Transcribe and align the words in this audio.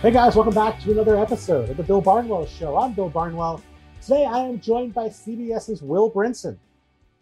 Hey 0.00 0.12
guys, 0.12 0.36
welcome 0.36 0.54
back 0.54 0.80
to 0.82 0.92
another 0.92 1.18
episode 1.18 1.70
of 1.70 1.76
the 1.76 1.82
Bill 1.82 2.00
Barnwell 2.00 2.46
Show. 2.46 2.76
I'm 2.76 2.92
Bill 2.92 3.10
Barnwell. 3.10 3.60
Today 4.00 4.24
I 4.24 4.38
am 4.44 4.60
joined 4.60 4.94
by 4.94 5.08
CBS's 5.08 5.82
Will 5.82 6.08
Brinson 6.08 6.56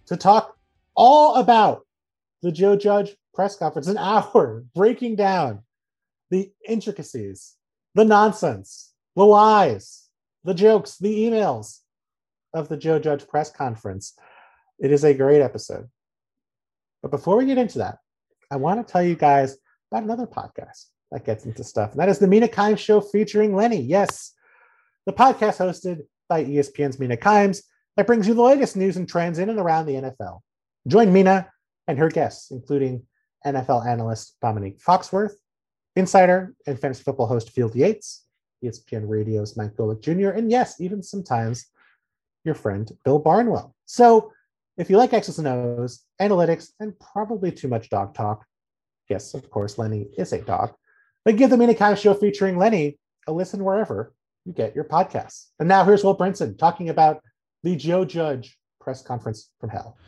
to 0.04 0.14
talk 0.14 0.58
all 0.94 1.36
about 1.36 1.86
the 2.42 2.52
Joe 2.52 2.76
Judge 2.76 3.16
press 3.32 3.56
conference, 3.56 3.86
an 3.86 3.96
hour 3.98 4.62
breaking 4.74 5.16
down 5.16 5.62
the 6.28 6.52
intricacies, 6.68 7.54
the 7.94 8.04
nonsense, 8.04 8.92
the 9.14 9.24
lies, 9.24 10.10
the 10.44 10.52
jokes, 10.52 10.98
the 10.98 11.30
emails 11.30 11.78
of 12.52 12.68
the 12.68 12.76
Joe 12.76 12.98
Judge 12.98 13.26
press 13.26 13.50
conference. 13.50 14.12
It 14.78 14.92
is 14.92 15.02
a 15.02 15.14
great 15.14 15.40
episode. 15.40 15.88
But 17.00 17.10
before 17.10 17.38
we 17.38 17.46
get 17.46 17.56
into 17.56 17.78
that, 17.78 18.00
I 18.50 18.56
want 18.56 18.86
to 18.86 18.92
tell 18.92 19.02
you 19.02 19.16
guys 19.16 19.56
about 19.90 20.02
another 20.02 20.26
podcast 20.26 20.88
that 21.12 21.24
gets 21.24 21.44
into 21.44 21.64
stuff. 21.64 21.92
And 21.92 22.00
that 22.00 22.08
is 22.08 22.18
the 22.18 22.26
Mina 22.26 22.48
Kimes 22.48 22.78
Show 22.78 23.00
featuring 23.00 23.54
Lenny. 23.54 23.80
Yes, 23.80 24.32
the 25.06 25.12
podcast 25.12 25.58
hosted 25.58 26.00
by 26.28 26.44
ESPN's 26.44 26.98
Mina 26.98 27.16
Kimes 27.16 27.62
that 27.96 28.06
brings 28.06 28.26
you 28.26 28.34
the 28.34 28.42
latest 28.42 28.76
news 28.76 28.96
and 28.96 29.08
trends 29.08 29.38
in 29.38 29.48
and 29.48 29.58
around 29.58 29.86
the 29.86 29.94
NFL. 29.94 30.40
Join 30.86 31.12
Mina 31.12 31.48
and 31.88 31.98
her 31.98 32.08
guests, 32.08 32.50
including 32.50 33.02
NFL 33.46 33.86
analyst 33.86 34.36
Dominique 34.42 34.80
Foxworth, 34.80 35.34
insider 35.94 36.54
and 36.66 36.78
fantasy 36.78 37.02
football 37.02 37.26
host 37.26 37.50
Field 37.50 37.74
Yates, 37.74 38.24
ESPN 38.64 39.08
Radio's 39.08 39.56
Mike 39.56 39.74
Golic 39.76 40.02
Jr., 40.02 40.30
and 40.30 40.50
yes, 40.50 40.80
even 40.80 41.02
sometimes 41.02 41.66
your 42.44 42.54
friend 42.54 42.90
Bill 43.04 43.18
Barnwell. 43.18 43.74
So 43.86 44.32
if 44.76 44.90
you 44.90 44.98
like 44.98 45.12
X's 45.12 45.38
and 45.38 45.48
O's, 45.48 46.04
analytics, 46.20 46.70
and 46.80 46.98
probably 46.98 47.50
too 47.50 47.68
much 47.68 47.88
dog 47.88 48.14
talk, 48.14 48.44
yes, 49.08 49.34
of 49.34 49.48
course, 49.50 49.78
Lenny 49.78 50.08
is 50.18 50.32
a 50.32 50.42
dog 50.42 50.74
then 51.26 51.36
give 51.36 51.50
the 51.50 51.56
Mina 51.56 51.74
Kimes 51.74 51.98
Show 51.98 52.14
featuring 52.14 52.56
Lenny 52.56 52.98
a 53.26 53.32
listen 53.32 53.64
wherever 53.64 54.14
you 54.44 54.52
get 54.52 54.76
your 54.76 54.84
podcasts. 54.84 55.46
And 55.58 55.68
now 55.68 55.84
here's 55.84 56.04
Will 56.04 56.16
Brinson 56.16 56.56
talking 56.56 56.88
about 56.88 57.20
the 57.64 57.74
Joe 57.74 58.04
Judge 58.04 58.56
press 58.80 59.02
conference 59.02 59.50
from 59.60 59.70
hell. 59.70 59.98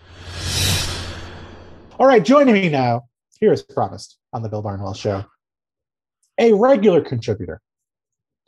All 1.98 2.06
right, 2.06 2.24
joining 2.24 2.55
me 2.55 2.69
now, 2.69 3.08
here 3.41 3.50
as 3.50 3.62
promised 3.62 4.16
on 4.33 4.42
the 4.42 4.48
Bill 4.48 4.62
Barnwell 4.62 4.94
Show, 4.94 5.24
a 6.39 6.52
regular 6.52 7.00
contributor 7.00 7.61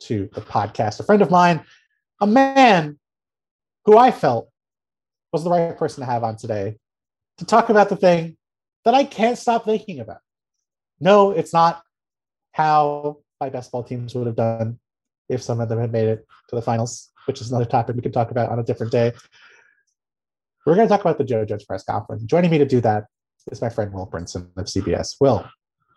to 0.03 0.29
the 0.33 0.39
podcast, 0.39 1.01
a 1.01 1.03
friend 1.03 1.21
of 1.21 1.29
mine, 1.29 1.65
a 2.21 2.27
man 2.27 2.97
who 3.83 3.97
I 3.97 4.11
felt 4.11 4.49
was 5.33 5.43
the 5.43 5.49
right 5.49 5.77
person 5.77 6.05
to 6.05 6.09
have 6.09 6.23
on 6.23 6.37
today 6.37 6.77
to 7.39 7.45
talk 7.45 7.67
about 7.67 7.89
the 7.89 7.97
thing 7.97 8.37
that 8.85 8.93
I 8.93 9.03
can't 9.03 9.37
stop 9.37 9.65
thinking 9.65 9.99
about. 9.99 10.19
No, 11.01 11.31
it's 11.31 11.51
not 11.51 11.83
how 12.51 13.17
my 13.39 13.49
best 13.49 13.71
ball 13.71 13.83
teams 13.83 14.13
would 14.15 14.27
have 14.27 14.35
done 14.35 14.79
if 15.29 15.41
some 15.41 15.59
of 15.59 15.69
them 15.69 15.79
had 15.79 15.91
made 15.91 16.07
it 16.07 16.27
to 16.49 16.55
the 16.55 16.61
finals, 16.61 17.09
which 17.25 17.41
is 17.41 17.49
another 17.49 17.65
topic 17.65 17.95
we 17.95 18.01
can 18.01 18.11
talk 18.11 18.31
about 18.31 18.49
on 18.49 18.59
a 18.59 18.63
different 18.63 18.91
day. 18.91 19.13
We're 20.65 20.75
going 20.75 20.87
to 20.87 20.91
talk 20.91 21.01
about 21.01 21.17
the 21.17 21.23
Joe 21.23 21.43
Judge 21.45 21.65
press 21.65 21.83
conference. 21.83 22.23
Joining 22.23 22.51
me 22.51 22.57
to 22.59 22.65
do 22.65 22.81
that 22.81 23.05
is 23.51 23.61
my 23.61 23.69
friend 23.69 23.91
Will 23.91 24.07
Brinson 24.07 24.49
of 24.57 24.65
CBS. 24.65 25.15
Will, 25.19 25.49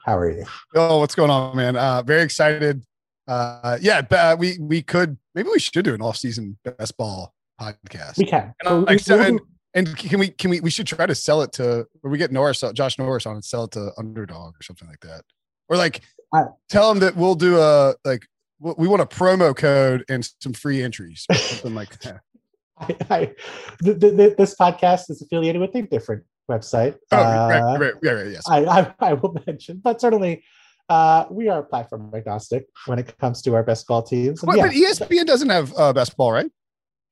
how 0.05 0.17
are 0.17 0.31
you? 0.31 0.45
Oh, 0.75 1.01
what's 1.01 1.15
going 1.15 1.31
on, 1.31 1.57
man? 1.57 1.77
Uh, 1.77 2.03
very 2.03 2.23
excited. 2.23 2.83
Uh, 3.27 3.79
yeah, 3.81 4.03
uh, 4.11 4.37
we 4.39 4.59
we 4.59 4.83
could 4.83 5.17
maybe 5.35 5.49
we 5.51 5.59
should 5.59 5.85
do 5.85 5.95
an 5.95 6.03
off-season 6.03 6.59
best 6.65 6.97
ball 6.97 7.35
podcast. 7.61 8.19
We 8.19 8.27
can. 8.27 8.55
And, 8.65 8.85
like, 8.85 9.01
so, 9.01 9.19
and, 9.19 9.41
and, 9.73 9.97
can 9.97 10.19
we 10.19 10.29
can 10.29 10.51
we 10.51 10.61
we 10.61 10.71
should 10.71 10.87
try 10.87 11.07
to 11.07 11.15
sell 11.15 11.43
it 11.43 11.53
to 11.53 11.87
or 12.03 12.11
we 12.11 12.19
get 12.19 12.33
Norris 12.33 12.63
Josh 12.75 12.99
Norris 12.99 13.27
on 13.27 13.37
and 13.37 13.45
sell 13.45 13.65
it 13.65 13.71
to 13.73 13.93
Underdog 13.97 14.55
or 14.55 14.63
something 14.63 14.89
like 14.89 15.01
that, 15.01 15.25
or 15.69 15.77
like 15.77 16.03
I, 16.35 16.45
tell 16.69 16.89
them 16.89 16.99
that 17.01 17.17
we'll 17.17 17.37
do 17.37 17.59
a 17.59 17.95
like 18.05 18.27
we 18.61 18.89
want 18.89 19.03
a 19.03 19.07
promo 19.07 19.55
code 19.55 20.05
and 20.09 20.29
some 20.41 20.53
free 20.53 20.83
entries, 20.83 21.27
something 21.33 21.75
like 21.75 21.99
that. 22.01 22.21
I, 22.79 22.97
I 23.11 23.35
the, 23.81 23.95
the, 23.95 24.35
this 24.37 24.57
podcast 24.57 25.11
is 25.11 25.23
affiliated 25.23 25.61
with 25.61 25.75
a 25.75 25.83
different 25.83 26.25
website. 26.51 26.97
Oh, 27.13 27.17
uh, 27.17 27.49
right, 27.49 27.79
right, 27.79 27.95
right, 28.03 28.13
right, 28.15 28.33
yes. 28.33 28.43
I, 28.49 28.65
I, 28.65 28.95
I 29.01 29.13
will 29.15 29.37
mention, 29.47 29.81
but 29.83 30.01
certainly 30.01 30.45
uh, 30.89 31.27
we 31.31 31.49
are 31.49 31.63
platform 31.63 32.11
agnostic 32.15 32.67
when 32.87 32.99
it 32.99 33.17
comes 33.19 33.43
to 33.43 33.55
our 33.55 33.63
best 33.63 33.87
ball 33.87 34.03
teams. 34.03 34.41
But, 34.41 34.57
yeah, 34.57 34.67
but 34.67 34.73
ESPN 34.73 35.27
doesn't 35.27 35.51
have 35.51 35.73
uh, 35.77 35.93
best 35.93 36.17
ball, 36.17 36.33
right? 36.33 36.51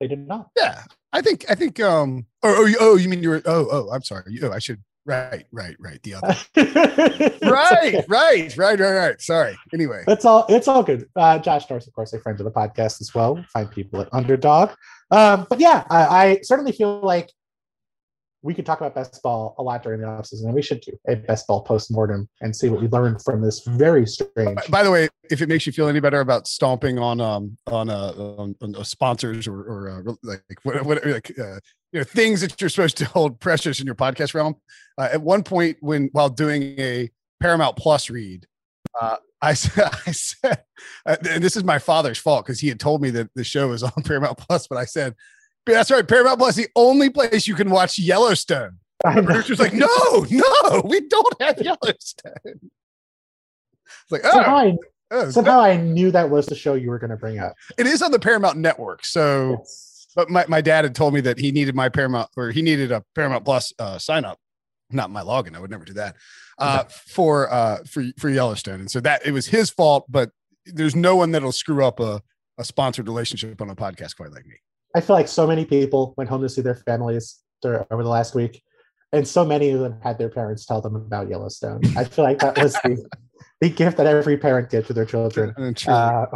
They 0.00 0.08
did 0.08 0.26
not. 0.26 0.50
Yeah, 0.56 0.82
I 1.12 1.22
think 1.22 1.44
I 1.48 1.54
think. 1.54 1.78
Um. 1.80 2.26
Oh, 2.42 2.54
oh, 2.58 2.74
oh 2.80 2.96
you 2.96 3.08
mean 3.08 3.22
you're? 3.22 3.40
Oh, 3.46 3.68
oh, 3.70 3.90
I'm 3.92 4.02
sorry. 4.02 4.38
Oh, 4.42 4.50
I 4.50 4.58
should 4.58 4.82
Right, 5.04 5.46
right, 5.50 5.76
right. 5.80 6.00
The 6.02 6.14
other. 6.14 6.36
right, 7.50 7.94
okay. 7.94 8.04
right, 8.08 8.56
right, 8.56 8.78
right, 8.78 8.92
right. 8.92 9.20
Sorry. 9.20 9.56
Anyway, 9.74 10.04
it's 10.06 10.24
all 10.24 10.46
it's 10.48 10.68
all 10.68 10.82
good. 10.82 11.08
Uh, 11.16 11.38
Josh 11.38 11.68
Norris, 11.68 11.88
of 11.88 11.92
course, 11.92 12.12
a 12.12 12.20
friend 12.20 12.38
of 12.38 12.44
the 12.44 12.52
podcast 12.52 13.00
as 13.00 13.12
well. 13.14 13.44
Find 13.52 13.70
people 13.70 14.00
at 14.00 14.08
Underdog. 14.12 14.70
Um, 15.10 15.46
but 15.50 15.58
yeah, 15.58 15.84
I, 15.90 16.04
I 16.04 16.40
certainly 16.42 16.72
feel 16.72 17.00
like 17.00 17.30
we 18.42 18.54
could 18.54 18.66
talk 18.66 18.80
about 18.80 18.94
best 18.94 19.22
ball 19.22 19.54
a 19.58 19.62
lot 19.62 19.82
during 19.82 20.00
the 20.00 20.06
offseason, 20.06 20.44
and 20.44 20.54
we 20.54 20.62
should 20.62 20.80
do 20.80 20.92
a 21.08 21.16
best 21.16 21.46
ball 21.46 21.62
post 21.62 21.90
mortem 21.90 22.28
and 22.40 22.54
see 22.54 22.68
what 22.68 22.80
we 22.80 22.88
learned 22.88 23.22
from 23.22 23.40
this 23.40 23.64
very 23.66 24.06
strange. 24.06 24.58
By 24.68 24.82
the 24.82 24.90
way, 24.90 25.08
if 25.30 25.42
it 25.42 25.48
makes 25.48 25.66
you 25.66 25.72
feel 25.72 25.88
any 25.88 26.00
better 26.00 26.20
about 26.20 26.46
stomping 26.46 26.98
on 26.98 27.20
um 27.20 27.56
on 27.66 27.88
uh 27.88 28.12
on, 28.16 28.54
on 28.60 28.76
uh, 28.76 28.82
sponsors 28.82 29.46
or 29.46 29.62
or 29.62 30.04
uh, 30.08 30.12
like 30.22 30.42
what, 30.62 30.84
what 30.84 31.06
like 31.06 31.32
uh, 31.38 31.58
you 31.92 32.00
know 32.00 32.04
things 32.04 32.40
that 32.40 32.60
you're 32.60 32.70
supposed 32.70 32.96
to 32.98 33.04
hold 33.04 33.38
precious 33.40 33.80
in 33.80 33.86
your 33.86 33.94
podcast 33.94 34.34
realm, 34.34 34.56
uh, 34.98 35.08
at 35.12 35.22
one 35.22 35.42
point 35.42 35.76
when 35.80 36.08
while 36.12 36.28
doing 36.28 36.62
a 36.78 37.10
Paramount 37.40 37.76
Plus 37.76 38.10
read, 38.10 38.46
uh, 39.00 39.16
I 39.40 39.54
said, 39.54 39.90
I 40.06 40.12
said, 40.12 40.64
uh, 41.06 41.16
and 41.30 41.42
this 41.42 41.56
is 41.56 41.64
my 41.64 41.78
father's 41.78 42.18
fault 42.18 42.46
because 42.46 42.60
he 42.60 42.68
had 42.68 42.80
told 42.80 43.02
me 43.02 43.10
that 43.10 43.30
the 43.34 43.44
show 43.44 43.68
was 43.68 43.82
on 43.82 43.92
Paramount 44.04 44.38
Plus, 44.38 44.66
but 44.66 44.78
I 44.78 44.84
said 44.84 45.14
that's 45.66 45.90
right. 45.90 46.06
Paramount 46.06 46.38
Plus, 46.38 46.56
the 46.56 46.68
only 46.74 47.10
place 47.10 47.46
you 47.46 47.54
can 47.54 47.70
watch 47.70 47.98
Yellowstone. 47.98 48.78
The 49.04 49.22
producer's 49.22 49.58
like, 49.58 49.74
no, 49.74 49.88
no, 50.30 50.82
we 50.84 51.00
don't 51.08 51.42
have 51.42 51.58
Yellowstone. 51.58 52.32
It's 52.44 54.10
like, 54.10 54.22
oh, 54.24 54.30
somehow, 54.30 54.56
I, 54.56 54.76
oh, 55.10 55.30
somehow 55.30 55.60
I 55.60 55.76
knew 55.76 56.10
that 56.12 56.30
was 56.30 56.46
the 56.46 56.54
show 56.54 56.74
you 56.74 56.90
were 56.90 56.98
going 56.98 57.10
to 57.10 57.16
bring 57.16 57.38
up. 57.38 57.54
It 57.78 57.86
is 57.86 58.00
on 58.00 58.12
the 58.12 58.20
Paramount 58.20 58.58
Network. 58.58 59.04
So, 59.04 59.56
yes. 59.58 59.91
But 60.14 60.30
my, 60.30 60.44
my 60.48 60.60
dad 60.60 60.84
had 60.84 60.94
told 60.94 61.14
me 61.14 61.20
that 61.22 61.38
he 61.38 61.52
needed 61.52 61.74
my 61.74 61.88
Paramount 61.88 62.30
or 62.36 62.50
he 62.50 62.62
needed 62.62 62.92
a 62.92 63.04
Paramount 63.14 63.44
Plus 63.44 63.72
uh, 63.78 63.98
sign 63.98 64.24
up, 64.24 64.38
not 64.90 65.10
my 65.10 65.22
login. 65.22 65.56
I 65.56 65.60
would 65.60 65.70
never 65.70 65.84
do 65.84 65.94
that 65.94 66.16
uh, 66.58 66.84
for 66.84 67.52
uh, 67.52 67.78
for 67.88 68.04
for 68.18 68.28
Yellowstone. 68.28 68.80
And 68.80 68.90
so 68.90 69.00
that 69.00 69.26
it 69.26 69.32
was 69.32 69.46
his 69.46 69.70
fault, 69.70 70.06
but 70.08 70.30
there's 70.66 70.94
no 70.94 71.16
one 71.16 71.32
that'll 71.32 71.52
screw 71.52 71.84
up 71.84 72.00
a, 72.00 72.22
a 72.58 72.64
sponsored 72.64 73.08
relationship 73.08 73.60
on 73.60 73.70
a 73.70 73.76
podcast 73.76 74.16
quite 74.16 74.32
like 74.32 74.46
me. 74.46 74.54
I 74.94 75.00
feel 75.00 75.16
like 75.16 75.28
so 75.28 75.46
many 75.46 75.64
people 75.64 76.14
went 76.16 76.28
home 76.28 76.42
to 76.42 76.48
see 76.48 76.60
their 76.60 76.74
families 76.74 77.40
over 77.64 78.02
the 78.02 78.08
last 78.08 78.34
week, 78.34 78.62
and 79.12 79.26
so 79.26 79.44
many 79.44 79.70
of 79.70 79.80
them 79.80 79.98
had 80.02 80.18
their 80.18 80.28
parents 80.28 80.66
tell 80.66 80.80
them 80.80 80.96
about 80.96 81.28
Yellowstone. 81.28 81.80
I 81.96 82.04
feel 82.04 82.24
like 82.24 82.38
that 82.40 82.58
was 82.58 82.74
the, 82.74 83.04
the 83.60 83.70
gift 83.70 83.96
that 83.96 84.06
every 84.06 84.36
parent 84.36 84.70
gives 84.70 84.88
to 84.88 84.92
their 84.92 85.04
children. 85.04 85.54
Uh, 85.86 86.26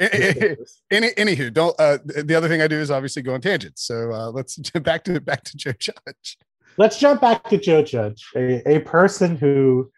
Any, 0.00 1.10
anywho, 1.10 1.52
don't. 1.52 1.74
Uh, 1.78 1.98
the 2.04 2.34
other 2.34 2.48
thing 2.48 2.62
I 2.62 2.68
do 2.68 2.76
is 2.76 2.90
obviously 2.90 3.22
go 3.22 3.34
on 3.34 3.40
tangents. 3.40 3.82
So 3.82 4.12
uh, 4.12 4.30
let's 4.30 4.56
back 4.80 5.04
to 5.04 5.20
back 5.20 5.44
to 5.44 5.56
Joe 5.56 5.72
Judge. 5.78 6.38
Let's 6.76 6.98
jump 6.98 7.20
back 7.20 7.48
to 7.50 7.58
Joe 7.58 7.82
Judge, 7.82 8.24
a, 8.36 8.76
a 8.76 8.80
person 8.80 9.36
who, 9.36 9.90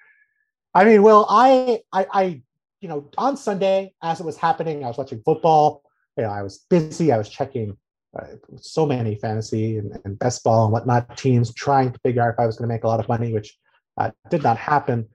I 0.72 0.84
mean, 0.84 1.02
well, 1.02 1.26
I, 1.28 1.80
I, 1.92 2.06
I, 2.10 2.42
you 2.80 2.88
know, 2.88 3.10
on 3.18 3.36
Sunday 3.36 3.92
as 4.02 4.18
it 4.18 4.24
was 4.24 4.38
happening, 4.38 4.82
I 4.82 4.88
was 4.88 4.96
watching 4.96 5.20
football 5.22 5.82
you 6.16 6.26
know, 6.26 6.30
I 6.30 6.42
was 6.42 6.58
busy. 6.68 7.12
I 7.12 7.18
was 7.18 7.28
checking 7.28 7.76
uh, 8.18 8.26
so 8.56 8.84
many 8.86 9.14
fantasy 9.14 9.78
and, 9.78 9.98
and, 10.04 10.18
best 10.18 10.44
ball 10.44 10.64
and 10.64 10.72
whatnot 10.72 11.16
teams, 11.16 11.54
trying 11.54 11.92
to 11.92 11.98
figure 12.00 12.22
out 12.22 12.34
if 12.34 12.40
I 12.40 12.46
was 12.46 12.56
going 12.56 12.68
to 12.68 12.74
make 12.74 12.84
a 12.84 12.88
lot 12.88 13.00
of 13.00 13.08
money, 13.08 13.32
which 13.32 13.56
uh, 13.96 14.10
did 14.28 14.42
not 14.42 14.58
happen. 14.58 15.08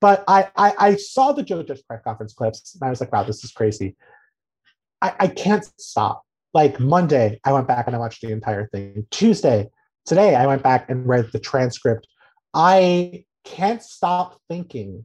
But 0.00 0.24
I, 0.26 0.48
I, 0.56 0.74
I 0.78 0.96
saw 0.96 1.32
the 1.32 1.42
Joe 1.42 1.62
Judge 1.62 1.82
press 1.86 2.02
conference 2.02 2.32
clips 2.32 2.74
and 2.74 2.86
I 2.86 2.90
was 2.90 3.00
like, 3.00 3.12
wow, 3.12 3.22
this 3.22 3.44
is 3.44 3.52
crazy. 3.52 3.96
I, 5.02 5.14
I 5.20 5.26
can't 5.26 5.64
stop. 5.78 6.22
Like 6.54 6.78
Monday, 6.78 7.40
I 7.44 7.52
went 7.52 7.66
back 7.66 7.86
and 7.86 7.96
I 7.96 7.98
watched 7.98 8.22
the 8.22 8.30
entire 8.30 8.68
thing. 8.68 9.06
Tuesday, 9.10 9.68
today, 10.06 10.34
I 10.36 10.46
went 10.46 10.62
back 10.62 10.88
and 10.88 11.06
read 11.08 11.30
the 11.32 11.40
transcript. 11.40 12.06
I 12.54 13.24
can't 13.44 13.82
stop 13.82 14.40
thinking 14.48 15.04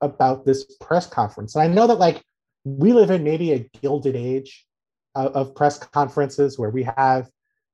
about 0.00 0.44
this 0.44 0.76
press 0.80 1.06
conference. 1.06 1.54
And 1.54 1.62
I 1.62 1.66
know 1.66 1.86
that 1.86 1.98
like 1.98 2.22
we 2.64 2.92
live 2.92 3.10
in 3.10 3.24
maybe 3.24 3.52
a 3.52 3.70
gilded 3.80 4.16
age 4.16 4.66
of, 5.14 5.32
of 5.32 5.54
press 5.54 5.78
conferences 5.78 6.58
where 6.58 6.70
we 6.70 6.84
have 6.96 7.28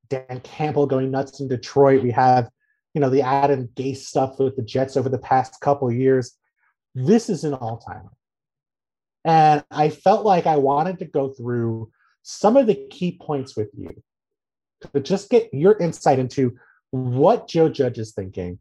Dan 0.08 0.40
Campbell 0.42 0.86
going 0.86 1.10
nuts 1.10 1.40
in 1.40 1.48
Detroit. 1.48 2.02
We 2.02 2.12
have, 2.12 2.48
you 2.94 3.00
know, 3.00 3.10
the 3.10 3.22
Adam 3.22 3.68
Gase 3.74 3.98
stuff 3.98 4.38
with 4.38 4.56
the 4.56 4.62
Jets 4.62 4.96
over 4.96 5.08
the 5.08 5.18
past 5.18 5.60
couple 5.60 5.88
of 5.88 5.94
years. 5.94 6.36
This 6.94 7.28
is 7.28 7.44
an 7.44 7.54
all 7.54 7.78
timer. 7.78 8.12
And 9.28 9.62
I 9.70 9.90
felt 9.90 10.24
like 10.24 10.46
I 10.46 10.56
wanted 10.56 10.98
to 11.00 11.04
go 11.04 11.28
through 11.28 11.90
some 12.22 12.56
of 12.56 12.66
the 12.66 12.88
key 12.90 13.18
points 13.20 13.58
with 13.58 13.68
you 13.76 13.90
to 14.94 15.00
just 15.00 15.28
get 15.28 15.52
your 15.52 15.76
insight 15.76 16.18
into 16.18 16.56
what 16.92 17.46
Joe 17.46 17.68
Judge 17.68 17.98
is 17.98 18.14
thinking, 18.14 18.58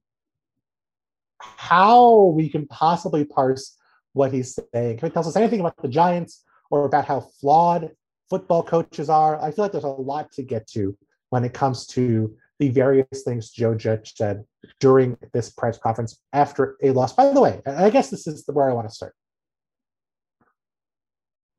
how 1.39 2.33
we 2.35 2.49
can 2.49 2.67
possibly 2.67 3.23
parse 3.23 3.77
what 4.11 4.33
he's 4.33 4.59
saying. 4.73 4.97
Can 4.97 5.07
it 5.07 5.13
tell 5.13 5.25
us 5.25 5.37
anything 5.37 5.61
about 5.61 5.81
the 5.81 5.87
Giants 5.87 6.43
or 6.69 6.83
about 6.83 7.05
how 7.05 7.21
flawed 7.21 7.91
football 8.29 8.61
coaches 8.61 9.09
are, 9.09 9.41
I 9.41 9.51
feel 9.51 9.63
like 9.63 9.71
there's 9.71 9.85
a 9.85 9.87
lot 9.87 10.33
to 10.33 10.43
get 10.43 10.67
to 10.71 10.97
when 11.29 11.45
it 11.45 11.53
comes 11.53 11.87
to 11.87 12.35
the 12.59 12.71
various 12.71 13.23
things 13.23 13.51
Joe 13.51 13.73
Judge 13.73 14.15
said 14.17 14.43
during 14.81 15.17
this 15.31 15.49
press 15.49 15.77
conference 15.77 16.19
after 16.33 16.75
a 16.83 16.91
loss. 16.91 17.13
By 17.13 17.31
the 17.31 17.39
way, 17.39 17.61
I 17.65 17.89
guess 17.89 18.09
this 18.09 18.27
is 18.27 18.43
where 18.47 18.69
I 18.69 18.73
want 18.73 18.89
to 18.89 18.93
start. 18.93 19.13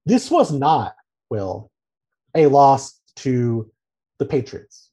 This 0.09 0.31
was 0.31 0.51
not, 0.51 0.95
Will, 1.29 1.71
a 2.35 2.47
loss 2.47 2.99
to 3.17 3.71
the 4.19 4.25
Patriots. 4.25 4.91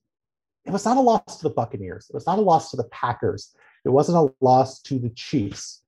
It 0.66 0.72
was 0.72 0.84
not 0.84 0.98
a 0.98 1.00
loss 1.00 1.38
to 1.38 1.44
the 1.44 1.56
Buccaneers. 1.56 2.08
It 2.10 2.14
was 2.14 2.28
not 2.28 2.38
a 2.38 2.42
loss 2.42 2.72
to 2.72 2.78
the 2.78 2.90
Packers. 2.90 3.56
It 3.86 3.90
wasn't 3.90 4.18
a 4.18 4.34
loss 4.44 4.82
to 4.82 5.00
the 5.00 5.12
Chiefs. 5.12 5.84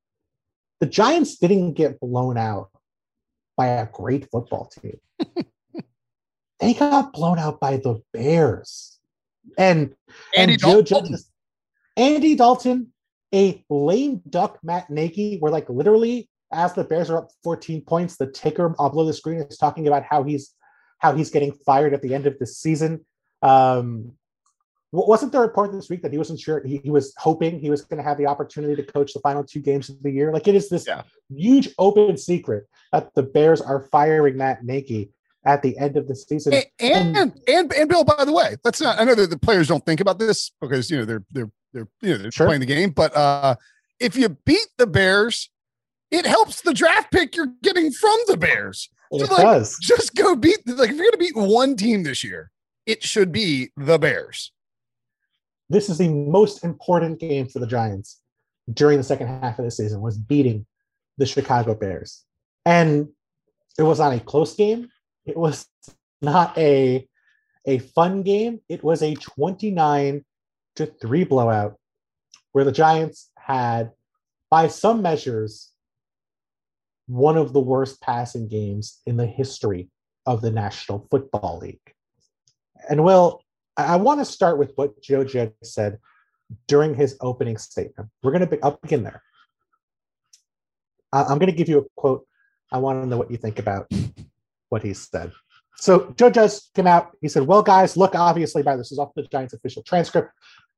The 0.79 0.85
Giants 0.85 1.39
didn't 1.39 1.73
get 1.73 1.99
blown 1.99 2.37
out 2.37 2.69
by 3.57 3.67
a 3.67 3.87
great 3.87 4.31
football 4.31 4.67
team. 4.67 4.97
they 6.61 6.73
got 6.75 7.11
blown 7.11 7.37
out 7.37 7.59
by 7.59 7.75
the 7.75 8.01
Bears. 8.13 8.97
And 9.57 9.93
Andy 10.37 10.53
and 10.53 10.61
Joe 10.61 10.81
Dalton. 10.81 11.11
Judge, 11.11 11.21
Andy 11.97 12.35
Dalton, 12.35 12.93
a 13.35 13.61
lame 13.69 14.21
duck 14.29 14.59
Matt 14.63 14.89
Nagy, 14.89 15.37
where 15.39 15.51
like 15.51 15.67
literally 15.67 16.29
as 16.51 16.73
the 16.73 16.83
Bears 16.83 17.09
are 17.09 17.17
up 17.19 17.29
14 17.43 17.81
points, 17.81 18.17
the 18.17 18.27
ticker 18.27 18.69
below 18.69 19.05
the 19.05 19.13
screen 19.13 19.39
is 19.39 19.57
talking 19.57 19.87
about 19.87 20.03
how 20.03 20.23
he's 20.23 20.53
how 20.99 21.13
he's 21.15 21.29
getting 21.29 21.51
fired 21.65 21.93
at 21.93 22.01
the 22.01 22.13
end 22.15 22.25
of 22.25 22.37
the 22.39 22.47
season. 22.47 23.05
Um, 23.41 24.13
wasn't 24.91 25.31
there 25.33 25.43
a 25.43 25.47
report 25.47 25.71
this 25.73 25.89
week 25.89 26.01
that 26.01 26.11
he 26.11 26.17
wasn't 26.17 26.39
sure 26.39 26.63
he, 26.65 26.77
he 26.77 26.89
was 26.89 27.13
hoping 27.17 27.59
he 27.59 27.69
was 27.69 27.81
going 27.81 27.97
to 27.97 28.03
have 28.03 28.17
the 28.17 28.25
opportunity 28.25 28.75
to 28.81 28.83
coach 28.91 29.13
the 29.13 29.19
final 29.19 29.43
two 29.43 29.59
games 29.59 29.89
of 29.89 30.01
the 30.01 30.09
year? 30.09 30.31
Like 30.31 30.47
it 30.47 30.55
is 30.55 30.69
this 30.69 30.87
Yeah. 30.87 31.03
huge 31.29 31.69
open 31.77 32.17
secret 32.17 32.67
that 32.91 33.13
the 33.13 33.23
Bears 33.23 33.61
are 33.61 33.81
firing 33.91 34.37
Matt 34.37 34.63
Nagy 34.63 35.11
at 35.45 35.61
the 35.61 35.77
end 35.77 35.97
of 35.97 36.07
the 36.07 36.15
season. 36.15 36.53
And, 36.79 37.15
and 37.17 37.41
and 37.47 37.73
and 37.73 37.89
Bill, 37.89 38.03
by 38.05 38.23
the 38.25 38.31
way, 38.33 38.55
let's 38.63 38.81
not. 38.81 38.99
I 38.99 39.03
know 39.03 39.15
that 39.15 39.29
the 39.29 39.37
players 39.37 39.67
don't 39.67 39.85
think 39.85 39.99
about 39.99 40.19
this 40.19 40.51
because 40.61 40.89
you 40.89 40.97
know 40.97 41.05
they're 41.05 41.23
they're 41.31 41.51
they're 41.73 41.87
you 42.01 42.11
know 42.13 42.17
they're 42.17 42.31
Sure. 42.31 42.47
playing 42.47 42.61
the 42.61 42.65
game. 42.65 42.91
But 42.91 43.15
uh, 43.15 43.55
if 43.99 44.15
you 44.15 44.29
beat 44.29 44.67
the 44.77 44.87
Bears, 44.87 45.49
it 46.11 46.25
helps 46.25 46.61
the 46.61 46.73
draft 46.73 47.11
pick 47.11 47.35
you're 47.35 47.53
getting 47.63 47.91
from 47.91 48.17
the 48.27 48.37
Bears. 48.37 48.89
it 49.11 49.29
like- 49.29 49.41
does. 49.41 49.77
Just 49.81 50.15
go 50.15 50.35
beat. 50.35 50.59
Like 50.67 50.89
if 50.89 50.95
you're 50.95 51.05
gonna 51.05 51.17
beat 51.17 51.35
one 51.35 51.75
team 51.75 52.03
this 52.03 52.23
year, 52.23 52.51
it 52.85 53.03
should 53.03 53.31
be 53.31 53.69
the 53.77 53.97
Bears. 53.97 54.51
this 55.69 55.89
is 55.89 55.97
the 55.97 56.07
most 56.07 56.63
important 56.63 57.19
game 57.19 57.45
for 57.47 57.59
the 57.59 57.67
Giants 57.67 58.21
during 58.73 58.97
the 58.97 59.03
second 59.03 59.27
half 59.27 59.59
of 59.59 59.65
the 59.65 59.71
season 59.71 59.99
was 60.01 60.17
beating 60.17 60.65
the 61.17 61.25
Chicago 61.25 61.75
Bears. 61.75 62.23
And 62.65 63.09
it 63.77 63.83
was 63.83 63.99
not 63.99 64.13
a 64.13 64.19
close 64.19 64.55
game. 64.55 64.89
It 65.25 65.35
was 65.37 65.67
not 66.21 66.57
a 66.57 67.05
a 67.65 67.79
fun 67.79 68.23
game. 68.23 68.61
It 68.69 68.81
was 68.81 69.01
a 69.01 69.13
29 69.15 70.23
to 70.77 70.85
3 70.85 71.23
blowout 71.25 71.77
where 72.53 72.63
the 72.63 72.71
Giants 72.71 73.29
had 73.37 73.91
by 74.49 74.69
some 74.69 75.01
measures 75.01 75.73
one 77.07 77.37
of 77.37 77.53
the 77.53 77.59
worst 77.59 78.01
passing 78.01 78.47
games 78.47 79.01
in 79.05 79.17
the 79.17 79.25
history 79.25 79.89
of 80.25 80.41
the 80.41 80.51
National 80.51 81.07
Football 81.09 81.59
League. 81.61 81.93
And 82.89 83.03
Will, 83.03 83.41
I, 83.75 83.93
I 83.93 83.95
want 83.95 84.19
to 84.19 84.25
start 84.25 84.57
with 84.57 84.73
what 84.75 85.01
Joe 85.01 85.23
Judge 85.23 85.53
said 85.63 85.99
during 86.67 86.93
his 86.95 87.17
opening 87.21 87.57
statement. 87.57 88.09
We're 88.21 88.31
going 88.31 88.41
to 88.41 88.47
be, 88.47 88.61
I'll 88.61 88.79
begin 88.81 89.03
there. 89.03 89.21
I- 91.11 91.23
I'm 91.23 91.39
going 91.39 91.51
to 91.51 91.57
give 91.57 91.69
you 91.69 91.79
a 91.79 91.85
quote. 91.95 92.27
I 92.71 92.79
want 92.79 93.01
to 93.01 93.07
know 93.07 93.17
what 93.17 93.31
you 93.31 93.37
think 93.37 93.59
about 93.59 93.89
what 94.69 94.83
he 94.83 94.93
said. 94.93 95.31
So 95.77 96.13
Joe 96.17 96.29
Judge 96.29 96.53
came 96.73 96.87
out. 96.87 97.15
He 97.21 97.29
said, 97.29 97.43
"Well, 97.43 97.61
guys, 97.61 97.95
look. 97.95 98.15
Obviously, 98.15 98.63
by 98.63 98.75
this 98.75 98.91
is 98.91 98.99
off 98.99 99.13
the 99.15 99.23
Giants' 99.23 99.53
official 99.53 99.83
transcript. 99.83 100.31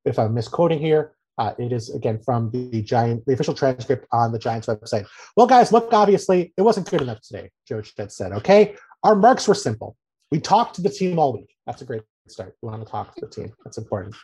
If 0.05 0.19
I'm 0.19 0.33
misquoting 0.33 0.79
here, 0.79 1.13
uh, 1.39 1.53
it 1.57 1.71
is 1.71 1.89
again 1.89 2.19
from 2.19 2.51
the 2.51 2.81
Giant, 2.81 3.25
the 3.25 3.33
official 3.33 3.53
transcript 3.53 4.05
on 4.11 4.31
the 4.33 4.37
Giants 4.37 4.67
website. 4.67 5.07
Well, 5.37 5.47
guys, 5.47 5.71
look. 5.71 5.91
Obviously, 5.93 6.53
it 6.57 6.61
wasn't 6.61 6.89
good 6.89 7.01
enough 7.01 7.21
today. 7.21 7.49
Joe 7.65 7.81
Judge 7.81 8.11
said, 8.11 8.33
"Okay, 8.33 8.75
our 9.03 9.15
marks 9.15 9.47
were 9.47 9.55
simple. 9.55 9.95
We 10.31 10.39
talked 10.41 10.75
to 10.75 10.81
the 10.81 10.89
team 10.89 11.17
all 11.17 11.33
week. 11.33 11.49
That's 11.65 11.81
a 11.81 11.85
great 11.85 12.03
start. 12.27 12.55
We 12.61 12.69
want 12.69 12.85
to 12.85 12.91
talk 12.91 13.15
to 13.15 13.21
the 13.21 13.31
team. 13.31 13.53
That's 13.63 13.77
important. 13.77 14.15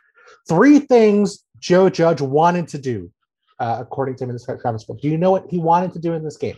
Three 0.47 0.79
things 0.79 1.45
Joe 1.59 1.89
Judge 1.89 2.19
wanted 2.19 2.67
to 2.69 2.77
do, 2.77 3.09
uh, 3.59 3.77
according 3.79 4.17
to 4.17 4.25
him 4.25 4.31
in 4.31 4.35
this 4.35 4.45
conference. 4.45 4.83
Do 4.83 5.07
you 5.07 5.17
know 5.17 5.31
what 5.31 5.45
he 5.49 5.57
wanted 5.57 5.93
to 5.93 5.99
do 5.99 6.13
in 6.13 6.23
this 6.23 6.35
game? 6.35 6.57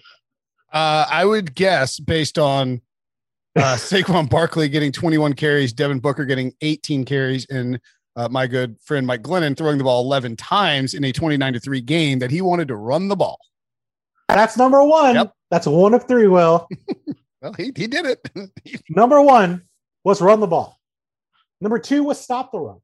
Uh, 0.73 1.05
I 1.09 1.23
would 1.23 1.53
guess 1.53 1.99
based 1.99 2.39
on 2.39 2.81
uh, 3.55 3.61
Saquon 3.75 4.27
Barkley 4.27 4.69
getting 4.69 4.91
21 4.91 5.33
carries, 5.33 5.71
Devin 5.71 5.99
Booker 5.99 6.25
getting 6.25 6.53
18 6.61 7.05
carries, 7.05 7.45
and 7.49 7.79
uh, 8.17 8.27
my 8.29 8.47
good 8.47 8.75
friend 8.81 9.05
Mike 9.07 9.21
Glennon 9.21 9.55
throwing 9.55 9.77
the 9.77 9.83
ball 9.83 10.03
11 10.03 10.35
times 10.35 10.93
in 10.93 11.03
a 11.03 11.13
29 11.13 11.53
to 11.53 11.59
3 11.59 11.81
game 11.81 12.19
that 12.19 12.31
he 12.31 12.41
wanted 12.41 12.67
to 12.67 12.75
run 12.75 13.07
the 13.07 13.15
ball. 13.15 13.39
That's 14.27 14.57
number 14.57 14.83
one. 14.83 15.15
Yep. 15.15 15.33
That's 15.49 15.67
one 15.67 15.93
of 15.93 16.05
three, 16.07 16.27
Will. 16.27 16.67
Well, 17.39 17.53
he, 17.53 17.71
he 17.75 17.85
did 17.85 18.07
it. 18.07 18.31
number 18.89 19.21
one 19.21 19.61
was 20.03 20.21
run 20.21 20.39
the 20.39 20.47
ball. 20.47 20.75
Number 21.61 21.77
two 21.77 22.03
was 22.03 22.19
stop 22.19 22.51
the 22.51 22.59
run. 22.59 22.79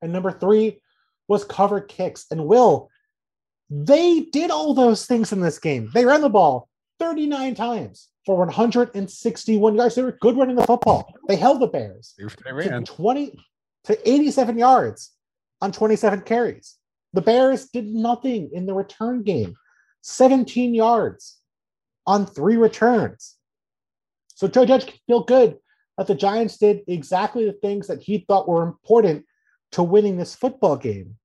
And 0.00 0.14
number 0.14 0.32
three 0.32 0.80
was 1.28 1.44
cover 1.44 1.78
kicks. 1.78 2.24
And 2.30 2.46
Will, 2.46 2.88
they 3.68 4.20
did 4.32 4.50
all 4.50 4.72
those 4.72 5.04
things 5.04 5.30
in 5.30 5.40
this 5.40 5.58
game. 5.58 5.90
They 5.92 6.06
ran 6.06 6.22
the 6.22 6.30
ball 6.30 6.70
39 7.00 7.54
times 7.54 8.08
for 8.24 8.38
161 8.38 9.74
yards. 9.74 9.94
They 9.94 10.02
were 10.02 10.16
good 10.22 10.38
running 10.38 10.56
the 10.56 10.66
football. 10.66 11.14
They 11.28 11.36
held 11.36 11.60
the 11.60 11.66
Bears 11.66 12.14
they 12.46 12.52
ran. 12.52 12.84
20 12.84 13.38
to 13.84 14.08
87 14.08 14.58
yards 14.58 15.12
on 15.60 15.72
27 15.72 16.22
carries. 16.22 16.76
The 17.12 17.22
Bears 17.22 17.66
did 17.66 17.86
nothing 17.86 18.50
in 18.52 18.66
the 18.66 18.74
return 18.74 19.22
game, 19.22 19.54
17 20.02 20.74
yards 20.74 21.38
on 22.06 22.26
three 22.26 22.56
returns. 22.56 23.36
So 24.34 24.48
Joe 24.48 24.64
Judge 24.64 24.86
can 24.86 24.98
feel 25.06 25.22
good 25.22 25.58
that 25.98 26.06
the 26.06 26.14
Giants 26.14 26.56
did 26.56 26.82
exactly 26.88 27.44
the 27.44 27.52
things 27.52 27.86
that 27.86 28.02
he 28.02 28.24
thought 28.26 28.48
were 28.48 28.62
important 28.62 29.24
to 29.72 29.82
winning 29.82 30.16
this 30.16 30.34
football 30.34 30.76
game. 30.76 31.16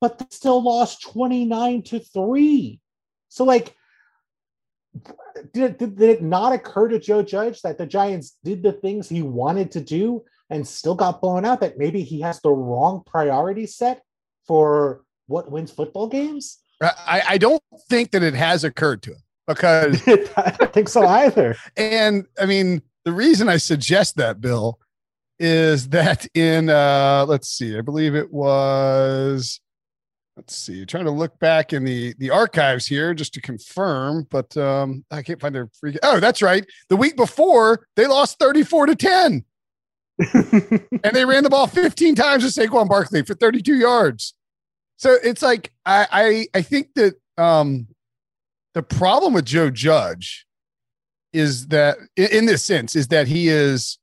But 0.00 0.18
they 0.18 0.26
still 0.30 0.62
lost 0.62 1.02
29 1.02 1.82
to 1.82 1.98
3. 1.98 2.80
So, 3.28 3.44
like, 3.44 3.74
did 5.52 5.78
did, 5.78 5.96
did 5.96 6.10
it 6.10 6.22
not 6.22 6.52
occur 6.52 6.88
to 6.88 6.98
Joe 6.98 7.22
Judge 7.22 7.62
that 7.62 7.78
the 7.78 7.86
Giants 7.86 8.38
did 8.44 8.62
the 8.62 8.72
things 8.72 9.08
he 9.08 9.22
wanted 9.22 9.72
to 9.72 9.80
do 9.80 10.24
and 10.50 10.66
still 10.66 10.94
got 10.94 11.20
blown 11.20 11.44
out? 11.44 11.60
That 11.60 11.78
maybe 11.78 12.02
he 12.02 12.20
has 12.20 12.40
the 12.40 12.50
wrong 12.50 13.02
priority 13.06 13.66
set 13.66 14.02
for 14.46 15.02
what 15.26 15.50
wins 15.50 15.70
football 15.70 16.08
games? 16.08 16.58
I, 16.80 17.22
I 17.30 17.38
don't 17.38 17.62
think 17.88 18.12
that 18.12 18.22
it 18.22 18.34
has 18.34 18.64
occurred 18.64 19.02
to 19.02 19.12
him 19.12 19.22
because, 19.46 20.02
I 20.36 20.54
don't 20.58 20.72
think 20.72 20.88
so 20.88 21.06
either. 21.06 21.56
and 21.76 22.26
I 22.40 22.46
mean, 22.46 22.82
the 23.04 23.12
reason 23.12 23.48
I 23.48 23.56
suggest 23.56 24.16
that, 24.16 24.40
Bill, 24.40 24.78
is 25.38 25.88
that 25.90 26.26
in, 26.34 26.68
uh, 26.68 27.24
let's 27.28 27.48
see, 27.48 27.76
I 27.76 27.80
believe 27.80 28.14
it 28.14 28.32
was, 28.32 29.60
let's 30.36 30.54
see, 30.54 30.84
trying 30.86 31.04
to 31.04 31.10
look 31.10 31.38
back 31.38 31.72
in 31.72 31.84
the 31.84 32.14
the 32.18 32.30
archives 32.30 32.86
here 32.86 33.12
just 33.14 33.34
to 33.34 33.40
confirm, 33.40 34.26
but 34.30 34.56
um, 34.56 35.04
I 35.10 35.22
can't 35.22 35.40
find 35.40 35.54
their 35.54 35.66
freaking. 35.66 35.98
Oh, 36.02 36.20
that's 36.20 36.42
right. 36.42 36.64
The 36.88 36.96
week 36.96 37.16
before, 37.16 37.86
they 37.96 38.06
lost 38.06 38.38
34 38.38 38.86
to 38.86 38.96
10. 38.96 39.44
And 40.18 41.12
they 41.14 41.24
ran 41.24 41.44
the 41.44 41.50
ball 41.50 41.66
15 41.66 42.14
times 42.14 42.54
to 42.54 42.60
Saquon 42.60 42.88
Barkley 42.88 43.22
for 43.22 43.34
32 43.34 43.74
yards. 43.74 44.34
So 44.96 45.16
it's 45.22 45.42
like 45.42 45.72
I 45.86 46.06
I, 46.10 46.58
I 46.58 46.62
think 46.62 46.94
that 46.94 47.14
um, 47.36 47.86
the 48.74 48.82
problem 48.82 49.32
with 49.32 49.44
Joe 49.44 49.70
Judge 49.70 50.46
is 51.32 51.68
that 51.68 51.98
in, 52.16 52.28
in 52.32 52.46
this 52.46 52.64
sense 52.64 52.96
is 52.96 53.08
that 53.08 53.28
he 53.28 53.48
is 53.48 53.98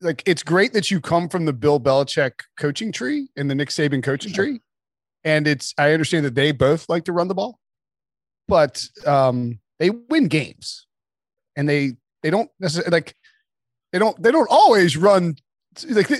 like 0.00 0.22
it's 0.26 0.42
great 0.42 0.72
that 0.72 0.90
you 0.90 1.00
come 1.00 1.28
from 1.28 1.44
the 1.44 1.52
Bill 1.52 1.80
Belichick 1.80 2.32
coaching 2.58 2.92
tree 2.92 3.28
and 3.36 3.50
the 3.50 3.54
Nick 3.54 3.68
Saban 3.68 4.02
coaching 4.02 4.32
tree, 4.32 4.60
and 5.24 5.46
it's 5.46 5.74
I 5.78 5.92
understand 5.92 6.24
that 6.26 6.34
they 6.34 6.52
both 6.52 6.88
like 6.88 7.04
to 7.04 7.12
run 7.12 7.28
the 7.28 7.34
ball, 7.34 7.58
but 8.46 8.84
um, 9.06 9.60
they 9.78 9.90
win 9.90 10.28
games, 10.28 10.86
and 11.56 11.68
they 11.68 11.92
they 12.22 12.30
don't 12.30 12.50
necessarily 12.58 12.90
like 12.90 13.14
they 13.92 13.98
don't 13.98 14.20
they 14.22 14.30
don't 14.30 14.48
always 14.50 14.96
run 14.96 15.36
like 15.90 16.10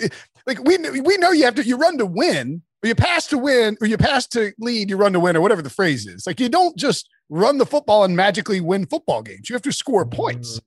like 0.47 0.63
we 0.65 0.79
we 1.01 1.17
know 1.19 1.33
you 1.33 1.45
have 1.45 1.55
to 1.57 1.65
you 1.65 1.77
run 1.77 1.99
to 1.99 2.07
win. 2.07 2.63
Or 2.81 2.87
you 2.87 2.95
pass 2.95 3.27
to 3.27 3.39
win 3.39 3.77
or 3.81 3.89
you 3.89 3.99
pass 3.99 4.29
to 4.29 4.53
lead 4.61 4.89
you 4.89 4.97
run 4.97 5.13
to 5.13 5.19
win 5.19 5.37
or 5.37 5.41
whatever 5.41 5.63
the 5.63 5.71
phrase 5.71 6.07
is. 6.07 6.29
Like 6.29 6.39
you 6.39 6.49
don't 6.49 6.77
just 6.77 7.09
run 7.29 7.59
the 7.59 7.67
football 7.67 8.05
and 8.05 8.15
magically 8.15 8.61
win 8.61 8.87
football 8.87 9.21
games. 9.21 9.51
You 9.51 9.55
have 9.55 9.63
to 9.63 9.73
score 9.73 10.07
points. 10.07 10.61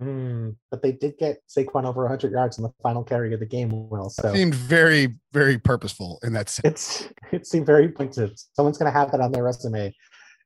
Mm, 0.00 0.54
but 0.70 0.80
they 0.80 0.92
did 0.92 1.18
get 1.18 1.42
Saquon 1.48 1.84
over 1.84 2.02
100 2.02 2.30
yards 2.32 2.56
in 2.56 2.62
the 2.62 2.70
final 2.82 3.02
carry 3.02 3.34
of 3.34 3.40
the 3.40 3.46
game. 3.46 3.90
Will 3.90 4.08
so. 4.08 4.28
It 4.28 4.34
seemed 4.34 4.54
very 4.54 5.16
very 5.32 5.58
purposeful 5.58 6.20
in 6.22 6.32
that 6.34 6.48
sense. 6.48 6.64
It's 6.64 7.08
it 7.32 7.46
seemed 7.46 7.66
very 7.66 7.88
pointed. 7.88 8.38
Someone's 8.52 8.78
going 8.78 8.90
to 8.90 8.96
have 8.96 9.10
that 9.10 9.20
on 9.20 9.32
their 9.32 9.42
resume 9.42 9.92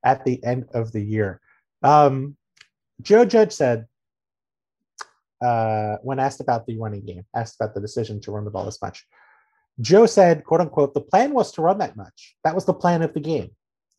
at 0.04 0.24
the 0.24 0.42
end 0.42 0.64
of 0.72 0.90
the 0.92 1.00
year. 1.00 1.40
Um, 1.82 2.36
Joe 3.02 3.24
Judge 3.24 3.52
said, 3.52 3.86
uh, 5.43 5.97
when 6.03 6.19
asked 6.19 6.41
about 6.41 6.67
the 6.67 6.79
running 6.79 7.05
game, 7.05 7.25
asked 7.35 7.57
about 7.61 7.75
the 7.75 7.81
decision 7.81 8.21
to 8.21 8.33
run 8.33 8.45
the 8.45 8.50
ball 8.50 8.67
as 8.67 8.81
much, 8.81 9.07
Joe 9.81 10.07
said, 10.07 10.45
quote 10.45 10.61
unquote, 10.61 10.95
the 10.95 11.00
plan 11.00 11.33
was 11.33 11.53
to 11.53 11.62
run 11.62 11.79
that 11.79 11.97
much. 11.97 12.37
That 12.45 12.55
was 12.55 12.64
the 12.64 12.75
plan 12.75 13.03
of 13.03 13.12
the 13.12 13.21
game. 13.21 13.50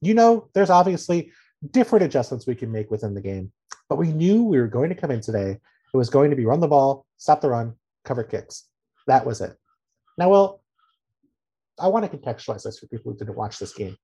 You 0.01 0.13
know, 0.13 0.49
there's 0.53 0.69
obviously 0.69 1.31
different 1.71 2.05
adjustments 2.05 2.47
we 2.47 2.55
can 2.55 2.71
make 2.71 2.91
within 2.91 3.13
the 3.13 3.21
game, 3.21 3.51
but 3.89 3.97
we 3.97 4.11
knew 4.11 4.43
we 4.43 4.59
were 4.59 4.67
going 4.67 4.89
to 4.89 4.95
come 4.95 5.11
in 5.11 5.21
today. 5.21 5.51
It 5.93 5.97
was 5.97 6.09
going 6.09 6.29
to 6.29 6.35
be 6.35 6.45
run 6.45 6.59
the 6.59 6.67
ball, 6.67 7.05
stop 7.17 7.41
the 7.41 7.49
run, 7.49 7.73
cover 8.03 8.23
kicks. 8.23 8.65
That 9.07 9.25
was 9.25 9.41
it. 9.41 9.55
Now, 10.17 10.29
well, 10.29 10.61
I 11.79 11.87
want 11.87 12.09
to 12.09 12.17
contextualize 12.17 12.63
this 12.63 12.79
for 12.79 12.87
people 12.87 13.11
who 13.11 13.17
didn't 13.17 13.35
watch 13.35 13.59
this 13.59 13.73
game. 13.73 13.97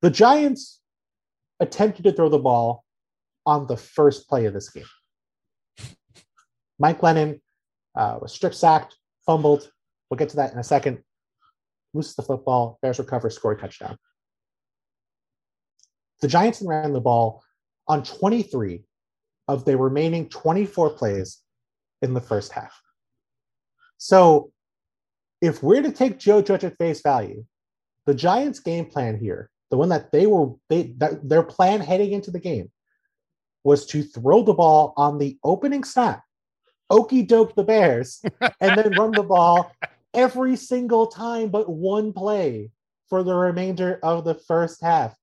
The 0.00 0.10
Giants 0.10 0.80
attempted 1.60 2.04
to 2.04 2.12
throw 2.12 2.28
the 2.28 2.38
ball 2.38 2.84
on 3.46 3.66
the 3.66 3.76
first 3.76 4.28
play 4.28 4.44
of 4.46 4.54
this 4.54 4.70
game. 4.70 4.84
Mike 6.78 7.00
Glennon 7.00 7.40
uh, 7.94 8.18
was 8.20 8.32
strip 8.32 8.54
sacked, 8.54 8.96
fumbled. 9.26 9.70
We'll 10.08 10.18
get 10.18 10.28
to 10.30 10.36
that 10.36 10.52
in 10.52 10.58
a 10.58 10.64
second. 10.64 11.02
Loses 11.94 12.14
the 12.14 12.22
football. 12.22 12.78
Bears 12.82 12.98
recover, 12.98 13.30
score 13.30 13.52
a 13.52 13.58
touchdown. 13.58 13.98
The 16.20 16.28
Giants 16.28 16.62
ran 16.62 16.92
the 16.92 17.00
ball 17.00 17.42
on 17.86 18.02
23 18.02 18.82
of 19.46 19.64
the 19.64 19.76
remaining 19.76 20.28
24 20.28 20.90
plays 20.90 21.38
in 22.02 22.14
the 22.14 22.20
first 22.20 22.52
half. 22.52 22.80
So 23.96 24.52
if 25.40 25.62
we're 25.62 25.82
to 25.82 25.92
take 25.92 26.18
Joe 26.18 26.42
Judge 26.42 26.64
at 26.64 26.76
face 26.76 27.00
value, 27.00 27.44
the 28.06 28.14
Giants' 28.14 28.60
game 28.60 28.86
plan 28.86 29.18
here, 29.18 29.50
the 29.70 29.76
one 29.76 29.88
that 29.90 30.12
they 30.12 30.26
were 30.26 30.54
they 30.70 30.94
that 30.98 31.28
their 31.28 31.42
plan 31.42 31.80
heading 31.80 32.12
into 32.12 32.30
the 32.30 32.40
game 32.40 32.70
was 33.64 33.86
to 33.86 34.02
throw 34.02 34.42
the 34.42 34.54
ball 34.54 34.94
on 34.96 35.18
the 35.18 35.38
opening 35.44 35.84
snap, 35.84 36.22
okey 36.90 37.22
doke 37.22 37.54
the 37.54 37.64
Bears, 37.64 38.22
and 38.60 38.78
then 38.78 38.92
run 38.92 39.12
the 39.12 39.22
ball 39.22 39.72
every 40.14 40.56
single 40.56 41.06
time 41.06 41.48
but 41.48 41.68
one 41.68 42.12
play 42.12 42.70
for 43.08 43.22
the 43.22 43.34
remainder 43.34 43.98
of 44.02 44.24
the 44.24 44.34
first 44.34 44.80
half. 44.82 45.14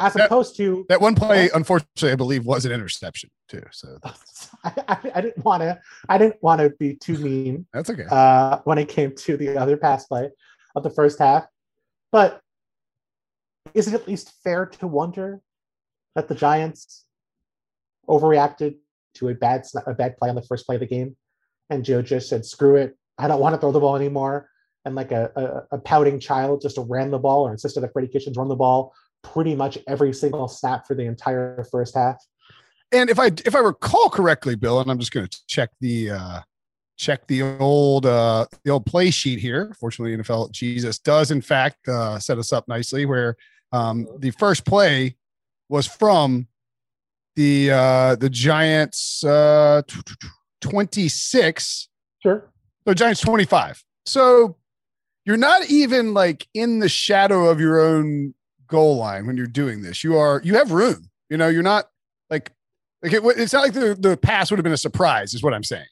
As 0.00 0.14
that, 0.14 0.26
opposed 0.26 0.56
to 0.58 0.86
that 0.88 1.00
one 1.00 1.16
play, 1.16 1.50
unfortunately, 1.52 2.12
I 2.12 2.14
believe 2.14 2.46
was 2.46 2.64
an 2.64 2.70
interception 2.70 3.30
too. 3.48 3.62
So 3.72 3.98
I, 4.62 4.72
I, 4.88 4.96
I 5.16 5.20
didn't 5.20 5.44
want 5.44 5.62
to. 5.62 5.80
I 6.08 6.18
didn't 6.18 6.40
want 6.40 6.60
to 6.60 6.70
be 6.70 6.94
too 6.94 7.18
mean. 7.18 7.66
that's 7.72 7.90
okay. 7.90 8.04
Uh, 8.08 8.58
when 8.62 8.78
it 8.78 8.88
came 8.88 9.12
to 9.16 9.36
the 9.36 9.58
other 9.58 9.76
pass 9.76 10.06
play 10.06 10.30
of 10.76 10.84
the 10.84 10.90
first 10.90 11.18
half, 11.18 11.46
but 12.12 12.40
is 13.74 13.88
it 13.88 13.94
at 13.94 14.06
least 14.06 14.32
fair 14.44 14.66
to 14.66 14.86
wonder 14.86 15.40
that 16.14 16.28
the 16.28 16.34
Giants 16.34 17.04
overreacted 18.08 18.76
to 19.14 19.28
a 19.28 19.34
bad 19.34 19.64
a 19.86 19.94
bad 19.94 20.16
play 20.16 20.28
on 20.28 20.34
the 20.34 20.42
first 20.42 20.66
play 20.66 20.76
of 20.76 20.80
the 20.80 20.86
game, 20.86 21.16
and 21.70 21.84
Joe 21.84 22.02
just 22.02 22.28
said, 22.28 22.44
"Screw 22.44 22.76
it, 22.76 22.96
I 23.18 23.28
don't 23.28 23.40
want 23.40 23.54
to 23.54 23.60
throw 23.60 23.72
the 23.72 23.80
ball 23.80 23.96
anymore." 23.96 24.48
And 24.84 24.96
like 24.96 25.12
a, 25.12 25.30
a, 25.36 25.76
a 25.76 25.78
pouting 25.78 26.18
child, 26.18 26.60
just 26.60 26.78
ran 26.88 27.12
the 27.12 27.18
ball 27.18 27.46
or 27.46 27.52
insisted 27.52 27.82
that 27.82 27.92
Freddie 27.92 28.08
Kitchens 28.08 28.36
run 28.36 28.48
the 28.48 28.56
ball 28.56 28.92
pretty 29.22 29.54
much 29.54 29.78
every 29.86 30.12
single 30.12 30.48
snap 30.48 30.86
for 30.86 30.94
the 30.94 31.04
entire 31.04 31.64
first 31.70 31.94
half. 31.94 32.16
And 32.90 33.08
if 33.08 33.18
I 33.18 33.26
if 33.26 33.54
I 33.54 33.60
recall 33.60 34.10
correctly, 34.10 34.54
Bill, 34.54 34.80
and 34.80 34.90
I'm 34.90 34.98
just 34.98 35.12
going 35.12 35.26
to 35.26 35.38
check 35.46 35.70
the 35.80 36.10
uh, 36.10 36.40
check 36.98 37.26
the 37.26 37.42
old 37.42 38.04
uh, 38.04 38.46
the 38.64 38.70
old 38.70 38.84
play 38.84 39.10
sheet 39.10 39.38
here. 39.38 39.74
Fortunately, 39.78 40.16
NFL 40.16 40.52
GSIS 40.52 41.02
does 41.02 41.30
in 41.30 41.40
fact 41.40 41.88
uh, 41.88 42.18
set 42.18 42.38
us 42.38 42.52
up 42.52 42.68
nicely 42.68 43.06
where 43.06 43.36
um, 43.72 44.06
the 44.18 44.30
first 44.32 44.66
play 44.66 45.16
was 45.68 45.86
from 45.86 46.46
the 47.36 47.70
uh, 47.70 48.16
the 48.16 48.30
Giants 48.30 49.24
uh, 49.24 49.82
26. 50.60 51.88
Sure. 52.22 52.52
The 52.84 52.94
Giants 52.94 53.20
25. 53.20 53.82
So 54.06 54.56
you're 55.24 55.36
not 55.36 55.70
even 55.70 56.14
like 56.14 56.48
in 56.54 56.80
the 56.80 56.88
shadow 56.88 57.48
of 57.48 57.60
your 57.60 57.80
own 57.80 58.34
goal 58.66 58.96
line 58.96 59.26
when 59.26 59.36
you're 59.36 59.46
doing 59.46 59.82
this. 59.82 60.02
You 60.02 60.16
are 60.16 60.40
you 60.44 60.54
have 60.54 60.72
room. 60.72 61.08
You 61.30 61.36
know, 61.36 61.48
you're 61.48 61.62
not 61.62 61.86
like 62.30 62.52
like 63.02 63.12
it, 63.12 63.22
it's 63.24 63.52
not 63.52 63.62
like 63.62 63.72
the 63.72 63.96
the 63.98 64.16
pass 64.16 64.50
would 64.50 64.58
have 64.58 64.64
been 64.64 64.72
a 64.72 64.78
surprise, 64.78 65.34
is 65.34 65.42
what 65.42 65.54
I'm 65.54 65.64
saying. 65.64 65.86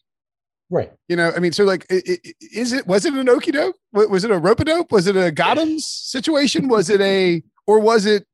Right. 0.70 0.92
You 1.08 1.16
know, 1.16 1.32
I 1.34 1.40
mean, 1.40 1.52
so 1.52 1.64
like, 1.64 1.84
is 1.90 2.72
it 2.72 2.86
was 2.86 3.04
it 3.04 3.12
an 3.14 3.28
okey 3.28 3.50
doke? 3.50 3.76
Was 3.92 4.22
it 4.22 4.30
a 4.30 4.38
rope 4.38 4.60
a 4.60 4.64
dope? 4.64 4.92
Was 4.92 5.08
it 5.08 5.16
a 5.16 5.32
Gothams 5.32 5.80
situation? 5.80 6.68
Was 6.68 6.88
it 6.90 7.00
a 7.00 7.42
or 7.66 7.80
was 7.80 8.06
it 8.06 8.24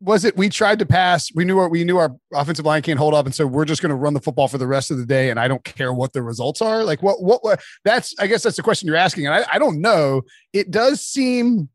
was 0.00 0.24
it 0.24 0.36
we 0.36 0.48
tried 0.48 0.78
to 0.80 0.86
pass? 0.86 1.30
We 1.34 1.44
knew 1.44 1.58
our 1.58 1.68
we 1.68 1.84
knew 1.84 1.98
our 1.98 2.14
offensive 2.32 2.64
line 2.64 2.82
can't 2.82 2.98
hold 2.98 3.14
up, 3.14 3.26
and 3.26 3.34
so 3.34 3.46
we're 3.46 3.64
just 3.64 3.80
going 3.80 3.90
to 3.90 3.96
run 3.96 4.14
the 4.14 4.20
football 4.20 4.48
for 4.48 4.58
the 4.58 4.66
rest 4.66 4.90
of 4.90 4.98
the 4.98 5.06
day, 5.06 5.30
and 5.30 5.40
I 5.40 5.48
don't 5.48 5.64
care 5.64 5.92
what 5.92 6.12
the 6.12 6.22
results 6.22 6.60
are. 6.60 6.84
Like 6.84 7.02
what 7.02 7.22
what, 7.22 7.42
what 7.42 7.60
that's 7.84 8.14
I 8.18 8.26
guess 8.26 8.42
that's 8.42 8.56
the 8.56 8.62
question 8.62 8.86
you're 8.86 8.96
asking, 8.96 9.26
and 9.26 9.34
I, 9.34 9.44
I 9.52 9.58
don't 9.58 9.80
know. 9.80 10.22
It 10.52 10.70
does 10.70 11.00
seem 11.00 11.68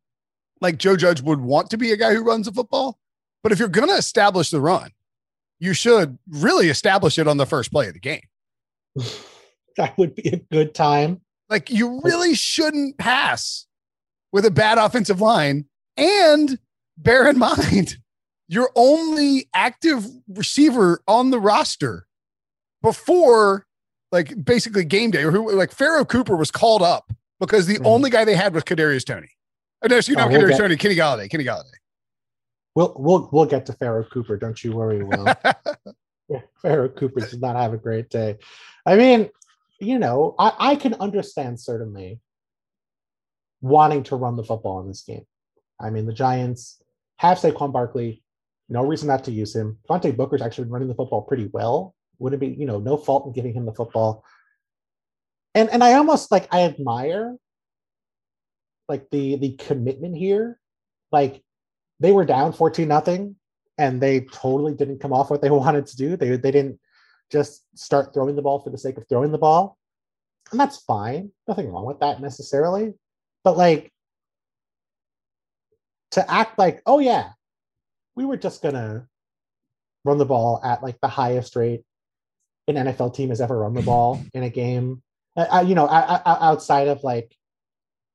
like 0.60 0.78
Joe 0.78 0.96
Judge 0.96 1.22
would 1.22 1.42
want 1.42 1.70
to 1.72 1.78
be 1.78 1.92
a 1.92 1.98
guy 1.98 2.14
who 2.14 2.24
runs 2.24 2.46
the 2.46 2.54
football. 2.54 3.00
But 3.44 3.52
if 3.52 3.60
you're 3.60 3.68
going 3.68 3.90
to 3.90 3.96
establish 3.96 4.52
the 4.52 4.62
run, 4.62 4.92
you 5.60 5.74
should 5.74 6.20
really 6.30 6.70
establish 6.70 7.18
it 7.18 7.28
on 7.28 7.38
the 7.38 7.48
first 7.48 7.72
play 7.72 7.88
of 7.88 7.94
the 7.94 8.00
game. 8.00 8.22
that 9.78 9.98
would 9.98 10.16
be 10.16 10.30
a 10.30 10.38
good 10.38 10.76
time. 10.76 11.22
Like 11.50 11.70
you 11.70 12.02
really 12.04 12.36
shouldn't 12.36 12.98
pass 12.98 13.66
with 14.32 14.46
a 14.46 14.52
bad 14.52 14.78
offensive 14.78 15.22
line. 15.22 15.66
And 15.98 16.58
bear 16.98 17.28
in 17.28 17.38
mind, 17.40 17.98
your 18.52 18.70
only 18.76 19.48
active 19.54 20.06
receiver 20.28 21.02
on 21.08 21.32
the 21.32 21.40
roster 21.40 22.06
before 22.82 23.66
like 24.12 24.44
basically 24.44 24.84
game 24.84 25.10
day, 25.10 25.24
or 25.24 25.32
who 25.32 25.54
like 25.54 25.72
Pharoh 25.72 26.04
Cooper 26.04 26.36
was 26.36 26.52
called 26.52 26.82
up 26.82 27.14
because 27.40 27.66
the 27.66 27.76
mm-hmm. 27.76 27.88
only 27.88 28.10
guy 28.10 28.26
they 28.26 28.36
had 28.36 28.54
was 28.54 28.64
Kadarius 28.64 29.06
Toney. 29.06 29.30
Oh, 29.82 29.88
no, 29.88 30.00
you 30.06 30.16
know, 30.16 30.26
oh, 30.26 30.30
we'll 30.30 30.50
get, 30.50 30.58
Toney, 30.58 30.76
Kenny 30.76 30.96
Golladay, 30.96 31.30
Kenny 31.30 31.46
Golladay. 31.46 31.72
We'll 32.76 32.94
we'll 32.98 33.30
we'll 33.32 33.46
get 33.46 33.66
to 33.68 33.74
Pharoh 33.74 34.04
Cooper. 34.04 34.36
Don't 34.36 34.62
you 34.62 34.74
worry, 34.74 35.02
Will. 35.04 35.34
Pharoh 36.62 36.90
Cooper 36.90 37.22
does 37.22 37.40
not 37.40 37.56
have 37.56 37.74
a 37.74 37.78
great 37.78 38.10
day. 38.10 38.38
I 38.86 38.98
mean, 38.98 39.30
you 39.80 39.98
know, 39.98 40.36
I, 40.38 40.54
I 40.60 40.76
can 40.76 40.96
understand 40.96 41.58
certainly 41.58 42.20
wanting 43.62 44.04
to 44.04 44.18
run 44.18 44.36
the 44.36 44.44
football 44.44 44.82
in 44.82 44.90
this 44.90 45.04
game. 45.04 45.26
I 45.80 45.90
mean, 45.90 46.06
the 46.06 46.14
Giants 46.14 46.82
have 47.18 47.38
Saquon 47.38 47.72
Barkley. 47.72 48.24
No 48.72 48.86
reason 48.86 49.10
not 49.10 49.26
to 49.26 49.32
use 49.32 49.54
him. 49.54 49.78
Devontae 49.88 50.16
Booker's 50.16 50.42
actually 50.42 50.64
been 50.64 50.74
running 50.74 50.88
the 50.88 50.96
football 50.96 51.24
pretty 51.24 51.50
well. 51.52 51.94
Wouldn't 52.20 52.40
be, 52.40 52.48
you 52.48 52.66
know, 52.66 52.80
no 52.80 52.96
fault 52.96 53.26
in 53.28 53.34
giving 53.34 53.54
him 53.54 53.66
the 53.66 53.74
football. 53.74 54.24
And 55.54 55.70
and 55.70 55.84
I 55.84 55.94
almost 55.96 56.32
like 56.32 56.48
I 56.52 56.62
admire 56.64 57.36
like 58.88 59.10
the 59.10 59.36
the 59.36 59.54
commitment 59.54 60.16
here 60.16 60.60
like 61.12 61.42
they 62.00 62.12
were 62.12 62.26
down 62.26 62.54
14 62.54 62.88
nothing 62.88 63.36
and 63.78 64.02
they 64.02 64.22
totally 64.32 64.74
didn't 64.74 65.00
come 65.00 65.14
off 65.14 65.30
what 65.30 65.42
they 65.42 65.50
wanted 65.64 65.86
to 65.88 65.96
do 65.96 66.18
they 66.18 66.36
they 66.36 66.52
didn't 66.52 66.80
just 67.32 67.64
start 67.74 68.14
throwing 68.14 68.36
the 68.36 68.42
ball 68.42 68.60
for 68.60 68.70
the 68.70 68.78
sake 68.78 68.98
of 68.98 69.06
throwing 69.08 69.32
the 69.32 69.38
ball 69.38 69.78
and 70.52 70.60
that's 70.60 70.78
fine 70.78 71.32
nothing 71.48 71.70
wrong 71.70 71.86
with 71.86 72.00
that 72.00 72.22
necessarily 72.22 72.94
but 73.46 73.58
like 73.58 73.92
to 76.12 76.30
act 76.30 76.60
like 76.60 76.82
oh 76.86 77.00
yeah 77.00 77.30
we 78.16 78.26
were 78.26 78.38
just 78.38 78.62
gonna 78.62 79.08
run 80.04 80.18
the 80.18 80.26
ball 80.26 80.60
at 80.64 80.84
like 80.84 81.00
the 81.02 81.08
highest 81.08 81.56
rate 81.56 81.84
an 82.68 82.76
NFL 82.76 83.14
team 83.14 83.30
has 83.30 83.42
ever 83.42 83.60
run 83.60 83.74
the 83.74 83.82
ball 83.82 84.22
in 84.34 84.44
a 84.44 84.50
game. 84.50 85.02
Uh, 85.36 85.64
you 85.66 85.76
know, 85.76 85.88
outside 85.90 86.90
of 86.90 87.04
like 87.04 87.34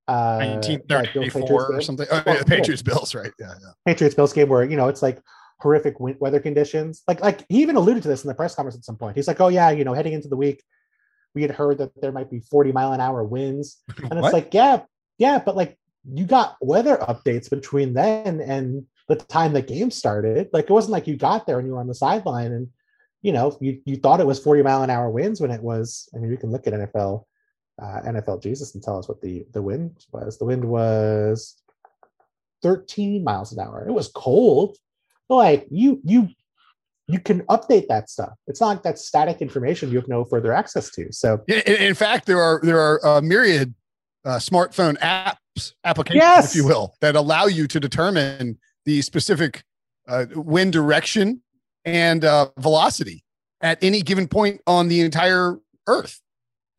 uh, 0.07 0.37
1934 0.61 1.73
or 1.75 1.81
something. 1.81 2.07
Oh, 2.11 2.23
well, 2.27 2.37
yeah, 2.37 2.43
Patriots. 2.43 2.83
Bills, 2.83 3.15
right? 3.15 3.33
Yeah, 3.39 3.55
yeah. 3.61 3.71
Patriots 3.87 4.15
Bills 4.15 4.33
game 4.33 4.49
where 4.49 4.65
you 4.65 4.77
know 4.77 4.89
it's 4.89 5.03
like 5.03 5.21
horrific 5.61 5.95
weather 5.99 6.41
conditions. 6.41 7.03
Like 7.09 7.21
like 7.21 7.45
he 7.49 7.63
even 7.63 7.77
alluded 7.77 8.03
to 8.03 8.09
this 8.09 8.23
in 8.23 8.29
the 8.29 8.35
press 8.35 8.55
conference 8.55 8.77
at 8.77 8.85
some 8.85 8.97
point. 8.97 9.17
He's 9.17 9.27
like, 9.27 9.41
"Oh 9.41 9.49
yeah, 9.49 9.71
you 9.71 9.85
know, 9.85 9.95
heading 9.95 10.13
into 10.13 10.29
the 10.29 10.37
week, 10.37 10.63
we 11.35 11.43
had 11.43 11.51
heard 11.51 11.79
that 11.79 11.99
there 12.01 12.13
might 12.13 12.31
be 12.31 12.41
40 12.41 12.73
mile 12.73 12.93
an 12.93 13.01
hour 13.01 13.25
winds," 13.25 13.83
and 14.11 14.13
it's 14.13 14.33
like, 14.33 14.53
yeah, 14.53 14.83
yeah, 15.17 15.39
but 15.39 15.57
like 15.57 15.79
you 16.05 16.27
got 16.27 16.57
weather 16.61 16.99
updates 16.99 17.49
between 17.49 17.95
then 17.95 18.41
and 18.41 18.87
the 19.09 19.17
time 19.17 19.53
the 19.53 19.63
game 19.63 19.91
started. 19.91 20.49
Like 20.53 20.65
it 20.65 20.73
wasn't 20.73 20.93
like 20.93 21.07
you 21.07 21.17
got 21.17 21.47
there 21.47 21.59
and 21.59 21.67
you 21.67 21.75
were 21.75 21.81
on 21.81 21.87
the 21.87 21.95
sideline 21.95 22.53
and 22.53 22.69
you 23.23 23.33
know 23.33 23.57
you 23.61 23.81
you 23.85 23.97
thought 23.97 24.21
it 24.21 24.27
was 24.27 24.39
40 24.39 24.63
mile 24.63 24.83
an 24.83 24.91
hour 24.91 25.11
winds 25.11 25.41
when 25.41 25.51
it 25.51 25.63
was. 25.63 26.09
I 26.15 26.19
mean, 26.19 26.31
you 26.31 26.37
can 26.37 26.51
look 26.51 26.67
at 26.67 26.73
NFL 26.73 27.25
uh, 27.81 28.01
NFL 28.05 28.43
GSIS 28.43 28.75
and 28.75 28.83
tell 28.83 28.99
us 28.99 29.09
what 29.09 29.21
the 29.21 29.47
the 29.53 29.63
wind 29.63 30.05
was. 30.13 30.39
The 30.39 30.45
wind 30.45 30.65
was 30.65 31.61
13 32.63 33.23
miles 33.23 33.53
an 33.53 33.61
hour. 33.61 33.87
It 33.87 33.93
was 33.93 34.09
cold. 34.09 34.77
But 35.29 35.37
like 35.37 35.67
you 35.71 36.01
you 36.05 36.29
you 37.09 37.21
can 37.21 37.43
update 37.43 37.87
that 37.89 38.11
stuff. 38.11 38.33
It's 38.47 38.61
not 38.61 38.69
like 38.69 38.83
that's 38.83 39.07
static 39.07 39.41
information 39.41 39.91
you 39.91 39.99
have 39.99 40.09
no 40.09 40.25
further 40.25 40.53
access 40.53 40.91
to. 40.91 41.13
So 41.13 41.41
in, 41.49 41.61
in 41.61 41.95
fact, 41.95 42.27
there 42.27 42.41
are 42.41 42.61
there 42.63 42.81
are 42.81 42.99
a 43.05 43.23
myriad 43.23 43.75
uh, 44.25 44.37
smartphone 44.37 44.99
apps 44.99 45.73
applications, 45.85 46.23
yes! 46.23 46.51
if 46.51 46.57
you 46.57 46.67
will, 46.67 46.95
that 47.01 47.15
allow 47.17 47.47
you 47.47 47.67
to 47.69 47.81
determine 47.81 48.59
the 48.87 49.03
specific 49.03 49.63
uh, 50.09 50.27
wind 50.35 50.73
direction 50.73 51.43
and 51.85 52.25
uh, 52.25 52.49
velocity 52.59 53.23
at 53.61 53.83
any 53.83 54.01
given 54.01 54.27
point 54.29 54.61
on 54.67 54.89
the 54.89 55.01
entire 55.01 55.59
Earth. 55.87 56.21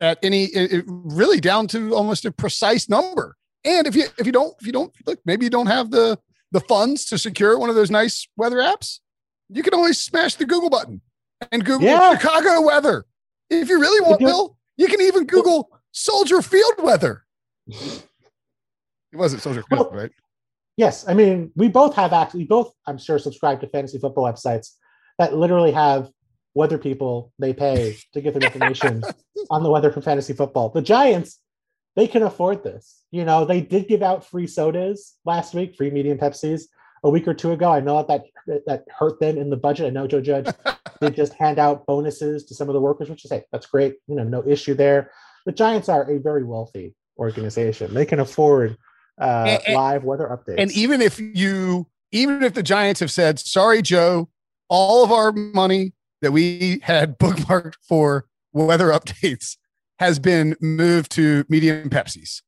At 0.02 0.20
any, 0.24 0.46
it, 0.46 0.72
it 0.74 0.86
really 0.88 1.40
down 1.40 1.68
to 1.68 1.94
almost 1.96 2.26
a 2.26 2.32
precise 2.32 2.88
number. 2.90 3.36
And 3.64 3.88
if 3.88 3.96
you 3.96 4.06
if 4.18 4.26
you 4.26 4.32
don't 4.32 4.56
if 4.60 4.66
you 4.68 4.72
don't 4.74 4.94
look, 5.06 5.20
maybe 5.26 5.46
you 5.46 5.50
don't 5.50 5.68
have 5.68 5.92
the 5.92 6.20
the 6.52 6.60
funds 6.62 7.06
to 7.06 7.18
secure 7.18 7.58
one 7.58 7.70
of 7.70 7.76
those 7.76 7.90
nice 7.92 8.28
weather 8.38 8.58
apps. 8.58 9.00
You 9.50 9.64
can 9.64 9.74
always 9.74 9.98
smash 9.98 10.36
the 10.36 10.46
Google 10.46 10.70
button 10.70 11.02
and 11.52 11.66
Google 11.66 11.88
Yeah. 11.88 12.18
Chicago 12.18 12.62
weather. 12.62 13.06
If 13.50 13.70
you 13.70 13.80
really 13.80 14.02
want, 14.08 14.20
Bill, 14.20 14.58
you 14.78 14.88
can 14.88 15.02
even 15.02 15.26
Google 15.26 15.70
Soldier 15.92 16.42
Field 16.42 16.74
weather. 16.80 17.26
It 17.68 18.04
wasn't 19.14 19.42
Soldier 19.42 19.64
Field, 19.70 19.88
Well, 19.92 20.02
right? 20.02 20.12
Yes, 20.78 21.08
I 21.08 21.16
mean 21.16 21.52
we 21.56 21.68
both 21.68 21.96
have 21.96 22.14
actually 22.14 22.46
both 22.46 22.72
I'm 22.86 23.00
sure 23.00 23.20
subscribe 23.20 23.60
to 23.62 23.68
fantasy 23.68 23.98
football 23.98 24.32
websites 24.32 24.74
that 25.18 25.36
literally 25.36 25.72
have 25.72 26.10
weather 26.54 26.78
people 26.78 27.32
they 27.40 27.54
pay 27.54 27.98
to 28.14 28.22
give 28.22 28.34
them 28.34 28.44
information 28.44 29.04
on 29.50 29.64
the 29.64 29.70
weather 29.70 29.92
for 29.92 30.02
fantasy 30.02 30.34
football. 30.34 30.70
The 30.70 30.82
Giants, 30.82 31.40
they 31.96 32.08
can 32.08 32.24
afford 32.24 32.64
this. 32.64 33.04
You 33.12 33.26
know, 33.26 33.44
they 33.44 33.62
did 33.62 33.88
give 33.88 34.04
out 34.04 34.26
free 34.26 34.48
sodas 34.48 35.16
last 35.26 35.54
week, 35.54 35.76
free 35.76 35.90
medium 35.90 36.18
Pepsis 36.18 36.64
a 37.04 37.10
week 37.10 37.28
or 37.28 37.34
two 37.34 37.52
ago. 37.52 37.72
I 37.72 37.80
know 37.80 38.04
that 38.04 38.26
that, 38.46 38.66
that 38.68 38.86
hurt 38.90 39.20
them 39.20 39.38
in 39.38 39.50
the 39.50 39.58
budget. 39.58 39.88
I 39.88 39.90
know 39.90 40.08
Joe 40.08 40.22
Judge 40.22 40.48
did 41.02 41.16
just 41.16 41.34
hand 41.34 41.58
out 41.58 41.86
bonuses 41.88 42.46
to 42.46 42.56
some 42.56 42.70
of 42.70 42.74
the 42.74 42.82
workers, 42.82 43.10
which 43.10 43.26
is 43.26 43.32
hey, 43.32 43.44
that's 43.52 43.66
great. 43.66 43.96
You 44.08 44.16
know, 44.16 44.24
no 44.24 44.44
issue 44.46 44.76
there. 44.76 45.12
The 45.48 45.52
Giants 45.52 45.90
are 45.90 46.10
a 46.12 46.20
very 46.20 46.44
wealthy 46.44 46.96
organization. 47.18 47.94
They 47.94 48.06
can 48.06 48.20
afford 48.20 48.78
uh, 49.20 49.58
And- 49.66 49.76
live 49.76 50.04
weather 50.04 50.28
updates. 50.28 50.56
And 50.58 50.72
even 50.72 51.02
if 51.02 51.20
you, 51.20 51.88
even 52.12 52.44
if 52.44 52.54
the 52.54 52.64
Giants 52.64 53.00
have 53.00 53.12
said, 53.12 53.40
sorry, 53.40 53.82
Joe, 53.82 54.30
all 54.70 55.04
of 55.04 55.12
our 55.12 55.32
money 55.32 55.94
that 56.22 56.32
we 56.32 56.80
had 56.84 57.18
bookmarked 57.20 57.76
for 57.82 58.26
weather 58.54 58.88
updates 58.88 59.58
has 60.00 60.20
been 60.20 60.56
moved 60.62 61.12
to 61.14 61.44
medium 61.50 61.90
Pepsis. 61.90 62.42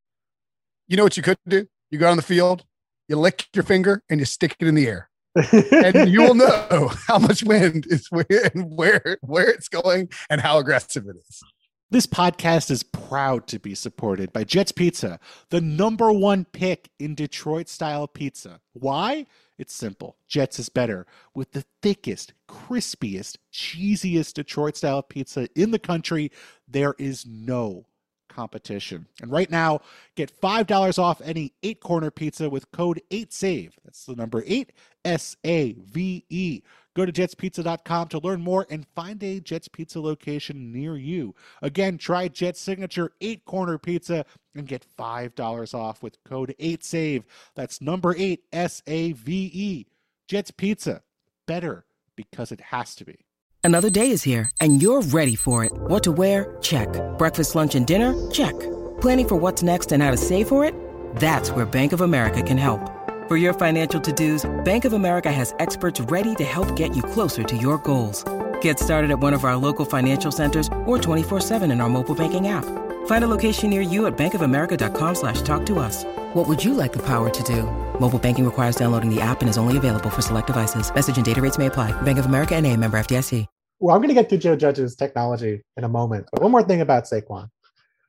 You 0.88 0.98
know 0.98 1.04
what 1.04 1.18
you 1.18 1.24
could 1.24 1.38
do? 1.48 1.68
You 1.92 1.98
go 2.00 2.10
on 2.10 2.18
the 2.18 2.24
field, 2.24 2.64
you 3.08 3.16
lick 3.16 3.48
your 3.54 3.64
finger, 3.64 4.04
and 4.10 4.20
you 4.20 4.26
stick 4.26 4.56
it 4.60 4.68
in 4.68 4.76
the 4.76 4.88
air. 4.88 5.10
and 5.36 6.10
you 6.12 6.22
will 6.22 6.36
know 6.36 6.92
how 7.08 7.18
much 7.20 7.44
wind 7.44 7.86
is 7.90 8.08
where 8.12 8.52
and 8.54 8.76
where 8.76 9.18
where 9.22 9.50
it's 9.50 9.68
going 9.68 10.10
and 10.30 10.42
how 10.42 10.58
aggressive 10.58 11.06
it 11.08 11.16
is. 11.28 11.42
This 11.92 12.06
podcast 12.06 12.70
is 12.70 12.84
proud 12.84 13.48
to 13.48 13.58
be 13.58 13.74
supported 13.74 14.32
by 14.32 14.44
Jets 14.44 14.72
Pizza, 14.72 15.20
the 15.50 15.60
number 15.60 16.12
one 16.12 16.46
pick 16.46 16.92
in 17.00 17.16
Detroit 17.16 17.68
style 17.68 18.08
pizza. 18.08 18.60
Why? 18.74 19.26
It's 19.58 19.74
simple. 19.74 20.16
Jets 20.28 20.60
is 20.60 20.70
better 20.70 21.08
with 21.34 21.52
the 21.54 21.66
thickest, 21.82 22.34
crispiest, 22.48 23.38
cheesiest 23.52 24.36
Detroit 24.36 24.78
style 24.78 25.02
pizza 25.02 25.48
in 25.56 25.72
the 25.72 25.80
country. 25.80 26.32
There 26.68 26.94
is 27.00 27.26
no 27.26 27.88
competition. 28.28 29.08
And 29.20 29.32
right 29.32 29.50
now, 29.50 29.80
get 30.14 30.40
$5 30.40 31.00
off 31.00 31.22
any 31.26 31.54
eight 31.64 31.80
corner 31.80 32.12
pizza 32.12 32.52
with 32.52 32.72
code 32.72 33.02
8SAVE. 33.10 33.72
That's 33.84 34.06
the 34.06 34.16
number 34.16 34.44
8 34.46 34.72
S 35.06 35.38
A 35.44 35.74
V 35.74 36.24
E. 36.30 36.62
Go 37.00 37.06
to 37.06 37.14
jetspizza.com 37.14 38.10
to 38.10 38.20
learn 38.20 38.42
more 38.42 38.68
and 38.70 38.86
find 38.94 39.24
a 39.24 39.40
Jets 39.40 39.70
Pizza 39.70 40.02
location 40.02 40.74
near 40.74 40.98
you. 40.98 41.34
Again, 41.62 41.98
try 41.98 42.28
Jet's 42.28 42.60
signature 42.60 43.14
eight 43.22 43.46
corner 43.46 43.78
pizza 43.78 44.26
and 44.54 44.68
get 44.68 44.86
$5 44.98 45.74
off 45.74 46.04
with 46.04 46.22
code 46.26 46.54
8SAVE. 46.60 47.24
That's 47.56 47.80
number 47.80 48.14
8 48.18 48.44
S 48.52 48.84
A 48.86 49.14
V 49.14 49.50
E. 49.54 49.86
Jets 50.28 50.52
Pizza. 50.52 51.02
Better 51.48 51.86
because 52.18 52.52
it 52.52 52.60
has 52.60 52.96
to 52.96 53.06
be. 53.06 53.20
Another 53.64 53.90
day 53.90 54.12
is 54.12 54.24
here, 54.24 54.52
and 54.60 54.82
you're 54.82 55.02
ready 55.02 55.36
for 55.36 55.64
it. 55.64 55.72
What 55.72 56.04
to 56.04 56.12
wear? 56.12 56.58
Check. 56.62 56.90
Breakfast, 57.18 57.56
lunch, 57.56 57.76
and 57.76 57.88
dinner? 57.88 58.30
Check. 58.30 58.60
Planning 59.00 59.30
for 59.30 59.38
what's 59.38 59.64
next 59.64 59.94
and 59.94 60.04
how 60.04 60.12
to 60.12 60.18
save 60.18 60.50
for 60.50 60.66
it? 60.66 60.76
That's 61.16 61.50
where 61.52 61.66
Bank 61.66 61.94
of 61.94 62.02
America 62.02 62.44
can 62.44 62.58
help. 62.58 62.99
For 63.30 63.38
your 63.38 63.54
financial 63.54 64.02
to 64.02 64.12
dos, 64.12 64.50
Bank 64.66 64.86
of 64.86 64.94
America 64.94 65.32
has 65.32 65.54
experts 65.60 66.02
ready 66.02 66.34
to 66.34 66.44
help 66.44 66.76
get 66.76 66.96
you 66.96 67.04
closer 67.04 67.44
to 67.44 67.56
your 67.56 67.78
goals. 67.78 68.24
Get 68.60 68.80
started 68.80 69.12
at 69.12 69.20
one 69.20 69.36
of 69.36 69.44
our 69.44 69.56
local 69.56 69.86
financial 69.86 70.32
centers 70.32 70.66
or 70.88 70.98
24-7 70.98 71.72
in 71.72 71.80
our 71.80 71.90
mobile 71.90 72.16
banking 72.16 72.48
app. 72.48 72.66
Find 73.06 73.24
a 73.24 73.28
location 73.28 73.70
near 73.70 73.84
you 73.84 74.08
at 74.08 74.18
bankofamerica.com 74.18 75.14
slash 75.14 75.44
talk 75.44 75.64
to 75.68 75.78
us. 75.78 76.06
What 76.34 76.48
would 76.48 76.66
you 76.66 76.74
like 76.74 76.92
the 76.92 77.06
power 77.06 77.30
to 77.30 77.44
do? 77.44 77.70
Mobile 78.00 78.18
banking 78.18 78.46
requires 78.46 78.76
downloading 78.76 79.14
the 79.14 79.22
app 79.22 79.42
and 79.42 79.50
is 79.50 79.60
only 79.60 79.78
available 79.78 80.10
for 80.10 80.24
select 80.24 80.48
devices. 80.48 80.92
Message 80.92 81.18
and 81.18 81.26
data 81.26 81.40
rates 81.40 81.60
may 81.60 81.68
apply. 81.68 81.92
Bank 82.02 82.18
of 82.18 82.26
America 82.26 82.56
and 82.56 82.66
a 82.66 82.76
member 82.76 83.00
FDIC. 83.00 83.46
well, 83.80 83.96
I'm 83.96 84.02
going 84.02 84.10
to 84.10 84.20
get 84.20 84.30
to 84.30 84.40
Joe 84.40 84.56
Judge's 84.56 84.96
technology 84.96 85.62
in 85.78 85.84
a 85.84 85.90
moment. 85.90 86.26
But 86.32 86.42
one 86.42 86.52
more 86.52 86.64
thing 86.64 86.82
about 86.82 87.04
Saquon. 87.04 87.48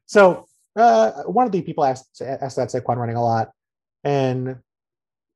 So 0.06 0.46
uh, 0.76 1.24
one 1.24 1.44
of 1.44 1.52
the 1.52 1.60
people 1.60 1.84
asked 1.84 2.22
asked 2.22 2.56
that 2.56 2.70
Saquon 2.70 2.96
running 2.96 3.16
a 3.16 3.22
lot, 3.22 3.50
and 4.02 4.56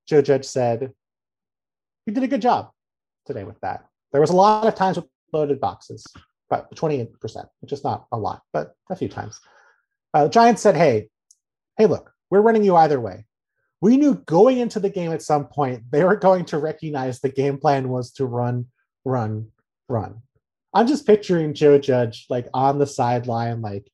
Joe 0.06 0.22
Judge 0.22 0.44
said 0.44 0.92
he 2.06 2.12
did 2.12 2.22
a 2.22 2.28
good 2.28 2.42
job 2.42 2.70
today 3.26 3.44
with 3.44 3.60
that. 3.60 3.86
There 4.12 4.20
was 4.20 4.30
a 4.30 4.36
lot 4.36 4.66
of 4.66 4.74
times 4.74 4.96
with 4.96 5.06
loaded 5.32 5.60
boxes, 5.60 6.06
but 6.48 6.74
28%, 6.74 7.46
which 7.60 7.72
is 7.72 7.84
not 7.84 8.06
a 8.12 8.18
lot, 8.18 8.42
but 8.52 8.74
a 8.90 8.96
few 8.96 9.08
times. 9.08 9.40
Uh, 10.12 10.28
Giants 10.28 10.62
said, 10.62 10.76
"Hey, 10.76 11.08
hey, 11.76 11.86
look, 11.86 12.12
we're 12.30 12.40
running 12.40 12.64
you 12.64 12.76
either 12.76 13.00
way." 13.00 13.26
We 13.80 13.96
knew 13.96 14.14
going 14.14 14.58
into 14.58 14.80
the 14.80 14.88
game 14.88 15.12
at 15.12 15.22
some 15.22 15.46
point 15.46 15.90
they 15.90 16.04
were 16.04 16.16
going 16.16 16.44
to 16.46 16.58
recognize 16.58 17.20
the 17.20 17.28
game 17.28 17.58
plan 17.58 17.88
was 17.88 18.12
to 18.12 18.24
run, 18.24 18.66
run, 19.04 19.50
run. 19.88 20.22
I'm 20.72 20.86
just 20.86 21.06
picturing 21.06 21.54
Joe 21.54 21.78
Judge 21.78 22.26
like 22.30 22.48
on 22.54 22.78
the 22.78 22.86
sideline, 22.86 23.60
like, 23.60 23.90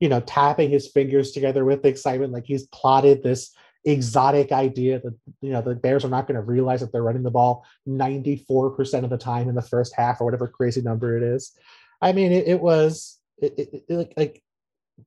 you 0.00 0.08
know, 0.08 0.20
tapping 0.20 0.70
his 0.70 0.88
fingers 0.88 1.32
together 1.32 1.64
with 1.64 1.84
excitement, 1.84 2.32
like 2.32 2.46
he's 2.46 2.66
plotted 2.68 3.22
this 3.22 3.54
exotic 3.84 4.52
idea 4.52 5.00
that, 5.00 5.14
you 5.40 5.50
know, 5.50 5.60
the 5.60 5.74
Bears 5.74 6.04
are 6.04 6.08
not 6.08 6.26
going 6.26 6.36
to 6.36 6.42
realize 6.42 6.80
that 6.80 6.92
they're 6.92 7.02
running 7.02 7.22
the 7.22 7.30
ball 7.30 7.64
94% 7.88 9.04
of 9.04 9.10
the 9.10 9.18
time 9.18 9.48
in 9.48 9.54
the 9.54 9.62
first 9.62 9.94
half 9.94 10.20
or 10.20 10.24
whatever 10.24 10.48
crazy 10.48 10.82
number 10.82 11.16
it 11.16 11.22
is. 11.22 11.52
I 12.00 12.12
mean, 12.12 12.32
it, 12.32 12.48
it 12.48 12.60
was 12.60 13.18
it, 13.38 13.54
it, 13.58 13.84
like, 13.88 14.14
like, 14.16 14.42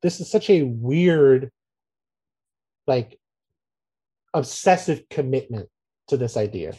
this 0.01 0.19
is 0.19 0.29
such 0.29 0.49
a 0.49 0.63
weird, 0.63 1.51
like, 2.85 3.19
obsessive 4.33 5.07
commitment 5.09 5.69
to 6.09 6.17
this 6.17 6.37
idea. 6.37 6.73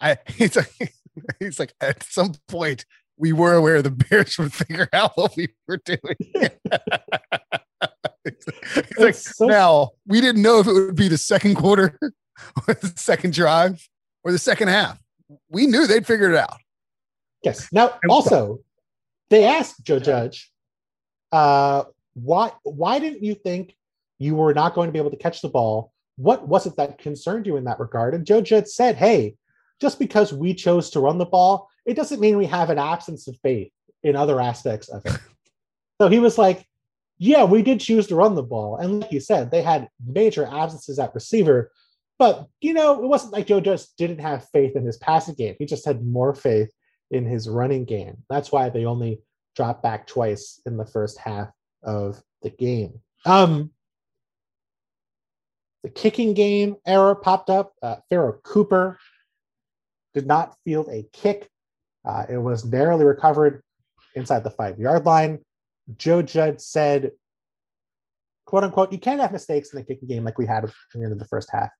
I 0.00 0.18
he's 0.26 0.56
like 0.56 0.94
he's 1.38 1.58
like 1.58 1.74
at 1.80 2.02
some 2.02 2.34
point 2.48 2.84
we 3.16 3.32
were 3.32 3.54
aware 3.54 3.80
the 3.80 3.90
Bears 3.90 4.36
would 4.38 4.52
figure 4.52 4.88
out 4.92 5.12
what 5.16 5.36
we 5.36 5.48
were 5.66 5.80
doing. 5.84 6.00
It's 8.26 8.98
like 8.98 9.14
so- 9.14 9.46
now 9.46 9.90
we 10.06 10.20
didn't 10.20 10.42
know 10.42 10.60
if 10.60 10.66
it 10.66 10.72
would 10.72 10.96
be 10.96 11.08
the 11.08 11.18
second 11.18 11.54
quarter 11.54 11.98
or 12.68 12.74
the 12.74 12.92
second 12.96 13.32
drive 13.32 13.88
or 14.24 14.32
the 14.32 14.38
second 14.38 14.68
half. 14.68 14.98
We 15.48 15.66
knew 15.66 15.86
they'd 15.86 16.06
figure 16.06 16.30
it 16.30 16.36
out. 16.36 16.58
Yes. 17.42 17.68
Now, 17.72 17.98
also, 18.08 18.60
they 19.30 19.44
asked 19.44 19.84
Joe 19.84 19.98
Judge, 19.98 20.50
uh, 21.32 21.84
why 22.14 22.52
why 22.62 22.98
didn't 22.98 23.22
you 23.22 23.34
think 23.34 23.76
you 24.18 24.34
were 24.34 24.54
not 24.54 24.74
going 24.74 24.88
to 24.88 24.92
be 24.92 24.98
able 24.98 25.10
to 25.10 25.16
catch 25.16 25.42
the 25.42 25.48
ball? 25.48 25.92
What 26.16 26.48
was 26.48 26.66
it 26.66 26.76
that 26.76 26.98
concerned 26.98 27.46
you 27.46 27.56
in 27.56 27.64
that 27.64 27.78
regard? 27.78 28.14
And 28.14 28.26
Joe 28.26 28.40
Judge 28.40 28.66
said, 28.68 28.96
"Hey, 28.96 29.36
just 29.80 29.98
because 29.98 30.32
we 30.32 30.54
chose 30.54 30.90
to 30.90 31.00
run 31.00 31.18
the 31.18 31.26
ball, 31.26 31.68
it 31.84 31.94
doesn't 31.94 32.20
mean 32.20 32.38
we 32.38 32.46
have 32.46 32.70
an 32.70 32.78
absence 32.78 33.28
of 33.28 33.36
faith 33.42 33.70
in 34.02 34.16
other 34.16 34.40
aspects 34.40 34.88
of 34.88 35.04
it." 35.04 35.18
so 36.00 36.08
he 36.08 36.18
was 36.18 36.38
like, 36.38 36.66
"Yeah, 37.18 37.44
we 37.44 37.62
did 37.62 37.80
choose 37.80 38.06
to 38.08 38.16
run 38.16 38.34
the 38.34 38.42
ball, 38.42 38.76
and 38.76 39.00
like 39.00 39.12
you 39.12 39.20
said, 39.20 39.50
they 39.50 39.62
had 39.62 39.88
major 40.04 40.46
absences 40.46 40.98
at 40.98 41.14
receiver." 41.14 41.70
But 42.18 42.46
you 42.60 42.72
know, 42.72 43.02
it 43.02 43.06
wasn't 43.06 43.32
like 43.32 43.46
Joe 43.46 43.60
just 43.60 43.96
didn't 43.96 44.20
have 44.20 44.48
faith 44.50 44.76
in 44.76 44.84
his 44.84 44.96
passing 44.96 45.34
game. 45.34 45.56
He 45.58 45.66
just 45.66 45.84
had 45.84 46.04
more 46.04 46.34
faith 46.34 46.70
in 47.10 47.24
his 47.24 47.48
running 47.48 47.84
game. 47.84 48.18
That's 48.28 48.50
why 48.50 48.68
they 48.68 48.84
only 48.84 49.20
dropped 49.54 49.82
back 49.82 50.06
twice 50.06 50.60
in 50.66 50.76
the 50.76 50.86
first 50.86 51.18
half 51.18 51.48
of 51.82 52.22
the 52.42 52.50
game. 52.50 53.00
Um, 53.24 53.70
the 55.82 55.90
kicking 55.90 56.34
game 56.34 56.76
error 56.86 57.14
popped 57.14 57.50
up. 57.50 57.72
Uh, 57.82 57.96
Pharoh 58.10 58.40
Cooper 58.42 58.98
did 60.14 60.26
not 60.26 60.56
field 60.64 60.88
a 60.88 61.06
kick. 61.12 61.48
Uh, 62.04 62.24
it 62.28 62.38
was 62.38 62.64
narrowly 62.64 63.04
recovered 63.04 63.62
inside 64.14 64.44
the 64.44 64.50
five 64.50 64.78
yard 64.78 65.04
line. 65.04 65.40
Joe 65.96 66.22
Judd 66.22 66.60
said, 66.60 67.12
quote 68.44 68.64
unquote, 68.64 68.92
you 68.92 68.98
can't 68.98 69.20
have 69.20 69.32
mistakes 69.32 69.72
in 69.72 69.78
the 69.78 69.84
kicking 69.84 70.08
game 70.08 70.24
like 70.24 70.38
we 70.38 70.46
had 70.46 70.64
at 70.64 70.70
the 70.94 71.02
end 71.02 71.12
of 71.12 71.18
the 71.18 71.26
first 71.26 71.50
half. 71.50 71.70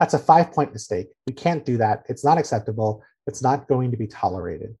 That's 0.00 0.14
a 0.14 0.18
five 0.18 0.52
point 0.52 0.72
mistake. 0.72 1.08
We 1.26 1.32
can't 1.32 1.64
do 1.64 1.78
that. 1.78 2.04
It's 2.08 2.24
not 2.24 2.38
acceptable. 2.38 3.02
It's 3.26 3.42
not 3.42 3.66
going 3.66 3.90
to 3.90 3.96
be 3.96 4.06
tolerated. 4.06 4.76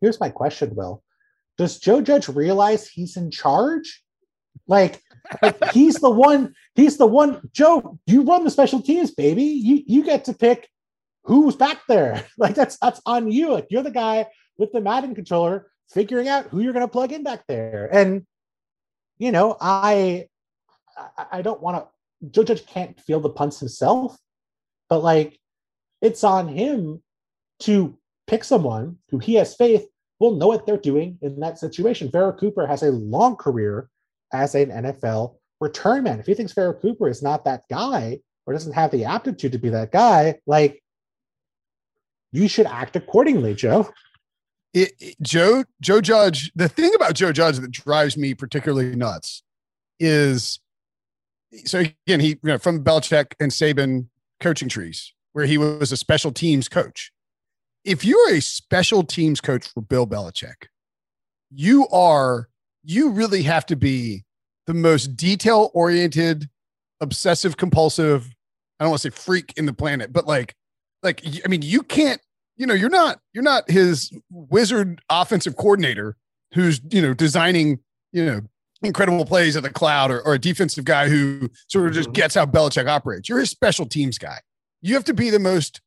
Here's 0.00 0.20
my 0.20 0.30
question, 0.30 0.74
Will. 0.74 1.02
Does 1.58 1.78
Joe 1.78 2.00
Judge 2.00 2.28
realize 2.28 2.88
he's 2.88 3.16
in 3.16 3.30
charge? 3.30 4.02
Like, 4.66 5.00
like 5.42 5.62
he's 5.72 5.96
the 5.96 6.10
one, 6.10 6.54
he's 6.74 6.96
the 6.96 7.06
one, 7.06 7.48
Joe, 7.52 7.98
you 8.06 8.22
run 8.22 8.44
the 8.44 8.50
special 8.50 8.82
teams, 8.82 9.10
baby. 9.10 9.44
You 9.44 9.82
you 9.86 10.04
get 10.04 10.24
to 10.24 10.32
pick 10.32 10.68
who's 11.24 11.56
back 11.56 11.80
there? 11.88 12.24
Like 12.38 12.54
that's 12.54 12.78
that's 12.78 13.00
on 13.06 13.30
you. 13.30 13.52
Like 13.52 13.66
you're 13.70 13.82
the 13.82 13.90
guy 13.90 14.26
with 14.58 14.72
the 14.72 14.80
Madden 14.80 15.14
controller 15.14 15.70
figuring 15.90 16.28
out 16.28 16.46
who 16.46 16.60
you're 16.60 16.72
going 16.72 16.86
to 16.86 16.92
plug 16.92 17.12
in 17.12 17.22
back 17.22 17.44
there. 17.46 17.88
And 17.92 18.26
you 19.18 19.32
know, 19.32 19.56
I 19.60 20.26
I, 21.30 21.42
don't 21.42 21.60
want 21.60 21.76
to. 21.76 22.30
Joe 22.30 22.44
Judge 22.44 22.66
can't 22.66 22.98
feel 23.00 23.20
the 23.20 23.30
punts 23.30 23.60
himself, 23.60 24.16
but 24.88 25.02
like 25.02 25.38
it's 26.00 26.24
on 26.24 26.48
him 26.48 27.02
to 27.60 27.96
pick 28.26 28.44
someone 28.44 28.98
who 29.10 29.18
he 29.18 29.34
has 29.34 29.54
faith 29.54 29.86
will 30.18 30.36
know 30.36 30.48
what 30.48 30.66
they're 30.66 30.76
doing 30.76 31.18
in 31.22 31.40
that 31.40 31.58
situation. 31.58 32.10
Pharoh 32.10 32.32
Cooper 32.32 32.66
has 32.66 32.82
a 32.82 32.90
long 32.90 33.36
career 33.36 33.88
as 34.32 34.54
an 34.54 34.70
NFL 34.70 35.36
return 35.60 36.04
man. 36.04 36.20
If 36.20 36.26
he 36.26 36.34
thinks 36.34 36.52
Pharoh 36.52 36.74
Cooper 36.74 37.08
is 37.08 37.22
not 37.22 37.44
that 37.44 37.64
guy 37.70 38.20
or 38.46 38.52
doesn't 38.52 38.72
have 38.72 38.90
the 38.90 39.04
aptitude 39.04 39.52
to 39.52 39.58
be 39.58 39.70
that 39.70 39.92
guy, 39.92 40.36
like 40.46 40.82
you 42.32 42.48
should 42.48 42.66
act 42.66 42.96
accordingly, 42.96 43.54
Joe. 43.54 43.88
It, 44.74 44.92
it, 44.98 45.16
Joe 45.22 45.64
Joe 45.80 46.00
Judge. 46.00 46.50
The 46.54 46.68
thing 46.68 46.94
about 46.94 47.14
Joe 47.14 47.32
Judge 47.32 47.58
that 47.58 47.70
drives 47.70 48.16
me 48.16 48.34
particularly 48.34 48.94
nuts 48.96 49.42
is 50.00 50.58
so 51.64 51.78
again 51.78 52.20
he 52.20 52.30
you 52.30 52.38
know, 52.42 52.58
from 52.58 52.82
Belichick 52.82 53.34
and 53.38 53.52
Saban 53.52 54.08
coaching 54.40 54.68
trees 54.68 55.14
where 55.32 55.46
he 55.46 55.56
was 55.58 55.92
a 55.92 55.96
special 55.96 56.32
teams 56.32 56.68
coach. 56.68 57.12
If 57.84 58.04
you're 58.04 58.34
a 58.34 58.40
special 58.40 59.04
teams 59.04 59.40
coach 59.40 59.68
for 59.68 59.80
Bill 59.80 60.06
Belichick, 60.06 60.66
you 61.50 61.86
are 61.88 62.48
you 62.82 63.10
really 63.10 63.42
have 63.42 63.66
to 63.66 63.76
be 63.76 64.24
the 64.66 64.74
most 64.74 65.16
detail 65.16 65.70
oriented, 65.72 66.48
obsessive 67.00 67.56
compulsive. 67.56 68.34
I 68.80 68.84
don't 68.84 68.90
want 68.90 69.02
to 69.02 69.10
say 69.10 69.16
freak 69.16 69.52
in 69.56 69.66
the 69.66 69.72
planet, 69.72 70.12
but 70.12 70.26
like 70.26 70.56
like 71.04 71.22
I 71.44 71.48
mean 71.48 71.62
you 71.62 71.82
can't 71.82 72.20
you 72.56 72.66
know, 72.66 72.74
you're 72.74 72.90
not 72.90 73.20
you're 73.32 73.44
not 73.44 73.68
his 73.70 74.10
wizard 74.30 75.00
offensive 75.10 75.56
coordinator 75.56 76.16
who's 76.52 76.80
you 76.90 77.02
know 77.02 77.14
designing 77.14 77.80
you 78.12 78.24
know 78.24 78.40
incredible 78.82 79.24
plays 79.24 79.56
at 79.56 79.62
the 79.62 79.70
cloud 79.70 80.10
or, 80.10 80.20
or 80.22 80.34
a 80.34 80.38
defensive 80.38 80.84
guy 80.84 81.08
who 81.08 81.48
sort 81.68 81.86
of 81.86 81.92
just 81.92 82.08
mm-hmm. 82.08 82.14
gets 82.14 82.34
how 82.34 82.46
Belichick 82.46 82.88
operates. 82.88 83.28
You're 83.28 83.40
a 83.40 83.46
special 83.46 83.86
teams 83.86 84.18
guy. 84.18 84.38
You 84.82 84.94
have 84.94 85.04
to 85.04 85.14
be 85.14 85.30
the 85.30 85.38
most 85.38 85.80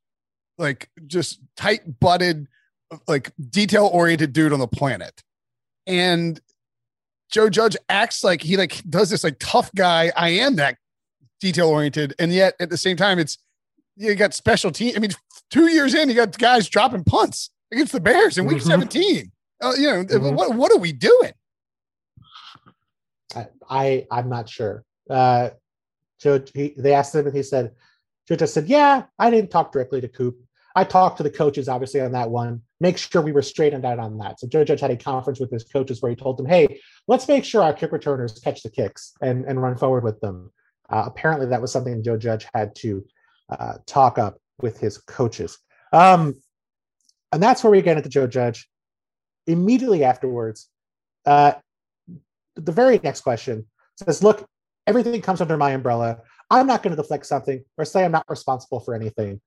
like 0.58 0.90
just 1.06 1.40
tight 1.56 2.00
butted, 2.00 2.48
like 3.08 3.32
detail 3.50 3.90
oriented 3.94 4.34
dude 4.34 4.54
on 4.54 4.60
the 4.60 4.68
planet. 4.68 5.22
And 5.86 6.40
Joe 7.30 7.50
Judge 7.50 7.78
acts 7.90 8.24
like 8.24 8.42
he 8.42 8.58
like 8.58 8.82
does 8.90 9.10
this 9.10 9.24
like 9.24 9.38
tough 9.40 9.72
guy. 9.76 10.12
I 10.16 10.30
am 10.30 10.56
that 10.56 10.78
detail 11.40 11.70
oriented, 11.70 12.14
and 12.20 12.34
yet 12.34 12.56
at 12.60 12.70
the 12.70 12.78
same 12.78 12.98
time, 12.98 13.20
it's 13.20 13.38
you 13.96 14.16
got 14.16 14.34
special 14.34 14.72
team. 14.72 14.94
I 14.96 15.00
mean, 15.00 15.12
two 15.50 15.68
years 15.68 15.94
in, 15.94 16.10
you 16.10 16.16
got 16.16 16.38
guys 16.38 16.68
dropping 16.70 17.04
punts 17.04 17.50
against 17.72 17.94
the 17.94 18.00
Bears 18.00 18.38
in 18.38 18.46
week 18.46 18.58
mm-hmm. 18.58 18.70
17. 18.70 19.32
Uh, 19.62 19.74
you 19.78 19.88
know, 19.88 20.04
mm-hmm. 20.04 20.36
what, 20.36 20.56
what 20.56 20.72
are 20.72 20.78
we 20.78 20.92
doing? 20.92 21.32
I, 23.70 24.06
I 24.10 24.20
am 24.20 24.30
not 24.30 24.50
sure. 24.50 24.84
Uh, 25.10 25.50
Joe, 26.20 26.44
he, 26.54 26.74
they 26.78 26.94
asked 26.94 27.14
him, 27.14 27.28
and 27.28 27.36
he 27.36 27.44
said, 27.44 27.74
Joe 28.28 28.36
just 28.36 28.54
said, 28.54 28.68
"Yeah, 28.68 29.04
I 29.20 29.30
didn't 29.30 29.52
talk 29.52 29.72
directly 29.72 30.02
to 30.02 30.08
Coop. 30.08 30.38
I 30.76 30.84
talked 30.84 31.18
to 31.18 31.24
the 31.24 31.30
coaches, 31.30 31.70
obviously, 31.70 32.02
on 32.02 32.12
that 32.12 32.30
one. 32.30 32.62
Make 32.80 32.98
sure 32.98 33.22
we 33.22 33.32
were 33.32 33.42
straightened 33.42 33.86
out 33.86 34.00
on 34.00 34.18
that." 34.18 34.40
So 34.40 34.48
Joe 34.48 34.64
Judge 34.64 34.82
had 34.82 34.92
a 34.92 34.98
conference 34.98 35.40
with 35.40 35.52
his 35.52 35.64
coaches 35.64 36.02
where 36.02 36.10
he 36.10 36.16
told 36.16 36.38
them, 36.38 36.46
"Hey, 36.46 36.80
let's 37.08 37.28
make 37.28 37.46
sure 37.46 37.64
our 37.64 37.74
kick 37.74 37.92
returners 37.92 38.40
catch 38.40 38.64
the 38.64 38.70
kicks 38.70 39.14
and 39.22 39.46
and 39.46 39.62
run 39.62 39.78
forward 39.78 40.04
with 40.04 40.20
them." 40.20 40.52
Uh, 40.90 41.04
apparently, 41.06 41.48
that 41.48 41.62
was 41.62 41.72
something 41.72 42.04
Joe 42.04 42.18
Judge 42.18 42.48
had 42.54 42.76
to 42.78 43.06
uh, 43.50 43.76
talk 43.86 44.18
up 44.18 44.40
with 44.60 44.80
his 44.80 44.98
coaches. 44.98 45.58
Um, 45.94 46.36
and 47.32 47.42
that's 47.42 47.64
where 47.64 47.72
we 47.72 47.82
get 47.82 47.98
into 47.98 48.10
Joe 48.10 48.28
Judge. 48.28 48.70
Immediately 49.46 50.04
afterwards, 50.04 50.70
uh, 51.26 51.54
the 52.56 52.72
very 52.72 53.00
next 53.04 53.22
question 53.22 53.66
says, 53.98 54.24
Look, 54.24 54.46
everything 54.86 55.22
comes 55.22 55.42
under 55.42 55.58
my 55.58 55.72
umbrella. 55.72 56.20
I'm 56.50 56.68
not 56.68 56.84
going 56.84 56.96
to 56.96 57.02
deflect 57.02 57.26
something 57.26 57.64
or 57.78 57.86
say 57.86 58.06
I'm 58.06 58.12
not 58.12 58.26
responsible 58.30 58.80
for 58.80 58.96
anything. 58.96 59.42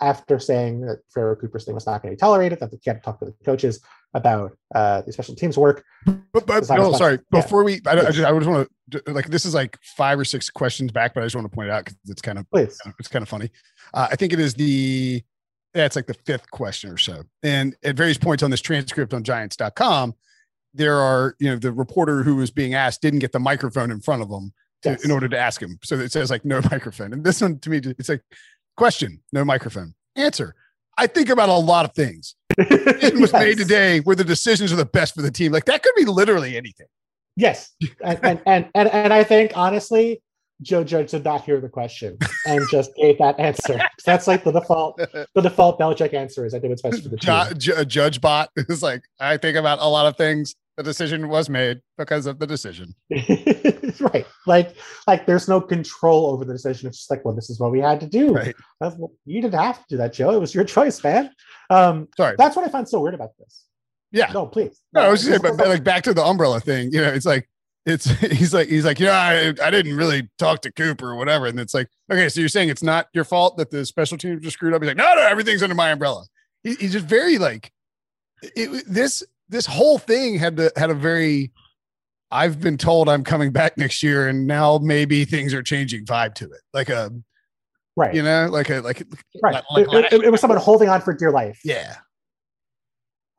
After 0.00 0.38
saying 0.38 0.82
that 0.82 1.00
Pharoh 1.12 1.34
Cooper's 1.36 1.64
thing 1.64 1.74
was 1.74 1.86
not 1.86 2.02
going 2.02 2.12
to 2.12 2.16
be 2.16 2.20
tolerated, 2.20 2.60
that 2.60 2.70
they 2.70 2.76
can't 2.76 3.02
talk 3.02 3.18
to 3.18 3.24
the 3.24 3.34
coaches 3.44 3.80
about 4.14 4.56
uh, 4.74 5.02
the 5.02 5.12
special 5.12 5.34
teams 5.34 5.58
work. 5.58 5.84
But, 6.32 6.46
but 6.46 6.68
no, 6.70 6.92
sorry. 6.92 7.18
Before 7.30 7.68
yeah. 7.68 7.78
we, 7.84 7.90
I, 7.90 7.92
I, 7.92 8.10
just, 8.10 8.20
I 8.20 8.32
just 8.38 8.48
want 8.48 8.68
to 8.90 9.02
like 9.08 9.28
this 9.28 9.44
is 9.44 9.54
like 9.54 9.78
five 9.96 10.18
or 10.18 10.24
six 10.24 10.50
questions 10.50 10.92
back, 10.92 11.14
but 11.14 11.22
I 11.22 11.26
just 11.26 11.34
want 11.34 11.50
to 11.50 11.54
point 11.54 11.68
it 11.68 11.72
out 11.72 11.84
because 11.84 11.98
it's 12.08 12.22
kind 12.22 12.38
of 12.38 12.48
Please. 12.50 12.78
it's 12.98 13.08
kind 13.08 13.22
of 13.22 13.28
funny. 13.28 13.50
Uh, 13.94 14.08
I 14.10 14.16
think 14.16 14.32
it 14.32 14.40
is 14.40 14.54
the 14.54 15.22
yeah, 15.74 15.86
it's 15.86 15.96
like 15.96 16.06
the 16.06 16.14
fifth 16.14 16.50
question 16.50 16.90
or 16.90 16.98
so. 16.98 17.22
And 17.42 17.74
at 17.82 17.96
various 17.96 18.18
points 18.18 18.42
on 18.42 18.50
this 18.50 18.60
transcript 18.60 19.14
on 19.14 19.24
Giants.com, 19.24 20.14
there 20.74 20.98
are 20.98 21.34
you 21.38 21.50
know 21.50 21.56
the 21.56 21.72
reporter 21.72 22.22
who 22.22 22.36
was 22.36 22.50
being 22.50 22.74
asked 22.74 23.02
didn't 23.02 23.20
get 23.20 23.32
the 23.32 23.40
microphone 23.40 23.90
in 23.90 24.00
front 24.00 24.22
of 24.22 24.28
them 24.28 24.52
to, 24.82 24.90
yes. 24.90 25.04
in 25.04 25.10
order 25.10 25.28
to 25.28 25.38
ask 25.38 25.60
him. 25.60 25.78
So 25.82 25.96
it 25.96 26.12
says 26.12 26.30
like 26.30 26.44
no 26.44 26.60
microphone. 26.70 27.12
And 27.12 27.24
this 27.24 27.40
one 27.40 27.58
to 27.60 27.70
me, 27.70 27.80
it's 27.98 28.08
like 28.08 28.22
question, 28.76 29.20
no 29.32 29.44
microphone. 29.44 29.94
Answer. 30.16 30.54
I 30.98 31.06
think 31.06 31.28
about 31.28 31.48
a 31.48 31.54
lot 31.54 31.84
of 31.84 31.94
things. 31.94 32.34
It 32.58 33.14
was 33.14 33.32
yes. 33.32 33.42
made 33.42 33.58
today 33.58 34.00
where 34.00 34.14
the 34.14 34.24
decisions 34.24 34.72
are 34.72 34.76
the 34.76 34.84
best 34.84 35.14
for 35.14 35.22
the 35.22 35.30
team. 35.30 35.50
Like 35.50 35.64
that 35.64 35.82
could 35.82 35.94
be 35.96 36.04
literally 36.04 36.56
anything. 36.56 36.86
Yes. 37.36 37.72
And 38.04 38.20
and 38.22 38.42
and 38.46 38.68
and, 38.74 38.88
and 38.90 39.12
I 39.12 39.24
think 39.24 39.52
honestly, 39.56 40.22
Joe 40.60 40.84
Judge 40.84 41.10
did 41.10 41.24
not 41.24 41.44
hear 41.44 41.60
the 41.60 41.68
question 41.68 42.18
and 42.46 42.62
just 42.70 42.94
gave 42.96 43.18
that 43.18 43.38
answer. 43.40 43.80
That's 44.04 44.26
like 44.26 44.44
the 44.44 44.52
default. 44.52 44.98
The 44.98 45.40
default 45.40 45.80
Belichick 45.80 46.14
answer 46.14 46.46
is 46.46 46.54
I 46.54 46.60
think 46.60 46.72
it's 46.72 46.82
best 46.82 47.02
for 47.02 47.08
the 47.08 47.16
team. 47.18 47.58
Ju- 47.58 47.84
judge 47.84 48.20
bot 48.20 48.50
is 48.56 48.82
like 48.82 49.02
I 49.18 49.36
think 49.36 49.56
about 49.56 49.78
a 49.80 49.88
lot 49.88 50.06
of 50.06 50.16
things. 50.16 50.54
The 50.76 50.82
decision 50.82 51.28
was 51.28 51.50
made 51.50 51.82
because 51.98 52.26
of 52.26 52.38
the 52.38 52.46
decision. 52.46 52.94
right. 54.00 54.26
Like 54.46 54.74
like 55.06 55.26
there's 55.26 55.46
no 55.46 55.60
control 55.60 56.26
over 56.26 56.44
the 56.44 56.54
decision. 56.54 56.88
It's 56.88 56.98
just 56.98 57.10
like, 57.10 57.24
well, 57.24 57.34
this 57.34 57.50
is 57.50 57.60
what 57.60 57.70
we 57.70 57.80
had 57.80 58.00
to 58.00 58.06
do. 58.06 58.32
Right. 58.32 58.54
You 59.26 59.42
didn't 59.42 59.60
have 59.60 59.78
to 59.78 59.84
do 59.88 59.96
that, 59.98 60.14
Joe. 60.14 60.30
It 60.30 60.40
was 60.40 60.54
your 60.54 60.64
choice, 60.64 61.02
man. 61.04 61.30
Um, 61.68 62.08
Sorry. 62.16 62.36
That's 62.38 62.56
what 62.56 62.66
I 62.66 62.68
find 62.68 62.88
so 62.88 63.00
weird 63.00 63.14
about 63.14 63.36
this. 63.38 63.66
Yeah. 64.12 64.30
No, 64.32 64.46
please. 64.46 64.80
No, 64.94 65.02
no 65.02 65.08
I 65.08 65.10
was 65.10 65.20
just 65.20 65.42
saying, 65.42 65.56
but, 65.56 65.68
like 65.68 65.84
back 65.84 66.04
to 66.04 66.14
the 66.14 66.24
umbrella 66.24 66.60
thing. 66.60 66.90
You 66.92 67.02
know, 67.02 67.08
it's 67.08 67.26
like 67.26 67.48
it's 67.84 68.04
he's 68.20 68.54
like 68.54 68.68
he's 68.68 68.84
like 68.84 69.00
yeah 69.00 69.12
I, 69.12 69.66
I 69.66 69.70
didn't 69.70 69.96
really 69.96 70.28
talk 70.38 70.62
to 70.62 70.72
Cooper 70.72 71.10
or 71.10 71.16
whatever 71.16 71.46
and 71.46 71.58
it's 71.58 71.74
like 71.74 71.88
okay 72.10 72.28
so 72.28 72.40
you're 72.40 72.48
saying 72.48 72.68
it's 72.68 72.82
not 72.82 73.08
your 73.12 73.24
fault 73.24 73.56
that 73.56 73.70
the 73.70 73.84
special 73.84 74.16
teams 74.18 74.42
just 74.42 74.54
screwed 74.54 74.74
up 74.74 74.82
he's 74.82 74.88
like 74.88 74.96
no 74.96 75.14
no 75.14 75.22
everything's 75.22 75.62
under 75.62 75.74
my 75.74 75.90
umbrella 75.90 76.24
he, 76.62 76.74
he's 76.74 76.92
just 76.92 77.06
very 77.06 77.38
like 77.38 77.72
it, 78.42 78.84
this 78.86 79.24
this 79.48 79.66
whole 79.66 79.98
thing 79.98 80.38
had 80.38 80.56
to 80.56 80.72
had 80.76 80.90
a 80.90 80.94
very 80.94 81.52
I've 82.30 82.60
been 82.60 82.78
told 82.78 83.08
I'm 83.08 83.24
coming 83.24 83.52
back 83.52 83.76
next 83.76 84.02
year 84.02 84.28
and 84.28 84.46
now 84.46 84.78
maybe 84.78 85.24
things 85.24 85.52
are 85.52 85.62
changing 85.62 86.06
vibe 86.06 86.34
to 86.36 86.46
it. 86.46 86.60
Like 86.72 86.88
a 86.88 87.12
right. 87.96 88.14
you 88.14 88.22
know 88.22 88.48
like 88.50 88.70
a 88.70 88.80
like 88.80 89.02
right. 89.42 89.62
like, 89.70 89.88
it, 89.88 90.12
it, 90.12 90.24
it 90.24 90.30
was 90.30 90.40
someone 90.40 90.58
holding 90.58 90.88
on 90.88 91.00
for 91.00 91.12
dear 91.12 91.30
life. 91.30 91.60
Yeah. 91.64 91.96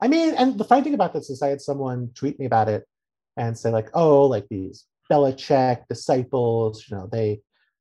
I 0.00 0.08
mean 0.08 0.34
and 0.34 0.58
the 0.58 0.64
funny 0.64 0.82
thing 0.82 0.94
about 0.94 1.12
this 1.12 1.30
is 1.30 1.42
I 1.42 1.48
had 1.48 1.60
someone 1.60 2.10
tweet 2.14 2.38
me 2.38 2.46
about 2.46 2.68
it 2.68 2.84
and 3.36 3.58
say 3.58 3.70
like, 3.70 3.88
oh, 3.94 4.26
like 4.26 4.46
these 4.48 4.84
Belichick 5.10 5.84
disciples, 5.88 6.84
you 6.88 6.96
know, 6.96 7.08
they 7.10 7.40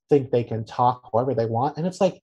think 0.09 0.31
they 0.31 0.43
can 0.43 0.65
talk 0.65 1.09
however 1.11 1.33
they 1.33 1.45
want, 1.45 1.77
and 1.77 1.87
it's 1.87 2.01
like 2.01 2.21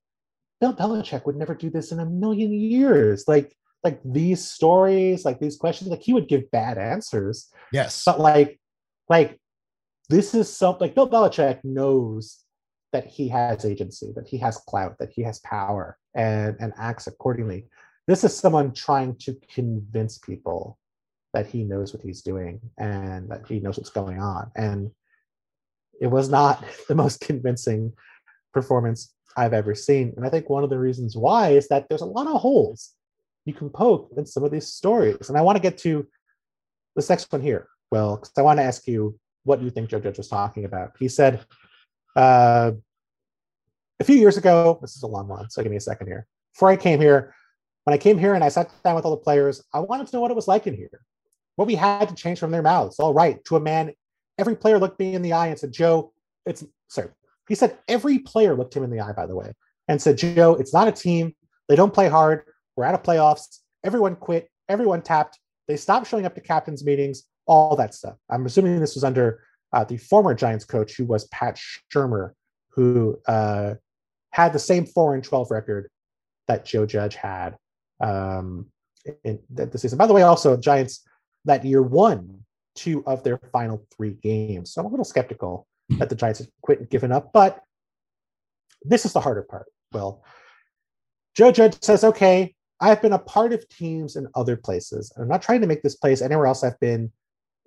Bill 0.60 0.74
Belichick 0.74 1.24
would 1.26 1.36
never 1.36 1.54
do 1.54 1.70
this 1.70 1.92
in 1.92 2.00
a 2.00 2.06
million 2.06 2.52
years. 2.52 3.24
Like, 3.26 3.56
like 3.82 4.00
these 4.04 4.44
stories, 4.44 5.24
like 5.24 5.40
these 5.40 5.56
questions, 5.56 5.90
like 5.90 6.02
he 6.02 6.12
would 6.12 6.28
give 6.28 6.50
bad 6.50 6.78
answers. 6.78 7.50
Yes, 7.72 8.02
but 8.04 8.20
like, 8.20 8.60
like 9.08 9.38
this 10.08 10.34
is 10.34 10.54
something 10.54 10.88
like 10.88 10.94
Bill 10.94 11.08
Belichick 11.08 11.60
knows 11.64 12.44
that 12.92 13.06
he 13.06 13.28
has 13.28 13.64
agency, 13.64 14.12
that 14.16 14.26
he 14.26 14.38
has 14.38 14.58
clout, 14.58 14.98
that 14.98 15.12
he 15.12 15.22
has 15.22 15.38
power, 15.40 15.96
and 16.14 16.56
and 16.60 16.72
acts 16.76 17.06
accordingly. 17.06 17.66
This 18.06 18.24
is 18.24 18.36
someone 18.36 18.72
trying 18.72 19.16
to 19.20 19.38
convince 19.52 20.18
people 20.18 20.78
that 21.32 21.46
he 21.46 21.64
knows 21.64 21.92
what 21.92 22.02
he's 22.02 22.22
doing 22.22 22.60
and 22.78 23.30
that 23.30 23.46
he 23.46 23.60
knows 23.60 23.78
what's 23.78 23.90
going 23.90 24.20
on. 24.20 24.50
And 24.56 24.90
it 26.00 26.08
was 26.08 26.28
not 26.28 26.64
the 26.88 26.94
most 26.94 27.20
convincing 27.20 27.92
performance 28.52 29.14
I've 29.36 29.52
ever 29.52 29.74
seen. 29.74 30.12
And 30.16 30.26
I 30.26 30.30
think 30.30 30.50
one 30.50 30.64
of 30.64 30.70
the 30.70 30.78
reasons 30.78 31.16
why 31.16 31.50
is 31.50 31.68
that 31.68 31.88
there's 31.88 32.00
a 32.00 32.06
lot 32.06 32.26
of 32.26 32.40
holes 32.40 32.94
you 33.50 33.58
can 33.58 33.70
poke 33.70 34.10
in 34.16 34.26
some 34.26 34.44
of 34.44 34.50
these 34.50 34.68
stories. 34.68 35.28
And 35.28 35.36
I 35.36 35.42
want 35.42 35.56
to 35.56 35.62
get 35.62 35.78
to 35.78 36.06
this 36.96 37.08
next 37.08 37.30
one 37.32 37.42
here. 37.42 37.68
Well, 37.90 38.16
because 38.16 38.32
I 38.36 38.42
want 38.42 38.58
to 38.58 38.64
ask 38.64 38.86
you 38.86 39.18
what 39.44 39.62
you 39.62 39.70
think 39.70 39.90
Joe 39.90 40.00
Judge 40.00 40.18
was 40.18 40.28
talking 40.28 40.64
about. 40.64 40.92
He 40.98 41.08
said 41.08 41.44
uh, 42.16 42.72
a 43.98 44.04
few 44.04 44.16
years 44.16 44.36
ago, 44.36 44.78
this 44.80 44.96
is 44.96 45.02
a 45.02 45.06
long 45.06 45.28
one, 45.28 45.50
so 45.50 45.62
give 45.62 45.70
me 45.70 45.76
a 45.76 45.80
second 45.80 46.06
here. 46.06 46.26
Before 46.54 46.68
I 46.68 46.76
came 46.76 47.00
here, 47.00 47.34
when 47.84 47.94
I 47.94 47.98
came 47.98 48.18
here 48.18 48.34
and 48.34 48.44
I 48.44 48.48
sat 48.48 48.70
down 48.84 48.94
with 48.94 49.04
all 49.04 49.10
the 49.12 49.16
players, 49.16 49.62
I 49.72 49.80
wanted 49.80 50.06
to 50.06 50.16
know 50.16 50.20
what 50.20 50.30
it 50.30 50.36
was 50.36 50.48
like 50.48 50.66
in 50.66 50.74
here 50.74 51.00
what 51.60 51.66
we 51.66 51.74
had 51.74 52.08
to 52.08 52.14
change 52.14 52.38
from 52.38 52.50
their 52.50 52.62
mouths. 52.62 52.98
All 52.98 53.12
right, 53.12 53.44
to 53.44 53.56
a 53.56 53.60
man, 53.60 53.92
every 54.38 54.56
player 54.56 54.78
looked 54.78 54.98
me 54.98 55.14
in 55.14 55.20
the 55.20 55.34
eye 55.34 55.48
and 55.48 55.58
said, 55.58 55.72
Joe, 55.72 56.10
it's 56.46 56.64
sorry. 56.88 57.10
He 57.48 57.54
said 57.54 57.76
every 57.86 58.18
player 58.18 58.56
looked 58.56 58.74
him 58.74 58.82
in 58.82 58.88
the 58.88 59.00
eye, 59.00 59.12
by 59.12 59.26
the 59.26 59.36
way, 59.36 59.52
and 59.86 60.00
said, 60.00 60.16
Joe, 60.16 60.54
it's 60.54 60.72
not 60.72 60.88
a 60.88 60.92
team. 60.92 61.34
They 61.68 61.76
don't 61.76 61.92
play 61.92 62.08
hard. 62.08 62.44
We're 62.80 62.86
out 62.86 62.94
of 62.94 63.02
playoffs. 63.02 63.58
Everyone 63.84 64.16
quit. 64.16 64.48
Everyone 64.70 65.02
tapped. 65.02 65.38
They 65.68 65.76
stopped 65.76 66.06
showing 66.06 66.24
up 66.24 66.34
to 66.34 66.40
captains' 66.40 66.82
meetings, 66.82 67.24
all 67.44 67.76
that 67.76 67.94
stuff. 67.94 68.16
I'm 68.30 68.46
assuming 68.46 68.80
this 68.80 68.94
was 68.94 69.04
under 69.04 69.44
uh, 69.74 69.84
the 69.84 69.98
former 69.98 70.32
Giants 70.32 70.64
coach, 70.64 70.96
who 70.96 71.04
was 71.04 71.28
Pat 71.28 71.60
Shurmur, 71.94 72.30
who 72.70 73.18
uh, 73.28 73.74
had 74.30 74.54
the 74.54 74.58
same 74.58 74.86
4 74.86 75.14
and 75.14 75.22
12 75.22 75.50
record 75.50 75.90
that 76.48 76.64
Joe 76.64 76.86
Judge 76.86 77.16
had 77.16 77.58
um, 78.00 78.64
in 79.24 79.40
the 79.50 79.76
season. 79.76 79.98
By 79.98 80.06
the 80.06 80.14
way, 80.14 80.22
also, 80.22 80.56
Giants 80.56 81.06
that 81.44 81.62
year 81.62 81.82
won 81.82 82.46
two 82.76 83.04
of 83.06 83.22
their 83.24 83.38
final 83.52 83.86
three 83.94 84.16
games. 84.22 84.72
So 84.72 84.80
I'm 84.80 84.86
a 84.86 84.90
little 84.90 85.04
skeptical 85.04 85.66
that 85.90 86.08
the 86.08 86.14
Giants 86.14 86.38
have 86.38 86.48
quit 86.62 86.78
and 86.78 86.88
given 86.88 87.12
up, 87.12 87.30
but 87.34 87.62
this 88.84 89.04
is 89.04 89.12
the 89.12 89.20
harder 89.20 89.42
part. 89.42 89.66
Well, 89.92 90.24
Joe 91.36 91.52
Judge 91.52 91.76
says, 91.82 92.04
okay, 92.04 92.54
I've 92.80 93.02
been 93.02 93.12
a 93.12 93.18
part 93.18 93.52
of 93.52 93.68
teams 93.68 94.16
in 94.16 94.26
other 94.34 94.56
places. 94.56 95.12
I'm 95.16 95.28
not 95.28 95.42
trying 95.42 95.60
to 95.60 95.66
make 95.66 95.82
this 95.82 95.96
place 95.96 96.22
anywhere 96.22 96.46
else 96.46 96.64
I've 96.64 96.80
been, 96.80 97.12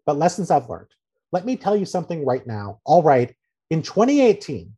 but 0.06 0.18
lessons 0.18 0.50
I've 0.50 0.70
learned. 0.70 0.90
Let 1.32 1.46
me 1.46 1.56
tell 1.56 1.76
you 1.76 1.86
something 1.86 2.26
right 2.26 2.46
now. 2.48 2.80
All 2.86 3.04
right, 3.04 3.34
in 3.70 3.82
2018, 3.82 4.72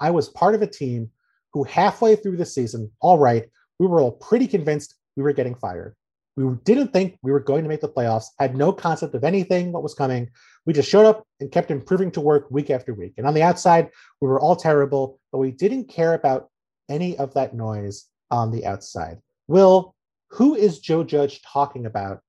I 0.00 0.10
was 0.10 0.28
part 0.28 0.54
of 0.54 0.62
a 0.62 0.66
team 0.66 1.10
who 1.52 1.64
halfway 1.64 2.16
through 2.16 2.36
the 2.36 2.46
season, 2.46 2.90
all 3.00 3.18
right, 3.18 3.48
we 3.78 3.86
were 3.86 4.00
all 4.00 4.12
pretty 4.12 4.46
convinced 4.46 4.94
we 5.16 5.22
were 5.22 5.32
getting 5.32 5.54
fired. 5.54 5.94
We 6.36 6.54
didn't 6.64 6.92
think 6.92 7.18
we 7.22 7.32
were 7.32 7.40
going 7.40 7.64
to 7.64 7.68
make 7.68 7.80
the 7.80 7.88
playoffs, 7.88 8.26
had 8.38 8.56
no 8.56 8.72
concept 8.72 9.14
of 9.16 9.24
anything 9.24 9.72
what 9.72 9.82
was 9.82 9.94
coming. 9.94 10.30
We 10.66 10.72
just 10.72 10.88
showed 10.88 11.06
up 11.06 11.26
and 11.40 11.50
kept 11.50 11.72
improving 11.72 12.12
to 12.12 12.20
work 12.20 12.48
week 12.50 12.70
after 12.70 12.94
week. 12.94 13.14
And 13.18 13.26
on 13.26 13.34
the 13.34 13.42
outside, 13.42 13.90
we 14.20 14.28
were 14.28 14.40
all 14.40 14.54
terrible, 14.54 15.18
but 15.32 15.38
we 15.38 15.50
didn't 15.50 15.88
care 15.88 16.14
about 16.14 16.50
any 16.88 17.18
of 17.18 17.34
that 17.34 17.54
noise 17.54 18.06
on 18.30 18.52
the 18.52 18.64
outside. 18.66 19.18
Will, 19.48 19.94
who 20.30 20.54
is 20.54 20.78
Joe 20.78 21.02
Judge 21.02 21.42
talking 21.42 21.86
about 21.86 22.20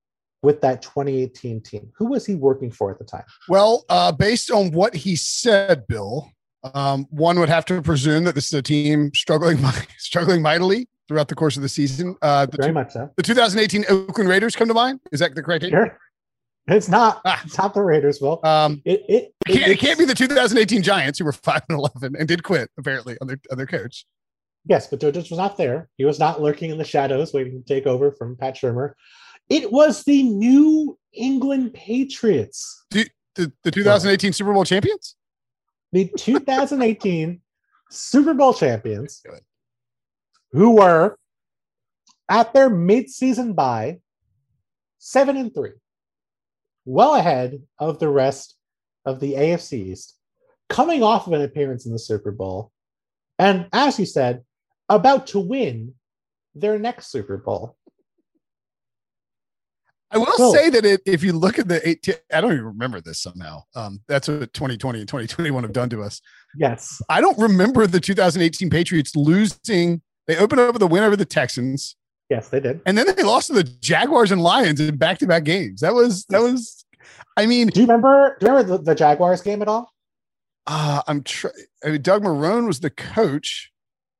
with 0.42 0.60
that 0.62 0.82
2018 0.82 1.60
team? 1.62 1.92
Who 1.96 2.06
was 2.06 2.26
he 2.26 2.34
working 2.34 2.70
for 2.70 2.90
at 2.90 2.98
the 2.98 3.04
time? 3.04 3.24
Well, 3.48 3.84
uh, 3.88 4.10
based 4.10 4.50
on 4.50 4.72
what 4.72 4.94
he 4.94 5.14
said, 5.16 5.86
Bill, 5.86 6.30
um, 6.74 7.06
one 7.10 7.38
would 7.38 7.50
have 7.50 7.64
to 7.66 7.80
presume 7.82 8.24
that 8.24 8.34
this 8.34 8.46
is 8.46 8.54
a 8.54 8.62
team 8.62 9.12
struggling, 9.14 9.58
struggling 9.98 10.42
mightily 10.42 10.88
throughout 11.08 11.28
the 11.28 11.34
course 11.34 11.56
of 11.56 11.62
the 11.62 11.68
season. 11.68 12.16
Uh, 12.22 12.46
the 12.46 12.56
Very 12.56 12.70
two, 12.70 12.74
much 12.74 12.92
so. 12.92 13.10
The 13.16 13.22
2018 13.22 13.84
Oakland 13.88 14.28
Raiders 14.28 14.56
come 14.56 14.68
to 14.68 14.74
mind. 14.74 15.00
Is 15.12 15.20
that 15.20 15.34
the 15.34 15.42
correct? 15.42 15.66
Sure. 15.66 15.96
It's 16.68 16.88
not. 16.88 17.20
Ah. 17.24 17.40
It's 17.44 17.58
not 17.58 17.74
the 17.74 17.82
Raiders. 17.82 18.20
Will 18.20 18.38
Um, 18.44 18.80
it? 18.84 19.04
It, 19.08 19.34
it 19.48 19.52
can't, 19.52 19.72
it 19.72 19.78
can't 19.78 19.98
be 19.98 20.04
the 20.04 20.14
2018 20.14 20.82
Giants 20.82 21.18
who 21.18 21.24
were 21.24 21.32
five 21.44 21.62
and 21.68 21.76
11 21.78 22.14
and 22.16 22.28
did 22.28 22.42
quit 22.44 22.70
apparently 22.78 23.16
on 23.20 23.26
their 23.26 23.40
on 23.50 23.58
their 23.58 23.66
coach. 23.66 24.06
Yes, 24.66 24.86
but 24.88 25.00
Judge 25.00 25.16
was 25.30 25.38
not 25.38 25.56
there. 25.56 25.88
He 25.96 26.04
was 26.04 26.18
not 26.18 26.40
lurking 26.42 26.70
in 26.70 26.78
the 26.78 26.84
shadows, 26.84 27.32
waiting 27.32 27.62
to 27.62 27.66
take 27.66 27.86
over 27.86 28.12
from 28.12 28.36
Pat 28.36 28.56
Shurmur. 28.56 28.92
It 29.48 29.72
was 29.72 30.04
the 30.04 30.22
New 30.22 30.98
England 31.12 31.72
Patriots, 31.74 32.84
The, 32.90 33.08
the 33.34 33.70
2018 33.70 34.32
Super 34.32 34.52
Bowl 34.52 34.64
champions. 34.64 35.16
the 35.92 36.08
2018 36.16 37.40
Super 37.90 38.34
Bowl 38.34 38.54
champions, 38.54 39.22
who 40.52 40.76
were 40.76 41.16
at 42.28 42.52
their 42.54 42.70
midseason 42.70 43.56
bye, 43.56 43.98
seven 44.98 45.36
and 45.36 45.52
three, 45.52 45.72
well 46.84 47.14
ahead 47.16 47.60
of 47.78 47.98
the 47.98 48.08
rest 48.08 48.56
of 49.04 49.18
the 49.20 49.32
AFC 49.34 49.72
East, 49.88 50.16
coming 50.68 51.02
off 51.02 51.26
of 51.26 51.32
an 51.32 51.42
appearance 51.42 51.86
in 51.86 51.92
the 51.92 51.98
Super 51.98 52.30
Bowl, 52.30 52.70
and 53.38 53.66
as 53.72 53.98
you 53.98 54.06
said, 54.06 54.44
about 54.90 55.28
to 55.28 55.40
win 55.40 55.94
their 56.54 56.78
next 56.78 57.10
Super 57.10 57.36
Bowl. 57.38 57.76
I 60.12 60.18
will 60.18 60.26
Cool. 60.26 60.52
say 60.52 60.70
that 60.70 60.84
it, 60.84 61.00
if 61.06 61.22
you 61.22 61.32
look 61.32 61.58
at 61.60 61.68
the 61.68 61.86
18, 61.88 62.16
I 62.32 62.40
don't 62.40 62.52
even 62.52 62.64
remember 62.64 63.00
this 63.00 63.22
somehow. 63.22 63.62
Um, 63.76 64.00
that's 64.08 64.26
what 64.26 64.52
2020 64.52 64.98
and 65.00 65.08
2021 65.08 65.62
have 65.62 65.72
done 65.72 65.88
to 65.90 66.02
us. 66.02 66.20
Yes. 66.56 67.00
I 67.08 67.20
don't 67.20 67.38
remember 67.38 67.86
the 67.86 68.00
2018 68.00 68.70
Patriots 68.70 69.14
losing. 69.14 70.02
They 70.26 70.36
opened 70.36 70.60
up 70.62 70.72
with 70.72 70.82
a 70.82 70.86
win 70.88 71.04
over 71.04 71.14
the 71.16 71.24
Texans, 71.24 71.96
Yes, 72.28 72.48
they 72.48 72.58
did. 72.60 72.80
and 72.86 72.96
then 72.98 73.06
they 73.16 73.22
lost 73.22 73.48
to 73.48 73.52
the 73.52 73.62
Jaguars 73.64 74.30
and 74.32 74.42
Lions 74.42 74.80
in 74.80 74.96
back-to-back 74.96 75.44
games. 75.44 75.80
That 75.80 75.94
was 75.94 76.24
that 76.26 76.40
was. 76.40 76.84
I 77.36 77.46
mean, 77.46 77.68
Do 77.68 77.80
you 77.80 77.86
remember? 77.86 78.36
Do 78.40 78.46
you 78.46 78.52
remember 78.52 78.78
the, 78.78 78.82
the 78.84 78.94
Jaguars 78.94 79.42
game 79.42 79.62
at 79.62 79.68
all? 79.68 79.92
uh, 80.66 81.02
I'm 81.08 81.22
trying. 81.24 81.54
I 81.84 81.88
mean, 81.90 82.02
Doug 82.02 82.22
Marrone 82.22 82.66
was 82.66 82.80
the 82.80 82.90
coach. 82.90 83.70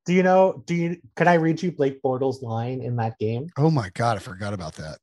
Do 0.07 0.15
you 0.15 0.23
know? 0.23 0.63
Do 0.67 0.75
you? 0.75 0.97
Can 1.17 1.29
I 1.29 1.35
read 1.35 1.63
you 1.63 1.73
Blake 1.73 2.03
Bortles' 2.03 2.43
line 2.43 2.81
in 2.81 2.97
that 2.97 3.19
game? 3.19 3.49
Oh 3.59 3.71
my 3.71 3.91
god, 3.91 4.17
I 4.17 4.21
forgot 4.21 4.55
about 4.55 4.75
that. 4.77 4.99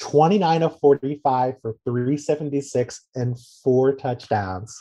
29 0.00 0.62
of 0.62 0.78
45 0.78 1.54
for 1.62 1.74
376 1.84 3.00
and 3.14 3.36
four 3.64 3.94
touchdowns 3.96 4.78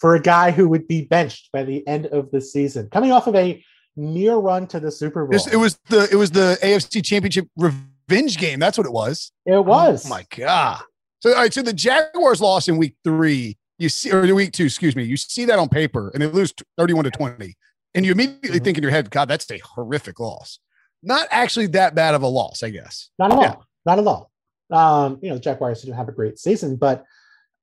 for 0.00 0.14
a 0.14 0.20
guy 0.20 0.50
who 0.50 0.68
would 0.68 0.88
be 0.88 1.02
benched 1.02 1.50
by 1.52 1.62
the 1.62 1.86
end 1.86 2.06
of 2.06 2.30
the 2.30 2.40
season, 2.40 2.88
coming 2.90 3.12
off 3.12 3.26
of 3.26 3.34
a 3.34 3.62
near 3.96 4.36
run 4.36 4.66
to 4.68 4.80
the 4.80 4.90
Super 4.90 5.26
Bowl. 5.26 5.40
It 5.52 5.56
was 5.56 5.78
the 5.88 6.08
it 6.10 6.16
was 6.16 6.30
the 6.30 6.58
AFC 6.62 7.04
Championship 7.04 7.48
revenge 7.56 8.38
game. 8.38 8.58
That's 8.58 8.78
what 8.78 8.86
it 8.86 8.92
was. 8.92 9.32
It 9.44 9.52
oh 9.52 9.62
was. 9.62 10.06
Oh 10.06 10.08
my 10.08 10.24
god. 10.34 10.80
So 11.20 11.30
all 11.30 11.36
right, 11.36 11.52
so 11.52 11.62
the 11.62 11.72
Jaguars 11.72 12.40
lost 12.40 12.68
in 12.68 12.76
week 12.76 12.96
three. 13.04 13.56
You 13.78 13.90
see, 13.90 14.10
or 14.10 14.26
the 14.26 14.34
week 14.34 14.52
two, 14.52 14.64
excuse 14.64 14.96
me. 14.96 15.04
You 15.04 15.16
see 15.18 15.44
that 15.46 15.58
on 15.58 15.68
paper, 15.68 16.10
and 16.14 16.22
they 16.22 16.26
lose 16.26 16.54
31 16.78 17.04
to 17.04 17.10
20. 17.10 17.54
And 17.96 18.04
you 18.06 18.12
immediately 18.12 18.60
Mhm. 18.60 18.64
think 18.64 18.76
in 18.78 18.82
your 18.82 18.90
head, 18.92 19.10
God, 19.10 19.28
that's 19.28 19.50
a 19.50 19.58
horrific 19.58 20.20
loss. 20.20 20.58
Not 21.02 21.26
actually 21.30 21.66
that 21.68 21.94
bad 21.94 22.14
of 22.14 22.22
a 22.22 22.26
loss, 22.28 22.62
I 22.62 22.70
guess. 22.70 23.10
Not 23.18 23.32
at 23.32 23.36
all. 23.38 23.42
Yeah. 23.42 23.54
Not 23.86 23.98
at 23.98 24.06
all. 24.06 24.30
Um, 24.70 25.18
you 25.22 25.28
know, 25.28 25.36
the 25.36 25.40
Jaguars 25.40 25.80
didn't 25.82 25.96
have 25.96 26.08
a 26.08 26.12
great 26.12 26.38
season, 26.38 26.76
but 26.76 27.04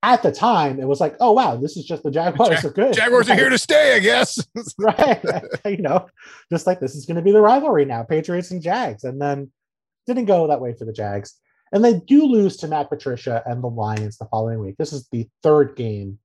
at 0.01 0.21
the 0.21 0.31
time 0.31 0.79
it 0.79 0.87
was 0.87 0.99
like, 0.99 1.15
oh 1.19 1.31
wow, 1.31 1.55
this 1.55 1.77
is 1.77 1.85
just 1.85 2.03
the 2.03 2.11
Jaguars 2.11 2.61
Jag- 2.61 2.65
are 2.65 2.73
good. 2.73 2.93
Jaguars 2.93 3.29
are 3.29 3.35
here 3.35 3.49
to 3.49 3.57
stay, 3.57 3.95
I 3.95 3.99
guess. 3.99 4.39
right. 4.77 5.23
you 5.65 5.77
know, 5.81 6.07
just 6.51 6.67
like 6.67 6.79
this 6.79 6.95
is 6.95 7.05
going 7.05 7.15
to 7.15 7.21
be 7.21 7.31
the 7.31 7.41
rivalry 7.41 7.85
now, 7.85 8.03
Patriots 8.03 8.51
and 8.51 8.61
Jags. 8.61 9.03
And 9.03 9.21
then 9.21 9.51
didn't 10.07 10.25
go 10.25 10.47
that 10.47 10.59
way 10.61 10.73
for 10.73 10.85
the 10.85 10.93
Jags. 10.93 11.35
And 11.71 11.83
they 11.83 11.99
do 11.99 12.25
lose 12.25 12.57
to 12.57 12.67
Matt 12.67 12.89
Patricia 12.89 13.41
and 13.45 13.63
the 13.63 13.67
Lions 13.69 14.17
the 14.17 14.25
following 14.25 14.59
week. 14.59 14.75
This 14.77 14.93
is 14.93 15.07
the 15.11 15.27
third 15.41 15.75
game 15.75 16.19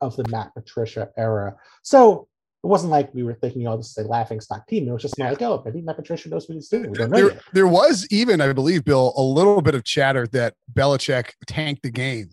of 0.00 0.14
the 0.16 0.24
Matt 0.28 0.54
Patricia 0.54 1.08
era. 1.16 1.56
So 1.82 2.28
it 2.64 2.66
wasn't 2.66 2.90
like 2.90 3.14
we 3.14 3.22
were 3.22 3.34
thinking, 3.34 3.66
oh, 3.68 3.76
this 3.76 3.90
is 3.90 3.98
a 4.04 4.08
laughing 4.08 4.40
stock 4.40 4.66
team. 4.66 4.88
It 4.88 4.92
was 4.92 5.02
just 5.02 5.18
like, 5.18 5.40
oh, 5.42 5.62
maybe 5.64 5.82
Matt 5.82 5.96
Patricia 5.96 6.28
knows 6.28 6.48
what 6.48 6.54
he's 6.56 6.68
doing. 6.68 6.90
We 6.90 6.98
don't 6.98 7.10
know 7.10 7.16
there, 7.16 7.30
yet. 7.32 7.42
there 7.52 7.66
was 7.68 8.06
even, 8.10 8.40
I 8.40 8.52
believe, 8.52 8.84
Bill, 8.84 9.12
a 9.16 9.22
little 9.22 9.62
bit 9.62 9.74
of 9.74 9.84
chatter 9.84 10.26
that 10.28 10.54
Belichick 10.72 11.30
tanked 11.46 11.82
the 11.82 11.90
game 11.90 12.30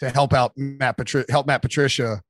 to 0.00 0.10
help 0.10 0.32
out 0.32 0.52
Matt 0.56 0.96
Patricia, 0.96 1.30
help 1.30 1.46
Matt 1.46 1.62
Patricia 1.62 2.20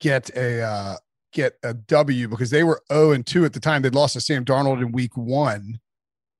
get 0.00 0.30
a 0.36 0.62
uh, 0.62 0.96
get 1.32 1.54
a 1.62 1.74
W 1.74 2.28
because 2.28 2.50
they 2.50 2.64
were 2.64 2.80
0 2.92 3.12
and 3.12 3.26
2 3.26 3.44
at 3.44 3.52
the 3.52 3.60
time. 3.60 3.82
They'd 3.82 3.94
lost 3.94 4.14
to 4.14 4.20
Sam 4.20 4.44
Darnold 4.44 4.80
in 4.80 4.92
week 4.92 5.16
one. 5.16 5.60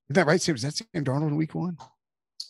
Isn't 0.09 0.14
that 0.14 0.27
right? 0.27 0.40
Sam? 0.40 0.55
Was 0.55 0.62
that 0.62 0.75
Sam 0.75 1.05
Darnold 1.05 1.29
in 1.29 1.37
week 1.37 1.55
one? 1.55 1.77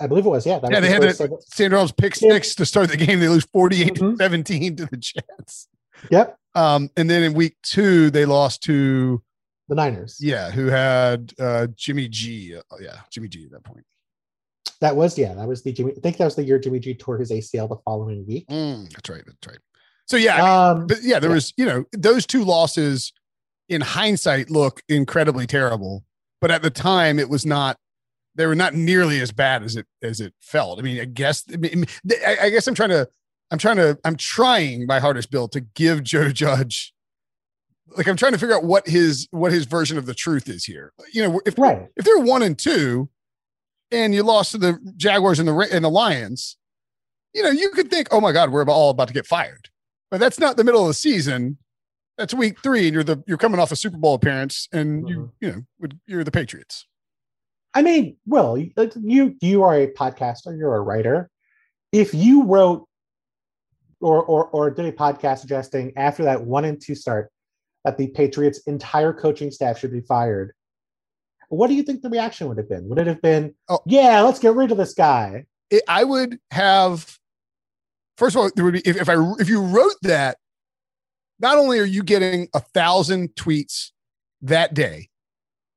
I 0.01 0.07
believe 0.07 0.25
it 0.25 0.31
was, 0.31 0.47
yeah. 0.47 0.59
That 0.61 0.71
Yeah, 0.71 0.79
was 0.81 0.89
they 0.89 0.93
had 0.95 1.03
to- 1.03 1.13
second- 1.15 1.39
Sam 1.53 1.71
Darnold's 1.73 1.93
pick 1.93 2.21
Yeah. 2.21 2.31
six 2.31 2.55
to 2.55 2.65
start 2.65 2.89
the 2.91 2.97
game. 2.97 3.21
They 3.21 3.29
lose 3.29 3.45
48 3.53 3.95
Mhm. 3.97 4.17
17 4.19 4.77
to 4.77 4.87
the 4.87 4.97
Jets. 4.97 5.69
Yep. 6.11 6.37
Um, 6.55 6.91
and 6.97 7.09
then 7.09 7.23
in 7.23 7.33
week 7.35 7.57
two, 7.63 8.11
they 8.11 8.25
lost 8.25 8.63
to 8.65 9.23
The 9.69 9.75
Niners. 9.75 10.19
yeah, 10.21 10.51
who 10.51 10.67
had 10.67 11.33
uh 11.39 11.69
Jimmy 11.77 12.09
G. 12.09 12.57
Uh, 12.57 12.77
yeah, 12.81 12.97
Jimmy 13.11 13.29
G 13.29 13.45
at 13.45 13.53
that 13.53 13.65
point. 13.65 13.85
That 14.81 14.97
was, 14.97 15.19
yeah, 15.19 15.35
that 15.35 15.47
was 15.47 15.63
the 15.63 15.73
Jimmy. 15.73 15.93
I 15.97 16.01
think 16.01 16.17
that 16.17 16.25
was 16.25 16.37
the 16.37 16.43
year 16.43 16.59
Jimmy 16.59 16.79
G 16.81 16.95
tore 16.95 17.19
his 17.19 17.31
ACL 17.31 17.69
the 17.69 17.77
following 17.85 18.27
week. 18.27 18.47
Mm, 18.49 18.91
that's 18.91 19.09
right. 19.11 19.23
That's 19.27 19.47
right. 19.47 19.59
So 20.07 20.17
yeah, 20.17 20.35
I 20.35 20.39
mean, 20.39 20.81
Um, 20.81 20.87
but 20.87 21.03
yeah, 21.03 21.19
there 21.21 21.31
yeah. 21.31 21.35
was, 21.35 21.53
you 21.57 21.67
know, 21.67 21.85
those 21.93 22.27
two 22.27 22.45
losses 22.45 23.13
in 23.69 23.81
hindsight 23.83 24.51
look 24.51 24.83
incredibly 24.89 25.47
terrible, 25.47 26.03
but 26.41 26.51
at 26.51 26.63
the 26.63 26.71
time 26.71 27.19
it 27.19 27.29
was 27.29 27.45
not. 27.47 27.77
They 28.37 28.47
were 28.47 28.55
not 28.55 28.75
nearly 28.75 29.21
as 29.21 29.33
bad 29.33 29.63
as 29.65 29.77
it 29.77 29.87
as 30.03 30.21
it 30.21 30.33
felt. 30.41 30.79
I 30.79 30.83
mean, 30.83 31.01
I 31.01 31.05
guess. 31.05 31.45
I, 31.53 31.57
mean, 31.57 31.85
I 32.27 32.39
I 32.43 32.51
guess 32.51 32.67
I'm 32.67 32.75
trying 32.75 32.91
to. 32.91 33.09
I'm 33.51 33.59
trying 33.59 33.77
to. 33.77 33.99
I'm 34.05 34.17
trying 34.17 34.87
my 34.87 35.01
hardest, 35.01 35.31
Bill, 35.31 35.49
to 35.49 35.61
give 35.61 36.03
Joe 36.03 36.31
Judge. 36.31 36.95
Like 37.97 38.07
I'm 38.07 38.17
trying 38.17 38.33
to 38.33 38.39
figure 38.39 38.55
out 38.55 38.65
what 38.65 38.87
his 38.87 39.27
what 39.33 39.53
his 39.53 39.65
version 39.65 39.99
of 39.99 40.07
the 40.07 40.15
truth 40.15 40.49
is 40.49 40.65
here. 40.65 40.93
You 41.13 41.27
know, 41.27 41.41
if 41.45 41.59
right. 41.59 41.89
if 41.97 42.05
they're 42.05 42.19
one 42.19 42.43
and 42.43 42.57
two, 42.57 43.09
and 43.91 44.15
you 44.15 44.23
lost 44.23 44.53
to 44.53 44.59
the 44.59 44.79
Jaguars 44.97 45.39
and 45.39 45.49
the 45.49 45.69
and 45.73 45.85
the 45.85 45.91
Lions, 45.91 46.57
you 47.35 47.43
know, 47.43 47.51
you 47.51 47.71
could 47.71 47.91
think, 47.91 48.09
oh 48.11 48.21
my 48.21 48.33
God, 48.33 48.51
we're 48.51 48.65
all 48.65 48.91
about 48.91 49.09
to 49.09 49.15
get 49.15 49.27
fired. 49.27 49.69
But 50.11 50.21
that's 50.21 50.39
not 50.39 50.57
the 50.57 50.65
middle 50.65 50.83
of 50.83 50.89
the 50.89 50.95
season. 50.95 51.59
That's 52.19 52.35
week 52.35 52.61
three, 52.63 52.87
and 52.87 52.95
you're 52.95 53.05
the 53.05 53.23
you're 53.27 53.39
coming 53.39 53.61
off 53.61 53.73
a 53.73 53.77
Super 53.77 53.97
Bowl 53.97 54.15
appearance, 54.15 54.69
and 54.73 55.09
you 55.09 55.17
mm-hmm. 55.17 55.45
you 55.45 55.53
know 55.53 55.63
would- 55.81 55.99
you're 56.07 56.25
the 56.25 56.31
Patriots. 56.31 56.87
I 57.73 57.83
mean, 57.83 58.17
Will, 58.27 58.59
you 58.59 59.37
you 59.41 59.63
are 59.63 59.75
a 59.75 59.87
podcaster, 59.93 60.57
you're 60.57 60.75
a 60.75 60.81
writer. 60.81 61.31
If 61.93 62.15
you 62.15 62.45
wrote 62.45 62.87
or 64.01 64.23
or 64.23 64.47
or 64.49 64.71
did 64.71 64.87
a 64.87 64.93
podcast 64.93 65.39
suggesting 65.39 65.93
after 65.97 66.23
that 66.25 66.43
one 66.43 66.65
and 66.65 66.81
two 66.81 66.95
start 66.95 67.31
that 67.85 67.97
the 67.99 68.09
Patriots' 68.09 68.61
entire 68.67 69.13
coaching 69.13 69.51
staff 69.51 69.79
should 69.79 69.93
be 69.93 70.01
fired, 70.03 70.53
what 71.49 71.69
do 71.69 71.75
you 71.75 71.83
think 71.83 72.03
the 72.03 72.11
reaction 72.11 72.47
would 72.49 72.59
have 72.59 72.69
been? 72.69 72.89
Would 72.89 72.99
it 72.99 73.07
have 73.07 73.23
been, 73.23 73.55
Oh. 73.71 73.81
yeah, 73.87 74.21
let's 74.21 74.39
get 74.39 74.55
rid 74.55 74.71
of 74.71 74.77
this 74.79 74.93
guy? 74.95 75.47
it, 75.71 75.83
I 75.89 76.05
would 76.05 76.39
have. 76.51 77.17
First 78.19 78.37
of 78.37 78.43
all, 78.43 78.51
there 78.55 78.65
would 78.65 78.75
be 78.75 78.83
if, 78.85 78.97
if 79.01 79.09
I 79.09 79.15
if 79.39 79.49
you 79.49 79.63
wrote 79.63 79.95
that, 80.03 80.37
not 81.39 81.57
only 81.57 81.79
are 81.79 81.85
you 81.85 82.03
getting 82.03 82.49
a 82.55 82.61
thousand 82.61 83.35
tweets 83.35 83.91
that 84.43 84.75
day, 84.75 85.09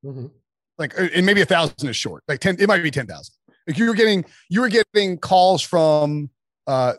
Mhm. 0.06 0.30
like 0.78 1.00
uh, 1.00 1.08
and 1.16 1.26
maybe 1.26 1.42
a 1.42 1.46
thousand 1.46 1.88
is 1.88 1.96
short, 1.96 2.24
like 2.28 2.40
ten, 2.42 2.58
it 2.60 2.68
might 2.68 2.84
be 2.84 2.92
ten 2.92 3.08
thousand. 3.08 3.34
Like 3.66 3.78
you 3.78 3.88
were 3.88 3.94
getting 3.94 4.26
you 4.50 4.60
were 4.60 4.68
getting 4.70 5.18
calls 5.18 5.62
from 5.62 6.30
uh 6.68 6.94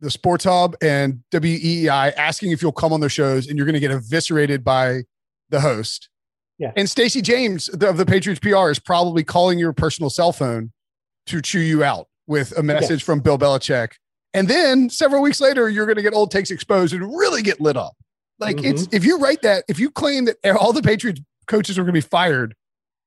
the 0.00 0.10
Sports 0.10 0.44
Hub 0.44 0.76
and 0.82 1.22
WEEI 1.32 2.14
asking 2.16 2.50
if 2.52 2.60
you'll 2.62 2.72
come 2.72 2.92
on 2.92 3.00
their 3.00 3.08
shows, 3.08 3.48
and 3.48 3.56
you're 3.56 3.66
going 3.66 3.74
to 3.74 3.80
get 3.80 3.90
eviscerated 3.90 4.62
by 4.62 5.02
the 5.48 5.60
host. 5.60 6.08
Yeah. 6.58 6.72
And 6.76 6.88
Stacey 6.88 7.20
James 7.22 7.68
of 7.68 7.96
the 7.96 8.06
Patriots 8.06 8.40
PR 8.40 8.70
is 8.70 8.78
probably 8.78 9.22
calling 9.24 9.58
your 9.58 9.72
personal 9.72 10.10
cell 10.10 10.32
phone 10.32 10.72
to 11.26 11.40
chew 11.42 11.60
you 11.60 11.84
out 11.84 12.08
with 12.26 12.56
a 12.58 12.62
message 12.62 12.90
Yes. 12.90 13.02
from 13.02 13.20
Bill 13.20 13.38
Belichick. 13.38 13.92
And 14.34 14.48
then 14.48 14.90
several 14.90 15.22
weeks 15.22 15.40
later, 15.40 15.68
you're 15.68 15.86
going 15.86 15.96
to 15.96 16.02
get 16.02 16.12
old 16.14 16.30
takes 16.30 16.50
exposed 16.50 16.92
and 16.94 17.02
really 17.16 17.42
get 17.42 17.60
lit 17.60 17.76
up. 17.76 17.94
Like 18.38 18.62
it's 18.62 18.86
if 18.92 19.02
you 19.04 19.18
write 19.18 19.40
that, 19.42 19.64
if 19.68 19.78
you 19.78 19.90
claim 19.90 20.26
that 20.26 20.36
all 20.58 20.72
the 20.74 20.82
Patriots 20.82 21.20
coaches 21.46 21.78
are 21.78 21.82
going 21.82 21.88
to 21.88 21.92
be 21.92 22.00
fired 22.02 22.54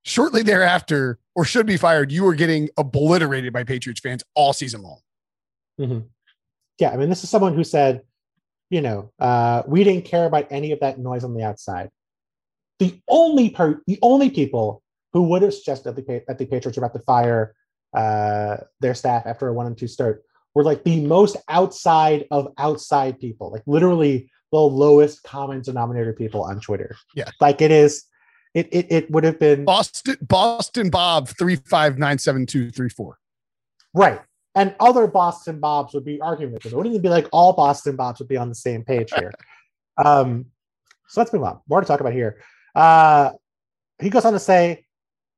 shortly 0.04 0.42
thereafter 0.42 1.20
or 1.36 1.46
should 1.46 1.68
be 1.68 1.78
fired, 1.78 2.12
you 2.12 2.26
are 2.28 2.34
getting 2.34 2.70
obliterated 2.78 3.54
by 3.54 3.64
Patriots 3.64 4.00
fans 4.00 4.24
all 4.34 4.54
season 4.54 4.82
long. 4.82 5.00
Mhm. 5.80 6.04
Yeah, 6.80 6.92
I 6.92 6.98
mean, 6.98 7.10
this 7.10 7.24
is 7.24 7.30
someone 7.30 7.54
who 7.54 7.64
said, 7.64 8.02
you 8.70 8.82
know, 8.82 9.12
uh, 9.20 9.64
we 9.68 9.84
didn't 9.84 10.06
care 10.06 10.26
about 10.26 10.48
any 10.50 10.72
of 10.72 10.80
that 10.80 11.00
noise 11.00 11.24
on 11.24 11.34
the 11.34 11.44
outside. 11.44 11.90
The 12.80 13.00
only 13.08 13.50
part, 13.50 13.82
the 13.88 14.00
only 14.02 14.30
people 14.30 14.82
who 15.12 15.24
would 15.24 15.42
have 15.42 15.54
suggested 15.54 15.96
that 15.96 16.08
the, 16.08 16.24
that 16.28 16.38
the 16.38 16.46
Patriots 16.46 16.78
were 16.78 16.86
about 16.86 16.98
to 16.98 17.04
fire 17.04 17.56
uh, 17.94 18.58
their 18.80 18.94
staff 18.94 19.24
after 19.26 19.48
a 19.48 19.54
one 19.54 19.66
and 19.66 19.78
two 19.78 19.88
start 19.88 20.24
were 20.56 20.64
like 20.64 20.84
the 20.84 21.02
most 21.06 21.38
outside 21.50 22.26
of 22.32 22.54
outside 22.58 23.20
people, 23.20 23.52
like 23.52 23.64
literally 23.66 24.30
the 24.52 24.60
lowest 24.60 25.24
common 25.24 25.62
denominator 25.62 26.14
people 26.14 26.44
on 26.44 26.60
Twitter. 26.60 26.96
Yeah. 27.16 27.30
like 27.40 27.62
it 27.62 27.72
is. 27.72 28.06
It 28.56 28.68
it, 28.72 28.88
it 28.90 29.12
would 29.12 29.24
have 29.24 29.40
been 29.40 29.66
Boston 29.66 30.18
Boston 30.22 30.90
Bob 30.90 31.28
three 31.28 31.56
five 31.56 32.00
nine 32.00 32.18
seven 32.18 32.48
two 32.48 32.72
three 32.72 32.90
four. 32.90 33.20
Right. 33.94 34.22
And 34.60 34.76
other 34.82 35.08
Boston 35.08 35.62
Bobs 35.62 35.94
would 35.94 36.04
be 36.04 36.20
arguing 36.20 36.52
with 36.52 36.66
it. 36.66 36.74
It 36.74 36.76
wouldn't 36.76 36.94
even 36.94 37.02
be 37.02 37.08
like 37.08 37.30
all 37.32 37.54
Boston 37.54 37.96
Bobs 37.96 38.20
would 38.20 38.28
be 38.28 38.36
on 38.36 38.50
the 38.50 38.56
same 38.56 38.84
page 38.84 39.10
here. 39.18 39.32
um, 40.04 40.48
so 41.08 41.22
let's 41.22 41.32
move 41.32 41.44
on. 41.44 41.62
More 41.70 41.80
to 41.80 41.88
talk 41.88 42.02
about 42.02 42.12
here. 42.12 42.42
Uh, 42.76 43.32
he 44.02 44.10
goes 44.10 44.26
on 44.26 44.34
to 44.34 44.40
say, 44.40 44.84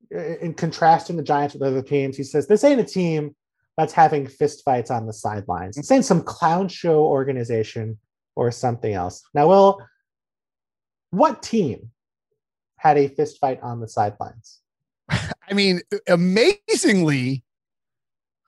in 0.10 0.56
contrasting 0.56 1.18
the 1.18 1.24
Giants 1.24 1.54
with 1.54 1.62
other 1.62 1.84
teams, 1.84 2.18
he 2.18 2.24
says, 2.24 2.48
This 2.48 2.64
ain't 2.64 2.82
a 2.82 2.84
team 2.84 3.36
that's 3.78 3.94
having 3.94 4.26
fistfights 4.26 4.90
on 4.90 5.06
the 5.06 5.14
sidelines. 5.14 5.78
It's 5.78 5.92
ain't 5.92 6.04
some 6.04 6.24
clown 6.24 6.68
show 6.68 7.04
organization 7.04 8.00
or 8.36 8.50
something 8.50 8.92
else. 8.92 9.22
Now, 9.36 9.50
Will, 9.50 9.86
what 11.12 11.44
team 11.44 11.92
had 12.78 12.98
a 12.98 13.08
fistfight 13.08 13.64
on 13.64 13.82
the 13.82 13.88
sidelines? 13.88 14.62
I 15.10 15.54
mean, 15.54 15.82
amazingly, 16.08 17.44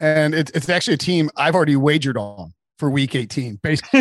and 0.04 0.36
it, 0.36 0.52
it's 0.54 0.68
actually 0.70 0.96
a 0.96 0.98
team 0.98 1.30
I've 1.38 1.56
already 1.56 1.78
wagered 1.78 2.18
on 2.18 2.54
for 2.78 2.90
week 2.90 3.16
18 3.16 3.56
based, 3.64 3.84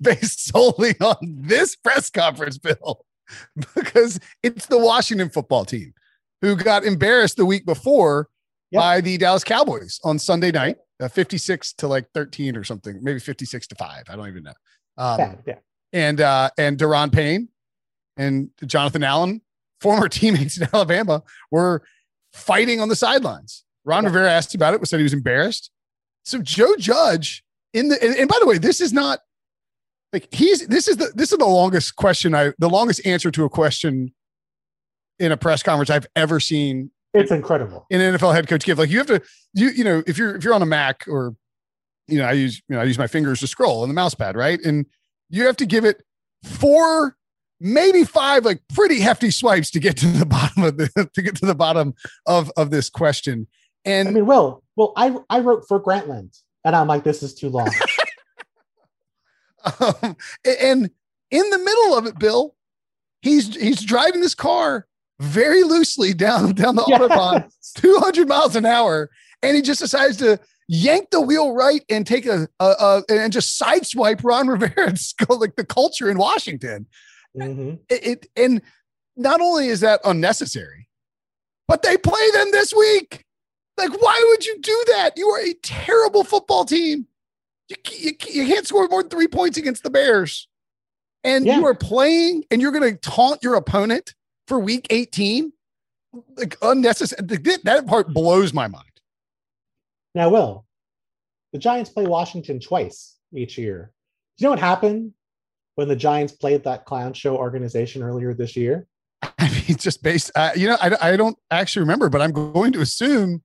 based 0.00 0.46
solely 0.46 0.94
on 1.00 1.16
this 1.20 1.74
press 1.74 2.08
conference, 2.08 2.58
Bill, 2.58 3.04
because 3.74 4.20
it's 4.42 4.66
the 4.66 4.78
Washington 4.78 5.28
football 5.30 5.64
team 5.64 5.92
who 6.42 6.54
got 6.54 6.84
embarrassed 6.84 7.36
the 7.36 7.44
week 7.46 7.66
before 7.66 8.28
Yep. 8.70 8.80
by 8.80 9.00
the 9.02 9.18
Dallas 9.18 9.44
Cowboys 9.44 10.00
on 10.02 10.18
Sunday 10.18 10.50
night, 10.50 10.78
uh, 10.98 11.06
56 11.06 11.74
to 11.74 11.86
like 11.88 12.06
13 12.14 12.56
or 12.56 12.64
something, 12.64 12.98
maybe 13.02 13.18
56 13.18 13.66
to 13.66 13.74
5. 13.74 14.04
I 14.08 14.16
don't 14.16 14.26
even 14.28 14.44
know. 14.44 14.54
Um, 14.96 15.16
Bad, 15.18 15.42
yeah. 15.46 15.54
and 15.92 16.20
uh 16.22 16.48
and 16.56 16.78
Daron 16.78 17.12
Payne 17.12 17.48
and 18.16 18.48
Jonathan 18.64 19.04
Allen, 19.04 19.42
former 19.82 20.08
teammates 20.18 20.58
in 20.58 20.66
Alabama, 20.72 21.22
were 21.50 21.82
fighting 22.32 22.80
on 22.80 22.88
the 22.88 22.96
sidelines. 22.96 23.64
Ron 23.84 24.04
Yeah. 24.04 24.08
Rivera 24.10 24.30
asked 24.30 24.54
about 24.54 24.74
it, 24.74 24.86
said 24.86 24.98
he 24.98 25.02
was 25.04 25.12
embarrassed. 25.12 25.70
So 26.24 26.40
Joe 26.40 26.76
Judge 26.78 27.42
in 27.72 27.88
the 27.88 28.02
and, 28.02 28.14
and 28.16 28.28
by 28.28 28.36
the 28.40 28.46
way, 28.46 28.58
this 28.58 28.80
is 28.80 28.92
not 28.92 29.20
like 30.12 30.28
he's 30.32 30.66
this 30.68 30.88
is 30.88 30.96
the 30.98 31.10
this 31.14 31.32
is 31.32 31.38
the 31.38 31.44
longest 31.46 31.96
question 31.96 32.34
I 32.34 32.52
the 32.58 32.68
longest 32.68 33.04
answer 33.06 33.30
to 33.30 33.44
a 33.44 33.48
question 33.48 34.12
in 35.18 35.32
a 35.32 35.36
press 35.36 35.62
conference 35.62 35.90
I've 35.90 36.06
ever 36.16 36.38
seen 36.40 36.90
It's 37.14 37.30
incredible. 37.30 37.86
an 37.90 38.00
NFL 38.00 38.34
head 38.34 38.46
coach 38.48 38.64
give. 38.64 38.78
Like 38.78 38.90
you 38.90 38.98
have 38.98 39.06
to, 39.08 39.22
you 39.54 39.68
you 39.70 39.84
know, 39.84 40.02
if 40.06 40.18
you're 40.18 40.36
if 40.36 40.44
you're 40.44 40.54
on 40.54 40.62
a 40.62 40.66
Mac 40.66 41.04
or 41.08 41.34
you 42.08 42.18
know, 42.18 42.26
I 42.26 42.32
use 42.32 42.62
you 42.68 42.76
know 42.76 42.82
I 42.82 42.84
use 42.84 42.98
my 42.98 43.06
fingers 43.06 43.40
to 43.40 43.46
scroll 43.46 43.82
on 43.82 43.88
the 43.88 43.94
mouse 43.94 44.14
pad, 44.14 44.36
right? 44.36 44.60
And 44.64 44.86
you 45.30 45.46
have 45.46 45.56
to 45.58 45.66
give 45.66 45.84
it 45.84 46.02
four, 46.44 47.16
maybe 47.60 48.04
five, 48.04 48.44
like 48.44 48.60
pretty 48.74 49.00
hefty 49.00 49.30
swipes 49.30 49.70
to 49.70 49.80
get 49.80 49.96
to 49.98 50.06
the 50.06 50.26
bottom 50.36 50.62
of 50.64 50.76
the 50.76 51.08
to 51.14 51.22
get 51.22 51.36
to 51.36 51.46
the 51.46 51.54
bottom 51.54 51.94
of 52.26 52.50
of 52.56 52.70
this 52.70 52.90
question. 52.90 53.46
And 53.84 54.08
I 54.08 54.10
mean, 54.12 54.26
Will, 54.26 54.62
well, 54.76 54.92
I 54.96 55.16
I 55.28 55.40
wrote 55.40 55.64
for 55.66 55.80
Grantland, 55.80 56.40
and 56.64 56.76
I'm 56.76 56.86
like, 56.86 57.04
this 57.04 57.22
is 57.22 57.34
too 57.34 57.48
long. 57.48 57.68
um, 59.80 60.16
and 60.44 60.90
in 61.30 61.50
the 61.50 61.58
middle 61.58 61.96
of 61.96 62.06
it, 62.06 62.18
Bill, 62.18 62.54
he's 63.22 63.54
he's 63.56 63.82
driving 63.82 64.20
this 64.20 64.34
car 64.34 64.86
very 65.20 65.62
loosely 65.62 66.12
down 66.14 66.52
down 66.52 66.76
the 66.76 66.82
autobahn. 66.82 67.50
200 67.76 68.28
miles 68.28 68.56
an 68.56 68.66
hour 68.66 69.10
and 69.42 69.56
he 69.56 69.62
just 69.62 69.80
decides 69.80 70.16
to 70.18 70.38
yank 70.68 71.10
the 71.10 71.20
wheel 71.20 71.52
right 71.54 71.84
and 71.88 72.06
take 72.06 72.26
a, 72.26 72.48
a, 72.60 72.64
a 72.64 73.02
and 73.08 73.32
just 73.32 73.60
sideswipe 73.60 74.22
Ron 74.22 74.48
Rivera's 74.48 75.14
like 75.28 75.56
the 75.56 75.64
culture 75.64 76.08
in 76.10 76.18
Washington. 76.18 76.86
Mhm. 77.36 77.80
It, 77.88 78.06
it 78.06 78.26
and 78.36 78.62
not 79.16 79.40
only 79.40 79.68
is 79.68 79.80
that 79.80 80.00
unnecessary, 80.04 80.88
but 81.68 81.82
they 81.82 81.96
play 81.96 82.30
them 82.32 82.50
this 82.52 82.74
week. 82.74 83.24
Like, 83.82 84.00
why 84.00 84.26
would 84.30 84.44
you 84.46 84.60
do 84.60 84.84
that? 84.88 85.12
You 85.16 85.28
are 85.30 85.40
a 85.40 85.54
terrible 85.54 86.22
football 86.22 86.64
team. 86.64 87.06
You, 87.68 87.76
you, 87.90 88.12
you 88.30 88.46
can't 88.46 88.66
score 88.66 88.86
more 88.88 89.02
than 89.02 89.10
three 89.10 89.26
points 89.26 89.58
against 89.58 89.82
the 89.82 89.90
Bears. 89.90 90.46
And 91.24 91.44
Yeah. 91.46 91.58
you 91.58 91.66
are 91.66 91.74
playing 91.74 92.44
and 92.50 92.62
you're 92.62 92.70
going 92.72 92.92
to 92.92 92.96
taunt 92.98 93.42
your 93.42 93.54
opponent 93.54 94.14
for 94.46 94.60
week 94.60 94.86
18. 94.90 95.52
Like, 96.36 96.56
unnecessary. 96.62 97.26
That 97.64 97.86
part 97.86 98.12
blows 98.12 98.52
my 98.52 98.68
mind. 98.68 98.84
Now, 100.14 100.28
Will, 100.28 100.66
the 101.52 101.58
Giants 101.58 101.90
play 101.90 102.06
Washington 102.06 102.60
twice 102.60 103.16
each 103.34 103.56
year. 103.58 103.90
Do 104.36 104.42
you 104.42 104.46
know 104.46 104.50
what 104.50 104.58
happened 104.60 105.12
when 105.74 105.88
the 105.88 105.96
Giants 105.96 106.34
played 106.34 106.64
that 106.64 106.84
clown 106.84 107.14
show 107.14 107.36
organization 107.36 108.02
earlier 108.02 108.34
this 108.34 108.54
year? 108.56 108.86
I 109.38 109.48
mean, 109.48 109.76
just 109.78 110.02
based, 110.02 110.30
uh, 110.36 110.50
you 110.54 110.68
know, 110.68 110.76
I, 110.80 111.12
I 111.12 111.16
don't 111.16 111.36
actually 111.50 111.80
remember, 111.80 112.10
but 112.10 112.20
I'm 112.20 112.32
going 112.32 112.72
to 112.72 112.80
assume 112.80 113.42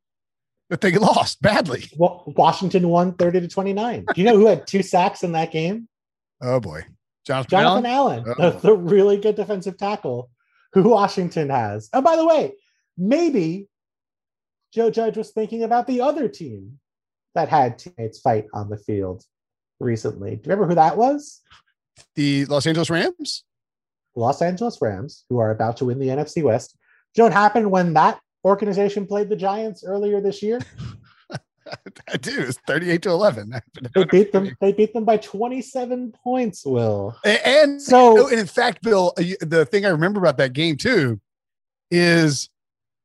that 0.69 0.81
they 0.81 0.91
lost 0.93 1.41
badly. 1.41 1.85
Wa- 1.97 2.23
Washington 2.27 2.89
won 2.89 3.13
30 3.13 3.41
to 3.41 3.47
29. 3.47 4.05
Do 4.13 4.21
you 4.21 4.25
know 4.25 4.35
who 4.37 4.47
had 4.47 4.67
two 4.67 4.83
sacks 4.83 5.23
in 5.23 5.31
that 5.33 5.51
game? 5.51 5.87
Oh 6.41 6.59
boy. 6.59 6.85
Jonathan, 7.25 7.49
Jonathan 7.49 7.85
Allen? 7.85 8.23
Allen, 8.39 8.59
Oh. 8.63 8.73
really 8.75 9.17
good 9.19 9.35
defensive 9.35 9.77
tackle 9.77 10.29
who 10.73 10.83
Washington 10.89 11.49
has. 11.49 11.89
And 11.93 12.03
by 12.03 12.15
the 12.15 12.25
way, 12.25 12.53
maybe 12.97 13.67
Joe 14.73 14.89
Judge 14.89 15.17
was 15.17 15.31
thinking 15.31 15.63
about 15.63 15.87
the 15.87 16.01
other 16.01 16.27
team 16.27 16.79
that 17.35 17.49
had 17.49 17.79
teammates 17.79 18.19
fight 18.19 18.45
on 18.53 18.69
the 18.69 18.77
field 18.77 19.23
recently. 19.79 20.31
Do 20.31 20.35
you 20.35 20.41
remember 20.51 20.67
who 20.67 20.75
that 20.75 20.97
was? 20.97 21.41
the 22.15 22.45
Los 22.45 22.67
Angeles 22.67 22.89
Rams. 22.91 23.43
Los 24.15 24.41
Angeles 24.41 24.79
Rams, 24.81 25.25
who 25.29 25.39
are 25.39 25.49
about 25.51 25.77
to 25.77 25.85
win 25.85 25.99
the 25.99 26.07
NFC 26.09 26.43
West. 26.43 26.75
Do 27.13 27.21
you 27.21 27.23
know 27.23 27.25
what 27.25 27.33
happened 27.33 27.71
when 27.71 27.93
that 27.93 28.19
organization 28.47 29.05
played 29.05 29.29
the 29.29 29.35
Giants 29.35 29.83
earlier 29.83 30.19
this 30.21 30.41
year? 30.41 30.59
I 32.09 32.15
do. 32.17 32.31
It's 32.39 32.57
38 32.65 33.01
to 33.03 33.09
11. 33.09 33.53
They 33.93 34.03
beat 34.05 34.31
them. 34.31 34.55
They 34.61 34.71
beat 34.71 34.93
them 34.93 35.03
by 35.03 35.17
27 35.17 36.13
points. 36.23 36.65
Will 36.65 37.15
A- 37.25 37.45
And 37.47 37.81
So- 37.81 38.29
and 38.29 38.39
in 38.39 38.45
fact, 38.47 38.81
Bill, 38.81 39.13
uh, 39.17 39.23
the 39.41 39.65
thing 39.65 39.85
I 39.85 39.89
remember 39.89 40.19
about 40.21 40.37
that 40.37 40.53
game 40.53 40.77
too 40.77 41.19
is 41.91 42.49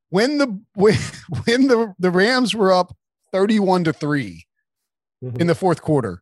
when 0.09 0.37
the 0.37 0.47
when, 0.75 0.95
when 1.45 1.67
the 1.67 1.93
the 1.99 2.09
Rams 2.11 2.55
were 2.55 2.71
up 2.71 2.95
31 3.33 3.83
to 3.85 3.93
3 3.93 4.45
in 5.39 5.47
the 5.47 5.55
fourth 5.55 5.81
quarter 5.81 6.21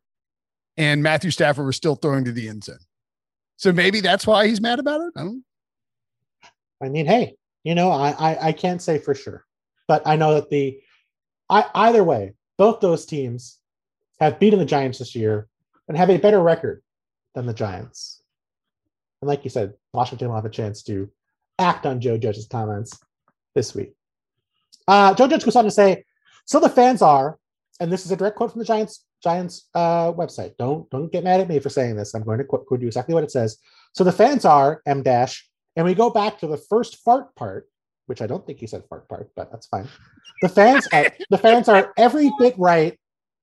and 0.77 1.03
Matthew 1.03 1.29
Stafford 1.31 1.65
was 1.65 1.75
still 1.75 1.95
throwing 1.95 2.23
to 2.25 2.31
the 2.31 2.47
end 2.47 2.63
zone. 2.63 2.77
So 3.57 3.71
maybe 3.73 3.99
that's 4.01 4.25
why 4.25 4.47
he's 4.47 4.61
mad 4.61 4.79
about 4.79 5.01
it. 5.01 5.11
I 5.15 5.23
don't 5.23 5.43
I 6.81 6.89
mean, 6.89 7.05
hey, 7.05 7.35
you 7.63 7.75
know, 7.75 7.91
I, 7.91 8.11
I 8.11 8.47
I 8.47 8.51
can't 8.51 8.81
say 8.81 8.97
for 8.97 9.13
sure, 9.13 9.45
but 9.87 10.01
I 10.05 10.15
know 10.15 10.35
that 10.35 10.49
the 10.49 10.79
I 11.49 11.65
either 11.73 12.03
way, 12.03 12.33
both 12.57 12.79
those 12.79 13.05
teams 13.05 13.59
have 14.19 14.39
beaten 14.39 14.59
the 14.59 14.65
Giants 14.65 14.99
this 14.99 15.15
year 15.15 15.47
and 15.87 15.97
have 15.97 16.09
a 16.09 16.17
better 16.17 16.41
record 16.41 16.81
than 17.35 17.45
the 17.45 17.53
Giants. 17.53 18.21
And 19.21 19.27
like 19.27 19.43
you 19.43 19.49
said, 19.49 19.73
Washington 19.93 20.29
will 20.29 20.35
have 20.35 20.45
a 20.45 20.49
chance 20.49 20.83
to 20.83 21.09
act 21.59 21.85
on 21.85 22.01
Joe 22.01 22.17
Judge's 22.17 22.47
comments 22.47 22.99
this 23.55 23.75
week. 23.75 23.93
Uh, 24.87 25.13
Joe 25.13 25.27
Judge 25.27 25.45
goes 25.45 25.55
on 25.55 25.65
to 25.65 25.71
say, 25.71 26.05
"So 26.45 26.59
the 26.59 26.69
fans 26.69 27.01
are, 27.01 27.37
and 27.79 27.91
this 27.91 28.05
is 28.05 28.11
a 28.11 28.15
direct 28.15 28.37
quote 28.37 28.51
from 28.51 28.59
the 28.59 28.65
Giants 28.65 29.05
Giants 29.21 29.67
uh, 29.75 30.11
website. 30.13 30.57
Don't 30.57 30.89
don't 30.89 31.11
get 31.11 31.23
mad 31.23 31.39
at 31.39 31.49
me 31.49 31.59
for 31.59 31.69
saying 31.69 31.95
this. 31.95 32.13
I'm 32.13 32.23
going 32.23 32.39
to 32.39 32.43
quote, 32.43 32.65
quote 32.65 32.81
you 32.81 32.87
exactly 32.87 33.13
what 33.13 33.23
it 33.23 33.31
says. 33.31 33.57
So 33.93 34.03
the 34.03 34.11
fans 34.11 34.45
are 34.45 34.81
M 34.85 35.03
dash, 35.03 35.47
and 35.75 35.85
we 35.85 35.93
go 35.93 36.09
back 36.09 36.39
to 36.39 36.47
the 36.47 36.57
first 36.57 36.97
fart 36.97 37.35
part, 37.35 37.67
which 38.07 38.21
I 38.21 38.27
don't 38.27 38.45
think 38.45 38.59
he 38.59 38.67
said 38.67 38.83
fart 38.89 39.07
part, 39.07 39.29
but 39.35 39.51
that's 39.51 39.67
fine. 39.67 39.87
The 40.41 40.49
fans 40.49 40.87
are 40.91 41.07
the 41.29 41.37
fans 41.37 41.69
are 41.69 41.93
every 41.97 42.31
bit 42.39 42.55
right. 42.57 42.97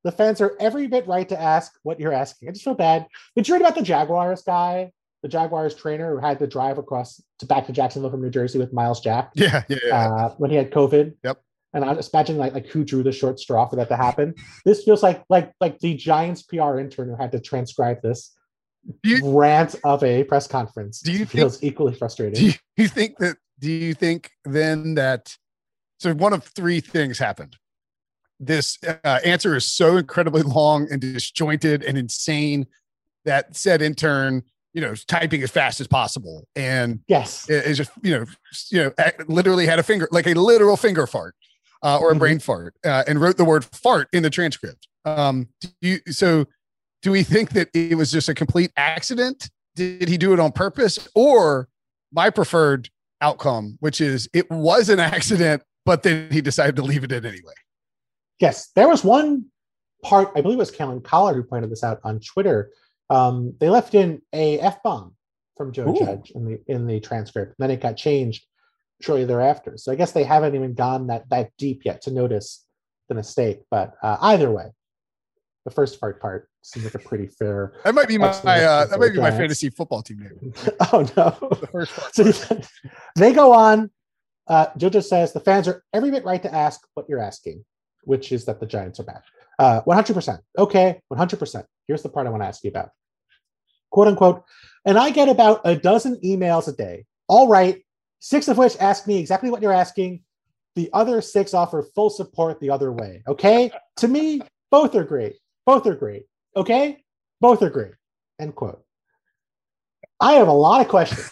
The 0.05 0.13
fans 0.13 0.41
are 0.41 0.57
every 0.61 0.87
bit 0.87 1.07
right 1.07 1.29
to 1.29 1.41
ask 1.41 1.73
what 1.83 1.99
you're 2.01 2.13
asking. 2.13 2.49
I 2.49 2.53
just 2.53 2.65
feel 2.65 2.75
bad. 2.75 3.07
Did 3.35 3.49
you 3.49 3.55
read 3.55 3.63
about 3.63 3.75
the 3.75 3.83
Jaguars 3.83 4.43
guy, 4.43 4.93
the 5.23 5.29
Jaguars 5.29 5.75
trainer 5.75 6.15
who 6.15 6.25
had 6.25 6.39
to 6.39 6.47
drive 6.47 6.79
across 6.79 7.21
to 7.41 7.47
back 7.47 7.67
to 7.67 7.73
Jacksonville 7.73 8.11
from 8.11 8.23
New 8.23 8.31
Jersey 8.31 8.59
with 8.59 8.73
Myles 8.73 9.01
Jack? 9.01 9.33
Yeah, 9.35 9.63
yeah, 9.69 9.79
yeah. 9.85 10.15
uh, 10.15 10.35
when 10.39 10.51
he 10.51 10.57
had 10.57 10.71
COVID. 10.71 11.15
Yep. 11.25 11.41
And 11.75 11.85
I 11.85 11.95
just 11.95 12.15
imagining 12.15 12.41
like 12.41 12.55
like 12.55 12.67
who 12.67 12.85
drew 12.85 13.03
the 13.03 13.13
short 13.13 13.39
straw 13.39 13.67
for 13.67 13.77
that 13.77 13.89
to 13.91 13.97
happen. 13.97 14.35
This 14.65 14.85
feels 14.85 15.03
like 15.03 15.25
like 15.29 15.53
like 15.61 15.79
the 15.81 15.95
Giants 15.95 16.43
PR 16.43 16.79
intern 16.79 17.09
who 17.09 17.17
had 17.17 17.33
to 17.33 17.41
transcribe 17.41 18.01
this 18.03 18.38
you- 19.03 19.21
rant 19.31 19.75
of 19.85 20.03
a 20.03 20.25
press 20.25 20.47
conference. 20.47 21.01
Do 21.01 21.13
you 21.13 21.27
feels 21.27 21.63
equally 21.63 21.95
frustrating? 21.95 22.41
do 22.41 22.47
you, 22.47 22.53
you 22.77 22.89
think 22.89 23.19
that 23.19 23.37
do 23.59 23.71
you 23.71 23.95
think 23.95 24.31
then 24.45 24.95
that 24.95 25.37
so 25.99 26.15
one 26.15 26.33
of 26.33 26.45
three 26.45 26.81
things 26.81 27.19
happened 27.19 27.57
this 28.41 28.79
uh, 28.85 29.19
answer 29.25 29.57
is 29.57 29.65
so 29.65 29.97
incredibly 29.97 30.43
long 30.43 30.87
and 30.93 31.01
disjointed 31.01 31.83
and 31.83 31.99
insane 31.99 32.67
that 33.25 33.57
said 33.57 33.83
intern 33.83 34.43
you 34.73 34.81
know 34.81 34.95
typing 35.09 35.43
as 35.43 35.51
fast 35.51 35.81
as 35.81 35.89
possible 35.89 36.47
and 36.55 37.01
yes. 37.09 37.47
it's 37.49 37.77
just 37.79 37.91
you 38.03 38.17
know 38.17 38.25
you 38.71 38.85
know 38.85 38.93
literally 39.27 39.67
had 39.67 39.81
a 39.81 39.83
finger 39.83 40.09
like 40.13 40.27
a 40.29 40.35
literal 40.35 40.77
finger 40.77 41.05
fart 41.07 41.35
uh, 41.83 41.99
or 41.99 42.13
a 42.13 42.15
Mhm. 42.15 42.19
brain 42.21 42.39
fart 42.39 42.75
uh, 42.85 43.03
and 43.09 43.21
wrote 43.21 43.37
the 43.39 43.45
word 43.45 43.65
fart 43.65 44.09
in 44.13 44.23
the 44.23 44.31
transcript 44.31 44.87
um 45.05 45.49
do 45.61 45.69
you 45.81 45.99
so 46.09 46.47
do 47.03 47.11
we 47.13 47.23
think 47.23 47.51
that 47.51 47.69
it 47.75 47.97
was 47.97 48.11
just 48.11 48.29
a 48.29 48.35
complete 48.35 48.73
accident 48.77 49.51
did 49.75 50.09
he 50.09 50.19
do 50.19 50.33
it 50.33 50.41
on 50.41 50.53
purpose 50.53 51.09
or 51.15 51.69
my 52.13 52.31
preferred 52.31 52.89
outcome 53.21 53.77
which 53.81 54.01
is 54.01 54.29
it 54.33 54.51
was 54.51 54.89
an 54.89 55.01
accident 55.01 55.63
but 55.85 56.03
then 56.03 56.31
he 56.31 56.41
decided 56.41 56.77
to 56.77 56.83
leave 56.83 57.05
it 57.05 57.13
in 57.13 57.25
anyway 57.25 57.53
Yes, 58.41 58.71
there 58.75 58.89
was 58.89 59.05
one 59.05 59.47
part. 60.05 60.31
I 60.37 60.41
believe 60.41 60.59
it 60.59 60.61
was 60.61 60.71
Kellen 60.71 61.01
Collard 61.01 61.37
who 61.37 61.43
pointed 61.43 61.71
this 61.71 61.85
out 61.85 62.01
on 62.05 62.21
Twitter. 62.21 62.71
Um, 63.11 63.55
they 63.59 63.69
left 63.69 63.95
in 63.95 64.23
a 64.33 64.61
f 64.61 64.83
bomb 64.83 65.15
from 65.57 65.73
Joe 65.73 65.89
Ooh. 65.89 65.99
Judge 65.99 66.31
in 66.35 66.45
the 66.45 66.61
in 66.67 66.87
the 66.87 67.01
transcript. 67.01 67.55
And 67.59 67.69
then 67.69 67.71
it 67.71 67.81
got 67.81 67.97
changed 67.97 68.47
shortly 69.01 69.25
thereafter. 69.25 69.77
So 69.77 69.91
I 69.91 69.97
guess 69.97 70.13
they 70.13 70.25
haven't 70.25 70.55
even 70.55 70.75
gone 70.75 71.09
that 71.09 71.29
that 71.31 71.51
deep 71.59 71.85
yet 71.85 72.03
to 72.03 72.13
notice 72.13 72.65
the 73.09 73.15
mistake. 73.15 73.63
But 73.71 73.95
uh, 74.03 74.19
either 74.21 74.51
way, 74.51 74.67
the 75.69 75.75
first 75.75 76.01
part 76.01 76.21
part 76.21 76.49
seems 76.63 76.85
like 76.85 76.95
a 76.95 76.99
pretty 76.99 77.27
fair. 77.27 77.75
that 77.85 77.95
might 77.95 78.09
be 78.09 78.17
my 78.17 78.29
uh, 78.29 78.87
that 78.87 78.99
might 78.99 79.13
be 79.13 79.21
my 79.21 79.31
fantasy 79.31 79.69
football 79.69 80.03
team 80.03 80.19
name 80.21 80.53
oh 80.93 81.07
no! 81.17 81.49
the 81.61 81.69
first 81.71 81.95
part. 81.95 82.15
So 82.15 82.61
they 83.17 83.33
go 83.33 83.53
on. 83.53 83.91
Uh, 84.47 84.67
Jojo 84.79 85.05
says 85.05 85.35
the 85.35 85.41
fans 85.41 85.69
are 85.69 85.85
every 85.93 86.11
bit 86.11 86.25
right 86.25 86.43
to 86.43 86.55
ask 86.55 86.81
what 86.95 87.07
you're 87.07 87.21
asking, 87.21 87.67
which 88.05 88.33
is 88.33 88.47
that 88.47 88.61
the 88.61 88.67
Giants 88.67 88.99
are 88.99 89.05
bad. 89.05 89.21
Uh, 89.59 89.83
100%. 89.83 90.39
Okay, 90.57 91.01
100%. 91.13 91.65
Here's 91.87 92.03
the 92.03 92.09
part 92.09 92.27
I 92.27 92.31
want 92.31 92.43
to 92.43 92.47
ask 92.47 92.65
you 92.65 92.71
about. 92.71 92.89
Quote 93.91 94.09
unquote. 94.09 94.45
And 94.87 94.99
I 94.99 95.11
get 95.11 95.29
about 95.29 95.61
a 95.65 95.77
dozen 95.77 96.19
emails 96.25 96.67
a 96.67 96.73
day. 96.73 97.05
All 97.29 97.49
right, 97.49 97.85
six 98.21 98.49
of 98.49 98.57
which 98.57 98.75
ask 98.81 99.07
me 99.07 99.19
exactly 99.19 99.51
what 99.51 99.61
you're 99.61 99.73
asking. 99.73 100.23
The 100.77 100.89
other 100.95 101.21
six 101.21 101.53
offer 101.53 101.83
full 101.95 102.09
support 102.09 102.59
the 102.59 102.71
other 102.71 102.91
way. 102.91 103.23
Okay, 103.29 103.71
to 103.97 104.09
me, 104.09 104.41
both 104.71 104.95
are 104.95 105.05
great. 105.05 105.37
Both 105.69 105.87
are 105.87 105.95
great. 105.95 106.25
Okay, 106.57 107.05
both 107.43 107.61
are 107.61 107.69
great. 107.69 107.93
End 108.41 108.55
quote. 108.55 108.83
I 110.19 110.33
have 110.33 110.49
a 110.49 110.53
lot 110.53 110.81
of 110.81 110.89
questions 110.89 111.31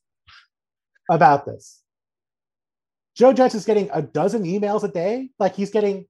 about 1.08 1.46
this. 1.46 1.80
Joe 3.16 3.32
Judge 3.32 3.54
is 3.54 3.64
getting 3.64 3.90
a 3.92 4.02
dozen 4.02 4.42
emails 4.42 4.82
a 4.82 4.88
day. 4.88 5.30
Like 5.38 5.54
he's 5.54 5.70
getting, 5.70 6.08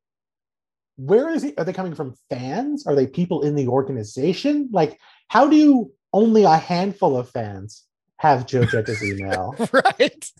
where 0.96 1.28
is 1.28 1.42
he? 1.42 1.54
Are 1.58 1.64
they 1.64 1.74
coming 1.74 1.94
from 1.94 2.14
fans? 2.30 2.86
Are 2.86 2.94
they 2.94 3.06
people 3.06 3.42
in 3.42 3.56
the 3.56 3.68
organization? 3.68 4.70
Like, 4.72 4.98
how 5.28 5.46
do 5.46 5.90
only 6.14 6.44
a 6.44 6.56
handful 6.56 7.14
of 7.14 7.28
fans 7.28 7.84
have 8.20 8.46
Joe 8.46 8.64
Judge's 8.64 9.04
email? 9.04 9.54
right? 9.70 10.30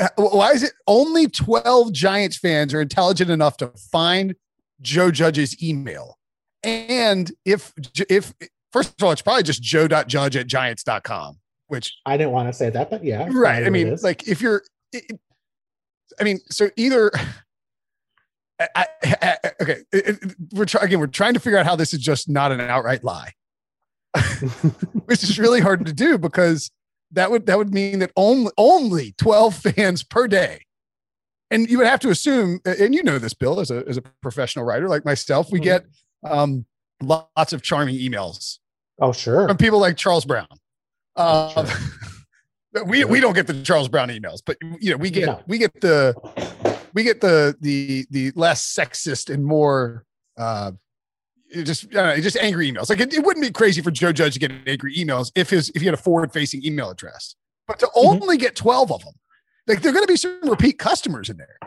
Uh, 0.00 0.08
Why 0.16 0.50
is 0.50 0.64
it 0.64 0.72
only 0.88 1.28
12 1.28 1.92
Giants 1.92 2.38
fans 2.38 2.74
are 2.74 2.80
intelligent 2.80 3.30
enough 3.30 3.56
to 3.58 3.68
find 3.92 4.34
Joe 4.80 5.10
Judge's 5.10 5.62
email? 5.62 6.18
And 6.62 7.30
if, 7.44 7.72
if, 8.08 8.34
first 8.72 8.94
of 8.98 9.04
all, 9.04 9.12
it's 9.12 9.22
probably 9.22 9.42
just 9.44 9.62
joe.judge 9.62 10.36
at 10.36 10.46
giants.com, 10.46 11.38
which, 11.68 11.96
I 12.06 12.16
didn't 12.16 12.32
want 12.32 12.48
to 12.48 12.52
say 12.52 12.70
that, 12.70 12.90
but 12.90 13.04
yeah. 13.04 13.28
right. 13.30 13.64
I 13.64 13.70
mean, 13.70 13.96
like 14.02 14.26
if 14.28 14.40
you're, 14.40 14.62
it, 14.92 15.18
I 16.20 16.24
mean, 16.24 16.38
so 16.50 16.68
either, 16.76 17.10
I, 18.60 18.66
I, 18.76 18.86
I- 19.22 19.52
okay, 19.62 19.76
it- 19.92 20.22
it- 20.22 20.36
we're 20.52 20.64
trying, 20.64 20.84
again, 20.84 20.98
we're 21.00 21.06
trying 21.06 21.34
to 21.34 21.40
figure 21.40 21.58
out 21.58 21.66
how 21.66 21.76
this 21.76 21.92
is 21.94 22.00
just 22.00 22.28
not 22.28 22.50
an 22.52 22.60
outright 22.60 23.04
lie. 23.04 23.32
which 25.04 25.22
is 25.22 25.38
really 25.38 25.60
hard 25.60 25.84
to 25.84 25.92
do 25.92 26.16
because 26.16 26.70
that 27.12 27.30
would 27.30 27.44
that 27.46 27.58
would 27.58 27.72
mean 27.74 27.98
that 27.98 28.10
only 28.16 28.50
only 28.56 29.12
12 29.18 29.54
fans 29.54 30.02
per 30.02 30.26
day 30.26 30.62
and 31.50 31.68
you 31.70 31.78
would 31.78 31.86
have 31.86 32.00
to 32.00 32.10
assume 32.10 32.60
and 32.64 32.94
you 32.94 33.02
know 33.02 33.18
this 33.18 33.34
bill 33.34 33.60
as 33.60 33.70
a 33.70 33.84
as 33.88 33.96
a 33.96 34.02
professional 34.22 34.64
writer 34.64 34.88
like 34.88 35.04
myself 35.04 35.50
we 35.50 35.60
Mhm. 35.60 35.64
get 35.64 35.84
um 36.24 36.66
lots 37.02 37.52
of 37.52 37.62
charming 37.62 37.96
emails 37.98 38.58
oh, 39.00 39.12
sure. 39.12 39.46
from 39.48 39.56
people 39.56 39.78
like 39.78 39.96
charles 39.96 40.24
brown 40.24 40.48
uh, 41.16 41.64
Sure. 41.64 42.84
we 42.86 43.04
we 43.04 43.20
don't 43.20 43.34
get 43.34 43.46
the 43.46 43.62
charles 43.62 43.88
brown 43.88 44.08
emails 44.08 44.40
but 44.44 44.56
you 44.80 44.90
know 44.90 44.96
we 44.96 45.10
get 45.10 45.26
No. 45.26 45.42
we 45.46 45.58
get 45.58 45.80
the 45.80 46.14
we 46.94 47.02
get 47.02 47.20
the 47.20 47.56
the 47.60 48.06
the 48.10 48.32
less 48.34 48.64
sexist 48.64 49.32
and 49.32 49.44
more 49.44 50.04
uh 50.36 50.72
just 51.64 51.90
know, 51.92 52.14
just 52.20 52.36
angry 52.36 52.70
emails. 52.70 52.90
Like 52.90 53.00
it, 53.00 53.14
it 53.14 53.24
wouldn't 53.24 53.42
be 53.42 53.50
crazy 53.50 53.80
for 53.80 53.90
Joe 53.90 54.12
Judge 54.12 54.34
to 54.34 54.38
get 54.38 54.52
angry 54.66 54.94
emails 54.94 55.32
if 55.34 55.48
his 55.48 55.70
if 55.70 55.80
he 55.80 55.86
had 55.86 55.94
a 55.94 55.96
forward 55.96 56.30
facing 56.30 56.62
email 56.62 56.90
address, 56.90 57.36
but 57.66 57.78
to 57.78 57.86
Mhm. 57.86 57.90
only 58.20 58.36
get 58.36 58.54
twelve 58.54 58.92
of 58.92 59.02
them, 59.02 59.14
like 59.68 59.82
there 59.82 59.90
are 59.90 59.94
going 59.94 60.06
to 60.06 60.12
be 60.12 60.16
some 60.16 60.40
repeat 60.42 60.78
customers 60.78 61.30
in 61.30 61.36
there. 61.36 61.58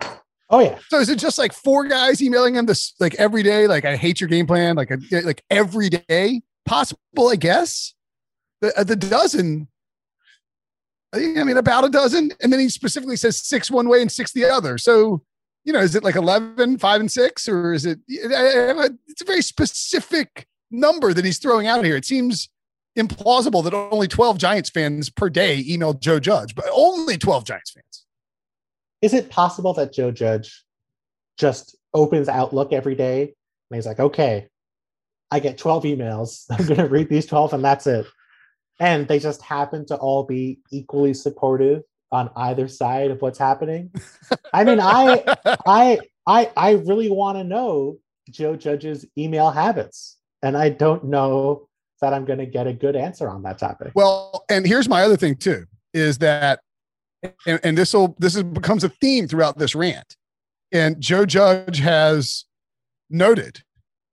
Oh, 0.50 0.60
yeah. 0.60 0.78
So 0.90 1.00
is 1.00 1.08
it 1.08 1.18
just 1.18 1.38
like 1.38 1.54
four 1.54 1.88
guys 1.88 2.22
emailing 2.22 2.56
him 2.56 2.66
this 2.66 2.94
like 3.00 3.16
every 3.16 3.42
day? 3.42 3.68
Like 3.68 3.86
I 3.86 3.96
hate 3.96 4.20
your 4.20 4.28
game 4.28 4.46
plan, 4.46 4.76
like 4.76 4.92
like 5.12 5.44
every 5.50 5.90
day 5.90 6.42
possible, 6.66 7.30
I 7.30 7.38
guess. 7.38 7.94
The 8.60 8.78
uh, 8.78 8.84
the 8.84 8.98
dozen. 8.98 9.68
I 11.14 11.44
mean, 11.44 11.58
about 11.58 11.84
a 11.84 11.90
dozen, 11.90 12.32
and 12.42 12.54
then 12.54 12.60
he 12.60 12.70
specifically 12.70 13.18
says 13.18 13.42
six 13.42 13.70
one 13.70 13.90
way 13.90 14.02
and 14.02 14.12
six 14.12 14.32
the 14.32 14.46
other. 14.46 14.78
So, 14.78 15.22
you 15.66 15.74
know, 15.74 15.80
is 15.80 15.94
it 15.94 16.06
like 16.06 16.16
11, 16.16 16.78
five 16.78 17.02
and 17.02 17.12
six, 17.12 17.50
or 17.50 17.74
is 17.74 17.86
it? 17.86 18.00
It's 18.08 19.22
a 19.22 19.26
very 19.26 19.42
specific 19.42 20.48
number 20.70 21.14
that 21.14 21.26
he's 21.26 21.38
throwing 21.38 21.68
out 21.68 21.84
here. 21.84 21.98
It 21.98 22.06
seems 22.06 22.48
implausible 22.98 23.64
that 23.64 23.74
only 23.74 24.08
twelve 24.08 24.38
Giants 24.38 24.70
fans 24.70 25.10
per 25.10 25.30
day 25.30 25.64
email 25.68 25.94
Joe 25.94 26.20
Judge, 26.20 26.56
but 26.56 26.66
only 26.74 27.18
twelve 27.18 27.46
Giants 27.46 27.72
fans. 27.72 28.06
Is 29.02 29.14
it 29.14 29.30
possible 29.30 29.74
that 29.74 29.94
Joe 29.94 30.12
Judge 30.12 30.64
just 31.38 31.76
opens 31.94 32.30
Outlook 32.30 32.72
every 32.72 32.96
day 32.96 33.22
and 33.24 33.76
he's 33.76 33.86
like, 33.86 34.00
okay, 34.00 34.48
I 35.32 35.40
get 35.40 35.58
12 35.58 35.84
emails. 35.84 36.46
I'm 36.52 36.66
going 36.66 36.80
to 36.80 36.88
read 36.88 37.10
these 37.10 37.26
12 37.26 37.54
and 37.54 37.64
that's 37.64 37.88
it. 37.88 38.06
And 38.80 39.08
they 39.08 39.20
just 39.20 39.42
happen 39.42 39.86
to 39.88 39.96
all 39.96 40.24
be 40.24 40.60
equally 40.72 41.14
supportive 41.14 41.84
on 42.12 42.30
either 42.36 42.68
side 42.68 43.12
of 43.12 43.22
what's 43.22 43.40
happening. 43.40 43.92
I 44.54 44.64
mean, 44.64 44.80
I, 44.80 45.24
I, 45.66 46.00
I, 46.28 46.52
I 46.58 46.72
really 46.72 47.10
want 47.10 47.38
to 47.38 47.44
know 47.44 48.00
Joe 48.30 48.56
Judge's 48.56 49.06
email 49.18 49.52
habits. 49.52 50.18
And 50.44 50.58
I 50.58 50.70
don't 50.70 51.06
know 51.06 51.70
that 52.02 52.14
I'm 52.14 52.26
going 52.26 52.40
to 52.40 52.46
get 52.46 52.68
a 52.68 52.74
good 52.74 52.96
answer 52.96 53.30
on 53.30 53.44
that 53.44 53.60
topic. 53.60 53.92
Well, 53.94 54.44
and 54.50 54.66
here's 54.66 54.90
my 54.90 55.04
other 55.04 55.18
thing 55.18 55.36
too 55.36 55.66
is 55.94 56.18
that, 56.20 56.62
and, 57.46 57.60
and 57.64 57.78
this 57.78 57.94
will 57.94 58.16
this 58.20 58.36
is, 58.36 58.44
becomes 58.44 58.84
a 58.84 58.90
theme 58.90 59.28
throughout 59.28 59.58
this 59.58 59.76
rant. 59.76 60.18
And 60.72 61.00
Joe 61.00 61.26
Judge 61.26 61.80
has 61.80 62.46
noted 63.10 63.62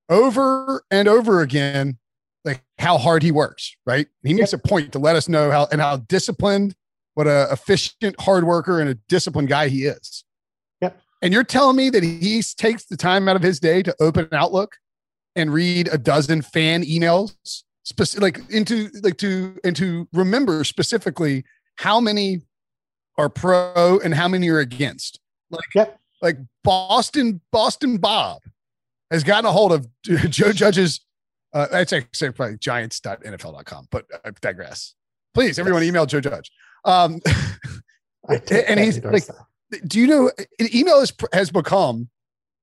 over 0.09 0.83
and 0.91 1.07
over 1.07 1.41
again, 1.41 1.97
like 2.45 2.61
how 2.77 2.97
hard 2.97 3.23
he 3.23 3.31
works. 3.31 3.75
Right? 3.85 4.07
He 4.23 4.33
makes 4.33 4.53
a 4.53 4.57
point 4.57 4.91
to 4.93 4.99
let 4.99 5.15
us 5.15 5.27
know 5.27 5.49
how 5.49 5.67
and 5.71 5.81
how 5.81 5.97
disciplined, 5.97 6.75
what 7.15 7.27
a 7.27 7.47
efficient, 7.51 8.19
hard 8.21 8.43
worker, 8.43 8.79
and 8.79 8.89
a 8.89 8.95
disciplined 9.07 9.47
guy 9.47 9.69
he 9.69 9.85
is. 9.85 10.23
Yep. 10.81 10.99
And 11.21 11.33
you're 11.33 11.43
telling 11.43 11.75
me 11.75 11.89
that 11.89 12.03
he 12.03 12.43
takes 12.57 12.85
the 12.85 12.97
time 12.97 13.27
out 13.27 13.35
of 13.35 13.41
his 13.41 13.59
day 13.59 13.81
to 13.83 13.95
open 13.99 14.27
Outlook 14.31 14.75
and 15.35 15.51
read 15.53 15.87
a 15.91 15.97
dozen 15.97 16.41
fan 16.41 16.83
emails 16.83 17.63
specific 17.89 18.21
like 18.37 18.49
into 18.51 18.89
like 19.03 19.17
to 19.17 19.59
and 19.63 19.75
to 19.75 20.07
remember 20.13 20.63
specifically 20.63 21.43
how 21.77 21.99
many 21.99 22.41
are 23.17 23.29
pro 23.29 23.99
and 24.03 24.13
how 24.13 24.27
many 24.27 24.47
are 24.49 24.59
against. 24.59 25.19
Like 25.49 25.63
Yep. 25.75 25.99
like 26.21 26.37
Boston 26.63 27.41
Boston 27.51 27.97
Bob 27.97 28.41
has 29.11 29.23
gotten 29.23 29.45
a 29.45 29.51
hold 29.51 29.71
of 29.73 29.87
Joe 30.03 30.53
Judge's 30.53 31.01
uh 31.53 31.65
that's 31.71 31.91
say 32.13 32.29
probably 32.29 32.57
giants.nfl.com, 32.57 33.87
but 33.91 34.05
I 34.23 34.29
digress. 34.39 34.93
Please, 35.33 35.57
everyone 35.59 35.83
email 35.83 36.05
Joe 36.05 36.21
Judge. 36.21 36.51
Um 36.85 37.19
and 38.51 38.79
he's 38.79 39.03
like 39.03 39.25
that. 39.25 39.87
do 39.87 39.99
you 39.99 40.05
know 40.07 40.31
an 40.59 40.67
email 40.73 40.99
has, 40.99 41.11
has 41.33 41.49
become 41.49 42.09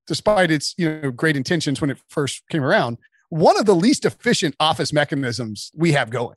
despite 0.06 0.52
its 0.52 0.74
you 0.78 1.00
know 1.00 1.10
great 1.10 1.36
intentions 1.36 1.80
when 1.80 1.90
it 1.90 1.98
first 2.08 2.44
came 2.48 2.62
around 2.62 2.98
one 3.28 3.58
of 3.58 3.66
the 3.66 3.74
least 3.74 4.04
efficient 4.04 4.54
office 4.60 4.92
mechanisms 4.92 5.70
we 5.74 5.92
have 5.92 6.10
going. 6.10 6.36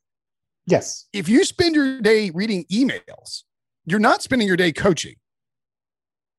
Yes, 0.66 1.08
if 1.14 1.28
you 1.28 1.44
spend 1.44 1.76
your 1.76 2.02
day 2.02 2.30
reading 2.30 2.66
emails 2.72 3.44
you're 3.86 4.00
not 4.00 4.22
spending 4.22 4.48
your 4.48 4.58
day 4.58 4.72
coaching. 4.72 5.16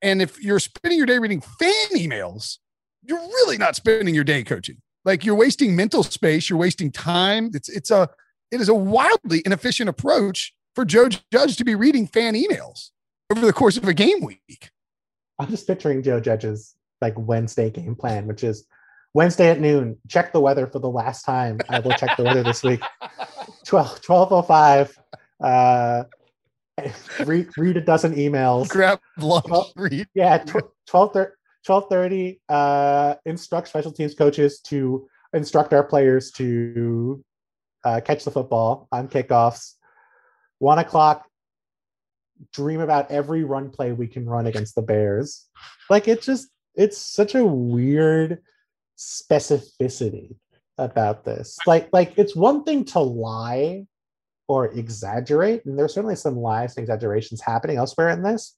And 0.02 0.22
if 0.22 0.40
you're 0.40 0.60
spending 0.60 0.98
your 0.98 1.06
day 1.06 1.18
reading 1.18 1.40
fan 1.40 1.88
emails 1.94 2.58
you're 3.02 3.18
really 3.18 3.56
not 3.56 3.76
spending 3.76 4.14
your 4.14 4.24
day 4.24 4.42
coaching. 4.44 4.76
Like 5.04 5.24
you're 5.24 5.34
wasting 5.34 5.74
mental 5.74 6.02
space 6.02 6.48
you're 6.48 6.58
wasting 6.58 6.92
time. 6.92 7.50
It's 7.54 7.68
it's 7.68 7.90
a 7.90 8.08
it 8.50 8.60
is 8.60 8.68
a 8.68 8.74
wildly 8.74 9.42
inefficient 9.44 9.88
approach 9.88 10.54
for 10.74 10.84
joe 10.84 11.08
judge 11.32 11.56
to 11.56 11.64
be 11.64 11.74
reading 11.74 12.06
fan 12.06 12.34
emails 12.34 12.90
over 13.30 13.46
the 13.46 13.52
course 13.52 13.76
of 13.76 13.84
a 13.84 13.94
game 13.94 14.22
week. 14.22 14.70
I'm 15.38 15.48
just 15.48 15.66
picturing 15.66 16.02
Joe 16.02 16.20
Judge's 16.20 16.74
like 17.00 17.14
Wednesday 17.16 17.70
game 17.70 17.94
plan, 17.94 18.26
which 18.26 18.44
is 18.44 18.66
Wednesday 19.14 19.50
at 19.50 19.60
noon. 19.60 19.98
Check 20.08 20.32
the 20.32 20.40
weather 20.40 20.66
for 20.66 20.78
the 20.78 20.88
last 20.90 21.24
time. 21.24 21.58
I 21.68 21.80
will 21.80 21.92
check 21.92 22.16
the 22.16 22.22
weather 22.24 22.42
this 22.42 22.62
week. 22.62 22.80
12 23.66 24.00
1205. 24.06 24.98
Uh, 25.42 26.04
read, 27.24 27.48
read 27.56 27.76
a 27.76 27.80
dozen 27.80 28.14
emails. 28.14 28.68
grab 28.68 29.00
lunch, 29.18 29.46
Well, 29.48 29.72
read. 29.76 30.06
Yeah, 30.14 30.38
tw- 30.38 30.70
12 30.86 31.12
thir- 31.12 31.36
1230. 31.66 32.40
Uh, 32.48 33.14
instruct 33.26 33.68
special 33.68 33.92
teams 33.92 34.14
coaches 34.14 34.60
to 34.62 35.08
instruct 35.32 35.72
our 35.72 35.84
players 35.84 36.30
to 36.32 37.24
uh, 37.84 38.00
catch 38.04 38.24
the 38.24 38.30
football 38.30 38.88
on 38.92 39.08
kickoffs. 39.08 39.74
One 40.58 40.78
o'clock. 40.78 41.26
Dream 42.54 42.80
about 42.80 43.10
every 43.10 43.44
run 43.44 43.68
play 43.70 43.92
we 43.92 44.06
can 44.06 44.26
run 44.26 44.46
against 44.46 44.74
the 44.74 44.80
Bears. 44.82 45.46
Like 45.90 46.08
it 46.08 46.22
just, 46.22 46.48
it's 46.74 46.96
such 46.96 47.34
a 47.34 47.44
weird 47.44 48.38
specificity 49.00 50.36
about 50.76 51.24
this. 51.24 51.58
Like, 51.66 51.88
like 51.92 52.12
it's 52.18 52.36
one 52.36 52.64
thing 52.64 52.84
to 52.86 53.00
lie 53.00 53.86
or 54.46 54.66
exaggerate, 54.66 55.64
and 55.64 55.78
there's 55.78 55.94
certainly 55.94 56.16
some 56.16 56.36
lies 56.36 56.76
and 56.76 56.82
exaggerations 56.82 57.40
happening 57.40 57.78
elsewhere 57.78 58.10
in 58.10 58.22
this, 58.22 58.56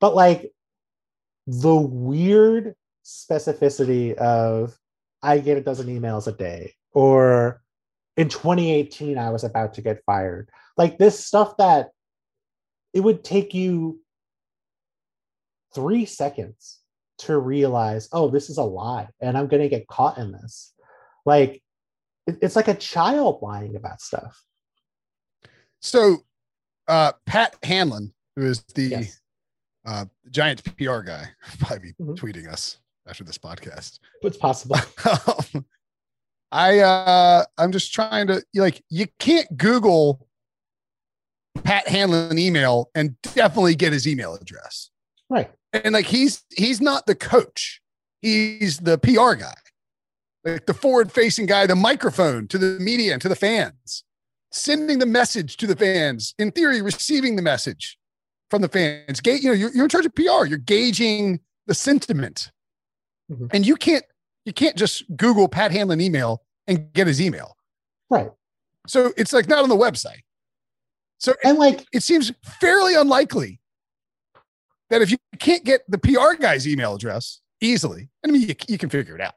but 0.00 0.14
like 0.14 0.52
the 1.46 1.74
weird 1.74 2.74
specificity 3.04 4.14
of 4.14 4.78
I 5.22 5.38
get 5.38 5.58
a 5.58 5.62
dozen 5.62 5.88
emails 5.88 6.28
a 6.28 6.32
day, 6.32 6.74
or 6.92 7.60
in 8.16 8.28
2018, 8.28 9.18
I 9.18 9.30
was 9.30 9.42
about 9.42 9.74
to 9.74 9.82
get 9.82 10.04
fired. 10.04 10.48
Like 10.76 10.98
this 10.98 11.24
stuff 11.24 11.56
that 11.56 11.90
it 12.92 13.00
would 13.00 13.24
take 13.24 13.54
you 13.54 14.00
three 15.74 16.04
seconds 16.04 16.81
to 17.26 17.38
realize, 17.38 18.08
oh, 18.12 18.28
this 18.28 18.48
is 18.50 18.58
a 18.58 18.62
lie, 18.62 19.08
and 19.20 19.36
I'm 19.36 19.46
going 19.48 19.62
to 19.62 19.68
get 19.68 19.86
caught 19.88 20.18
in 20.18 20.32
this. 20.32 20.72
Like, 21.26 21.62
it's 22.26 22.56
like 22.56 22.68
a 22.68 22.74
child 22.74 23.40
lying 23.42 23.76
about 23.76 24.00
stuff. 24.00 24.40
So, 25.80 26.18
uh, 26.88 27.12
Pat 27.26 27.56
Hanlon, 27.62 28.12
who 28.36 28.46
is 28.46 28.62
the 28.74 28.82
Yes. 28.84 29.20
uh, 29.84 30.04
Giants 30.30 30.62
PR 30.62 31.00
guy, 31.00 31.28
probably 31.58 31.78
be 31.98 32.04
Mhm. 32.04 32.16
tweeting 32.16 32.48
us 32.48 32.78
after 33.08 33.24
this 33.24 33.38
podcast. 33.38 33.98
It's 34.22 34.36
possible. 34.36 34.76
I 36.52 36.80
uh, 36.80 37.44
I'm 37.56 37.72
just 37.72 37.92
trying 37.94 38.26
to 38.26 38.42
like 38.54 38.84
you 38.90 39.06
can't 39.18 39.56
Google 39.56 40.28
Pat 41.64 41.88
Hanlon 41.88 42.38
email 42.38 42.90
and 42.94 43.20
definitely 43.22 43.74
get 43.74 43.92
his 43.92 44.06
email 44.06 44.34
address. 44.34 44.90
right. 45.30 45.50
And 45.72 45.92
like 45.94 46.06
he's 46.06 46.44
he's 46.56 46.80
not 46.80 47.06
the 47.06 47.14
coach. 47.14 47.80
He's 48.20 48.78
the 48.78 48.98
pr 48.98 49.34
guy. 49.34 49.54
Like 50.44 50.66
the 50.66 50.74
forward 50.74 51.12
facing 51.12 51.46
guy 51.46 51.66
the 51.66 51.76
microphone 51.76 52.48
to 52.48 52.58
the 52.58 52.78
media 52.80 53.12
and 53.12 53.22
to 53.22 53.28
the 53.28 53.36
fans. 53.36 54.04
Sending 54.50 54.98
the 54.98 55.06
message 55.06 55.56
to 55.58 55.66
the 55.66 55.76
fans. 55.76 56.34
In 56.38 56.50
theory 56.52 56.82
receiving 56.82 57.36
the 57.36 57.42
message 57.42 57.98
from 58.50 58.60
the 58.62 58.68
fans. 58.68 59.20
Ga- 59.20 59.36
you 59.38 59.48
know 59.48 59.54
you're, 59.54 59.70
you're 59.72 59.84
in 59.84 59.88
charge 59.88 60.06
of 60.06 60.14
pr 60.14 60.22
you're 60.46 60.58
gauging 60.58 61.40
the 61.66 61.74
sentiment. 61.74 62.50
Mhm. 63.30 63.48
and 63.54 63.64
you 63.66 63.76
can't 63.76 64.04
you 64.44 64.52
can't 64.52 64.76
just 64.76 65.04
google 65.16 65.48
pat 65.48 65.70
hanlon 65.70 66.00
email 66.00 66.42
and 66.66 66.92
get 66.92 67.06
his 67.06 67.20
email. 67.20 67.56
Right. 68.10 68.30
so 68.86 69.12
it's 69.16 69.32
like 69.32 69.48
not 69.48 69.62
on 69.62 69.68
the 69.68 69.76
website. 69.76 70.22
So 71.18 71.34
And 71.44 71.56
like, 71.56 71.86
it 71.92 72.02
seems 72.02 72.32
fairly 72.60 72.94
unlikely 72.96 73.60
that 74.92 75.02
if 75.02 75.10
you 75.10 75.16
can't 75.38 75.64
get 75.64 75.80
the 75.88 75.98
PR 75.98 76.34
guy's 76.40 76.68
email 76.68 76.94
address 76.94 77.40
easily, 77.60 78.10
I 78.24 78.30
mean, 78.30 78.42
you, 78.42 78.54
you 78.68 78.78
can 78.78 78.90
figure 78.90 79.14
it 79.14 79.20
out. 79.20 79.34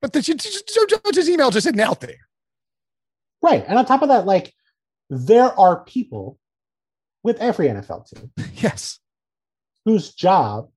But 0.00 0.12
that 0.12 0.26
you 0.28 0.34
just 0.34 0.72
Joe 0.74 0.86
Judge's 1.04 1.28
email 1.28 1.50
just 1.50 1.66
isn't 1.66 1.80
out 1.80 2.00
there. 2.00 2.28
right. 3.42 3.64
And 3.66 3.78
on 3.78 3.84
top 3.84 4.02
of 4.02 4.08
that, 4.08 4.26
like, 4.26 4.52
there 5.10 5.58
are 5.58 5.84
people 5.84 6.38
with 7.22 7.38
every 7.38 7.68
NFL 7.68 8.06
team 8.08 8.30
Yes. 8.56 8.98
whose 9.84 10.14
job 10.14 10.68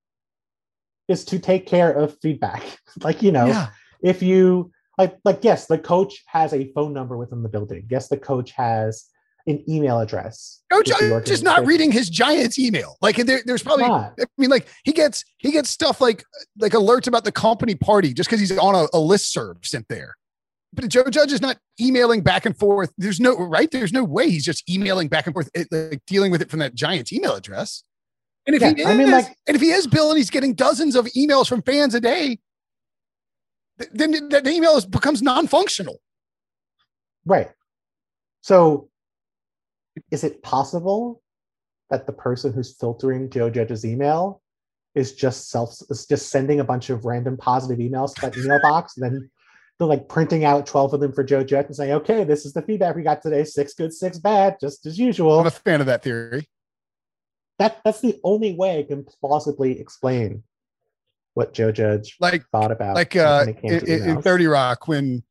is 1.07 1.26
to 1.26 1.39
take 1.39 1.66
care 1.68 1.91
of 1.91 2.18
feedback. 2.22 2.64
like, 3.03 3.22
you 3.22 3.32
know, 3.32 3.47
Yeah. 3.47 3.68
if 4.01 4.22
you 4.24 4.72
like 4.97 5.18
like 5.24 5.39
yes 5.43 5.66
the 5.68 5.78
coach 5.78 6.24
has 6.28 6.53
a 6.53 6.72
phone 6.74 6.91
number 6.93 7.16
within 7.16 7.41
the 7.41 7.47
building 7.47 7.88
yes 7.89 8.10
the 8.10 8.18
coach 8.18 8.51
has 8.51 9.05
an 9.50 9.64
email 9.70 10.00
address 10.00 10.62
Joe 10.72 10.78
with 10.80 10.86
the 10.86 11.10
Judge 11.10 11.30
is 11.32 11.43
not 11.43 11.66
reading 11.66 11.91
his 11.91 12.10
Giants 12.10 12.60
email. 12.60 12.97
Like 13.02 13.16
there, 13.18 13.41
there's 13.45 13.64
probably, 13.64 13.88
Not. 13.88 14.14
I 14.20 14.26
mean, 14.38 14.50
like 14.50 14.68
he 14.84 14.91
gets 14.93 15.26
he 15.38 15.52
gets 15.52 15.70
stuff 15.70 16.00
like 16.00 16.24
like 16.60 16.74
alerts 16.74 17.08
about 17.08 17.24
the 17.24 17.32
company 17.32 17.76
party 17.76 18.14
just 18.14 18.30
because 18.30 18.39
he's 18.39 18.58
on 18.58 18.76
a, 18.76 18.88
a 18.93 19.00
list 19.00 19.34
serve 19.34 19.58
sent 19.64 19.88
there. 19.89 20.16
But 20.72 20.88
Joe 20.88 21.06
Judge 21.10 21.32
is 21.32 21.41
not 21.41 21.58
emailing 21.82 22.22
back 22.22 22.45
and 22.45 22.56
forth. 22.56 22.93
There's 22.97 23.20
no 23.20 23.36
right. 23.36 23.70
There's 23.72 23.91
no 23.91 24.04
way 24.04 24.30
he's 24.30 24.45
just 24.45 24.70
emailing 24.70 25.08
back 25.08 25.26
and 25.26 25.34
forth, 25.34 25.50
eh, 25.56 25.66
like 25.72 26.02
dealing 26.06 26.32
with 26.32 26.41
it 26.43 26.50
from 26.52 26.60
that 26.60 26.76
Giants 26.76 27.12
email 27.12 27.34
address. 27.34 27.84
And 28.45 28.56
if 28.56 28.62
Yeah, 28.62 28.74
he 28.76 28.82
is, 28.82 28.88
I 28.88 28.95
mean, 28.95 29.12
like- 29.12 29.36
and 29.47 29.56
if 29.56 29.62
he 29.62 29.72
is 29.72 29.88
Bill, 29.88 30.10
and 30.10 30.18
he's 30.18 30.30
getting 30.30 30.54
dozens 30.54 30.95
of 30.95 31.06
emails 31.08 31.47
from 31.47 31.62
fans 31.64 31.95
a 31.95 32.00
day, 32.00 32.38
then 33.91 34.30
that 34.30 34.47
email 34.47 34.80
becomes 34.82 35.22
non-functional. 35.22 36.00
right 37.26 37.50
so 38.41 38.89
is 40.12 40.24
it 40.24 40.41
possible 40.43 41.22
that 41.89 42.06
the 42.06 42.14
person 42.14 42.54
who's 42.54 42.76
filtering 42.76 43.30
joe 43.30 43.50
judge's 43.50 43.86
email 43.86 44.41
is 44.95 45.14
just 45.14 45.50
self 45.50 45.76
is 45.89 46.06
just 46.06 46.30
sending 46.30 46.60
a 46.60 46.64
bunch 46.64 46.89
of 46.89 47.06
random 47.06 47.38
positive 47.38 47.80
emails 47.80 48.14
to 48.16 48.22
that 48.22 48.38
email 48.38 48.60
box 48.64 48.97
and 48.97 49.06
then 49.06 49.30
they're 49.78 49.88
like 49.88 50.10
printing 50.10 50.43
out 50.43 50.66
12 50.66 50.93
of 50.95 51.00
them 51.00 51.14
for 51.14 51.24
joe 51.24 51.43
judge 51.43 51.68
and 51.68 51.76
saying 51.76 51.91
okay 51.91 52.24
this 52.24 52.45
is 52.45 52.54
the 52.54 52.62
feedback 52.62 52.95
we 52.95 53.02
got 53.04 53.22
today 53.22 53.43
six 53.43 53.74
good 53.74 53.93
six 53.93 54.18
bad 54.18 54.58
just 54.60 54.86
as 54.86 54.97
usual 55.00 55.39
I'm 55.39 55.47
a 55.47 55.52
fan 55.52 55.80
of 55.80 55.88
that 55.88 56.04
theory. 56.04 56.50
that 57.60 57.80
that's 57.86 58.02
the 58.02 58.20
only 58.24 58.54
way 58.56 58.80
I 58.80 58.84
can 58.84 59.06
plausibly 59.22 59.80
explain 59.80 60.43
what 61.36 61.54
Joe 61.54 61.72
Judge 61.72 62.18
Like 62.20 62.43
thought 62.52 62.72
about. 62.72 62.95
like 62.95 63.16
uh 63.16 63.39
when 63.45 63.50
it 63.50 63.62
came 63.62 63.72
in, 63.74 63.88
in- 64.04 64.10
in 64.18 64.22
30 64.22 64.47
rock 64.47 64.88
when 64.88 65.24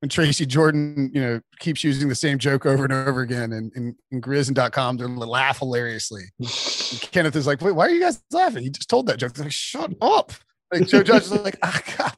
when 0.00 0.08
tracy 0.08 0.44
jordan 0.44 1.10
you 1.12 1.20
know 1.20 1.40
keeps 1.58 1.82
using 1.82 2.08
the 2.08 2.14
same 2.14 2.38
joke 2.38 2.66
over 2.66 2.84
and 2.84 2.92
over 2.92 3.22
again 3.22 3.52
and 3.52 3.72
in, 3.74 3.96
in 4.10 4.20
grizz.com 4.20 4.96
they 4.96 5.04
laugh 5.04 5.58
hilariously. 5.58 6.24
And 6.38 6.48
kenneth 7.12 7.36
is 7.36 7.46
like 7.46 7.60
wait 7.60 7.72
why 7.72 7.86
are 7.86 7.90
you 7.90 8.00
guys 8.00 8.22
laughing? 8.30 8.64
You 8.64 8.70
just 8.70 8.88
told 8.88 9.06
that 9.06 9.18
joke. 9.18 9.34
They're 9.34 9.44
like 9.44 9.52
shut 9.52 9.94
up. 10.00 10.32
Like 10.72 10.86
joe 10.86 11.02
judge 11.02 11.22
is 11.22 11.32
like 11.32 11.58
ah, 11.62 11.80
God. 11.96 12.12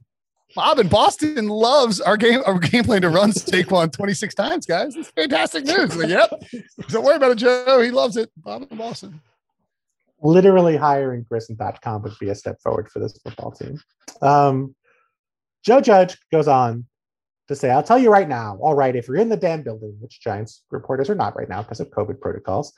bob 0.55 0.79
in 0.79 0.89
boston 0.89 1.49
loves 1.49 2.01
our 2.01 2.17
game 2.17 2.41
our 2.47 2.59
game 2.59 2.85
plan 2.85 3.03
to 3.03 3.11
run 3.11 3.31
Saquon 3.31 3.93
26 3.93 4.35
times 4.35 4.67
guys. 4.67 4.97
It's 4.97 5.11
fantastic 5.11 5.65
news. 5.65 5.97
Like 5.97 6.09
yep. 6.09 6.31
Don't 6.89 7.05
worry 7.05 7.17
about 7.17 7.33
it 7.33 7.39
joe. 7.39 7.81
He 7.81 7.91
loves 7.91 8.17
it. 8.17 8.31
Bob 8.37 8.67
in 8.71 8.77
boston. 8.77 9.21
Literally 10.21 10.77
hiring 10.77 11.25
Grissom.com 11.29 12.03
would 12.03 12.19
be 12.19 12.31
a 12.31 12.35
step 12.35 12.61
forward 12.61 12.91
for 12.91 12.99
this 12.99 13.17
football 13.23 13.53
team. 13.53 13.79
Um, 14.21 14.75
Joe 15.65 15.81
Judge 15.81 16.17
goes 16.33 16.49
on 16.49 16.87
to 17.49 17.57
say, 17.57 17.71
I'll 17.71 17.83
tell 17.83 17.99
you 17.99 18.11
right 18.11 18.29
now, 18.29 18.59
all 18.61 18.75
right, 18.75 18.95
if 18.95 19.09
you're 19.09 19.17
in 19.17 19.29
the 19.29 19.37
damn 19.37 19.63
building, 19.63 19.97
which 20.01 20.21
Giants 20.21 20.63
reporters 20.71 21.11
are 21.11 21.15
not 21.15 21.37
right 21.37 21.49
now 21.49 21.63
because 21.63 21.81
of 21.81 21.91
COVID 21.91 22.21
protocols, 22.21 22.73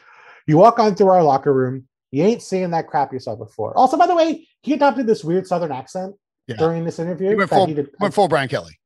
you 0.46 0.56
walk 0.56 0.78
on 0.78 0.94
through 0.94 1.08
our 1.08 1.22
locker 1.22 1.52
room, 1.52 1.86
you 2.12 2.24
ain't 2.24 2.42
seeing 2.42 2.70
that 2.70 2.86
crap 2.88 3.12
you 3.12 3.18
saw 3.18 3.36
before. 3.36 3.76
Also, 3.76 3.96
by 3.96 4.06
the 4.06 4.14
way, 4.14 4.48
he 4.62 4.72
adopted 4.72 5.06
this 5.06 5.22
weird 5.22 5.46
Southern 5.46 5.72
accent 5.72 6.14
Yeah. 6.46 6.56
during 6.56 6.84
this 6.84 6.98
interview. 6.98 7.30
he 7.30 7.34
went 7.36 7.50
full, 7.50 7.66
he 7.66 7.74
did- 7.74 7.90
went 8.00 8.14
full 8.14 8.28
brian 8.28 8.48
kelly 8.48 8.76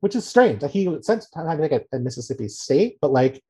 which 0.00 0.16
is 0.16 0.26
strange. 0.26 0.62
Like 0.62 0.72
he 0.72 0.92
spent 1.02 1.24
time 1.32 1.60
like 1.60 1.70
at, 1.70 1.86
at 1.92 2.00
Mississippi 2.02 2.48
State, 2.48 2.98
but 3.00 3.12
like 3.12 3.40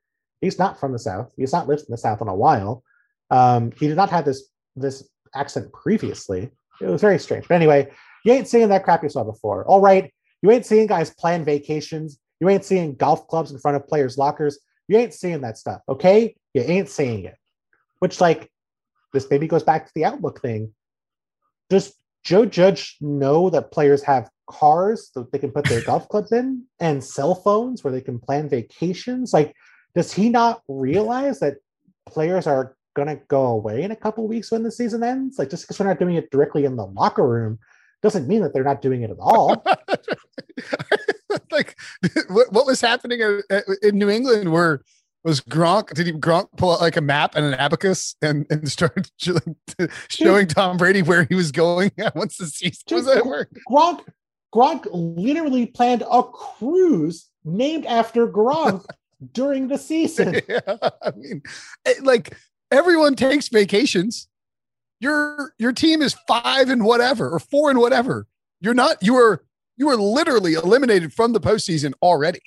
he's 0.43 0.59
not 0.59 0.79
from 0.79 0.93
the 0.93 0.99
South. 0.99 1.31
He's 1.35 1.51
not 1.51 1.67
lived 1.67 1.81
in 1.81 1.87
the 1.91 1.97
South 1.97 2.21
in 2.21 2.29
a 2.29 2.35
while. 2.35 2.85
Um, 3.31 3.73
he 3.81 3.89
did 3.89 3.97
not 3.97 4.11
have 4.11 4.27
this 4.27 4.51
this 4.77 5.09
accent 5.35 5.73
previously. 5.73 6.51
It 6.83 6.87
was 6.89 7.01
very 7.01 7.19
strange. 7.19 7.49
But 7.49 7.55
anyway, 7.55 7.91
you 8.27 8.35
ain't 8.35 8.49
seeing 8.49 8.69
that 8.69 8.85
crap 8.85 9.03
you 9.03 9.09
saw 9.09 9.25
before. 9.25 9.65
All 9.65 9.81
right, 9.81 10.13
you 10.43 10.51
ain't 10.51 10.67
seeing 10.67 10.87
guys 10.87 11.11
plan 11.11 11.45
vacations. 11.45 12.19
You 12.41 12.49
ain't 12.49 12.65
seeing 12.65 12.97
golf 12.97 13.29
clubs 13.29 13.53
in 13.53 13.59
front 13.59 13.77
of 13.77 13.87
players' 13.87 14.19
lockers. 14.19 14.59
You 14.89 14.99
ain't 14.99 15.15
seeing 15.15 15.41
that 15.43 15.57
stuff. 15.57 15.81
Okay, 15.89 16.35
you 16.53 16.63
ain't 16.63 16.89
seeing 16.89 17.25
it. 17.25 17.37
Which 18.01 18.21
like 18.21 18.51
this 19.13 19.31
maybe 19.31 19.47
goes 19.47 19.63
back 19.63 19.87
to 19.87 19.93
the 19.95 20.05
outlook 20.05 20.43
thing. 20.43 20.73
Does 21.71 21.95
Joe 22.25 22.45
Judge 22.45 22.97
know 23.01 23.49
that 23.51 23.71
players 23.71 24.03
have 24.03 24.29
cars 24.51 25.11
that 25.15 25.31
they 25.31 25.39
can 25.39 25.53
put 25.53 25.65
their 25.67 25.83
golf 25.87 26.09
clubs 26.09 26.33
in 26.33 26.65
and 26.81 27.03
cell 27.03 27.37
phones 27.37 27.85
where 27.85 27.93
they 27.93 28.01
can 28.01 28.19
plan 28.19 28.49
vacations? 28.49 29.33
Like, 29.33 29.55
does 29.95 30.13
he 30.13 30.29
not 30.29 30.63
realize 30.67 31.39
that 31.41 31.59
players 32.07 32.49
are 32.49 32.77
gonna 32.95 33.17
go 33.29 33.47
away 33.47 33.83
in 33.83 33.93
a 33.93 33.97
couple 33.97 34.27
weeks 34.27 34.51
when 34.51 34.65
the 34.65 34.73
season 34.73 35.05
ends? 35.05 35.39
Like, 35.39 35.51
just 35.51 35.63
because 35.63 35.79
we're 35.79 35.87
not 35.87 36.01
doing 36.01 36.17
it 36.17 36.31
directly 36.33 36.65
in 36.65 36.75
the 36.75 36.87
locker 36.87 37.27
room 37.27 37.61
doesn't 38.03 38.29
mean 38.29 38.43
that 38.43 38.53
they're 38.53 38.65
not 38.65 38.83
doing 38.83 39.03
it 39.03 39.11
at 39.11 39.17
all. 39.21 39.65
like, 41.51 41.79
what, 42.29 42.53
what 42.53 42.67
was 42.67 42.81
happening 42.81 43.21
in 43.83 43.99
New 43.99 44.11
England 44.11 44.51
where 44.53 44.83
was 45.25 45.41
Gronk? 45.41 45.95
Did 45.95 46.07
he 46.07 46.13
Gronk 46.13 46.49
pull 46.57 46.73
out 46.73 46.81
like 46.81 46.97
a 46.97 47.01
map 47.01 47.35
and 47.37 47.47
an 47.47 47.55
abacus 47.55 48.17
and 48.23 48.47
and 48.51 48.71
start 48.71 49.11
showing 50.09 50.47
Tom 50.47 50.77
Brady 50.77 51.03
where 51.03 51.25
he 51.25 51.35
was 51.35 51.53
going 51.53 51.93
once 52.15 52.37
the 52.37 52.47
season 52.47 52.83
was 52.91 53.09
over? 53.09 53.49
Gronk 53.71 54.01
Gronk 54.55 54.87
literally 54.93 55.67
planned 55.67 56.03
a 56.11 56.23
cruise 56.23 57.31
named 57.45 57.87
after 57.87 58.29
Gronk 58.29 58.85
during 59.33 59.69
the 59.69 59.79
season. 59.79 60.41
Yeah, 60.49 60.61
I 61.03 61.13
mean, 61.17 61.43
it, 61.85 62.03
like 62.03 62.37
everyone 62.71 63.15
takes 63.15 63.49
vacations. 63.49 64.29
Your 65.03 65.53
your 65.59 65.73
team 65.73 66.01
is 66.01 66.15
five 66.27 66.71
and 66.71 66.85
whatever 66.85 67.29
or 67.29 67.41
four 67.41 67.69
and 67.71 67.79
whatever. 67.79 68.27
You're 68.61 68.73
not. 68.73 69.03
You 69.03 69.17
are 69.17 69.43
you 69.77 69.89
are 69.91 69.97
literally 69.97 70.55
eliminated 70.55 71.13
from 71.13 71.33
the 71.33 71.41
postseason 71.41 71.93
already. 72.01 72.41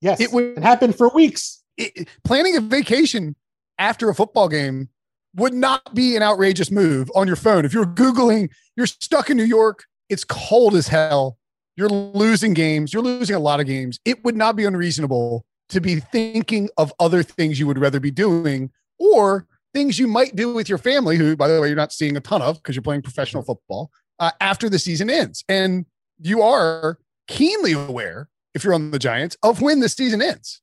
Yes, 0.00 0.20
it 0.20 0.32
would 0.32 0.58
happen 0.58 0.92
for 0.92 1.08
weeks 1.08 1.62
it, 1.76 2.08
planning 2.24 2.56
a 2.56 2.60
vacation 2.60 3.36
after 3.78 4.08
a 4.08 4.14
football 4.14 4.48
game 4.48 4.88
would 5.34 5.52
not 5.52 5.94
be 5.94 6.16
an 6.16 6.22
outrageous 6.22 6.70
move 6.70 7.10
on 7.14 7.26
your 7.26 7.36
phone. 7.36 7.64
If 7.64 7.74
you're 7.74 7.86
Googling, 7.86 8.50
you're 8.74 8.86
stuck 8.86 9.28
in 9.30 9.36
New 9.36 9.44
York, 9.44 9.84
it's 10.08 10.24
cold 10.24 10.74
as 10.74 10.88
hell, 10.88 11.38
you're 11.76 11.88
losing 11.88 12.54
games, 12.54 12.92
you're 12.92 13.02
losing 13.02 13.36
a 13.36 13.40
lot 13.40 13.60
of 13.60 13.66
games. 13.66 14.00
It 14.04 14.24
would 14.24 14.36
not 14.36 14.56
be 14.56 14.64
unreasonable 14.64 15.44
to 15.68 15.80
be 15.80 16.00
thinking 16.00 16.70
of 16.78 16.92
other 16.98 17.22
things 17.22 17.58
you 17.58 17.66
would 17.66 17.78
rather 17.78 18.00
be 18.00 18.10
doing 18.10 18.70
or 18.98 19.46
things 19.76 19.98
you 19.98 20.06
might 20.06 20.34
do 20.34 20.54
with 20.54 20.68
your 20.68 20.78
family, 20.78 21.16
who, 21.16 21.36
by 21.36 21.48
the 21.48 21.60
way, 21.60 21.68
you're 21.68 21.76
not 21.76 21.92
seeing 21.92 22.16
a 22.16 22.20
ton 22.20 22.40
of 22.42 22.56
because 22.56 22.74
you're 22.74 22.82
playing 22.82 23.02
professional 23.02 23.42
football 23.42 23.90
uh, 24.18 24.30
after 24.40 24.68
the 24.68 24.78
season 24.78 25.10
ends. 25.10 25.44
And 25.48 25.84
you 26.18 26.42
are 26.42 26.98
keenly 27.28 27.72
aware, 27.72 28.28
if 28.54 28.64
you're 28.64 28.74
on 28.74 28.90
the 28.90 28.98
Giants, 28.98 29.36
of 29.42 29.60
when 29.60 29.80
the 29.80 29.88
season 29.88 30.22
ends 30.22 30.62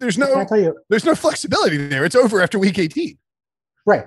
there's 0.00 0.18
no 0.18 0.46
there's 0.88 1.04
no 1.04 1.14
flexibility 1.14 1.76
there. 1.76 2.04
It's 2.04 2.16
over 2.16 2.40
after 2.40 2.58
week 2.58 2.78
18. 2.78 3.16
Right. 3.86 4.06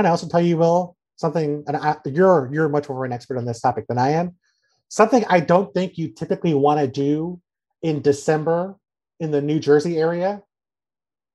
Can 0.00 0.06
I 0.06 0.10
also 0.12 0.28
tell 0.28 0.40
you, 0.40 0.56
Will, 0.56 0.96
something? 1.16 1.62
And 1.66 1.76
I, 1.76 1.94
you're 2.06 2.48
you're 2.50 2.70
much 2.70 2.88
more 2.88 3.04
of 3.04 3.10
an 3.10 3.12
expert 3.12 3.36
on 3.36 3.44
this 3.44 3.60
topic 3.60 3.84
than 3.86 3.98
I 3.98 4.12
am. 4.12 4.34
Something 4.88 5.26
I 5.28 5.40
don't 5.40 5.74
think 5.74 5.98
you 5.98 6.08
typically 6.08 6.54
want 6.54 6.80
to 6.80 6.86
do 6.86 7.38
in 7.82 8.00
December 8.00 8.76
in 9.20 9.30
the 9.30 9.42
New 9.42 9.60
Jersey 9.60 9.98
area 9.98 10.40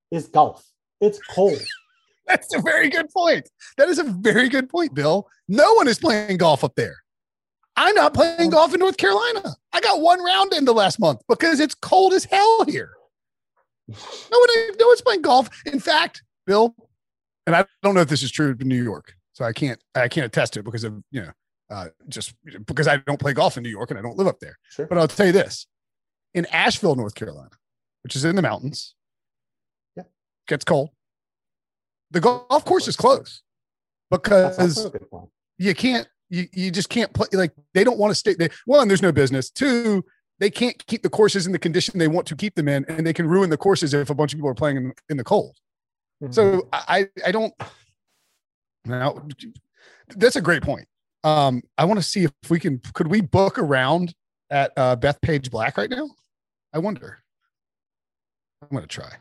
is 0.10 0.30
golf. 0.30 0.66
It's 1.00 1.20
cold. 1.30 1.62
That's 2.26 2.56
a 2.56 2.62
very 2.64 2.90
good 2.90 3.08
point. 3.12 3.48
That 3.78 3.88
is 3.88 4.00
a 4.00 4.04
very 4.04 4.50
good 4.50 4.68
point, 4.68 4.96
Bill. 4.96 5.28
No 5.48 5.76
one 5.76 5.88
is 5.88 6.00
playing 6.00 6.38
golf 6.38 6.64
up 6.64 6.74
there. 6.74 6.96
I'm 7.76 7.94
not 7.94 8.16
playing 8.16 8.50
golf 8.50 8.74
in 8.74 8.80
North 8.80 8.98
Carolina. 8.98 9.56
I 9.74 9.80
got 9.80 10.02
one 10.02 10.24
round 10.24 10.54
in 10.54 10.66
the 10.66 10.74
last 10.74 11.00
month 11.00 11.22
because 11.30 11.60
it's 11.60 11.76
cold 11.76 12.14
as 12.14 12.26
hell 12.26 12.66
here. 12.66 12.94
No 13.88 14.40
one, 14.40 14.50
no 14.80 14.88
one's 14.88 15.02
playing 15.02 15.22
golf. 15.22 15.50
In 15.68 15.80
fact, 15.80 16.24
Bill, 16.48 16.76
and 17.46 17.56
I 17.56 17.66
don't 17.84 17.96
know 17.96 18.02
if 18.02 18.08
this 18.08 18.24
is 18.24 18.32
true 18.32 18.56
in 18.60 18.68
New 18.68 18.82
York, 18.84 19.14
so 19.34 19.46
I 19.46 19.54
can't 19.54 19.80
I 19.94 20.08
can't 20.08 20.26
attest 20.26 20.54
to 20.54 20.60
it 20.60 20.66
because 20.66 20.84
of 20.84 21.02
you 21.12 21.22
know 21.22 21.32
uh, 21.70 21.88
just 22.08 22.34
because 22.66 22.88
I 22.88 22.98
don't 22.98 23.20
play 23.20 23.34
golf 23.34 23.58
in 23.58 23.64
New 23.64 23.70
York 23.70 23.92
and 23.92 24.00
I 24.00 24.02
don't 24.02 24.18
live 24.18 24.28
up 24.28 24.40
there. 24.40 24.58
Sure. 24.70 24.88
But 24.88 24.98
I'll 24.98 25.08
tell 25.08 25.26
you 25.26 25.32
this: 25.32 25.68
in 26.34 26.46
Asheville, 26.48 26.96
North 26.96 27.16
Carolina, 27.16 27.52
which 28.04 28.16
is 28.16 28.26
in 28.26 28.36
the 28.36 28.42
mountains, 28.42 28.96
yeah, 29.96 30.04
gets 30.48 30.66
cold. 30.66 30.90
The 32.12 32.22
golf 32.22 32.66
course 32.66 32.88
is 32.88 32.96
closed 32.96 33.42
because 34.12 34.90
you 35.58 35.74
can't 35.74 36.08
you, 36.30 36.48
you 36.54 36.72
just 36.72 36.90
can't 36.90 37.14
play 37.14 37.28
like 37.34 37.52
they 37.74 37.84
don't 37.84 37.98
want 37.98 38.12
to 38.12 38.16
stay 38.16 38.34
they, 38.34 38.50
one 38.66 38.88
there's 38.88 39.02
no 39.02 39.12
business 39.12 39.50
two 39.50 40.04
they 40.40 40.50
can't 40.50 40.86
keep 40.88 41.02
the 41.02 41.10
courses 41.10 41.46
in 41.46 41.52
the 41.52 41.60
condition 41.60 41.98
they 41.98 42.08
want 42.08 42.28
to 42.28 42.36
keep 42.36 42.56
them 42.56 42.68
in 42.68 42.86
and 42.88 43.06
they 43.06 43.14
can 43.14 43.28
ruin 43.28 43.50
the 43.50 43.58
courses 43.58 43.94
if 43.94 44.10
a 44.10 44.16
bunch 44.16 44.34
of 44.34 44.38
people 44.38 44.50
are 44.50 44.56
playing 44.56 44.78
in, 44.78 44.94
in 45.10 45.18
the 45.18 45.24
cold 45.24 45.56
Mm-hmm. 46.24 46.32
So 46.32 46.68
I 46.72 47.08
I 47.26 47.32
don't 47.32 47.54
now 48.86 49.28
that's 50.16 50.36
a 50.36 50.42
great 50.42 50.64
point. 50.64 50.88
Um, 51.24 51.64
I 51.78 51.86
want 51.86 52.00
to 52.00 52.04
see 52.04 52.24
if 52.24 52.32
we 52.50 52.60
can 52.60 52.80
could 52.94 53.08
we 53.08 53.22
book 53.22 53.58
around 53.58 54.14
at 54.50 54.72
uh, 54.78 54.96
Bethpage 54.96 55.50
Black 55.50 55.78
right 55.78 55.90
now? 55.90 56.10
I 56.74 56.80
wonder. 56.80 57.20
I'm 58.62 58.70
gonna 58.76 58.88
try. 58.88 59.12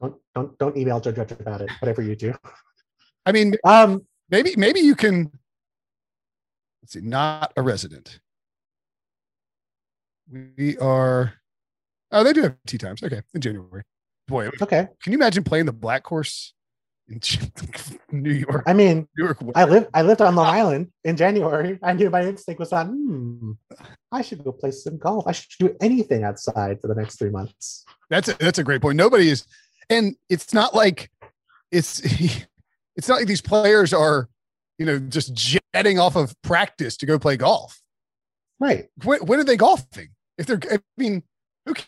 Don't 0.00 0.14
don't 0.34 0.58
don't 0.58 0.76
email 0.76 1.00
Judge 1.00 1.18
about 1.18 1.60
it. 1.60 1.70
Whatever 1.80 2.02
you 2.02 2.16
do. 2.16 2.34
I 3.26 3.32
mean, 3.32 3.56
um, 3.64 4.06
maybe 4.30 4.54
maybe 4.56 4.80
you 4.80 4.94
can. 4.94 5.30
Let's 6.82 6.94
see. 6.94 7.00
Not 7.00 7.52
a 7.56 7.62
resident. 7.62 8.20
We 10.30 10.78
are. 10.78 11.34
Oh, 12.10 12.24
they 12.24 12.32
do 12.32 12.42
have 12.42 12.56
tea 12.66 12.78
times. 12.78 13.02
Okay, 13.02 13.20
in 13.34 13.40
January 13.40 13.82
boy, 14.28 14.50
okay. 14.62 14.86
Can 15.02 15.12
you 15.12 15.18
imagine 15.18 15.42
playing 15.42 15.66
the 15.66 15.72
black 15.72 16.06
horse 16.06 16.54
in 17.08 17.20
New 18.12 18.32
York? 18.32 18.62
I 18.66 18.72
mean, 18.72 19.08
New 19.16 19.24
York. 19.24 19.38
I 19.56 19.64
lived 19.64 19.88
I 19.94 20.02
lived 20.02 20.20
on 20.20 20.36
Long 20.36 20.46
Island 20.46 20.92
in 21.02 21.16
January. 21.16 21.78
I 21.82 21.94
knew 21.94 22.10
my 22.10 22.22
instinct 22.22 22.60
was 22.60 22.72
on. 22.72 22.88
Hmm, 22.88 23.52
I 24.12 24.22
should 24.22 24.44
go 24.44 24.52
play 24.52 24.70
some 24.70 24.98
golf. 24.98 25.24
I 25.26 25.32
should 25.32 25.50
do 25.58 25.76
anything 25.80 26.22
outside 26.22 26.80
for 26.80 26.86
the 26.86 26.94
next 26.94 27.18
three 27.18 27.30
months. 27.30 27.84
That's 28.10 28.28
a, 28.28 28.34
that's 28.38 28.58
a 28.58 28.64
great 28.64 28.80
point. 28.80 28.96
Nobody 28.96 29.28
is, 29.28 29.44
and 29.90 30.14
it's 30.28 30.54
not 30.54 30.74
like 30.74 31.10
it's 31.72 32.00
it's 32.96 33.08
not 33.08 33.16
like 33.16 33.26
these 33.26 33.42
players 33.42 33.92
are, 33.92 34.28
you 34.78 34.86
know, 34.86 34.98
just 34.98 35.34
jetting 35.34 35.98
off 35.98 36.16
of 36.16 36.34
practice 36.42 36.96
to 36.98 37.06
go 37.06 37.18
play 37.18 37.36
golf. 37.36 37.80
Right. 38.60 38.88
When, 39.04 39.20
when 39.20 39.40
are 39.40 39.44
they 39.44 39.56
golfing? 39.56 40.08
If 40.36 40.46
they're, 40.46 40.60
I 40.70 40.78
mean, 40.96 41.22
okay, 41.68 41.84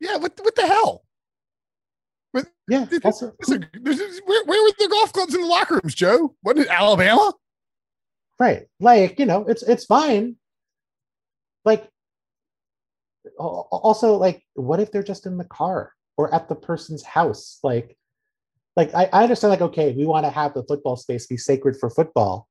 yeah, 0.00 0.16
what 0.16 0.38
what 0.42 0.54
the 0.56 0.66
hell? 0.66 1.04
Yeah. 2.68 2.86
Also, 3.04 3.32
where, 3.46 4.44
where 4.44 4.62
were 4.62 4.72
the 4.78 4.88
golf 4.90 5.12
clubs 5.12 5.34
in 5.34 5.40
the 5.40 5.46
locker 5.46 5.74
rooms, 5.74 5.94
Joe? 5.94 6.34
What 6.42 6.56
did 6.56 6.68
Alabama? 6.68 7.32
Right. 8.38 8.66
Like, 8.78 9.18
you 9.18 9.26
know, 9.26 9.44
it's 9.46 9.62
it's 9.62 9.84
fine. 9.84 10.36
Like 11.64 11.88
also 13.38 14.16
like 14.16 14.42
what 14.54 14.80
if 14.80 14.90
they're 14.90 15.02
just 15.02 15.26
in 15.26 15.36
the 15.36 15.44
car 15.44 15.92
or 16.16 16.32
at 16.34 16.48
the 16.48 16.54
person's 16.54 17.02
house? 17.02 17.58
Like 17.62 17.96
like 18.76 18.94
I, 18.94 19.08
I 19.12 19.22
understand 19.24 19.50
like 19.50 19.60
okay, 19.60 19.92
we 19.92 20.06
want 20.06 20.24
to 20.24 20.30
have 20.30 20.54
the 20.54 20.64
football 20.64 20.96
space 20.96 21.26
be 21.26 21.36
sacred 21.36 21.76
for 21.78 21.90
football. 21.90 22.48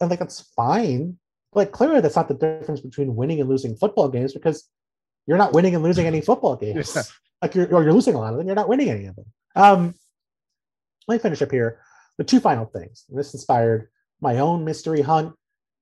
And 0.00 0.10
like 0.10 0.18
that's 0.18 0.52
fine. 0.56 1.18
But 1.52 1.60
like 1.60 1.72
clearly 1.72 2.00
that's 2.00 2.16
not 2.16 2.28
the 2.28 2.34
difference 2.34 2.80
between 2.80 3.16
winning 3.16 3.40
and 3.40 3.48
losing 3.48 3.76
football 3.76 4.08
games 4.08 4.34
because 4.34 4.68
you're 5.26 5.38
not 5.38 5.52
winning 5.52 5.74
and 5.74 5.84
losing 5.84 6.06
any 6.06 6.20
football 6.30 6.56
games. 6.56 6.94
Yeah 6.94 7.02
like 7.42 7.54
you're 7.54 7.74
or 7.74 7.82
you're 7.82 7.92
losing 7.92 8.14
a 8.14 8.18
lot 8.18 8.32
of 8.32 8.38
them, 8.38 8.46
you're 8.46 8.56
not 8.56 8.68
winning 8.68 8.90
any 8.90 9.06
of 9.06 9.16
them. 9.16 9.26
Um, 9.56 9.94
let 11.08 11.16
me 11.16 11.18
finish 11.20 11.42
up 11.42 11.50
here. 11.50 11.80
The 12.18 12.24
two 12.24 12.40
final 12.40 12.66
things. 12.66 13.04
This 13.08 13.32
inspired 13.32 13.88
my 14.20 14.38
own 14.38 14.64
mystery 14.64 15.00
hunt. 15.00 15.34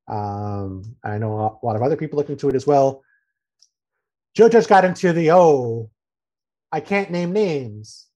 Um, 0.07 0.97
I 1.05 1.19
know 1.19 1.59
a 1.63 1.67
lot 1.67 1.77
of 1.77 1.83
other 1.83 1.97
people 1.97 2.17
look 2.17 2.31
into 2.31 2.49
it 2.49 2.55
as 2.55 2.67
well. 2.67 3.03
Joe 4.35 4.49
just 4.49 4.69
got 4.69 4.85
into 4.85 5.13
the 5.13 5.33
oh, 5.33 5.91
I 6.71 6.81
can't 6.81 7.11
name 7.11 7.33
names, 7.33 8.07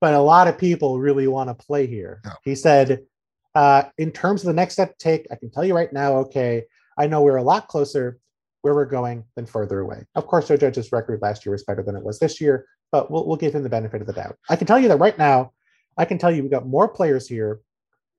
but 0.00 0.14
a 0.14 0.20
lot 0.20 0.48
of 0.48 0.58
people 0.58 1.00
really 1.00 1.26
want 1.26 1.48
to 1.48 1.54
play 1.54 1.86
here. 1.86 2.20
Yeah. 2.24 2.32
He 2.44 2.54
said, 2.54 3.06
uh, 3.54 3.84
in 3.96 4.12
terms 4.12 4.42
of 4.42 4.48
the 4.48 4.52
next 4.52 4.74
step 4.74 4.90
to 4.90 5.02
take, 5.02 5.26
I 5.30 5.36
can 5.36 5.50
tell 5.50 5.64
you 5.64 5.74
right 5.74 5.92
now, 5.92 6.16
okay, 6.18 6.64
I 6.98 7.06
know 7.06 7.22
we're 7.22 7.36
a 7.36 7.42
lot 7.42 7.68
closer 7.68 8.18
where 8.66 8.74
we're 8.74 8.84
going 8.84 9.22
than 9.36 9.46
further 9.46 9.78
away. 9.78 10.04
Of 10.16 10.26
course, 10.26 10.48
Joe 10.48 10.56
Judge's 10.56 10.90
record 10.90 11.22
last 11.22 11.46
year 11.46 11.52
was 11.52 11.62
better 11.62 11.84
than 11.84 11.94
it 11.94 12.02
was 12.02 12.18
this 12.18 12.40
year, 12.40 12.66
but 12.90 13.12
we'll, 13.12 13.24
we'll 13.24 13.36
give 13.36 13.54
him 13.54 13.62
the 13.62 13.68
benefit 13.68 14.00
of 14.00 14.08
the 14.08 14.12
doubt. 14.12 14.36
I 14.50 14.56
can 14.56 14.66
tell 14.66 14.80
you 14.80 14.88
that 14.88 14.96
right 14.96 15.16
now, 15.16 15.52
I 15.96 16.04
can 16.04 16.18
tell 16.18 16.32
you 16.32 16.42
we 16.42 16.48
got 16.48 16.66
more 16.66 16.88
players 16.88 17.28
here 17.28 17.60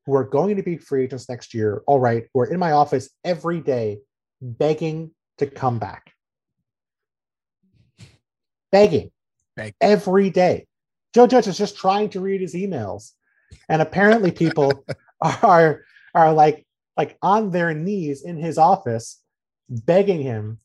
who 0.06 0.16
are 0.16 0.24
going 0.24 0.56
to 0.56 0.64
be 0.64 0.78
free 0.78 1.04
agents 1.04 1.28
next 1.28 1.54
year, 1.54 1.84
all 1.86 2.00
right, 2.00 2.28
who 2.34 2.40
are 2.40 2.46
in 2.46 2.60
my 2.60 2.72
office 2.72 3.10
every 3.26 3.60
day 3.60 4.00
begging 4.42 5.12
to 5.40 5.48
come 5.48 5.80
back. 5.80 6.14
Begging 8.72 9.12
Beg. 9.58 9.74
every 9.82 10.30
day. 10.30 10.66
Joe 11.14 11.28
Judge 11.28 11.48
is 11.48 11.58
just 11.58 11.76
trying 11.76 12.10
to 12.12 12.22
read 12.22 12.40
his 12.40 12.54
emails. 12.54 13.12
And 13.68 13.82
apparently 13.82 14.32
people 14.32 14.86
are 15.44 15.82
are 16.16 16.32
like 16.32 16.66
like 16.96 17.18
on 17.22 17.52
their 17.52 17.74
knees 17.74 18.24
in 18.24 18.38
his 18.38 18.58
office 18.58 19.22
begging 19.70 20.22
him 20.22 20.60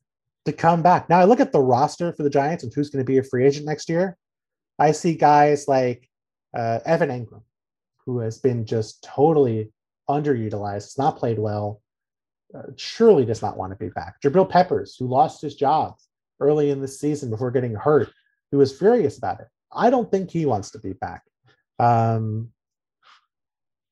to 0.44 0.52
come 0.52 0.82
back. 0.82 1.08
Now 1.08 1.18
I 1.18 1.24
look 1.24 1.40
at 1.40 1.52
the 1.52 1.60
roster 1.60 2.12
for 2.12 2.22
the 2.22 2.30
Giants 2.30 2.64
and 2.64 2.72
who's 2.72 2.90
going 2.90 3.04
to 3.04 3.10
be 3.10 3.18
a 3.18 3.22
free 3.22 3.46
agent 3.46 3.66
next 3.66 3.88
year. 3.88 4.16
I 4.78 4.92
see 4.92 5.14
guys 5.14 5.68
like 5.68 6.08
uh, 6.56 6.80
Evan 6.84 7.10
Engram, 7.10 7.42
who 8.04 8.18
has 8.20 8.38
been 8.38 8.66
just 8.66 9.04
totally 9.04 9.72
underutilized, 10.08 10.84
has 10.84 10.98
not 10.98 11.16
played 11.16 11.38
well, 11.38 11.80
uh, 12.54 12.62
surely 12.76 13.24
does 13.24 13.42
not 13.42 13.56
want 13.56 13.72
to 13.72 13.76
be 13.76 13.90
back. 13.90 14.20
Jabril 14.22 14.48
Peppers, 14.48 14.96
who 14.98 15.06
lost 15.06 15.40
his 15.40 15.54
job 15.54 15.94
early 16.40 16.70
in 16.70 16.80
the 16.80 16.88
season 16.88 17.30
before 17.30 17.50
getting 17.50 17.74
hurt, 17.74 18.12
who 18.50 18.58
was 18.58 18.76
furious 18.76 19.18
about 19.18 19.40
it. 19.40 19.46
I 19.72 19.90
don't 19.90 20.10
think 20.10 20.30
he 20.30 20.44
wants 20.44 20.70
to 20.72 20.78
be 20.78 20.92
back. 20.92 21.22
Um, 21.78 22.50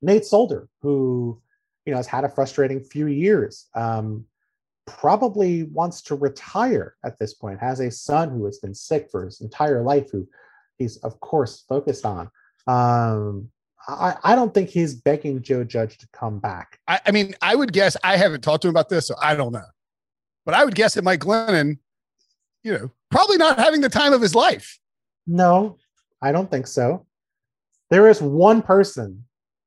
Nate 0.02 0.24
Solder, 0.24 0.68
who 0.82 1.40
you 1.86 1.92
know 1.92 1.96
has 1.96 2.06
had 2.06 2.24
a 2.24 2.28
frustrating 2.28 2.80
few 2.80 3.06
years, 3.06 3.68
um, 3.74 4.26
probably 4.98 5.64
wants 5.64 6.02
to 6.02 6.14
retire 6.14 6.94
at 7.04 7.18
this 7.18 7.34
point. 7.34 7.60
Has 7.60 7.80
a 7.80 7.90
son 7.90 8.30
who 8.30 8.44
has 8.46 8.58
been 8.58 8.74
sick 8.74 9.08
for 9.10 9.24
his 9.24 9.40
entire 9.40 9.82
life, 9.82 10.10
who 10.10 10.28
he's 10.78 10.96
of 10.98 11.18
course 11.20 11.64
focused 11.68 12.04
on. 12.04 12.30
Um, 12.66 13.50
I, 13.88 14.16
I 14.22 14.34
don't 14.34 14.52
think 14.52 14.68
he's 14.68 14.94
begging 14.94 15.42
Joe 15.42 15.64
Judge 15.64 15.98
to 15.98 16.08
come 16.12 16.38
back. 16.38 16.78
I, 16.86 17.00
I 17.06 17.10
mean, 17.10 17.34
I 17.40 17.54
would 17.54 17.72
guess 17.72 17.96
I 18.04 18.16
haven't 18.16 18.42
talked 18.42 18.62
to 18.62 18.68
him 18.68 18.72
about 18.72 18.88
this, 18.88 19.06
so 19.06 19.14
I 19.20 19.34
don't 19.34 19.52
know. 19.52 19.64
But 20.44 20.54
I 20.54 20.64
would 20.64 20.74
guess 20.74 20.94
that 20.94 21.04
Mike 21.04 21.20
Glennon, 21.20 21.78
you 22.62 22.72
know, 22.72 22.90
probably 23.10 23.36
not 23.36 23.58
having 23.58 23.80
the 23.80 23.88
time 23.88 24.12
of 24.12 24.20
his 24.20 24.34
life. 24.34 24.78
No, 25.26 25.78
I 26.22 26.32
don't 26.32 26.50
think 26.50 26.66
so. 26.66 27.06
There 27.90 28.08
is 28.08 28.20
one 28.20 28.62
person 28.62 29.24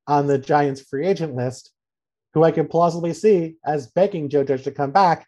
on 0.07 0.28
the 0.28 0.38
Giants 0.38 0.82
free 0.82 1.05
agent 1.05 1.36
list 1.36 1.71
who 2.34 2.43
I 2.43 2.51
can 2.51 2.67
plausibly 2.67 3.13
see 3.13 3.55
as 3.65 3.88
begging 3.88 4.29
Joe 4.29 4.43
Judge 4.43 4.63
to 4.63 4.71
come 4.71 4.91
back, 4.91 5.27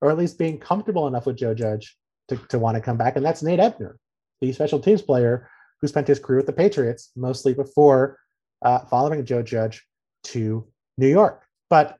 or 0.00 0.10
at 0.10 0.18
least 0.18 0.38
being 0.38 0.58
comfortable 0.58 1.06
enough 1.06 1.26
with 1.26 1.36
Joe 1.36 1.54
Judge 1.54 1.96
to, 2.28 2.36
to 2.48 2.58
want 2.58 2.76
to 2.76 2.80
come 2.80 2.96
back, 2.96 3.16
and 3.16 3.24
that's 3.24 3.42
Nate 3.42 3.60
Ebner, 3.60 3.98
the 4.40 4.52
special 4.52 4.80
teams 4.80 5.02
player 5.02 5.48
who 5.80 5.88
spent 5.88 6.08
his 6.08 6.18
career 6.18 6.38
with 6.38 6.46
the 6.46 6.52
Patriots, 6.52 7.10
mostly 7.16 7.54
before 7.54 8.18
uh, 8.62 8.80
following 8.80 9.24
Joe 9.24 9.42
Judge 9.42 9.86
to 10.24 10.66
New 10.98 11.08
York. 11.08 11.44
But 11.68 11.98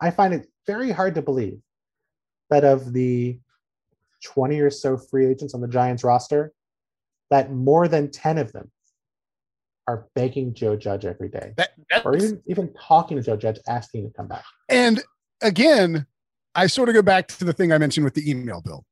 I 0.00 0.10
find 0.10 0.32
it 0.34 0.48
very 0.66 0.90
hard 0.90 1.14
to 1.16 1.22
believe 1.22 1.60
that 2.50 2.64
of 2.64 2.92
the 2.92 3.38
20 4.24 4.60
or 4.60 4.70
so 4.70 4.96
free 4.96 5.26
agents 5.26 5.54
on 5.54 5.60
the 5.60 5.68
Giants 5.68 6.04
roster, 6.04 6.52
that 7.30 7.52
more 7.52 7.88
than 7.88 8.10
10 8.10 8.38
of 8.38 8.52
them 8.52 8.70
are 9.88 10.06
begging 10.14 10.54
Joe 10.54 10.76
Judge 10.76 11.04
every 11.04 11.28
day, 11.28 11.54
That, 11.56 11.70
or 12.04 12.14
even, 12.14 12.42
even 12.46 12.72
talking 12.74 13.16
to 13.16 13.22
Joe 13.22 13.36
Judge, 13.36 13.58
asking 13.66 14.06
to 14.06 14.14
come 14.14 14.28
back. 14.28 14.44
And 14.68 15.02
again, 15.42 16.06
I 16.54 16.66
sort 16.66 16.88
of 16.90 16.94
go 16.94 17.02
back 17.02 17.26
to 17.28 17.44
the 17.44 17.52
thing 17.52 17.72
I 17.72 17.78
mentioned 17.78 18.04
with 18.04 18.14
the 18.14 18.30
email 18.30 18.60
bill. 18.60 18.84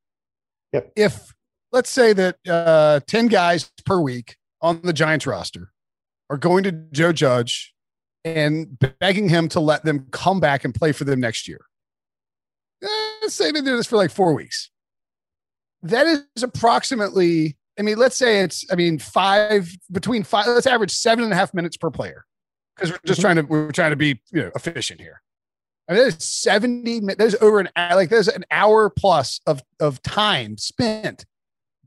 Yep. 0.72 0.92
If 0.96 1.34
let's 1.70 1.90
say 1.90 2.12
that 2.14 2.36
uh, 2.48 3.00
10 3.06 3.26
guys 3.26 3.70
per 3.84 4.00
week 4.00 4.36
on 4.62 4.80
the 4.82 4.92
Giants 4.92 5.26
roster 5.26 5.70
are 6.30 6.38
going 6.38 6.64
to 6.64 6.72
Joe 6.72 7.12
Judge 7.12 7.74
and 8.24 8.78
begging 8.98 9.28
him 9.28 9.48
to 9.50 9.60
let 9.60 9.84
them 9.84 10.06
come 10.10 10.40
back 10.40 10.64
and 10.64 10.74
play 10.74 10.92
for 10.92 11.04
them 11.04 11.20
next 11.20 11.46
year. 11.46 11.60
Eh, 12.82 12.88
Let's 13.22 13.34
say 13.34 13.52
they 13.52 13.60
do 13.60 13.76
this 13.76 13.86
for 13.86 13.96
like 13.96 14.10
four 14.10 14.34
weeks. 14.34 14.70
That 15.82 16.06
is 16.06 16.42
approximately, 16.42 17.56
I 17.78 17.82
mean, 17.82 17.98
let's 17.98 18.16
say 18.16 18.40
it's, 18.40 18.64
I 18.70 18.74
mean, 18.74 18.98
five 18.98 19.70
between 19.92 20.22
five, 20.22 20.46
let's 20.46 20.66
average 20.66 20.92
seven 20.92 21.24
and 21.24 21.32
a 21.32 21.36
half 21.36 21.52
minutes 21.54 21.76
per 21.76 21.90
player. 21.90 22.24
Because 22.74 22.90
we're 22.92 22.98
just 23.04 23.20
Mhm. 23.20 23.22
trying 23.22 23.36
to 23.36 23.42
we're 23.42 23.72
trying 23.72 23.90
to 23.90 23.96
be 23.96 24.20
you 24.32 24.42
know 24.42 24.50
efficient 24.54 25.00
here. 25.00 25.22
I 25.88 25.92
mean, 25.92 26.02
there's 26.02 26.22
70, 26.24 27.00
mi- 27.00 27.14
there's 27.14 27.36
over 27.36 27.60
an 27.60 27.68
hour, 27.76 27.94
like 27.94 28.08
there's 28.10 28.26
an 28.28 28.44
hour 28.50 28.90
plus 28.90 29.40
of, 29.46 29.62
of 29.78 30.02
time 30.02 30.58
spent 30.58 31.24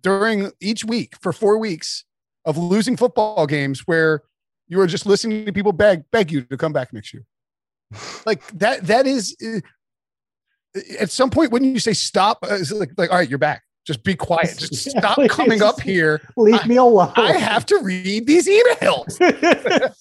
during 0.02 0.52
each 0.62 0.86
week 0.86 1.16
for 1.22 1.34
four 1.34 1.58
weeks 1.58 2.06
of 2.46 2.58
losing 2.58 2.96
football 2.96 3.46
games 3.46 3.82
where 3.88 4.22
you 4.70 4.80
are 4.80 4.88
just 4.88 5.06
listening 5.06 5.46
to 5.46 5.52
people 5.52 5.74
beg, 5.74 6.04
beg 6.12 6.32
you 6.32 6.44
to 6.44 6.56
come 6.56 6.72
back 6.72 6.94
next 6.94 7.14
year. 7.14 7.24
Like 8.26 8.48
that, 8.60 8.88
that 8.88 9.06
is 9.06 9.36
uh, 9.44 9.60
at 11.00 11.10
some 11.12 11.30
point 11.30 11.52
when 11.52 11.64
you 11.64 11.80
say 11.80 11.94
stop, 11.94 12.40
it's 12.44 12.72
like, 12.72 12.92
like, 12.98 13.10
all 13.12 13.18
right, 13.18 13.30
you're 13.30 13.38
back. 13.40 13.64
Just 13.90 14.04
be 14.04 14.14
quiet. 14.14 14.56
Just 14.56 14.86
Yeah, 14.86 14.92
stop 15.00 15.16
please. 15.16 15.32
coming 15.32 15.64
up 15.64 15.82
here. 15.82 16.22
Leave 16.38 16.64
me 16.68 16.76
alone. 16.76 17.12
I 17.16 17.32
have 17.32 17.66
to 17.66 17.80
read 17.80 18.28
these 18.28 18.48
emails. 18.48 19.18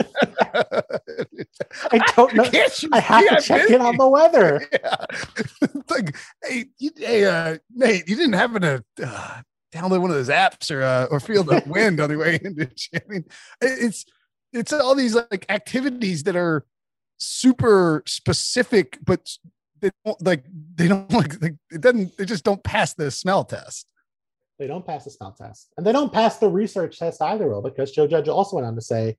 I 1.90 1.98
don't 2.14 2.34
know. 2.34 2.44
You 2.52 2.66
I 2.92 3.00
have 3.00 3.26
to 3.26 3.40
check 3.40 3.70
in 3.70 3.80
on 3.80 3.96
the 3.96 4.06
weather. 4.06 4.68
yeah. 4.74 5.06
Like, 5.88 6.14
hey, 6.44 6.66
you, 6.76 6.90
hey, 6.98 7.24
uh, 7.24 7.56
Nate, 7.74 8.06
you 8.06 8.14
didn't 8.14 8.34
happen 8.34 8.60
to 8.60 8.84
uh, 9.02 9.40
download 9.72 10.02
one 10.02 10.10
of 10.10 10.16
those 10.16 10.28
apps 10.28 10.70
or 10.70 10.82
uh, 10.82 11.06
or 11.10 11.18
feel 11.18 11.42
the 11.42 11.62
wind 11.64 11.98
on 11.98 12.10
the 12.10 12.18
way 12.18 12.38
into. 12.44 12.68
I 12.94 13.00
mean, 13.08 13.24
it's 13.62 14.04
it's 14.52 14.74
all 14.74 14.94
these 14.94 15.14
like 15.14 15.46
activities 15.48 16.24
that 16.24 16.36
are 16.36 16.66
super 17.16 18.02
specific, 18.06 18.98
but 19.02 19.30
they 19.80 19.90
don't 20.04 20.20
like 20.24 20.44
they 20.74 20.88
don't 20.88 21.10
like, 21.12 21.40
like 21.42 21.54
it 21.70 21.80
doesn't 21.80 22.16
they 22.16 22.24
just 22.24 22.44
don't 22.44 22.62
pass 22.62 22.94
the 22.94 23.10
smell 23.10 23.44
test. 23.44 23.86
They 24.58 24.66
don't 24.66 24.84
pass 24.84 25.04
the 25.04 25.10
smell 25.10 25.32
test, 25.32 25.72
and 25.76 25.86
they 25.86 25.92
don't 25.92 26.12
pass 26.12 26.38
the 26.38 26.48
research 26.48 26.98
test 26.98 27.22
either. 27.22 27.48
Will 27.48 27.62
because 27.62 27.92
Joe 27.92 28.08
Judge 28.08 28.28
also 28.28 28.56
went 28.56 28.66
on 28.66 28.74
to 28.74 28.80
say, 28.80 29.16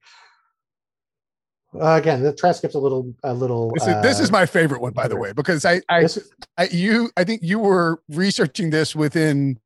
uh, 1.76 2.00
again, 2.02 2.24
the 2.24 2.34
transcript's 2.34 2.76
a 2.76 2.80
little, 2.80 3.14
a 3.24 3.34
little. 3.34 3.72
This 3.72 3.88
is, 3.88 4.02
this 4.02 4.20
is 4.20 4.30
uh, 4.30 4.34
my 4.34 4.46
favorite 4.46 4.82
one, 4.82 4.94
by 4.94 5.08
the 5.08 5.16
way, 5.16 5.34
because 5.34 5.66
I 5.66 5.82
I 5.88 6.02
this- 6.02 6.32
I, 6.58 6.68
you, 6.72 7.12
I 7.16 7.24
think 7.24 7.42
you 7.44 7.60
were 7.60 8.02
researching 8.10 8.72
this 8.72 8.96
within, 8.96 9.60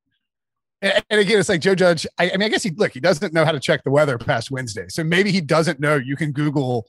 and, 0.81 1.03
and 1.09 1.21
again, 1.21 1.39
it's 1.39 1.47
like 1.47 1.61
Joe 1.61 1.75
Judge. 1.75 2.05
I, 2.17 2.25
I 2.31 2.37
mean, 2.37 2.43
I 2.43 2.49
guess 2.49 2.63
he 2.63 2.71
look, 2.71 2.91
he 2.91 2.99
doesn't 2.99 3.33
know 3.33 3.45
how 3.45 3.53
to 3.53 3.59
check 3.59 3.83
the 3.83 3.91
weather 3.91 4.17
past 4.17 4.51
Wednesday, 4.51 4.85
so 4.89 5.03
maybe 5.03 5.31
he 5.31 5.39
doesn't 5.39 5.79
know 5.79 5.95
you 5.95 6.17
can 6.17 6.33
Google, 6.33 6.87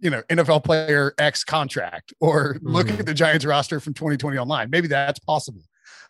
you 0.00 0.10
know, 0.10 0.22
NFL 0.28 0.62
player 0.64 1.14
X 1.18 1.42
contract 1.44 2.12
or 2.20 2.58
look 2.62 2.88
Mhm. 2.88 3.00
at 3.00 3.06
the 3.06 3.14
Giants 3.14 3.44
roster 3.44 3.80
from 3.80 3.94
2020 3.94 4.36
online. 4.38 4.68
Maybe 4.70 4.88
that's 4.88 5.18
possible. 5.20 5.62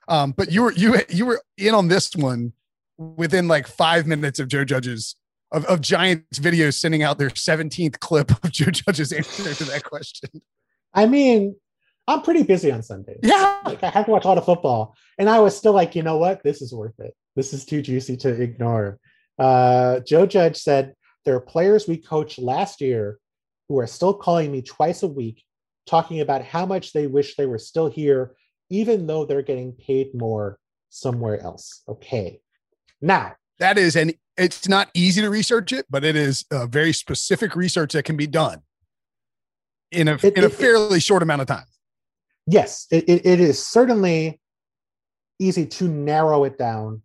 Um, 0.08 0.32
but 0.36 0.50
you 0.52 0.62
were 0.62 0.72
you 0.72 0.96
you 1.08 1.26
were 1.26 1.40
in 1.58 1.74
on 1.74 1.88
this 1.88 2.14
one 2.14 2.52
within 2.98 3.46
like 3.48 3.66
five 3.66 4.06
minutes 4.06 4.38
of 4.38 4.48
Joe 4.48 4.64
Judge's 4.64 5.16
of, 5.52 5.64
of 5.66 5.80
Giants 5.80 6.38
videos 6.38 6.74
sending 6.74 7.02
out 7.02 7.18
their 7.18 7.30
17th 7.30 8.00
clip 8.00 8.30
of 8.44 8.50
Joe 8.52 8.70
Judge's 8.70 9.12
answer 9.12 9.54
to 9.54 9.64
that 9.64 9.84
question. 9.84 10.42
I 10.94 11.06
mean, 11.06 11.54
I'm 12.08 12.22
pretty 12.22 12.42
busy 12.42 12.70
on 12.72 12.82
Sundays. 12.82 13.20
Yeah. 13.22 13.60
like 13.64 13.82
I 13.82 13.90
have 13.90 14.06
to 14.06 14.10
watch 14.10 14.24
a 14.24 14.28
lot 14.28 14.38
of 14.38 14.44
football, 14.44 14.96
and 15.18 15.28
I 15.28 15.38
was 15.40 15.56
still 15.56 15.72
like, 15.72 15.94
you 15.94 16.02
know 16.02 16.16
what, 16.18 16.42
this 16.42 16.62
is 16.62 16.72
worth 16.72 16.98
it. 17.00 17.14
This 17.36 17.52
is 17.52 17.64
too 17.64 17.82
juicy 17.82 18.16
to 18.18 18.28
ignore. 18.30 18.98
Uh, 19.38 20.00
Joe 20.00 20.24
Judge 20.26 20.56
said 20.56 20.94
there 21.24 21.34
are 21.36 21.40
players 21.40 21.86
we 21.86 21.96
coached 21.98 22.38
last 22.38 22.80
year 22.80 23.18
who 23.68 23.78
are 23.78 23.86
still 23.86 24.14
calling 24.14 24.52
me 24.52 24.62
twice 24.62 25.02
a 25.02 25.08
week, 25.08 25.44
talking 25.86 26.20
about 26.20 26.42
how 26.44 26.66
much 26.66 26.92
they 26.92 27.06
wish 27.06 27.36
they 27.36 27.46
were 27.46 27.58
still 27.58 27.88
here, 27.88 28.34
even 28.70 29.06
though 29.06 29.24
they're 29.24 29.42
getting 29.42 29.72
paid 29.72 30.14
more 30.14 30.58
somewhere 30.88 31.40
else. 31.40 31.82
Okay, 31.88 32.40
now 33.00 33.34
that 33.58 33.78
is 33.78 33.96
and 33.96 34.14
it's 34.36 34.68
not 34.68 34.90
easy 34.94 35.20
to 35.22 35.30
research 35.30 35.72
it 35.72 35.86
but 35.88 36.04
it 36.04 36.14
is 36.14 36.44
a 36.50 36.66
very 36.66 36.92
specific 36.92 37.56
research 37.56 37.92
that 37.94 38.04
can 38.04 38.16
be 38.16 38.26
done 38.26 38.60
in 39.90 40.08
a 40.08 40.14
It- 40.22 40.36
in 40.36 40.44
a 40.44 40.46
it- 40.46 40.52
fairly 40.52 41.00
short 41.00 41.22
amount 41.22 41.40
of 41.42 41.46
time 41.48 41.64
yes, 42.46 42.86
it, 42.90 43.04
it, 43.08 43.26
it 43.26 43.40
is 43.40 43.64
certainly 43.66 44.40
easy 45.38 45.66
to 45.66 45.88
narrow 45.88 46.44
it 46.44 46.56
down 46.58 47.02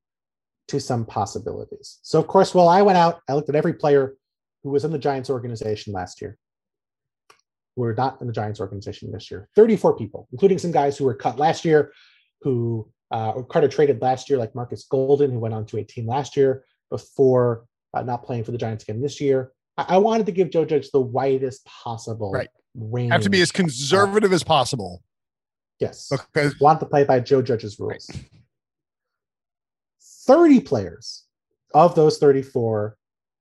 to 0.68 0.80
some 0.80 1.06
possibilities. 1.06 2.00
So, 2.04 2.20
of 2.20 2.28
course, 2.28 2.54
while 2.54 2.70
I 2.70 2.82
went 2.82 2.98
out, 2.98 3.20
I 3.28 3.34
looked 3.34 3.50
at 3.50 3.56
every 3.56 3.74
player 3.74 4.16
who 4.64 4.70
was 4.70 4.86
in 4.86 4.92
the 4.92 5.00
Giants 5.00 5.30
organization 5.30 5.92
last 5.94 6.22
year. 6.22 6.38
Who 7.76 7.84
are 7.84 7.94
not 7.94 8.20
in 8.22 8.28
the 8.28 8.34
Giants 8.34 8.60
organization 8.60 9.12
this 9.12 9.32
year. 9.32 9.48
34 9.56 9.98
people, 9.98 10.28
including 10.32 10.58
some 10.58 10.72
guys 10.72 10.98
who 10.98 11.06
were 11.06 11.14
cut 11.14 11.38
last 11.38 11.66
year, 11.66 11.92
who 12.42 12.90
uh, 13.12 13.32
or 13.32 13.46
cut 13.46 13.64
or 13.64 13.68
traded 13.68 14.02
last 14.02 14.30
year, 14.30 14.40
like 14.40 14.56
Marcus 14.56 14.86
Golden, 14.90 15.32
who 15.32 15.40
went 15.40 15.54
on 15.54 15.66
to 15.68 15.78
a 15.78 15.84
team 15.84 16.08
last 16.08 16.38
year 16.38 16.64
before 16.90 17.66
uh, 17.94 18.02
not 18.02 18.24
playing 18.24 18.44
for 18.44 18.52
the 18.52 18.58
Giants 18.58 18.84
again 18.84 19.02
this 19.02 19.20
year. 19.20 19.52
I, 19.78 19.96
I 19.96 19.98
wanted 19.98 20.26
to 20.28 20.32
give 20.32 20.50
Joe 20.50 20.66
Judge 20.66 20.90
the 20.92 21.02
widest 21.02 21.66
possible 21.66 22.32
Right. 22.32 22.50
range. 22.76 23.12
Have 23.12 23.22
to 23.24 23.30
be 23.30 23.42
as 23.42 23.52
conservative 23.52 24.32
as 24.32 24.44
possible 24.44 25.04
yes. 25.80 26.10
because 26.10 26.58
Want 26.60 26.80
to 26.80 26.86
play 26.86 27.04
by 27.04 27.20
Joe 27.20 27.42
Judge's 27.42 27.80
rules. 27.80 28.10
30 30.28 30.62
players 30.62 31.26
of 31.74 31.96
those 31.96 32.18
34 32.18 32.98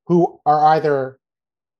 who 0.06 0.40
are 0.46 0.66
either 0.74 1.18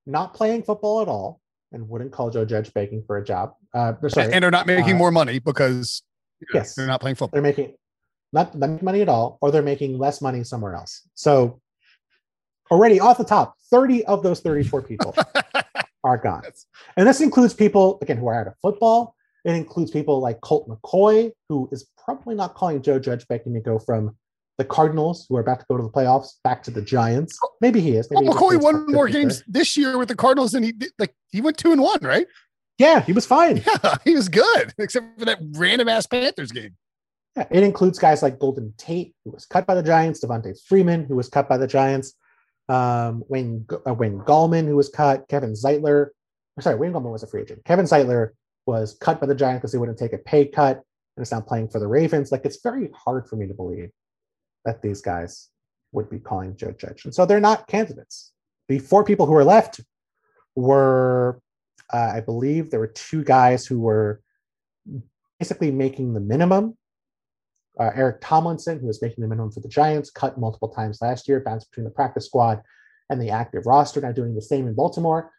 not 0.06 0.34
playing 0.34 0.62
football 0.62 1.00
at 1.02 1.08
all 1.08 1.39
and 1.72 1.88
wouldn't 1.88 2.12
call 2.12 2.30
Joe 2.30 2.44
Judge 2.44 2.72
begging 2.74 3.02
for 3.06 3.18
a 3.18 3.24
job. 3.24 3.54
Uh, 3.74 3.92
sorry, 4.08 4.32
and 4.32 4.44
are 4.44 4.50
not 4.50 4.66
making 4.66 4.94
uh, 4.94 4.98
more 4.98 5.10
money 5.10 5.38
because 5.38 6.02
yes. 6.52 6.74
they're 6.74 6.86
not 6.86 7.00
playing 7.00 7.16
football. 7.16 7.36
they're 7.36 7.42
making 7.42 7.74
not, 8.32 8.54
not 8.56 8.70
making 8.70 8.84
money 8.84 9.02
at 9.02 9.08
all, 9.08 9.38
or 9.40 9.50
they're 9.50 9.62
making 9.62 9.98
less 9.98 10.20
money 10.20 10.44
somewhere 10.44 10.74
else. 10.74 11.02
So 11.14 11.60
already 12.70 13.00
off 13.00 13.18
the 13.18 13.24
top, 13.24 13.56
30 13.70 14.04
of 14.06 14.22
those 14.22 14.40
34 14.40 14.82
people 14.82 15.14
are 16.04 16.18
gone. 16.18 16.42
And 16.96 17.06
this 17.06 17.20
includes 17.20 17.54
people, 17.54 17.98
again, 18.02 18.16
who 18.16 18.28
are 18.28 18.40
out 18.40 18.46
of 18.46 18.54
football. 18.62 19.14
It 19.44 19.52
includes 19.52 19.90
people 19.90 20.20
like 20.20 20.40
Colt 20.42 20.68
McCoy, 20.68 21.32
who 21.48 21.68
is 21.72 21.88
probably 22.04 22.34
not 22.34 22.54
calling 22.54 22.82
Joe 22.82 22.98
Judge 22.98 23.26
begging 23.26 23.54
to 23.54 23.60
go 23.60 23.78
from 23.78 24.16
the 24.60 24.64
Cardinals, 24.66 25.24
who 25.26 25.36
are 25.38 25.40
about 25.40 25.58
to 25.58 25.64
go 25.70 25.78
to 25.78 25.82
the 25.82 25.88
playoffs, 25.88 26.34
back 26.44 26.62
to 26.64 26.70
the 26.70 26.82
Giants. 26.82 27.38
Maybe 27.62 27.80
he 27.80 27.96
is. 27.96 28.10
Maybe 28.10 28.26
he 28.26 28.30
McCoy 28.30 28.60
won 28.60 28.84
more 28.88 29.08
games 29.08 29.42
this 29.48 29.74
year 29.74 29.96
with 29.96 30.08
the 30.08 30.14
Cardinals 30.14 30.52
than 30.52 30.62
he 30.62 30.72
did. 30.72 30.92
Like 30.98 31.14
he 31.30 31.40
went 31.40 31.56
two 31.56 31.72
and 31.72 31.80
one, 31.80 32.00
right? 32.02 32.26
Yeah, 32.76 33.00
he 33.00 33.14
was 33.14 33.24
fine. 33.24 33.62
Yeah, 33.82 33.96
he 34.04 34.14
was 34.14 34.28
good, 34.28 34.74
except 34.78 35.18
for 35.18 35.24
that 35.24 35.38
random 35.52 35.88
ass 35.88 36.06
Panthers 36.06 36.52
game. 36.52 36.76
Yeah, 37.38 37.46
it 37.50 37.62
includes 37.62 37.98
guys 37.98 38.22
like 38.22 38.38
Golden 38.38 38.74
Tate, 38.76 39.14
who 39.24 39.30
was 39.30 39.46
cut 39.46 39.66
by 39.66 39.74
the 39.74 39.82
Giants, 39.82 40.22
Devonta 40.22 40.54
Freeman, 40.68 41.04
who 41.04 41.16
was 41.16 41.30
cut 41.30 41.48
by 41.48 41.56
the 41.56 41.66
Giants, 41.66 42.12
um, 42.68 43.24
Wayne 43.28 43.64
uh, 43.88 43.94
Wayne 43.94 44.18
Gallman, 44.18 44.66
who 44.66 44.76
was 44.76 44.90
cut, 44.90 45.26
Kevin 45.28 45.54
Zeitler. 45.54 46.08
I'm 46.58 46.62
sorry, 46.62 46.76
Wayne 46.76 46.92
Gallman 46.92 47.12
was 47.12 47.22
a 47.22 47.26
free 47.26 47.40
agent. 47.40 47.64
Kevin 47.64 47.86
Zeitler 47.86 48.32
was 48.66 48.98
cut 49.00 49.22
by 49.22 49.26
the 49.26 49.34
Giants 49.34 49.62
because 49.62 49.72
he 49.72 49.78
wouldn't 49.78 49.98
take 49.98 50.12
a 50.12 50.18
pay 50.18 50.44
cut 50.44 50.82
and 51.16 51.22
is 51.22 51.32
now 51.32 51.40
playing 51.40 51.70
for 51.70 51.78
the 51.78 51.86
Ravens. 51.86 52.30
Like 52.30 52.44
it's 52.44 52.60
very 52.62 52.90
hard 52.94 53.26
for 53.26 53.36
me 53.36 53.46
to 53.46 53.54
believe 53.54 53.90
that 54.64 54.82
these 54.82 55.00
guys 55.00 55.48
would 55.92 56.08
be 56.10 56.18
calling 56.18 56.56
Joe 56.56 56.72
Judge, 56.72 57.04
and 57.04 57.14
so 57.14 57.26
they're 57.26 57.40
not 57.40 57.66
candidates. 57.66 58.32
The 58.68 58.78
four 58.78 59.04
people 59.04 59.26
who 59.26 59.34
are 59.34 59.44
left 59.44 59.80
were, 60.54 61.40
uh, 61.92 62.12
I 62.14 62.20
believe, 62.20 62.70
there 62.70 62.80
were 62.80 62.86
two 62.88 63.24
guys 63.24 63.66
who 63.66 63.80
were 63.80 64.20
basically 65.38 65.70
making 65.70 66.14
the 66.14 66.20
minimum 66.20 66.76
uh, 67.80 67.90
Eric 67.94 68.18
Tomlinson, 68.20 68.78
who 68.78 68.86
was 68.86 69.00
making 69.00 69.22
the 69.22 69.28
minimum 69.28 69.50
for 69.50 69.60
the 69.60 69.68
Giants, 69.68 70.10
cut 70.10 70.38
multiple 70.38 70.68
times 70.68 71.00
last 71.00 71.26
year, 71.26 71.40
bounced 71.40 71.70
between 71.70 71.84
the 71.84 71.90
practice 71.90 72.26
squad 72.26 72.60
and 73.08 73.20
the 73.20 73.30
active 73.30 73.66
roster, 73.66 74.00
now 74.00 74.12
doing 74.12 74.34
the 74.34 74.42
same 74.42 74.66
in 74.66 74.74
Baltimore. 74.74 75.30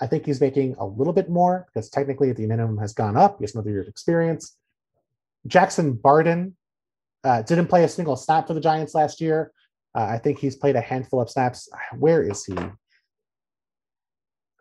I 0.00 0.06
think 0.06 0.26
he's 0.26 0.40
making 0.40 0.74
a 0.78 0.86
little 0.86 1.12
bit 1.12 1.30
more 1.30 1.66
because 1.66 1.88
technically 1.88 2.32
the 2.32 2.46
minimum 2.46 2.78
has 2.78 2.92
gone 2.92 3.16
up. 3.16 3.38
He 3.38 3.44
has 3.44 3.54
another 3.54 3.70
year 3.70 3.82
of 3.82 3.88
experience. 3.88 4.56
Jackson 5.46 5.94
Barton 5.94 6.56
uh, 7.24 7.42
didn't 7.42 7.66
play 7.66 7.84
a 7.84 7.88
single 7.88 8.16
snap 8.16 8.46
for 8.46 8.54
the 8.54 8.60
Giants 8.60 8.94
last 8.94 9.20
year. 9.20 9.52
Uh, 9.94 10.04
I 10.04 10.18
think 10.18 10.38
he's 10.38 10.56
played 10.56 10.76
a 10.76 10.80
handful 10.80 11.20
of 11.20 11.28
snaps. 11.30 11.68
Where 11.98 12.22
is 12.22 12.44
he? 12.44 12.54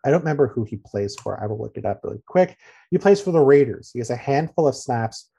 I 0.06 0.10
don't 0.12 0.20
remember 0.22 0.48
who 0.48 0.64
he 0.64 0.78
plays 0.78 1.16
for. 1.22 1.42
I 1.42 1.48
will 1.48 1.60
look 1.60 1.76
it 1.78 1.86
up 1.86 2.02
really 2.04 2.22
quick. 2.28 2.58
He 2.92 2.98
plays 2.98 3.20
for 3.22 3.32
the 3.32 3.40
Raiders. 3.42 3.90
He 3.92 4.00
has 4.00 4.10
a 4.10 4.16
handful 4.16 4.68
of 4.68 4.76
snaps 4.76 5.30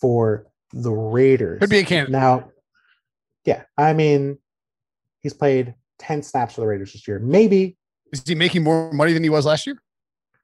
for 0.00 0.46
the 0.72 0.90
Raiders. 0.92 1.58
Could 1.60 1.70
be 1.70 1.78
a 1.78 1.84
candidate. 1.84 2.12
Now, 2.12 2.50
yeah, 3.44 3.62
I 3.78 3.92
mean, 3.94 4.38
he's 5.20 5.32
played 5.32 5.74
10 6.00 6.22
snaps 6.22 6.54
for 6.54 6.60
the 6.60 6.66
Raiders 6.66 6.92
this 6.92 7.08
year. 7.08 7.18
Maybe 7.18 7.76
Is 8.12 8.22
he 8.26 8.34
making 8.34 8.62
more 8.62 8.92
money 8.92 9.12
than 9.12 9.22
he 9.22 9.30
was 9.30 9.46
last 9.46 9.66
year? 9.66 9.80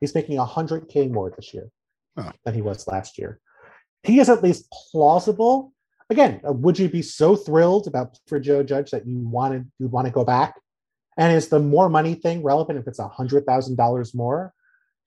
he's 0.00 0.14
making 0.14 0.36
100K 0.36 1.10
more 1.10 1.30
this 1.34 1.54
year 1.54 1.70
Oh. 2.18 2.30
than 2.44 2.54
he 2.54 2.60
was 2.62 2.86
last 2.86 3.16
year. 3.18 3.40
He 4.02 4.20
is 4.20 4.28
at 4.28 4.42
least 4.42 4.70
plausible. 4.90 5.72
Again, 6.08 6.40
uh, 6.46 6.52
would 6.52 6.78
you 6.78 6.88
be 6.88 7.02
so 7.02 7.34
thrilled 7.34 7.86
about 7.86 8.18
for 8.26 8.38
Joe 8.38 8.62
Judge 8.62 8.90
that 8.92 9.06
you 9.06 9.18
wanted 9.26 9.70
you'd 9.78 9.90
want 9.90 10.06
to 10.06 10.12
go 10.12 10.24
back? 10.24 10.54
And 11.16 11.32
is 11.32 11.48
the 11.48 11.58
more 11.58 11.88
money 11.88 12.14
thing 12.14 12.42
relevant 12.42 12.78
if 12.78 12.86
it's 12.86 13.00
$100,000 13.00 14.14
more? 14.14 14.52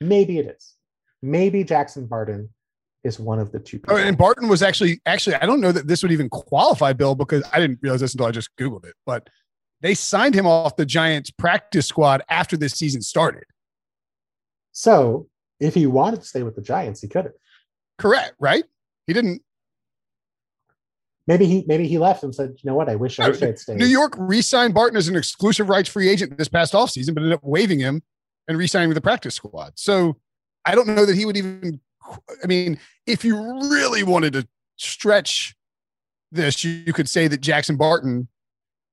Maybe 0.02 0.39
it 0.39 0.47
is. 0.47 0.76
Maybe 1.22 1.64
Jackson 1.64 2.08
Barton 2.08 2.50
is 3.04 3.20
one 3.20 3.39
of 3.39 3.52
the 3.52 3.60
two. 3.60 3.78
Oh, 3.88 3.95
people. 3.95 3.97
and 3.97 4.18
Barton 4.18 4.47
was 4.47 4.62
actually 4.62 5.02
actually 5.06 5.36
I 5.36 5.45
don't 5.45 5.62
know 5.62 5.72
that 5.72 5.88
this 5.88 6.02
would 6.04 6.12
even 6.12 6.30
qualify, 6.30 6.93
Bill, 6.93 7.16
because 7.16 7.43
I 7.54 7.60
didn't 7.60 7.80
realize 7.82 8.02
this 8.02 8.14
until 8.14 8.28
I 8.28 8.32
just 8.32 8.50
googled 8.58 8.86
it. 8.86 8.95
But 9.06 9.30
they 9.82 9.93
signed 9.93 10.36
him 10.36 10.45
off 10.45 10.76
the 10.76 10.86
Giants 10.86 11.32
practice 11.32 11.88
squad 11.88 12.24
after 12.30 12.58
this 12.58 12.74
season 12.74 13.02
started. 13.02 13.45
So 14.72 15.28
if 15.60 15.74
he 15.74 15.88
wanted 15.88 16.22
to 16.22 16.28
stay 16.28 16.43
with 16.43 16.56
the 16.56 16.62
Giants, 16.62 17.02
he 17.02 17.08
could 17.08 17.26
have. 17.26 17.34
Correct, 17.97 18.34
right? 18.39 18.64
He 19.08 19.14
didn't. 19.14 19.41
Maybe 21.30 21.45
he 21.45 21.63
maybe 21.67 21.88
he 21.88 21.99
left 21.99 22.23
and 22.23 22.34
said, 22.34 22.55
you 22.57 22.67
know 22.67 22.73
what, 22.73 22.89
I 22.89 22.95
wish 22.95 23.19
I 23.19 23.30
wish 23.30 23.43
I 23.43 23.45
had 23.45 23.59
stayed. 23.59 23.77
New 23.77 23.86
York 23.86 24.15
re-signed 24.17 24.73
Barton 24.73 24.97
as 24.97 25.07
an 25.07 25.15
exclusive 25.15 25.69
rights 25.69 25.88
free 25.88 26.09
agent 26.09 26.36
this 26.39 26.47
past 26.47 26.73
offseason, 26.73 27.13
but 27.13 27.21
ended 27.21 27.34
up 27.34 27.43
waiving 27.43 27.77
him 27.80 28.01
and 28.47 28.57
re-signing 28.57 28.89
with 28.89 28.95
the 28.95 29.01
practice 29.01 29.36
squad. 29.36 29.73
So 29.75 30.17
I 30.65 30.73
don't 30.73 30.88
know 30.88 31.05
that 31.05 31.15
he 31.15 31.25
would 31.25 31.38
even. 31.38 31.82
I 32.43 32.47
mean, 32.47 32.80
if 33.05 33.23
you 33.23 33.38
really 33.69 34.01
wanted 34.01 34.34
to 34.34 34.47
stretch 34.77 35.55
this, 36.32 36.63
you, 36.63 36.71
you 36.88 36.93
could 36.93 37.07
say 37.07 37.27
that 37.27 37.41
Jackson 37.41 37.77
Barton 37.77 38.27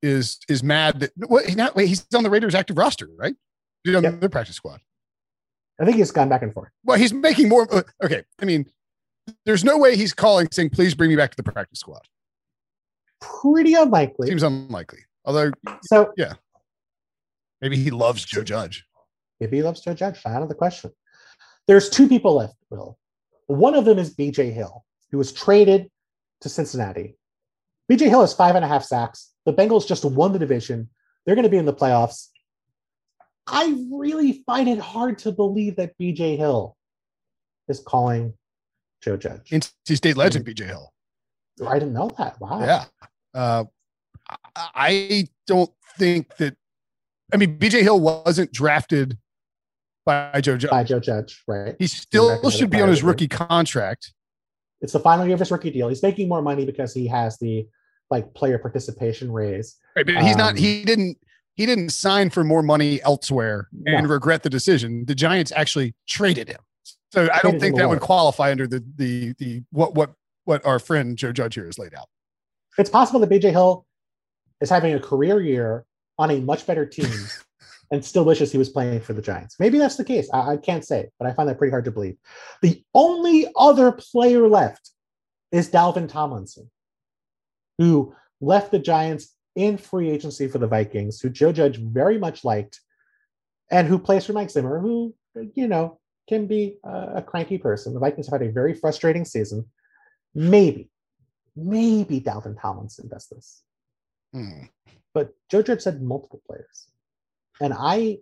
is 0.03 0.39
is 0.47 0.63
mad 0.63 1.01
that 1.01 1.13
what 1.17 1.47
he's 1.47 1.57
not. 1.57 1.75
Wait, 1.75 1.89
he's 1.89 2.07
on 2.15 2.23
the 2.23 2.29
Raiders 2.29 2.55
active 2.55 2.77
roster, 2.77 3.09
right? 3.17 3.35
He's 3.83 3.95
on 3.97 4.03
Yep. 4.03 4.21
the 4.21 4.29
practice 4.29 4.57
squad. 4.57 4.83
I 5.81 5.87
think 5.87 5.97
he's 5.97 6.11
gone 6.11 6.29
back 6.29 6.43
and 6.43 6.53
forth. 6.53 6.69
Well, 6.85 6.99
he's 6.99 7.15
making 7.15 7.49
more. 7.49 7.67
Okay, 8.05 8.25
I 8.43 8.45
mean, 8.45 8.67
there's 9.47 9.65
no 9.65 9.79
way 9.79 9.97
he's 9.97 10.13
calling 10.13 10.49
saying, 10.53 10.69
"Please 10.69 10.95
bring 10.95 11.09
me 11.09 11.17
back 11.17 11.31
to 11.31 11.37
the 11.39 11.43
practice 11.43 11.81
squad." 11.81 12.03
Pretty 13.21 13.75
unlikely. 13.75 14.29
Seems 14.29 14.43
unlikely. 14.43 15.01
Although 15.25 15.51
so 15.83 16.13
yeah, 16.17 16.35
maybe 17.61 17.77
he 17.77 17.91
loves 17.91 18.25
Joe 18.25 18.45
Judge. 18.45 18.85
maybe 19.41 19.57
he 19.59 19.63
loves 19.63 19.81
Joe 19.81 19.95
Judge. 19.95 20.21
Not 20.25 20.43
of 20.43 20.49
the 20.49 20.55
question. 20.55 20.93
There's 21.67 21.91
two 21.91 22.09
people 22.09 22.37
left, 22.37 22.57
Will. 22.71 22.99
One 23.47 23.75
of 23.75 23.85
them 23.85 23.99
is 23.99 24.15
BJ 24.15 24.53
Hill, 24.53 24.85
who 25.11 25.19
was 25.19 25.33
traded 25.33 25.91
to 26.43 26.49
Cincinnati. 26.49 27.17
BJ 27.91 28.09
Hill 28.09 28.21
has 28.21 28.35
five 28.35 28.55
and 28.55 28.65
a 28.65 28.69
half 28.69 28.85
sacks. 28.85 29.33
The 29.45 29.53
Bengals 29.53 29.87
just 29.87 30.05
won 30.05 30.33
the 30.33 30.39
division. 30.39 30.89
They're 31.25 31.35
going 31.35 31.45
to 31.45 31.51
be 31.51 31.57
in 31.57 31.67
the 31.67 31.75
playoffs. 31.75 32.29
I 33.47 33.77
really 33.93 34.43
find 34.45 34.69
it 34.69 34.79
hard 34.79 35.19
to 35.19 35.33
believe 35.33 35.77
that 35.77 35.97
BJ 35.99 36.37
Hill 36.37 36.77
is 37.69 37.81
calling 37.81 38.35
Joe 39.03 39.17
Judge. 39.17 39.51
NC 39.51 39.97
State 39.97 40.17
legend 40.17 40.45
mm-hmm. 40.45 40.65
BJ 40.65 40.67
Hill. 40.67 40.93
I 41.67 41.79
didn't 41.79 41.95
know 41.95 42.11
that. 42.19 42.41
Wow. 42.41 42.61
Yeah. 42.61 42.85
Uh, 43.35 43.65
I- 44.75 45.29
don't 45.47 45.71
think 45.97 46.37
that. 46.39 46.57
I 47.33 47.37
mean, 47.37 47.57
BJ 47.59 47.83
Hill 47.83 48.01
wasn't 48.01 48.53
drafted 48.53 49.17
by 50.05 50.41
Joe 50.41 50.57
Judge. 50.57 50.71
By 50.71 50.83
Joe 50.85 50.99
Judge, 51.01 51.43
right? 51.47 51.77
He 51.79 51.87
still 51.87 52.51
should 52.51 52.71
be 52.71 52.81
on 52.81 52.89
his 52.89 53.03
rookie 53.03 53.29
contract. 53.29 54.13
It's 54.81 54.93
the 54.93 55.01
final 55.01 55.25
year 55.25 55.35
of 55.35 55.41
his 55.41 55.51
rookie 55.51 55.71
deal. 55.71 55.89
He's 55.89 56.03
making 56.03 56.29
more 56.29 56.43
money 56.43 56.65
because 56.67 56.93
he 56.93 57.07
has 57.09 57.39
the 57.39 57.67
like 58.11 58.35
player 58.35 58.59
participation 58.59 59.33
raise. 59.33 59.77
Right, 59.97 60.05
but 60.07 60.17
he's 60.23 60.37
not. 60.37 60.51
Um, 60.53 60.57
He 60.57 60.85
didn't. 60.85 61.19
He 61.55 61.65
didn't 61.65 61.89
sign 61.91 62.29
for 62.31 62.45
more 62.45 62.63
money 62.63 63.01
elsewhere 63.03 63.69
and 63.87 64.05
No. 64.07 64.13
regret 64.13 64.43
the 64.43 64.51
decision. 64.51 65.07
The 65.07 65.15
Giants 65.15 65.53
actually 65.57 65.95
traded 66.07 66.49
him. 66.49 66.61
So 67.13 67.29
I 67.33 67.39
don't 67.41 67.59
think 67.59 67.77
that 67.77 67.89
would 67.89 68.01
qualify 68.01 68.51
under 68.51 68.67
the 68.67 68.85
the 68.97 69.33
the 69.39 69.63
what 69.71 69.95
what 69.95 70.13
what 70.47 70.65
our 70.65 70.79
friend 70.79 71.19
Joe 71.19 71.33
Judge 71.33 71.55
here 71.55 71.67
has 71.67 71.79
laid 71.79 71.95
out. 71.95 72.09
It's 72.79 72.91
possible 72.91 73.21
that 73.21 73.31
BJ 73.31 73.51
Hill 73.51 73.85
is 74.61 74.71
having 74.71 74.95
a 74.95 75.01
career 75.01 75.41
year 75.41 75.85
on 76.19 76.31
a 76.31 76.41
much 76.41 76.67
better 76.67 76.87
team 76.87 77.11
and 77.91 78.05
still 78.05 78.25
wishes 78.25 78.51
he 78.51 78.59
was 78.59 78.71
playing 78.71 79.01
for 79.01 79.13
the 79.13 79.23
Giants. 79.23 79.57
Maybe 79.59 79.79
that's 79.79 79.97
the 79.97 80.05
case. 80.05 80.31
I, 80.33 80.53
I 80.53 80.57
can't 80.57 80.85
say, 80.85 81.11
but 81.19 81.29
I 81.29 81.33
find 81.33 81.49
that 81.49 81.59
pretty 81.59 81.71
hard 81.71 81.85
to 81.85 81.91
believe. 81.91 82.17
The 82.63 82.83
only 82.95 83.47
other 83.57 83.93
player 83.93 84.49
left 84.49 84.91
is 85.53 85.71
Dalvin 85.71 86.09
Tomlinson, 86.09 86.71
who 87.79 88.15
left 88.41 88.71
the 88.71 88.79
Giants 88.79 89.35
in 89.55 89.79
free 89.79 90.11
agency 90.11 90.49
for 90.49 90.59
the 90.59 90.67
Vikings, 90.67 91.21
who 91.21 91.29
Joe 91.29 91.53
Judge 91.53 91.79
very 91.79 92.19
much 92.19 92.45
liked, 92.45 92.81
and 93.71 93.89
who 93.89 93.99
plays 93.99 94.25
for 94.27 94.33
Mike 94.33 94.51
Zimmer, 94.51 94.81
who, 94.81 95.15
you 95.55 95.67
know, 95.67 95.99
can 96.29 96.47
be 96.47 96.79
a, 96.85 97.17
a 97.17 97.23
cranky 97.23 97.59
person. 97.59 97.95
The 97.95 98.01
Vikings 98.01 98.27
have 98.27 98.41
had 98.41 98.49
a 98.49 98.53
very 98.53 98.75
frustrating 98.75 99.25
season. 99.25 99.65
Maybe, 100.37 100.91
maybe 101.57 102.21
Dalvin 102.21 102.61
Tomlinson 102.61 103.09
does 103.09 103.27
this 103.29 103.63
Hmm. 104.35 104.65
but 105.15 105.35
Joe 105.51 105.63
Judge 105.63 105.81
said 105.81 106.03
multiple 106.03 106.43
players. 106.47 106.89
And 107.61 107.73
I 107.73 108.19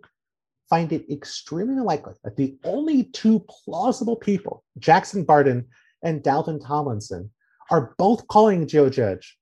find 0.69 0.93
it 0.93 1.11
extremely 1.11 1.73
unlikely 1.73 2.13
that 2.23 2.37
the 2.37 2.57
only 2.63 3.03
two 3.03 3.45
plausible 3.49 4.15
people, 4.15 4.63
Jackson 4.79 5.25
Barton 5.25 5.67
and 6.03 6.23
Dalvin 6.23 6.65
Tomlinson, 6.65 7.31
are 7.69 7.93
both 7.97 8.25
calling 8.27 8.65
Joe 8.65 8.89
Judge. 8.89 9.37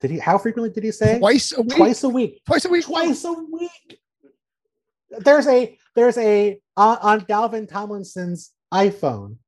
Did 0.00 0.12
he? 0.12 0.18
How 0.18 0.38
frequently 0.38 0.70
did 0.70 0.84
he 0.84 0.92
say? 0.92 1.18
Twice 1.18 1.52
a 1.52 1.62
week. 1.62 1.76
Twice 1.76 2.04
a 2.04 2.08
week. 2.08 2.44
Twice 2.46 2.64
a 2.64 2.68
week. 2.68 2.84
Twice 2.84 3.24
a 3.24 3.32
week. 3.32 4.00
There's 5.10 5.48
a 5.48 5.76
there's 5.96 6.18
a 6.18 6.60
uh, 6.76 6.96
on 7.00 7.22
Dalvin 7.22 7.68
Tomlinson's 7.68 8.52
iPhone. 8.72 9.38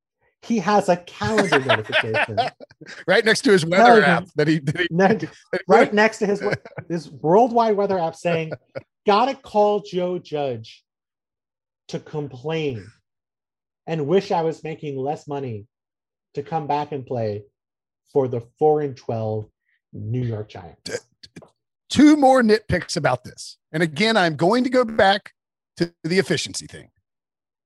He 0.41 0.59
has 0.59 0.89
a 0.89 0.97
calendar 0.97 1.59
notification 1.65 2.37
right 3.07 3.25
next 3.25 3.41
to 3.41 3.51
his 3.51 3.65
weather 3.65 4.03
app 4.03 4.27
that 4.35 4.47
he, 4.47 4.59
that 4.59 5.21
he 5.21 5.27
right 5.67 5.93
next 5.93 6.19
to 6.19 6.25
his 6.25 6.41
his 6.87 7.09
worldwide 7.11 7.75
weather 7.75 7.99
app 7.99 8.15
saying, 8.15 8.53
"Gotta 9.05 9.35
call 9.35 9.81
Joe 9.81 10.17
Judge 10.17 10.83
to 11.89 11.99
complain 11.99 12.85
and 13.85 14.07
wish 14.07 14.31
I 14.31 14.43
was 14.43 14.63
making 14.63 14.97
less 14.97 15.27
money 15.27 15.65
to 16.35 16.43
come 16.43 16.67
back 16.67 16.91
and 16.91 17.05
play 17.05 17.43
for 18.13 18.27
the 18.27 18.41
four 18.57 18.81
and 18.81 18.95
twelve 18.95 19.45
New 19.91 20.23
York 20.23 20.49
Giants." 20.49 21.05
two 21.89 22.15
more 22.15 22.41
nitpicks 22.41 22.95
about 22.95 23.23
this. 23.23 23.57
And 23.71 23.83
again, 23.83 24.15
I'm 24.15 24.35
going 24.35 24.63
to 24.63 24.69
go 24.69 24.85
back 24.85 25.33
to 25.77 25.93
the 26.03 26.19
efficiency 26.19 26.67
thing. 26.67 26.89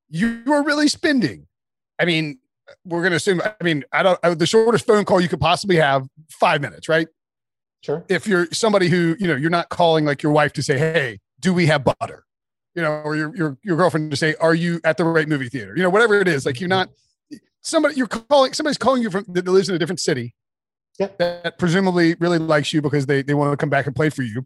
You 0.10 0.44
are 0.48 0.64
really 0.64 0.88
spending. 0.88 1.48
I 2.00 2.06
mean, 2.06 2.40
we're 2.86 3.02
going 3.02 3.12
to 3.12 3.18
assume, 3.18 3.42
I 3.42 3.64
mean, 3.64 3.84
I 3.92 4.04
don't, 4.04 4.20
uh, 4.24 4.36
the 4.36 4.46
shortest 4.46 4.86
phone 4.86 5.06
call 5.06 5.20
you 5.22 5.30
could 5.30 5.40
possibly 5.40 5.76
have 5.78 6.08
five 6.30 6.62
minutes, 6.62 6.88
right? 6.88 7.08
Sure. 7.82 8.06
If 8.08 8.28
you're 8.28 8.48
somebody 8.52 8.88
who, 8.88 9.16
you 9.20 9.28
know, 9.28 9.36
you're 9.36 9.50
not 9.50 9.70
calling 9.70 10.06
like 10.06 10.24
your 10.24 10.32
wife 10.32 10.54
to 10.54 10.64
say, 10.64 10.78
Hey, 10.78 11.20
do 11.40 11.54
we 11.54 11.66
have 11.66 11.84
butter? 11.84 12.24
You 12.76 12.82
know, 12.82 13.02
or 13.04 13.16
your, 13.16 13.36
your, 13.36 13.58
your 13.64 13.78
girlfriend 13.78 14.10
to 14.12 14.18
say, 14.18 14.34
are 14.40 14.56
you 14.56 14.80
at 14.84 14.98
the 14.98 15.04
right 15.04 15.28
movie 15.28 15.50
theater? 15.50 15.74
You 15.76 15.84
know, 15.84 15.90
whatever 15.92 16.20
it 16.20 16.28
is, 16.28 16.46
like 16.46 16.60
you're 16.60 16.70
not 16.70 16.90
somebody, 17.62 17.96
you're 17.96 18.08
calling, 18.08 18.54
somebody's 18.54 18.80
calling 18.80 19.04
you 19.04 19.12
from 19.12 19.26
that 19.30 19.48
lives 19.48 19.70
in 19.70 19.76
a 19.76 19.80
different 19.80 20.00
city 20.00 20.34
Yep. 21.00 21.18
that 21.18 21.58
presumably 21.58 22.16
really 22.20 22.38
likes 22.38 22.72
you 22.72 22.82
because 22.82 23.08
they, 23.08 23.24
they 23.24 23.34
want 23.34 23.52
to 23.52 23.58
come 23.58 23.70
back 23.70 23.88
and 23.88 23.96
play 23.96 24.10
for 24.10 24.22
you. 24.22 24.46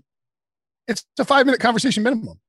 It's 0.88 1.06
a 1.20 1.26
five 1.26 1.46
minute 1.46 1.60
conversation 1.60 2.04
minimum. 2.04 2.40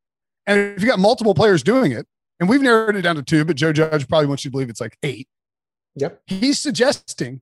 And 0.47 0.77
if 0.77 0.83
you 0.83 0.89
got 0.89 0.99
multiple 0.99 1.35
players 1.35 1.63
doing 1.63 1.93
it, 1.93 2.07
and 2.41 2.49
we've 2.49 2.63
narrowed 2.63 2.95
it 2.95 3.03
down 3.03 3.17
to 3.17 3.23
two, 3.23 3.45
but 3.45 3.57
Joe 3.57 3.73
Judge 3.73 4.09
probably 4.09 4.27
wants 4.27 4.45
you 4.45 4.51
to 4.51 4.53
believe 4.53 4.71
it's 4.71 4.81
like 4.81 4.97
eight. 5.03 5.29
Yep. 5.99 6.23
He's 6.27 6.59
suggesting 6.59 7.41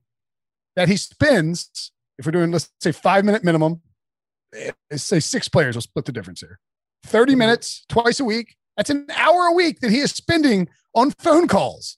that 0.75 0.87
he 0.89 0.97
spends, 0.97 1.91
if 2.17 2.25
we're 2.25 2.31
doing, 2.31 2.51
let's 2.51 2.69
say 2.81 2.91
five 2.91 3.23
minute 3.25 3.43
minimum, 3.43 3.81
eh, 4.55 4.71
let's 4.91 5.03
say 5.03 5.19
six 5.19 5.47
players, 5.47 5.75
we'll 5.75 5.81
split 5.81 6.05
the 6.05 6.11
difference 6.11 6.41
here. 6.41 6.59
30 7.03 7.33
Mhm. 7.33 7.37
minutes 7.37 7.85
twice 7.89 8.19
a 8.19 8.25
week. 8.25 8.55
That's 8.75 8.89
an 8.89 9.07
hour 9.15 9.45
a 9.47 9.51
week 9.53 9.79
that 9.81 9.91
he 9.91 9.99
is 9.99 10.11
spending 10.11 10.67
on 10.93 11.11
phone 11.11 11.47
calls. 11.47 11.97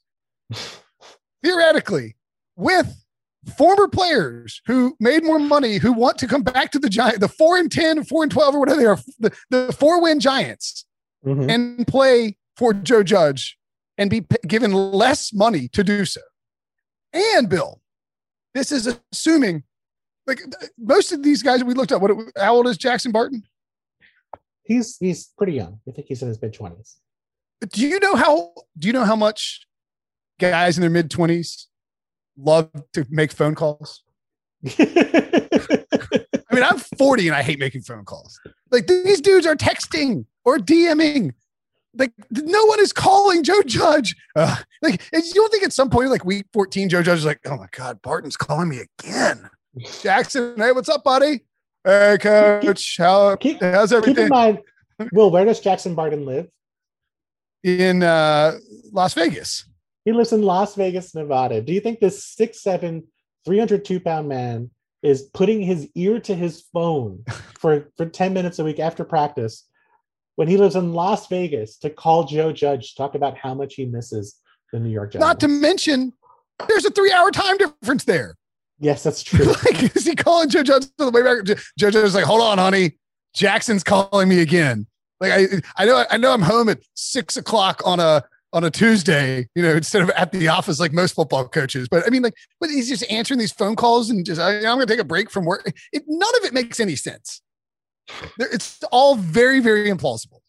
Theoretically, 1.44 2.16
with 2.56 3.04
former 3.58 3.88
players 3.88 4.62
who 4.66 4.96
made 5.00 5.24
more 5.24 5.40
money 5.40 5.78
who 5.78 5.94
want 5.94 6.18
to 6.20 6.28
come 6.28 6.44
back 6.44 6.72
to 6.72 6.80
the 6.80 6.90
giant, 6.90 7.22
the 7.22 7.30
four 7.30 7.58
and 7.58 7.72
10, 7.72 8.04
four 8.04 8.24
and 8.24 8.32
12, 8.32 8.56
or 8.56 8.60
whatever 8.60 8.80
they 8.82 8.86
are, 8.88 9.00
the, 9.20 9.32
the 9.50 9.74
four 9.74 10.02
win 10.02 10.20
giants 10.20 10.86
Mhm. 11.26 11.50
and 11.50 11.88
play 11.88 12.38
for 12.58 12.74
Joe 12.74 13.04
Judge 13.04 13.58
and 13.98 14.10
be 14.10 14.26
given 14.48 14.72
less 14.74 15.34
money 15.34 15.68
to 15.70 15.84
do 15.84 16.04
so. 16.06 16.22
And 17.14 17.50
Bill, 17.50 17.82
this 18.54 18.72
is 18.72 18.98
assuming 19.12 19.64
like 20.28 20.42
most 20.78 21.12
of 21.12 21.24
these 21.24 21.42
guys 21.42 21.64
we 21.64 21.74
looked 21.74 21.92
at, 21.92 22.02
what 22.02 22.12
how 22.38 22.56
old 22.56 22.68
is 22.68 22.78
Jackson 22.78 23.12
Barton? 23.12 23.44
He's 24.64 24.98
he's 24.98 25.30
pretty 25.38 25.54
young. 25.54 25.80
I 25.88 25.92
think 25.92 26.08
he's 26.08 26.22
in 26.22 26.28
his 26.28 26.42
mid 26.42 26.54
twenties. 26.54 27.00
Do 27.68 27.88
you 27.88 28.00
know 28.00 28.16
how 28.16 28.54
do 28.78 28.88
you 28.88 28.94
know 28.94 29.06
how 29.06 29.16
much 29.16 29.66
guys 30.40 30.78
in 30.78 30.82
their 30.82 30.90
mid 30.90 31.10
20s 31.10 31.66
love 32.38 32.72
to 32.94 33.06
make 33.10 33.32
phone 33.32 33.54
calls? 33.56 34.04
I 34.80 35.86
mean, 36.52 36.64
I'm 36.64 36.80
40 36.80 37.28
and 37.28 37.36
I 37.36 37.44
hate 37.44 37.60
making 37.60 37.82
phone 37.82 38.06
calls. 38.06 38.40
Like 38.72 38.88
these 38.88 39.22
dudes 39.22 39.46
are 39.46 39.56
texting 39.56 40.26
or 40.44 40.58
DMing. 40.58 41.34
Like 41.96 42.14
no 42.32 42.66
one 42.66 42.80
is 42.80 42.94
calling 42.94 43.44
Joe 43.44 43.62
Judge. 43.66 44.16
Uh, 44.36 44.56
like 44.82 45.02
you 45.12 45.34
don't 45.34 45.52
think 45.52 45.64
at 45.64 45.74
some 45.74 45.90
point, 45.90 46.10
like 46.10 46.24
week 46.24 46.46
14, 46.54 46.90
Joe 46.90 47.04
Judge 47.04 47.20
is 47.20 47.26
like, 47.26 47.40
oh 47.46 47.58
my 47.58 47.68
God, 47.72 48.02
Barton's 48.02 48.38
calling 48.38 48.70
me 48.70 48.82
again. 49.00 49.50
Jackson, 50.02 50.54
hey, 50.58 50.72
what's 50.72 50.90
up, 50.90 51.04
buddy? 51.04 51.42
Hey, 51.84 52.18
coach, 52.20 52.98
how, 52.98 53.36
keep- 53.38 53.62
how's 53.62 53.92
Keep 53.92 54.18
in 54.18 54.30
mind, 54.30 54.60
Will, 55.14 55.32
where 55.32 55.46
does 55.46 55.60
Jackson 55.60 55.96
Barton 55.96 56.26
live? 56.26 56.48
in 57.64 58.04
uh, 58.04 58.58
Las 58.92 59.14
Vegas? 59.14 59.66
He 60.06 60.12
lives 60.12 60.34
in 60.34 60.42
Las 60.42 60.76
Vegas, 60.76 61.14
Nevada. 61.14 61.62
Do 61.62 61.74
you 61.74 61.82
think 61.82 62.00
this 62.00 62.36
6'7, 62.36 63.04
302 63.46 64.00
pound 64.00 64.28
man 64.28 64.72
is 65.02 65.24
putting 65.34 65.62
his 65.62 65.90
ear 65.96 66.20
to 66.22 66.36
his 66.36 66.64
phone 66.74 67.24
for, 67.60 67.92
for 67.98 68.06
10 68.06 68.34
minutes 68.34 68.60
a 68.60 68.64
week 68.64 68.80
after 68.80 69.04
practice 69.04 69.66
when 70.40 70.48
he 70.48 70.56
lives 70.56 70.78
in 70.78 70.94
Las 70.94 71.28
Vegas 71.28 71.76
to 71.80 71.90
call 71.90 72.24
Joe 72.24 72.54
Judge, 72.54 72.96
talk 72.96 73.14
about 73.14 73.38
how 73.38 73.54
much 73.54 73.74
he 73.76 73.86
misses 73.86 74.38
the 74.72 74.80
New 74.80 74.90
York 74.90 75.12
Giants? 75.12 75.22
Not 75.22 75.42
to 75.42 75.50
mention, 75.50 76.14
there's 76.66 76.86
a 76.86 76.92
three 76.92 77.12
hour 77.12 77.30
time 77.30 77.58
difference 77.58 78.06
there. 78.06 78.36
yes, 78.80 79.04
that's 79.04 79.22
true. 79.22 79.48
like, 79.66 79.94
is 79.98 80.06
he 80.06 80.16
calling 80.16 80.48
Joe 80.48 80.64
Judge 80.64 80.86
on 80.98 81.08
the 81.08 81.12
way 81.12 81.24
back? 81.24 81.44
Joe 81.78 81.92
Judge 81.92 82.06
is 82.06 82.16
like, 82.16 82.24
hold 82.24 82.40
on, 82.40 82.58
honey. 82.58 82.98
Jackson's 83.36 83.84
calling 83.84 84.30
me 84.30 84.40
again. 84.40 84.88
Like 85.20 85.34
I, 85.34 85.48
I 85.76 85.84
know, 85.84 86.06
I 86.10 86.16
know, 86.16 86.32
I'm 86.32 86.42
home 86.42 86.70
at 86.70 86.80
six 86.94 87.36
o'clock 87.36 87.82
on 87.84 88.00
a 88.00 88.24
on 88.54 88.64
a 88.64 88.72
Tuesday, 88.72 89.46
you 89.56 89.62
know, 89.62 89.72
instead 89.72 90.04
of 90.04 90.10
at 90.12 90.32
the 90.32 90.48
office 90.48 90.80
like 90.80 90.94
most 90.94 91.16
football 91.16 91.50
coaches. 91.50 91.90
But 91.90 92.08
I 92.08 92.12
mean, 92.12 92.22
like, 92.22 92.36
but 92.62 92.70
he's 92.70 92.88
just 92.88 93.04
answering 93.12 93.42
these 93.42 93.52
phone 93.52 93.76
calls 93.76 94.10
and 94.10 94.26
just, 94.26 94.40
I, 94.40 94.56
I'm 94.60 94.64
going 94.64 94.80
to 94.80 94.86
take 94.86 95.02
a 95.02 95.04
break 95.04 95.30
from 95.30 95.44
work. 95.44 95.70
It, 95.92 96.04
none 96.08 96.36
of 96.38 96.46
it 96.46 96.54
makes 96.54 96.80
any 96.80 96.96
sense. 96.96 97.42
It's 98.40 98.84
all 98.92 99.16
very, 99.16 99.60
very 99.60 99.90
implausible. 99.90 100.40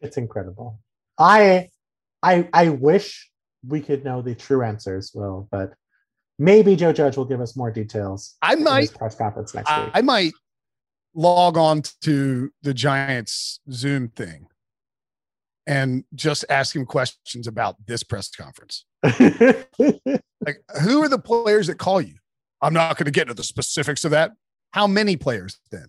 It's 0.00 0.16
incredible. 0.16 0.80
I 1.18 1.68
I 2.22 2.48
I 2.52 2.68
wish 2.70 3.30
we 3.66 3.80
could 3.80 4.04
know 4.04 4.22
the 4.22 4.34
true 4.34 4.62
answers, 4.62 5.12
Will, 5.14 5.48
but 5.50 5.74
maybe 6.38 6.76
Joe 6.76 6.92
Judge 6.92 7.16
will 7.16 7.24
give 7.24 7.40
us 7.40 7.56
more 7.56 7.70
details 7.70 8.36
I 8.42 8.56
might, 8.56 8.92
press 8.94 9.14
conference 9.14 9.54
next 9.54 9.70
I, 9.70 9.84
week. 9.84 9.90
I 9.94 10.00
might 10.02 10.32
log 11.14 11.56
on 11.56 11.82
to 12.02 12.50
the 12.62 12.74
Giants 12.74 13.60
Zoom 13.70 14.08
thing 14.08 14.48
and 15.66 16.04
just 16.14 16.44
ask 16.50 16.74
him 16.74 16.84
questions 16.84 17.46
about 17.46 17.76
this 17.86 18.02
press 18.02 18.30
conference. 18.30 18.84
Like, 20.46 20.62
who 20.82 21.02
are 21.02 21.08
the 21.08 21.18
players 21.18 21.68
that 21.68 21.78
call 21.78 22.02
you? 22.02 22.16
I'm 22.60 22.74
not 22.74 22.98
going 22.98 23.06
to 23.06 23.10
get 23.10 23.22
into 23.22 23.34
the 23.34 23.42
specifics 23.42 24.04
of 24.04 24.10
that. 24.10 24.32
How 24.72 24.86
many 24.86 25.16
players 25.16 25.58
then? 25.70 25.86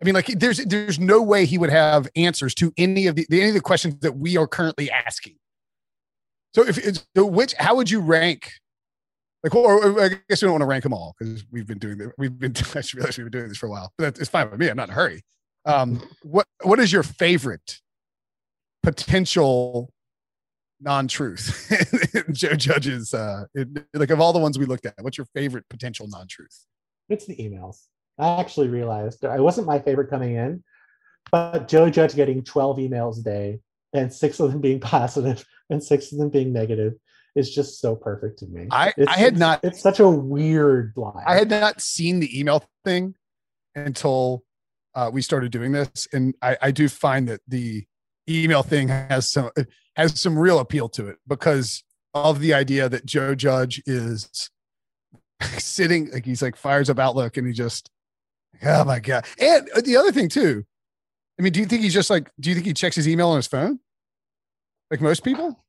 I 0.00 0.04
mean, 0.04 0.14
like, 0.14 0.26
there's 0.26 0.58
there's 0.58 0.98
no 0.98 1.22
way 1.22 1.46
he 1.46 1.56
would 1.56 1.70
have 1.70 2.06
answers 2.16 2.54
to 2.56 2.72
any 2.76 3.06
of 3.06 3.16
the 3.16 3.26
any 3.30 3.48
of 3.48 3.54
the 3.54 3.60
questions 3.60 3.96
that 4.00 4.16
we 4.16 4.36
are 4.36 4.46
currently 4.46 4.90
asking. 4.90 5.36
So, 6.54 6.66
if 6.66 6.78
it's 6.78 7.06
so 7.16 7.24
which, 7.24 7.54
how 7.54 7.76
would 7.76 7.90
you 7.90 8.00
rank? 8.00 8.50
Like, 9.42 9.54
or, 9.54 10.00
I 10.02 10.08
guess 10.28 10.42
we 10.42 10.46
don't 10.46 10.52
want 10.52 10.62
to 10.62 10.66
rank 10.66 10.82
them 10.82 10.92
all 10.92 11.14
because 11.18 11.44
we've 11.50 11.66
been 11.66 11.78
doing 11.78 11.98
this. 11.98 12.10
We've 12.18 12.36
been 12.38 12.50
I 12.56 12.80
just 12.80 12.94
realized 12.94 13.18
we've 13.18 13.30
been 13.30 13.40
doing 13.40 13.48
this 13.48 13.58
for 13.58 13.66
a 13.66 13.70
while, 13.70 13.92
but 13.96 14.18
it's 14.18 14.28
fine 14.28 14.50
with 14.50 14.60
me. 14.60 14.68
I'm 14.68 14.76
not 14.76 14.88
in 14.88 14.92
a 14.92 14.94
hurry. 14.94 15.22
Um, 15.64 16.06
what 16.22 16.46
what 16.62 16.78
is 16.78 16.92
your 16.92 17.02
favorite 17.02 17.80
potential 18.82 19.92
non-truth 20.78 21.72
joe 22.32 22.54
judge's 22.54 23.14
uh 23.14 23.44
like 23.94 24.10
of 24.10 24.20
all 24.20 24.34
the 24.34 24.38
ones 24.38 24.58
we 24.58 24.66
looked 24.66 24.84
at 24.84 24.94
what's 25.00 25.16
your 25.16 25.24
favorite 25.34 25.64
potential 25.70 26.06
non-truth 26.06 26.66
It's 27.08 27.24
the 27.24 27.34
emails. 27.36 27.86
I 28.18 28.40
actually 28.40 28.68
realized 28.68 29.22
it 29.24 29.40
wasn't 29.40 29.66
my 29.66 29.78
favorite 29.78 30.08
coming 30.10 30.36
in, 30.36 30.62
but 31.30 31.68
Joe 31.68 31.90
Judge 31.90 32.14
getting 32.14 32.42
12 32.42 32.78
emails 32.78 33.20
a 33.20 33.22
day 33.22 33.60
and 33.92 34.12
six 34.12 34.40
of 34.40 34.50
them 34.52 34.60
being 34.60 34.80
positive 34.80 35.44
and 35.70 35.82
six 35.82 36.12
of 36.12 36.18
them 36.18 36.30
being 36.30 36.52
negative 36.52 36.94
is 37.34 37.54
just 37.54 37.80
so 37.80 37.94
perfect 37.94 38.38
to 38.38 38.46
me. 38.46 38.66
I- 38.70 38.88
It's- 38.96 39.08
I 39.08 39.18
had 39.18 39.34
it's- 39.34 39.38
not- 39.40 39.60
It's 39.64 39.80
such 39.82 40.00
a 40.00 40.08
weird 40.08 40.94
line. 40.96 41.24
i 41.26 41.34
had 41.34 41.50
not 41.50 41.80
seen 41.82 42.20
the 42.20 42.38
email 42.38 42.62
thing 42.84 43.14
until 43.74 44.42
uh, 44.94 45.10
we 45.12 45.20
started 45.20 45.52
doing 45.52 45.72
this 45.72 46.08
and 46.14 46.34
I, 46.40 46.56
I 46.62 46.70
do 46.70 46.88
find 46.88 47.28
that 47.28 47.42
the 47.46 47.84
email 48.28 48.62
thing 48.62 48.88
has 48.88 49.28
some 49.30 49.50
has 49.96 50.18
some 50.18 50.38
real 50.38 50.58
appeal 50.58 50.88
to 50.88 51.08
it 51.08 51.18
because 51.28 51.84
of 52.14 52.40
the 52.40 52.54
idea 52.54 52.88
that 52.88 53.04
joe 53.04 53.34
judge 53.34 53.82
is 53.86 54.50
sitting 55.58 56.10
like 56.10 56.24
he's 56.24 56.40
like 56.40 56.56
fires 56.56 56.88
up 56.88 56.98
outlook 56.98 57.36
and 57.36 57.46
he 57.46 57.52
just 57.52 57.90
oh 58.64 58.84
my 58.84 58.98
god 58.98 59.24
and 59.38 59.68
uh, 59.74 59.80
the 59.80 59.96
other 59.96 60.12
thing 60.12 60.28
too 60.28 60.64
i 61.38 61.42
mean 61.42 61.52
do 61.52 61.60
you 61.60 61.66
think 61.66 61.82
he's 61.82 61.94
just 61.94 62.10
like 62.10 62.30
do 62.40 62.48
you 62.48 62.54
think 62.54 62.66
he 62.66 62.72
checks 62.72 62.96
his 62.96 63.08
email 63.08 63.28
on 63.28 63.36
his 63.36 63.46
phone 63.46 63.78
like 64.90 65.00
most 65.00 65.24
people 65.24 65.62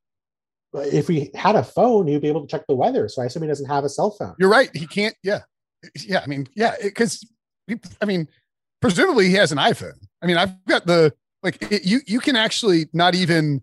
if 0.73 1.07
he 1.07 1.31
had 1.33 1.55
a 1.55 1.63
phone, 1.63 2.05
he'd 2.05 2.21
be 2.21 2.27
able 2.27 2.41
to 2.41 2.47
check 2.47 2.67
the 2.67 2.75
weather. 2.75 3.07
So 3.07 3.23
I 3.23 3.25
assume 3.25 3.41
he 3.41 3.47
doesn't 3.47 3.65
have 3.65 3.83
a 3.83 3.89
cell 3.89 4.11
phone. 4.11 4.35
you're 4.37 4.49
right 4.49 4.69
he 4.75 4.85
can't 4.85 5.15
yeah 5.23 5.39
yeah 6.05 6.19
i 6.23 6.27
mean 6.27 6.45
yeah 6.55 6.75
because 6.83 7.25
i 8.01 8.05
mean 8.05 8.27
presumably 8.81 9.27
he 9.27 9.33
has 9.33 9.51
an 9.51 9.57
iphone 9.59 9.97
i 10.21 10.27
mean 10.27 10.37
i've 10.37 10.53
got 10.65 10.85
the 10.85 11.13
Like 11.43 11.71
it, 11.71 11.85
you 11.85 11.99
you 12.05 12.19
can 12.19 12.35
actually 12.35 12.87
not 12.93 13.15
even 13.15 13.61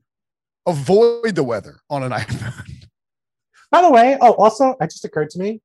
avoid 0.66 1.34
the 1.34 1.42
weather 1.42 1.80
on 1.90 2.02
an 2.02 2.12
iPhone. 2.22 2.86
By 3.70 3.82
the 3.82 3.90
way, 3.90 4.16
oh, 4.20 4.32
also, 4.34 4.76
it 4.80 4.90
just 4.90 5.04
occurred 5.04 5.30
to 5.30 5.38
me. 5.38 5.60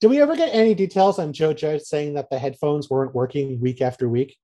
Did 0.00 0.08
we 0.08 0.20
ever 0.20 0.36
get 0.36 0.54
any 0.54 0.74
details 0.74 1.18
on 1.18 1.32
Joe 1.32 1.52
Judge 1.52 1.82
saying 1.82 2.14
that 2.14 2.30
the 2.30 2.38
headphones 2.38 2.88
weren't 2.88 3.14
working 3.14 3.60
week 3.60 3.82
after 3.82 4.08
week? 4.08 4.36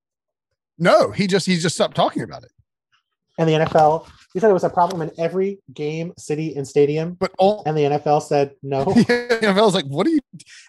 No, 0.79 1.13
he 1.13 1.27
just 1.27 1.47
he 1.47 1.57
just 1.57 1.77
stopped 1.77 1.95
talking 1.95 2.23
about 2.23 2.43
it. 2.43 2.51
And 3.39 3.49
the 3.49 3.53
NFL, 3.55 4.09
he 4.33 4.41
said 4.41 4.51
it 4.51 4.55
was 4.55 4.65
a 4.65 4.71
problem 4.71 5.03
in 5.03 5.11
every 5.19 5.59
game, 5.73 6.13
city, 6.17 6.55
and 6.57 6.67
stadium. 6.67 7.15
But 7.15 7.33
all 7.39 7.63
And 7.67 7.77
the 7.77 7.83
NFL 7.83 8.23
said 8.23 8.53
no. 8.63 8.85
the 8.85 9.39
NFL 9.43 9.65
was 9.65 9.75
like, 9.75 9.87
"What 9.87 10.07
do 10.07 10.13
you?" 10.13 10.21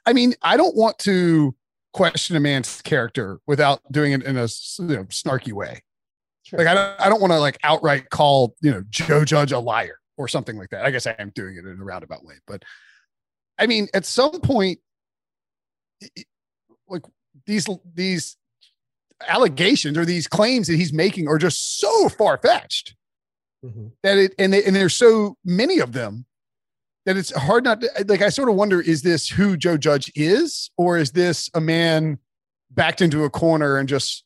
I 0.06 0.14
mean, 0.14 0.34
I 0.42 0.58
don't 0.58 0.76
want 0.76 1.00
to 1.00 1.56
question 1.94 2.36
a 2.36 2.40
man's 2.40 2.82
character 2.82 3.40
without 3.48 3.80
doing 3.92 4.12
it 4.12 4.24
in 4.24 4.36
a 4.38 4.48
you 4.80 4.86
know, 4.86 5.04
snarky 5.06 5.54
way. 5.54 5.82
Sure. 6.44 6.60
Like 6.60 6.68
I 6.68 6.74
don't, 6.74 7.02
I 7.02 7.10
don't 7.10 7.22
want 7.22 7.34
to 7.34 7.40
like 7.40 7.58
outright 7.64 8.10
call 8.10 8.56
you 8.62 8.72
know 8.72 8.84
Joe 8.90 9.26
Judge 9.26 9.52
a 9.52 9.60
liar 9.60 10.00
or 10.18 10.28
something 10.28 10.58
like 10.58 10.70
that. 10.70 10.86
I 10.86 10.92
guess 10.92 11.08
I 11.08 11.16
am 11.18 11.32
doing 11.34 11.56
it 11.56 11.66
in 11.66 11.80
a 11.80 11.84
roundabout 11.84 12.24
way, 12.24 12.36
but 12.46 12.64
I 13.58 13.68
mean, 13.68 13.88
at 13.94 14.06
some 14.06 14.42
point, 14.42 14.80
like 16.88 17.04
these 17.46 17.68
these 17.94 18.38
allegations 19.28 19.98
or 19.98 20.06
these 20.06 20.28
claims 20.28 20.68
that 20.68 20.76
he's 20.76 20.94
making 20.94 21.28
are 21.28 21.38
just 21.38 21.80
so 21.80 22.10
far 22.10 22.38
fetched 22.38 22.96
Mhm. 23.64 23.94
that 24.04 24.18
it 24.18 24.36
and 24.38 24.52
they, 24.54 24.64
and 24.64 24.76
there's 24.76 24.96
so 24.96 25.38
many 25.44 25.80
of 25.80 25.94
them 25.94 26.26
that 27.06 27.18
it's 27.18 27.34
hard 27.36 27.64
not 27.64 27.82
to 27.82 27.90
like 28.08 28.22
I 28.22 28.30
sort 28.30 28.50
of 28.50 28.56
wonder 28.56 28.82
is 28.82 29.02
this 29.02 29.30
who 29.30 29.56
Joe 29.58 29.78
Judge 29.78 30.12
is 30.16 30.70
or 30.78 30.98
is 30.98 31.12
this 31.12 31.50
a 31.54 31.62
man 31.62 32.20
backed 32.72 33.02
into 33.02 33.24
a 33.24 33.30
corner 33.30 33.78
and 33.78 33.88
just 33.88 34.24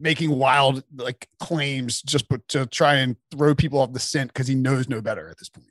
making 0.00 0.30
wild 0.30 0.82
like 0.96 1.28
claims 1.38 2.02
just 2.02 2.28
put, 2.28 2.46
to 2.48 2.66
try 2.66 2.96
and 2.96 3.16
throw 3.30 3.54
people 3.54 3.78
off 3.78 3.92
the 3.92 4.00
scent 4.00 4.32
because 4.32 4.46
he 4.48 4.54
knows 4.54 4.88
no 4.88 5.00
better 5.00 5.28
at 5.30 5.38
this 5.38 5.48
point. 5.48 5.68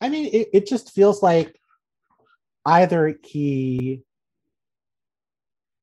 I 0.00 0.08
mean, 0.08 0.26
it, 0.32 0.48
it 0.52 0.66
just 0.68 0.92
feels 0.92 1.22
like 1.22 1.59
either 2.70 3.18
he 3.24 4.02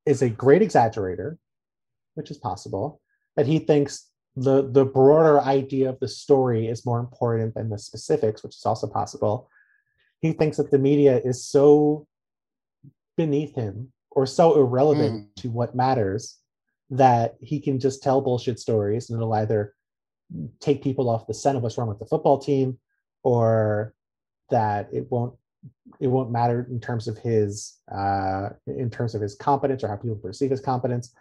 is 0.06 0.22
a 0.22 0.30
great 0.30 0.62
exaggerator, 0.62 1.38
which 2.16 2.32
is 2.32 2.38
possible, 2.38 3.02
that 3.36 3.46
he 3.46 3.60
thinks 3.60 4.10
the 4.36 4.70
the 4.72 4.86
broader 4.86 5.42
idea 5.42 5.90
of 5.90 6.00
the 6.00 6.08
story 6.08 6.68
is 6.68 6.86
more 6.86 7.00
important 7.00 7.54
than 7.56 7.70
the 7.70 7.78
specifics, 7.78 8.42
which 8.42 8.56
is 8.56 8.66
also 8.66 8.88
possible. 8.88 9.50
He 10.22 10.32
thinks 10.32 10.58
that 10.58 10.72
the 10.72 10.80
media 10.80 11.20
is 11.24 11.44
so 11.44 12.08
beneath 13.18 13.54
him 13.56 13.92
or 14.12 14.26
so 14.26 14.56
irrelevant 14.56 15.26
hmm. 15.26 15.42
to 15.42 15.50
what 15.50 15.76
matters 15.76 16.38
that 16.90 17.36
he 17.42 17.60
can 17.60 17.80
just 17.80 18.02
tell 18.02 18.22
bullshit 18.22 18.60
stories 18.60 19.10
and 19.10 19.18
it'll 19.18 19.34
either 19.34 19.74
take 20.60 20.84
people 20.84 21.10
off 21.10 21.28
the 21.28 21.34
scent 21.34 21.58
of 21.58 21.64
what's 21.64 21.78
wrong 21.78 21.90
with 21.90 22.00
the 22.00 22.06
football 22.06 22.40
team 22.40 22.80
or 23.24 23.94
that 24.50 24.88
it 24.94 25.08
won't 25.10 25.34
it 26.00 26.08
won't 26.08 26.32
matter 26.32 26.68
in 26.70 26.80
terms 26.80 27.08
of 27.08 27.18
his 27.18 27.78
uh 27.92 28.50
in 28.68 28.90
terms 28.90 29.16
of 29.16 29.22
his 29.22 29.36
competence 29.36 29.84
or 29.84 29.88
how 29.88 29.96
people 29.96 30.16
perceive 30.18 30.52
his 30.52 30.62
competence. 30.62 31.14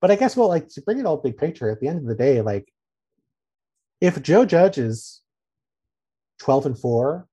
But 0.00 0.10
i 0.10 0.16
guess 0.16 0.36
well 0.36 0.48
like 0.48 0.68
to 0.68 0.82
bring 0.82 0.98
it 0.98 1.06
all 1.06 1.16
big 1.16 1.36
picture 1.36 1.70
at 1.70 1.80
the 1.80 1.88
end 1.88 1.98
of 1.98 2.06
the 2.06 2.14
day 2.14 2.40
like 2.40 2.72
if 4.00 4.22
joe 4.22 4.44
judge 4.44 4.78
is 4.78 5.22
12 6.40 6.66
and 6.66 6.78
4 6.78 7.26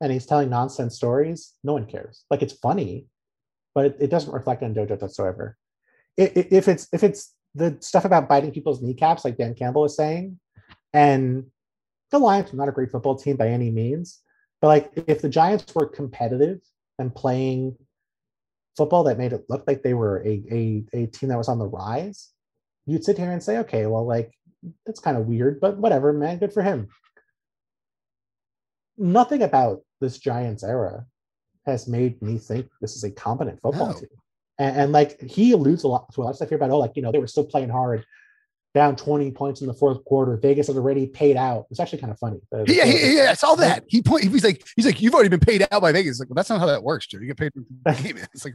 and 0.00 0.12
he's 0.12 0.26
telling 0.26 0.50
nonsense 0.50 0.94
stories 0.96 1.54
no 1.64 1.72
one 1.72 1.86
cares. 1.86 2.24
Like 2.30 2.42
it's 2.42 2.52
funny 2.54 3.06
but 3.74 3.84
it, 3.86 3.96
it 4.00 4.10
doesn't 4.10 4.32
reflect 4.32 4.62
on 4.62 4.74
joe 4.74 4.86
judge 4.86 5.02
whatsoever. 5.02 5.56
I- 6.18 6.32
i- 6.34 6.48
if 6.50 6.68
it's 6.68 6.88
if 6.92 7.02
it's 7.04 7.34
the 7.54 7.76
stuff 7.80 8.04
about 8.04 8.28
biting 8.28 8.52
people's 8.52 8.82
kneecaps 8.82 9.24
like 9.24 9.36
dan 9.36 9.54
campbell 9.54 9.82
was 9.82 9.96
saying 9.96 10.38
and 10.92 11.44
the 12.10 12.18
lions 12.18 12.52
are 12.52 12.56
not 12.56 12.68
a 12.68 12.72
great 12.72 12.90
football 12.90 13.16
team 13.16 13.36
by 13.36 13.48
any 13.48 13.70
means 13.70 14.20
but 14.60 14.68
like 14.68 14.90
if 15.06 15.22
the 15.22 15.28
Giants 15.28 15.74
were 15.74 15.86
competitive 15.86 16.60
and 16.98 17.14
playing 17.14 17.76
football 18.76 19.04
that 19.04 19.18
made 19.18 19.32
it 19.32 19.44
look 19.48 19.64
like 19.66 19.82
they 19.82 19.94
were 19.94 20.22
a, 20.24 20.42
a, 20.50 20.84
a 20.92 21.06
team 21.06 21.28
that 21.28 21.38
was 21.38 21.48
on 21.48 21.58
the 21.58 21.66
rise, 21.66 22.32
you'd 22.86 23.04
sit 23.04 23.18
here 23.18 23.30
and 23.32 23.42
say, 23.42 23.58
okay, 23.58 23.86
well, 23.86 24.06
like 24.06 24.32
that's 24.86 25.00
kind 25.00 25.16
of 25.16 25.26
weird, 25.26 25.60
but 25.60 25.78
whatever, 25.78 26.12
man, 26.12 26.38
good 26.38 26.52
for 26.52 26.62
him. 26.62 26.88
Nothing 28.96 29.42
about 29.42 29.82
this 30.00 30.18
Giants 30.18 30.64
era 30.64 31.06
has 31.66 31.86
made 31.86 32.20
me 32.22 32.38
think 32.38 32.68
this 32.80 32.96
is 32.96 33.04
a 33.04 33.10
competent 33.10 33.60
football 33.60 33.88
No. 33.88 33.94
team. 33.94 34.08
And, 34.58 34.76
and 34.76 34.92
like 34.92 35.20
he 35.20 35.52
alludes 35.52 35.84
a 35.84 35.88
lot 35.88 36.12
to 36.14 36.20
a 36.20 36.22
lot 36.22 36.30
of 36.30 36.36
stuff 36.36 36.48
here 36.48 36.56
about, 36.56 36.70
oh, 36.70 36.78
like, 36.78 36.96
you 36.96 37.02
know, 37.02 37.12
they 37.12 37.18
were 37.18 37.28
still 37.28 37.44
playing 37.44 37.68
hard, 37.68 38.04
down 38.74 38.96
20 38.96 39.30
points 39.32 39.60
in 39.60 39.66
the 39.66 39.74
fourth 39.74 40.04
quarter. 40.04 40.36
Vegas 40.36 40.66
has 40.66 40.76
already 40.76 41.06
paid 41.06 41.36
out. 41.36 41.66
It's 41.70 41.80
actually 41.80 41.98
kind 41.98 42.12
of 42.12 42.18
funny. 42.18 42.40
Yeah, 42.66 42.84
he, 42.84 43.16
yeah, 43.16 43.30
I 43.30 43.34
saw 43.34 43.54
that. 43.56 43.84
He 43.88 44.02
point. 44.02 44.24
He's 44.24 44.44
like, 44.44 44.66
he's 44.76 44.84
like, 44.84 45.00
you've 45.00 45.14
already 45.14 45.30
been 45.30 45.40
paid 45.40 45.66
out 45.70 45.80
by 45.80 45.92
Vegas. 45.92 46.20
Like, 46.20 46.28
well, 46.28 46.34
that's 46.34 46.50
not 46.50 46.60
how 46.60 46.66
that 46.66 46.82
works, 46.82 47.06
Joe. 47.06 47.18
You 47.18 47.26
get 47.26 47.38
paid 47.38 47.52
for 47.54 47.60
the 47.60 48.02
game. 48.02 48.18
It's 48.34 48.44
like, 48.44 48.54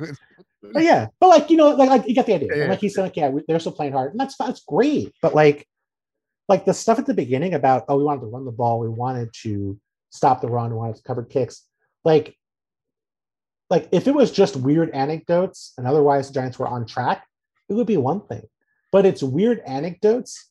But 0.62 0.84
yeah, 0.84 1.08
but 1.20 1.28
like 1.28 1.50
you 1.50 1.58
know, 1.58 1.72
like, 1.72 1.90
like 1.90 2.08
you 2.08 2.14
get 2.14 2.28
the 2.28 2.36
idea. 2.36 2.50
Yeah, 2.54 2.62
And, 2.62 2.70
like 2.70 2.80
he's 2.80 2.98
like, 2.98 3.18
yeah, 3.18 3.32
they're 3.48 3.60
still 3.60 3.72
playing 3.72 3.94
hard, 3.94 4.12
and 4.12 4.20
that's 4.20 4.38
that's 4.38 4.62
great. 4.62 5.14
But 5.22 5.34
like, 5.34 5.68
like 6.48 6.66
the 6.66 6.74
stuff 6.74 7.00
at 7.00 7.06
the 7.08 7.14
beginning 7.14 7.56
about 7.56 7.86
oh, 7.88 7.98
we 7.98 8.04
wanted 8.04 8.22
to 8.22 8.28
run 8.28 8.46
the 8.46 8.52
ball, 8.52 8.80
we 8.80 8.90
wanted 8.90 9.34
to 9.42 9.80
stop 10.12 10.42
the 10.42 10.48
run, 10.48 10.70
we 10.70 10.78
wanted 10.78 10.98
to 10.98 11.04
cover 11.04 11.24
kicks. 11.24 11.64
Like, 12.06 12.38
like 13.70 13.90
if 13.92 14.08
it 14.08 14.14
was 14.14 14.32
just 14.32 14.56
weird 14.56 14.92
anecdotes 14.92 15.74
and 15.78 15.88
otherwise 15.88 16.28
the 16.28 16.36
Giants 16.36 16.60
were 16.60 16.68
on 16.68 16.86
track, 16.86 17.26
it 17.70 17.74
would 17.74 17.88
be 17.88 17.98
one 17.98 18.22
thing. 18.22 18.44
But 18.94 19.06
it's 19.06 19.22
weird 19.22 19.60
anecdotes, 19.66 20.50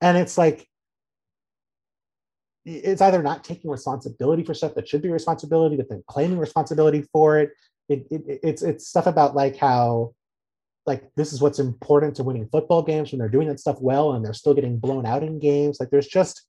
and 0.00 0.16
it's 0.16 0.36
like 0.36 0.66
it's 2.64 3.02
either 3.02 3.22
not 3.22 3.44
taking 3.44 3.70
responsibility 3.70 4.44
for 4.44 4.54
stuff 4.54 4.74
that 4.74 4.88
should 4.88 5.02
be 5.02 5.10
responsibility, 5.10 5.76
but 5.76 5.88
then 5.88 6.02
claiming 6.06 6.38
responsibility 6.38 7.04
for 7.12 7.38
it. 7.38 7.50
It, 7.88 8.06
it 8.10 8.40
it's 8.42 8.62
it's 8.62 8.88
stuff 8.88 9.06
about 9.06 9.36
like 9.36 9.56
how 9.56 10.14
like 10.86 11.10
this 11.16 11.32
is 11.32 11.40
what's 11.40 11.58
important 11.58 12.16
to 12.16 12.24
winning 12.24 12.48
football 12.50 12.82
games 12.82 13.12
when 13.12 13.18
they're 13.18 13.28
doing 13.28 13.48
that 13.48 13.60
stuff 13.60 13.80
well 13.80 14.12
and 14.12 14.24
they're 14.24 14.32
still 14.32 14.54
getting 14.54 14.78
blown 14.78 15.06
out 15.06 15.22
in 15.22 15.38
games. 15.38 15.78
Like 15.78 15.90
there's 15.90 16.08
just 16.08 16.46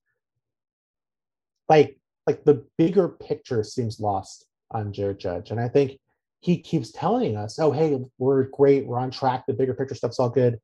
like 1.68 1.98
like 2.26 2.44
the 2.46 2.66
bigger 2.78 3.10
picture 3.10 3.64
seems 3.64 4.00
lost 4.00 4.46
on 4.72 4.94
Joe 4.94 5.14
Judge. 5.14 5.52
And 5.52 5.60
I 5.60 5.68
think 5.68 6.00
he 6.40 6.58
keeps 6.58 6.92
telling 6.92 7.36
us, 7.36 7.60
oh 7.60 7.72
hey, 7.72 8.00
we're 8.18 8.44
great, 8.44 8.86
we're 8.86 9.00
on 9.00 9.12
track, 9.12 9.46
the 9.46 9.54
bigger 9.54 9.74
picture 9.74 9.96
stuff's 9.96 10.20
all 10.20 10.30
good. 10.30 10.60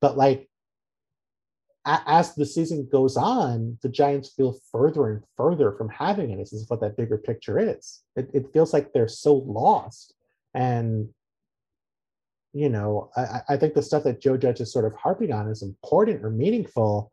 But 0.00 0.16
like 0.16 0.48
a- 1.86 2.02
as 2.06 2.34
the 2.34 2.46
season 2.46 2.88
goes 2.90 3.16
on, 3.16 3.78
the 3.82 3.88
Giants 3.88 4.30
feel 4.30 4.58
further 4.70 5.10
and 5.10 5.22
further 5.36 5.72
from 5.72 5.88
having 5.88 6.32
any 6.32 6.42
This 6.42 6.52
is 6.52 6.68
what 6.68 6.80
that 6.80 6.96
bigger 6.96 7.18
picture 7.18 7.58
is. 7.58 8.02
It, 8.16 8.30
it 8.34 8.52
feels 8.52 8.72
like 8.72 8.92
they're 8.92 9.08
so 9.08 9.34
lost. 9.34 10.14
And, 10.54 11.08
you 12.52 12.68
know, 12.68 13.10
I, 13.16 13.40
I- 13.48 13.56
think 13.56 13.74
the 13.74 13.82
stuff 13.82 14.04
that 14.04 14.20
Joe 14.20 14.36
Judge 14.36 14.60
is 14.60 14.72
sort 14.72 14.84
of 14.84 14.94
harping 14.94 15.32
on 15.32 15.48
is 15.48 15.62
important 15.62 16.24
or 16.24 16.30
meaningful, 16.30 17.12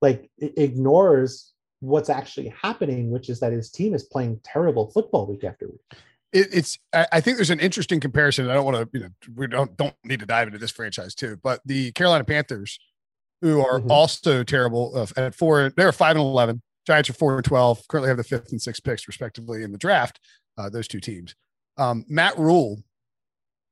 like 0.00 0.30
it 0.38 0.52
ignores 0.56 1.52
what's 1.80 2.08
actually 2.10 2.48
happening, 2.60 3.10
which 3.10 3.28
is 3.28 3.40
that 3.40 3.52
his 3.52 3.70
team 3.70 3.94
is 3.94 4.04
playing 4.04 4.40
terrible 4.44 4.90
football 4.90 5.26
week 5.26 5.44
after 5.44 5.66
week. 5.66 6.00
It, 6.34 6.48
it's 6.52 6.78
I, 6.92 7.06
I 7.12 7.20
think 7.20 7.38
there's 7.38 7.50
an 7.50 7.60
interesting 7.60 8.00
comparison. 8.00 8.50
I 8.50 8.54
don't 8.54 8.64
want 8.66 8.76
to, 8.76 8.88
you 8.98 9.04
know, 9.04 9.10
we 9.34 9.46
don't 9.46 9.74
don't 9.76 9.94
need 10.04 10.20
to 10.20 10.26
dive 10.26 10.48
into 10.48 10.58
this 10.58 10.70
franchise 10.72 11.14
too, 11.14 11.38
but 11.42 11.60
the 11.64 11.92
Carolina 11.92 12.24
Panthers, 12.24 12.78
who 13.40 13.60
are 13.64 13.80
Mhm. 13.80 13.90
also 13.90 14.42
terrible 14.44 14.92
uh, 14.96 15.06
at 15.16 15.34
four, 15.34 15.72
they're 15.76 15.92
five 15.92 16.16
and 16.16 16.20
eleven. 16.20 16.60
Giants 16.86 17.08
are 17.08 17.14
four 17.14 17.36
and 17.36 17.44
twelve. 17.44 17.86
Currently 17.88 18.08
have 18.08 18.18
the 18.18 18.24
fifth 18.24 18.50
and 18.52 18.60
sixth 18.60 18.84
picks 18.84 19.06
respectively 19.08 19.62
in 19.62 19.72
the 19.72 19.78
draft. 19.78 20.20
Uh, 20.58 20.68
those 20.68 20.86
two 20.88 21.00
teams. 21.00 21.34
Um, 21.78 22.04
Matt 22.08 22.38
Rhule 22.38 22.82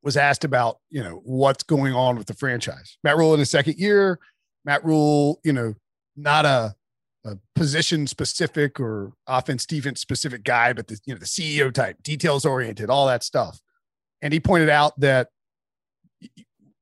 was 0.03 0.17
asked 0.17 0.45
about, 0.45 0.79
you 0.91 1.03
know, 1.03 1.21
what's 1.25 1.63
going 1.63 1.93
on 1.95 2.17
with 2.17 2.27
the 2.27 2.35
franchise. 2.35 2.97
Matt 3.05 3.17
Rhule 3.17 3.35
in 3.35 3.39
his 3.41 3.51
second 3.51 3.79
year. 3.79 4.19
Matt 4.65 4.85
Rhule, 4.85 5.41
you 5.45 5.53
know, 5.53 5.75
not 6.17 6.45
a 6.45 6.75
a 7.25 7.37
position 7.55 8.07
specific 8.07 8.81
or 8.81 9.13
offense 9.27 9.67
defense 9.67 10.01
specific 10.01 10.45
guy, 10.45 10.73
but 10.73 10.89
the 10.89 10.99
you 11.07 11.15
know 11.15 11.19
the 11.19 11.27
CEO 11.27 11.73
type, 11.73 12.03
details 12.03 12.45
oriented, 12.45 12.91
all 12.91 13.07
that 13.07 13.23
stuff. 13.23 13.61
And 14.21 14.33
he 14.33 14.41
pointed 14.41 14.69
out 14.69 14.99
that 15.01 15.29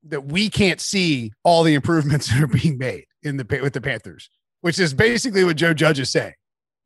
that 0.05 0.27
we 0.27 0.49
can't 0.49 0.81
see 0.81 1.33
all 1.45 1.63
the 1.63 1.75
improvements 1.75 2.29
that 2.33 2.43
are 2.43 2.47
being 2.47 2.79
made 2.79 3.07
in 3.23 3.37
the 3.37 3.61
with 3.63 3.73
the 3.73 3.81
Panthers, 3.81 4.31
which 4.63 4.79
is 4.79 4.95
basically 4.95 5.45
what 5.45 5.57
Joe 5.57 5.75
Judge 5.75 6.01
is 6.01 6.11
saying. 6.11 6.35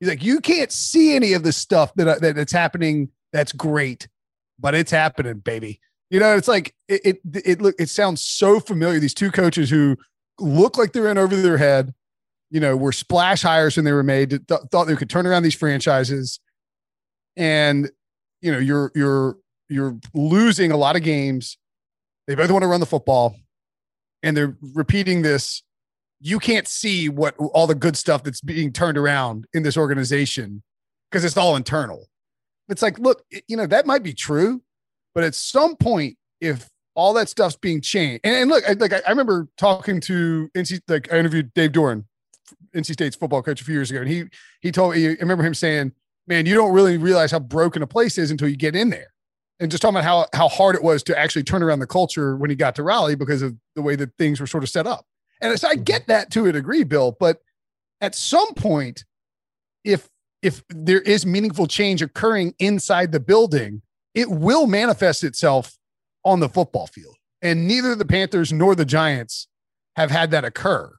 He's 0.01 0.09
like, 0.09 0.25
you 0.25 0.41
can't 0.41 0.73
see 0.73 1.15
any 1.15 1.33
of 1.35 1.45
the 1.45 1.53
stuff 1.53 1.95
that, 1.95 2.09
uh, 2.09 2.19
that 2.19 2.35
that's 2.37 2.53
happening. 2.53 3.11
That's 3.33 3.53
great, 3.53 4.09
but 4.59 4.75
it's 4.75 4.91
happening, 4.91 5.39
baby. 5.39 5.81
You 6.11 6.21
know, 6.21 6.37
it's 6.37 6.49
like 6.49 6.75
it 6.89 7.01
it 7.05 7.21
it 7.45 7.63
look 7.63 7.75
it 7.79 7.89
sounds 7.89 8.21
so 8.21 8.61
familiar. 8.61 8.99
These 8.99 9.15
two 9.15 9.31
coaches 9.31 9.71
who 9.71 9.97
look 10.41 10.77
like 10.77 10.93
they're 10.93 11.09
in 11.09 11.19
over 11.19 11.37
their 11.37 11.59
head 11.59 11.95
you 12.55 12.61
know, 12.61 12.77
were 12.77 12.93
splash 12.93 13.43
hires 13.43 13.75
when 13.75 13.85
they 13.85 13.91
were 13.93 14.05
made, 14.05 14.31
th- 14.31 14.61
thought 14.71 14.85
they 14.85 14.95
could 14.95 15.11
turn 15.11 15.27
around 15.27 15.43
these 15.43 15.57
franchises. 15.57 16.39
And, 17.37 17.91
you 18.43 18.53
know, 18.53 18.59
you're, 18.59 18.93
you're, 18.95 19.37
you're 19.69 19.99
losing 20.15 20.71
a 20.71 20.77
lot 20.77 20.95
of 20.95 21.03
games. 21.03 21.59
They 22.29 22.37
both 22.37 22.53
want 22.53 22.63
to 22.63 22.69
run 22.69 22.79
the 22.79 22.87
football 22.87 23.35
and 24.23 24.37
they're 24.37 24.57
repeating 24.73 25.23
this 25.23 25.65
you 26.21 26.39
can't 26.39 26.69
see 26.69 27.09
what 27.09 27.35
all 27.37 27.67
the 27.67 27.75
good 27.75 27.97
stuff 27.97 28.23
that's 28.23 28.41
being 28.41 28.73
turned 28.73 28.97
around 28.97 29.47
in 29.53 29.65
this 29.65 29.77
organization 29.77 30.63
because 31.11 31.25
it's 31.25 31.37
all 31.37 31.57
internal. 31.57 32.07
It's 32.69 32.83
like, 32.83 33.01
look, 33.01 33.25
you 33.49 33.57
know, 33.57 33.67
that 33.67 33.85
might 33.85 34.05
be 34.05 34.15
true, 34.15 34.63
but 35.13 35.25
at 35.25 35.35
some 35.35 35.77
point, 35.77 36.17
if 36.41 36.71
all 36.95 37.13
that 37.15 37.29
stuff's 37.29 37.57
being 37.57 37.81
changed, 37.81 38.21
and, 38.25 38.37
and 38.37 38.51
look, 38.51 38.65
I, 38.67 38.75
like 38.75 38.93
I, 38.95 39.11
remember 39.11 39.49
talking 39.59 40.01
to 40.03 40.49
NC, 40.57 40.81
like 40.89 41.13
I 41.13 41.19
interviewed 41.19 41.53
Dave 41.53 41.73
Doeren, 41.73 42.05
NC 42.75 42.93
State's 42.93 43.17
football 43.17 43.43
coach, 43.43 43.61
a 43.61 43.65
few 43.65 43.75
years 43.75 43.91
ago, 43.91 44.01
and 44.01 44.09
he 44.09 44.25
he 44.61 44.73
told 44.73 44.95
me, 44.95 45.09
I 45.09 45.17
remember 45.21 45.45
him 45.45 45.55
saying, 45.55 45.93
"Man, 46.27 46.47
you 46.47 46.55
don't 46.55 46.73
really 46.73 46.97
realize 46.99 47.31
how 47.31 47.39
broken 47.39 47.83
a 47.83 47.87
place 47.87 48.19
is 48.19 48.31
until 48.31 48.49
you 48.49 48.57
get 48.57 48.77
in 48.77 48.91
there." 48.91 49.13
And 49.61 49.71
just 49.71 49.83
talking 49.83 49.97
about 49.97 50.05
how 50.05 50.27
how 50.33 50.49
hard 50.49 50.77
it 50.77 50.83
was 50.83 51.03
to 51.05 51.19
actually 51.19 51.45
turn 51.45 51.63
around 51.63 51.79
the 51.79 51.87
culture 51.87 52.37
when 52.37 52.51
he 52.51 52.57
got 52.57 52.75
to 52.77 52.83
Raleigh 52.83 53.15
because 53.15 53.43
of 53.43 53.57
the 53.75 53.83
way 53.83 53.97
that 53.97 54.11
things 54.19 54.41
were 54.41 54.47
sort 54.47 54.65
of 54.65 54.71
set 54.71 54.87
up. 54.87 55.07
And 55.41 55.59
so 55.59 55.69
I 55.69 55.77
get 55.77 56.07
that 56.07 56.31
to 56.33 56.47
a 56.47 56.53
degree, 56.53 56.85
Bill, 56.85 57.17
but 57.19 57.39
at 58.01 58.15
some 58.15 58.55
point, 58.55 59.05
if 59.85 60.09
if 60.43 60.63
there 60.69 61.01
is 61.01 61.25
meaningful 61.25 61.67
change 61.67 62.03
occurring 62.03 62.55
inside 62.59 63.13
the 63.13 63.21
building, 63.21 63.83
it 64.15 64.31
will 64.31 64.67
manifest 64.67 65.25
itself 65.25 65.79
on 66.25 66.41
the 66.41 66.49
football 66.49 66.87
field. 66.87 67.17
And 67.41 67.67
neither 67.67 67.95
the 67.95 68.05
Panthers 68.05 68.53
nor 68.53 68.75
the 68.75 68.85
Giants 68.85 69.49
have 69.97 70.11
had 70.11 70.31
that 70.33 70.45
occur. 70.45 70.93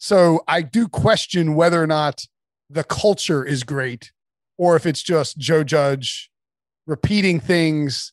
So 0.00 0.42
I 0.48 0.62
do 0.62 0.88
question 0.88 1.54
whether 1.54 1.80
or 1.80 1.86
not 1.86 2.24
the 2.70 2.82
culture 2.82 3.44
is 3.44 3.62
great 3.62 4.12
or 4.56 4.74
if 4.74 4.86
it's 4.86 5.02
just 5.02 5.38
Joe 5.38 5.62
Judge 5.62 6.30
repeating 6.86 7.38
things 7.38 8.12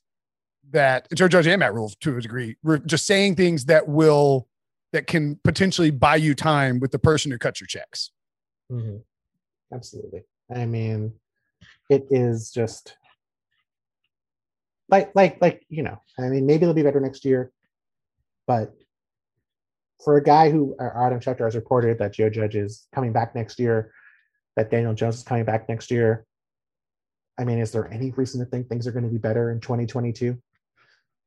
that 0.71 1.07
Joe 1.15 1.29
Judge 1.29 1.47
and 1.47 1.61
Matt 1.61 1.73
Rhule 1.73 1.89
to 2.01 2.17
a 2.17 2.21
degree, 2.21 2.57
just 2.85 3.07
saying 3.07 3.35
things 3.35 3.65
that 3.65 3.87
will 3.87 4.49
that 4.91 5.07
can 5.07 5.39
potentially 5.45 5.89
buy 5.89 6.17
you 6.17 6.35
time 6.35 6.79
with 6.81 6.91
the 6.91 6.99
person 6.99 7.31
who 7.31 7.37
cuts 7.37 7.61
your 7.61 7.67
checks. 7.67 8.11
Mm-hmm. 8.69 8.97
Absolutely. 9.73 10.23
I 10.53 10.65
mean, 10.65 11.13
it 11.89 12.05
is 12.11 12.51
just 12.51 12.97
like 14.89 15.11
like 15.15 15.41
like 15.41 15.65
you 15.69 15.83
know. 15.83 16.01
I 16.19 16.23
mean, 16.23 16.45
maybe 16.45 16.63
it'll 16.63 16.73
be 16.73 16.83
better 16.83 16.99
next 16.99 17.23
year, 17.23 17.51
but 18.45 18.73
for 20.03 20.17
a 20.17 20.23
guy 20.23 20.49
who 20.49 20.75
Adam 20.79 21.19
Schefter 21.19 21.45
has 21.45 21.55
reported 21.55 21.99
that 21.99 22.13
Joe 22.13 22.29
Judge 22.29 22.55
is 22.55 22.87
coming 22.93 23.13
back 23.13 23.35
next 23.35 23.59
year, 23.59 23.91
that 24.55 24.69
Daniel 24.69 24.93
Jones 24.93 25.17
is 25.17 25.23
coming 25.23 25.45
back 25.45 25.67
next 25.69 25.91
year. 25.91 26.25
I 27.39 27.43
mean, 27.43 27.59
is 27.59 27.71
there 27.71 27.91
any 27.91 28.11
reason 28.11 28.39
to 28.39 28.49
think 28.49 28.67
things 28.67 28.87
are 28.87 28.91
going 28.91 29.05
to 29.05 29.11
be 29.11 29.17
better 29.17 29.51
in 29.51 29.59
2022? 29.59 30.37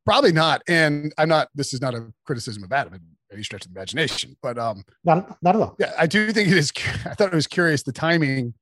Probably 0.04 0.32
not. 0.32 0.62
And 0.68 1.12
I'm 1.18 1.28
not. 1.28 1.48
This 1.54 1.72
is 1.72 1.80
not 1.80 1.94
a 1.94 2.12
criticism 2.24 2.64
of 2.64 2.72
Adam 2.72 2.98
any 3.32 3.44
stretch 3.44 3.64
of 3.64 3.72
the 3.72 3.78
imagination, 3.78 4.36
but 4.42 4.58
um, 4.58 4.82
not 5.04 5.38
not 5.40 5.54
at 5.54 5.62
all. 5.62 5.76
Yeah, 5.78 5.92
I 5.96 6.08
do 6.08 6.32
think 6.32 6.48
it 6.48 6.56
is. 6.56 6.72
I 7.04 7.14
thought 7.14 7.32
it 7.32 7.34
was 7.34 7.46
curious 7.46 7.84
the 7.84 7.92
timing 7.92 8.54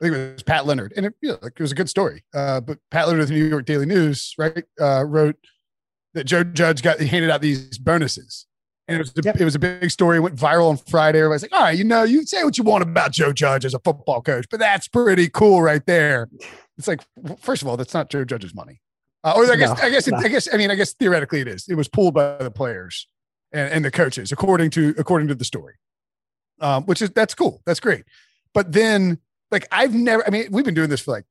I 0.00 0.04
think 0.04 0.16
it 0.16 0.32
was 0.34 0.42
Pat 0.42 0.66
Leonard, 0.66 0.92
and 0.96 1.06
it, 1.06 1.14
you 1.22 1.30
know, 1.30 1.38
like, 1.40 1.52
it 1.58 1.62
was 1.62 1.72
a 1.72 1.76
good 1.76 1.88
story. 1.88 2.22
Uh, 2.34 2.60
but 2.60 2.78
Pat 2.90 3.06
Leonard 3.06 3.22
of 3.22 3.28
the 3.28 3.34
New 3.34 3.46
York 3.46 3.64
Daily 3.64 3.86
News, 3.86 4.34
right, 4.36 4.64
uh, 4.80 5.04
wrote 5.06 5.36
that 6.12 6.24
Joe 6.24 6.44
Judge 6.44 6.82
got 6.82 7.00
he 7.00 7.06
handed 7.06 7.30
out 7.30 7.40
these 7.40 7.78
bonuses, 7.78 8.46
and 8.88 8.96
it 8.96 8.98
was 8.98 9.10
a, 9.16 9.22
yep. 9.22 9.40
it 9.40 9.44
was 9.44 9.54
a 9.54 9.58
big 9.58 9.90
story. 9.90 10.18
It 10.18 10.20
went 10.20 10.36
viral 10.36 10.70
on 10.70 10.76
Friday. 10.76 11.18
Everybody's 11.18 11.42
like, 11.42 11.52
"All 11.52 11.62
right, 11.62 11.76
you 11.76 11.84
know, 11.84 12.04
you 12.04 12.24
say 12.24 12.44
what 12.44 12.56
you 12.56 12.64
want 12.64 12.82
about 12.82 13.12
Joe 13.12 13.32
Judge 13.32 13.64
as 13.64 13.74
a 13.74 13.78
football 13.80 14.22
coach, 14.22 14.46
but 14.50 14.60
that's 14.60 14.88
pretty 14.88 15.28
cool 15.28 15.62
right 15.62 15.84
there." 15.86 16.28
It's 16.78 16.86
like, 16.86 17.00
first 17.40 17.62
of 17.62 17.68
all, 17.68 17.76
that's 17.76 17.94
not 17.94 18.10
Joe 18.10 18.24
Judge's 18.24 18.54
money, 18.54 18.80
uh, 19.24 19.32
or 19.36 19.50
I 19.50 19.56
guess, 19.56 19.76
no, 19.76 19.84
I 19.84 19.90
guess, 19.90 20.08
it, 20.08 20.14
I 20.14 20.28
guess, 20.28 20.48
I 20.52 20.56
mean, 20.56 20.70
I 20.70 20.74
guess 20.74 20.92
theoretically 20.92 21.40
it 21.40 21.48
is. 21.48 21.68
It 21.68 21.74
was 21.74 21.88
pulled 21.88 22.14
by 22.14 22.36
the 22.36 22.50
players 22.50 23.08
and, 23.52 23.72
and 23.72 23.84
the 23.84 23.90
coaches, 23.90 24.30
according 24.30 24.70
to 24.70 24.94
according 24.98 25.28
to 25.28 25.34
the 25.34 25.44
story, 25.44 25.74
um, 26.60 26.84
which 26.84 27.02
is 27.02 27.10
that's 27.10 27.34
cool, 27.34 27.62
that's 27.66 27.80
great. 27.80 28.04
But 28.54 28.72
then 28.72 29.18
like 29.50 29.66
I've 29.72 29.94
never. 29.94 30.26
I 30.26 30.30
mean, 30.30 30.48
we've 30.50 30.64
been 30.64 30.74
doing 30.74 30.90
this 30.90 31.00
for 31.00 31.12
like 31.12 31.24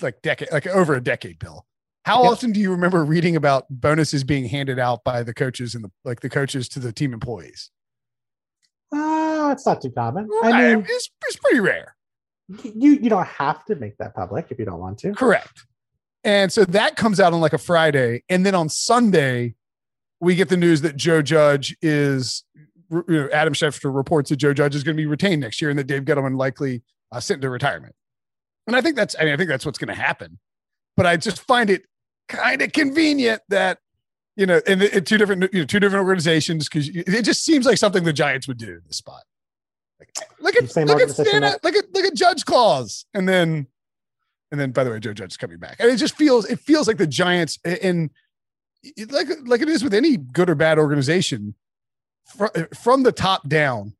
like 0.00 0.22
decade, 0.22 0.52
like 0.52 0.66
over 0.66 0.94
a 0.94 1.02
decade, 1.02 1.38
Bill. 1.38 1.66
How 2.04 2.22
yep. 2.22 2.32
often 2.32 2.52
do 2.52 2.60
you 2.60 2.70
remember 2.70 3.02
reading 3.04 3.34
about 3.34 3.66
bonuses 3.70 4.24
being 4.24 4.46
handed 4.46 4.78
out 4.78 5.04
by 5.04 5.22
the 5.22 5.32
coaches 5.32 5.74
and 5.74 5.82
the 5.82 5.90
like 6.04 6.20
the 6.20 6.28
coaches 6.28 6.68
to 6.70 6.78
the 6.78 6.92
team 6.92 7.12
employees? 7.12 7.70
Uh, 8.94 9.50
it's 9.52 9.64
not 9.64 9.80
too 9.80 9.90
common. 9.90 10.28
I 10.42 10.52
mean, 10.52 10.86
it's, 10.88 11.10
it's 11.26 11.36
pretty 11.36 11.60
rare. 11.60 11.96
You 12.62 12.92
you 12.92 13.08
don't 13.08 13.26
have 13.26 13.64
to 13.66 13.74
make 13.76 13.96
that 13.98 14.14
public 14.14 14.48
if 14.50 14.58
you 14.58 14.66
don't 14.66 14.80
want 14.80 14.98
to. 14.98 15.12
Correct. 15.12 15.64
And 16.24 16.52
so 16.52 16.64
that 16.66 16.96
comes 16.96 17.20
out 17.20 17.32
on 17.32 17.40
like 17.40 17.54
a 17.54 17.58
Friday, 17.58 18.22
and 18.28 18.44
then 18.44 18.54
on 18.54 18.68
Sunday, 18.68 19.54
we 20.20 20.34
get 20.34 20.50
the 20.50 20.56
news 20.56 20.82
that 20.82 20.96
Joe 20.96 21.22
Judge 21.22 21.76
is. 21.80 22.44
You 22.90 23.02
know, 23.08 23.28
Adam 23.32 23.54
Schefter 23.54 23.92
reports 23.92 24.28
that 24.28 24.36
Joe 24.36 24.52
Judge 24.52 24.74
is 24.74 24.84
going 24.84 24.94
to 24.94 25.00
be 25.00 25.06
retained 25.06 25.40
next 25.40 25.60
year, 25.60 25.70
and 25.70 25.78
that 25.78 25.86
Dave 25.86 26.04
Gettleman 26.04 26.36
likely 26.36 26.82
uh, 27.10 27.18
sent 27.18 27.40
to 27.42 27.48
retirement. 27.48 27.94
And 28.66 28.76
I 28.76 28.82
think 28.82 28.94
that's, 28.94 29.16
I 29.18 29.24
mean, 29.24 29.32
I 29.32 29.36
think 29.36 29.48
that's 29.48 29.66
what's 29.66 29.78
going 29.78 29.88
to 29.88 30.00
happen. 30.00 30.38
But 30.96 31.06
I 31.06 31.16
just 31.16 31.40
find 31.40 31.70
it 31.70 31.82
kind 32.28 32.62
of 32.62 32.72
convenient 32.72 33.42
that, 33.48 33.78
you 34.36 34.46
know, 34.46 34.60
in, 34.66 34.82
in 34.82 35.04
two 35.04 35.18
different, 35.18 35.52
you 35.52 35.60
know, 35.60 35.66
two 35.66 35.80
different 35.80 36.04
organizations, 36.04 36.68
because 36.68 36.88
it 36.88 37.22
just 37.22 37.44
seems 37.44 37.66
like 37.66 37.78
something 37.78 38.04
the 38.04 38.12
Giants 38.12 38.48
would 38.48 38.58
do 38.58 38.72
in 38.72 38.80
this 38.86 38.96
spot. 38.96 39.22
Like, 40.00 40.10
look 40.40 40.56
at, 40.56 40.74
look 40.86 41.00
at, 41.00 41.10
Santa, 41.10 41.58
look 41.62 41.76
at, 41.76 41.94
look 41.94 42.04
at 42.04 42.14
Judge 42.14 42.44
Claus. 42.44 43.06
And 43.14 43.28
then, 43.28 43.68
and 44.50 44.60
then, 44.60 44.72
by 44.72 44.84
the 44.84 44.90
way, 44.90 44.98
Joe 44.98 45.12
Judge 45.12 45.32
is 45.32 45.36
coming 45.36 45.58
back. 45.58 45.76
And 45.78 45.90
it 45.90 45.96
just 45.96 46.16
feels, 46.16 46.46
it 46.46 46.58
feels 46.60 46.88
like 46.88 46.96
the 46.96 47.06
Giants, 47.06 47.58
and 47.64 48.10
like, 49.08 49.28
like 49.44 49.62
it 49.62 49.68
is 49.68 49.84
with 49.84 49.94
any 49.94 50.16
good 50.16 50.50
or 50.50 50.54
bad 50.54 50.78
organization, 50.78 51.54
from 52.74 53.02
the 53.02 53.12
top 53.12 53.48
down, 53.48 53.94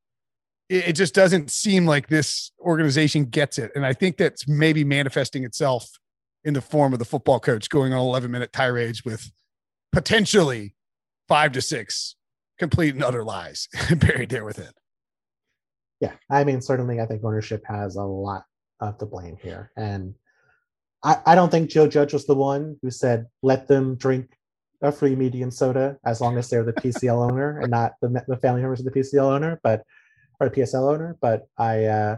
it, 0.69 0.89
it 0.89 0.93
just 0.95 1.15
doesn't 1.15 1.51
seem 1.51 1.87
like 1.87 2.09
this 2.09 2.51
organization 2.61 3.27
gets 3.27 3.59
it. 3.59 3.71
And 3.75 3.85
I 3.87 3.93
think 3.93 4.17
that's 4.17 4.49
maybe 4.49 4.83
manifesting 4.83 5.45
itself 5.45 5.89
in 6.45 6.55
the 6.55 6.61
form 6.61 6.93
of 6.93 6.99
the 6.99 7.05
football 7.05 7.41
coach 7.41 7.69
going 7.69 7.93
on 7.93 8.01
11 8.01 8.31
minute 8.31 8.53
tirades 8.53 9.05
with 9.05 9.31
potentially 9.93 10.75
five 11.29 11.53
to 11.53 11.63
six 11.63 12.17
complete 12.59 12.95
and 12.95 13.03
utter 13.03 13.25
lies 13.25 13.69
buried 13.97 14.29
there 14.29 14.45
within. 14.45 14.71
Yeah. 16.01 16.13
I 16.31 16.45
mean, 16.45 16.61
certainly, 16.61 17.01
I 17.01 17.07
think 17.07 17.25
ownership 17.25 17.65
has 17.67 17.97
a 17.97 18.03
lot 18.03 18.45
of 18.81 18.99
the 18.99 19.07
blame 19.07 19.37
here. 19.43 19.71
And 19.77 20.15
I, 21.03 21.19
I 21.25 21.35
don't 21.35 21.51
think 21.51 21.71
Joe 21.71 21.89
Judge 21.89 22.13
was 22.13 22.27
the 22.27 22.35
one 22.35 22.77
who 22.83 22.91
said, 22.91 23.27
let 23.43 23.69
them 23.69 23.97
drink 23.97 24.31
a 24.83 24.93
free 24.93 25.17
medium 25.17 25.51
soda 25.51 25.97
as 26.05 26.21
long 26.21 26.37
as 26.37 26.51
they're 26.51 26.65
the 26.65 26.73
PCL 26.75 27.31
owner 27.31 27.61
and 27.61 27.71
not 27.71 27.93
the, 28.03 28.23
the 28.29 28.37
family 28.37 28.61
members 28.61 28.81
of 28.81 28.87
the 28.87 28.93
PCL 28.93 29.23
owner. 29.23 29.61
But 29.63 29.85
or 30.41 30.51
PSL 30.51 30.93
owner, 30.93 31.17
but 31.21 31.47
I 31.57 31.85
uh, 31.85 32.17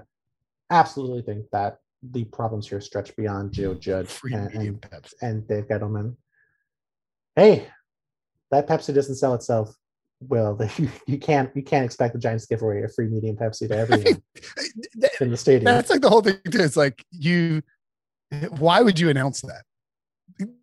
absolutely 0.71 1.23
think 1.23 1.47
that 1.53 1.79
the 2.13 2.25
problems 2.25 2.69
here 2.69 2.81
stretch 2.81 3.15
beyond 3.17 3.53
Joe 3.53 3.75
Judge 3.89 4.19
and, 4.25 4.53
and, 4.55 4.87
and, 5.21 5.49
Dave 5.49 5.69
Gettleman. 5.69 6.17
Hey, 7.35 7.69
that 8.51 8.69
Pepsi 8.69 8.95
doesn't 8.95 9.17
sell 9.17 9.35
itself. 9.35 9.75
Well, 10.21 10.59
you, 10.79 10.89
you 11.07 11.19
can't 11.19 11.55
you 11.55 11.63
can't 11.63 11.85
expect 11.85 12.15
the 12.15 12.19
Giants 12.19 12.47
to 12.47 12.55
give 12.55 12.63
away 12.63 12.83
a 12.83 12.89
free 12.89 13.07
medium 13.07 13.37
Pepsi 13.37 13.69
to 13.69 13.77
everyone 13.77 14.07
in 15.21 15.31
the 15.31 15.37
stadium. 15.37 15.65
That's 15.65 15.91
like 15.91 16.01
the 16.01 16.09
whole 16.09 16.23
thing 16.23 16.39
too. 16.51 16.63
It's 16.63 16.77
like 16.77 17.05
you. 17.11 17.63
Why 18.59 18.81
would 18.81 18.99
you 18.99 19.09
announce 19.09 19.43
that? 19.43 19.63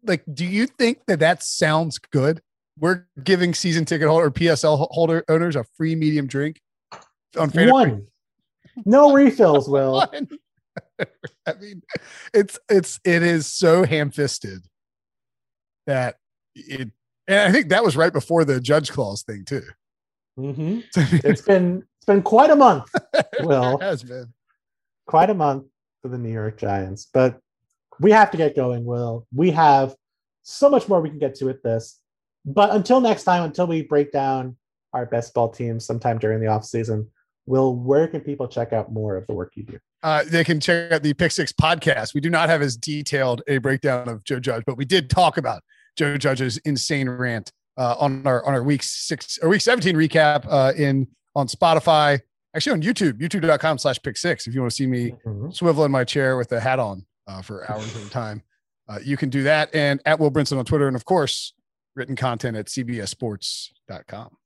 Like, 0.03 0.23
do 0.33 0.45
you 0.45 0.67
think 0.67 0.99
that 1.07 1.19
that 1.19 1.43
sounds 1.43 1.97
good? 1.97 2.41
We're 2.77 3.05
giving 3.23 3.53
season 3.53 3.85
ticket 3.85 4.07
holder 4.07 4.25
or 4.25 4.31
PSL 4.31 4.87
holder 4.91 5.23
owners 5.29 5.55
a 5.55 5.63
free 5.77 5.95
medium 5.95 6.27
drink 6.27 6.59
on 7.37 7.49
one. 7.51 8.07
No 8.85 9.13
refills, 9.13 9.69
Will. 9.69 10.03
I 11.47 11.53
mean, 11.59 11.81
it's 12.33 12.59
it's 12.69 12.99
it 13.03 13.23
is 13.23 13.47
so 13.47 13.83
ham-fisted 13.83 14.65
that 15.87 16.15
it, 16.55 16.89
and 17.27 17.39
I 17.39 17.51
think 17.51 17.69
that 17.69 17.83
was 17.83 17.97
right 17.97 18.13
before 18.13 18.45
the 18.45 18.59
Judge 18.59 18.91
Claus 18.91 19.23
thing 19.23 19.45
too. 19.45 19.63
Mm-hmm. 20.37 20.79
it's 21.27 21.41
been 21.41 21.83
it's 21.97 22.05
been 22.05 22.21
quite 22.21 22.49
a 22.49 22.55
month. 22.55 22.85
Will 23.41 23.77
it 23.77 23.83
has 23.83 24.03
been 24.03 24.33
quite 25.05 25.29
a 25.29 25.33
month 25.33 25.65
for 26.01 26.07
the 26.09 26.17
New 26.17 26.31
York 26.31 26.57
Giants, 26.57 27.07
but 27.13 27.39
we 27.99 28.11
have 28.11 28.31
to 28.31 28.37
get 28.37 28.55
going. 28.55 28.85
Will 28.85 29.27
we 29.33 29.51
have 29.51 29.95
so 30.43 30.69
much 30.69 30.87
more 30.87 31.01
we 31.01 31.09
can 31.09 31.19
get 31.19 31.35
to 31.35 31.45
with 31.45 31.61
this? 31.63 31.99
But 32.45 32.71
until 32.71 32.99
next 32.99 33.23
time, 33.23 33.43
until 33.43 33.67
we 33.67 33.83
break 33.83 34.11
down 34.11 34.57
our 34.91 35.05
best 35.05 35.33
ball 35.33 35.49
teams 35.49 35.85
sometime 35.85 36.19
during 36.19 36.41
the 36.41 36.47
off 36.47 36.65
season, 36.65 37.09
Will, 37.45 37.75
where 37.75 38.07
can 38.07 38.21
people 38.21 38.47
check 38.47 38.71
out 38.71 38.91
more 38.91 39.17
of 39.17 39.27
the 39.27 39.33
work 39.33 39.53
you 39.55 39.63
do? 39.63 39.79
Uh, 40.01 40.23
they 40.25 40.43
can 40.43 40.59
check 40.59 40.91
out 40.91 41.03
the 41.03 41.13
Pick 41.13 41.31
Six 41.31 41.51
podcast. 41.51 42.13
We 42.13 42.21
do 42.21 42.29
not 42.29 42.49
have 42.49 42.61
as 42.61 42.77
detailed 42.77 43.41
a 43.47 43.57
breakdown 43.57 44.07
of 44.07 44.23
Joe 44.23 44.39
Judge, 44.39 44.63
but 44.65 44.77
we 44.77 44.85
did 44.85 45.09
talk 45.09 45.37
about 45.37 45.61
Joe 45.95 46.17
Judge's 46.17 46.57
insane 46.59 47.09
rant 47.09 47.51
uh, 47.77 47.95
on 47.99 48.25
our 48.25 48.45
on 48.45 48.53
our 48.53 48.63
week 48.63 48.83
six 48.83 49.39
or 49.41 49.49
week 49.49 49.61
17 49.61 49.95
recap 49.95 50.45
uh, 50.49 50.73
in 50.75 51.07
on 51.35 51.47
Spotify, 51.47 52.19
actually 52.55 52.73
on 52.73 52.81
YouTube, 52.81 53.19
youtube.com 53.19 53.77
slash 53.77 54.01
pick 54.01 54.17
six. 54.17 54.47
If 54.47 54.53
you 54.53 54.61
want 54.61 54.71
to 54.71 54.75
see 54.75 54.87
me 54.87 55.11
mm-hmm. 55.25 55.51
swivel 55.51 55.83
in 55.85 55.91
my 55.91 56.03
chair 56.03 56.37
with 56.37 56.51
a 56.51 56.59
hat 56.59 56.79
on 56.79 57.05
uh, 57.27 57.41
for 57.41 57.69
hours 57.69 57.95
at 57.95 58.03
a 58.03 58.09
time, 58.09 58.43
uh, 58.87 58.99
you 59.03 59.17
can 59.17 59.29
do 59.29 59.43
that. 59.43 59.73
And 59.73 60.01
at 60.05 60.19
Will 60.19 60.31
Brinson 60.31 60.57
on 60.57 60.65
Twitter, 60.65 60.87
and 60.87 60.95
of 60.95 61.05
course, 61.05 61.53
written 61.95 62.15
content 62.15 62.57
at 62.57 62.67
cbssports.com. 62.67 64.37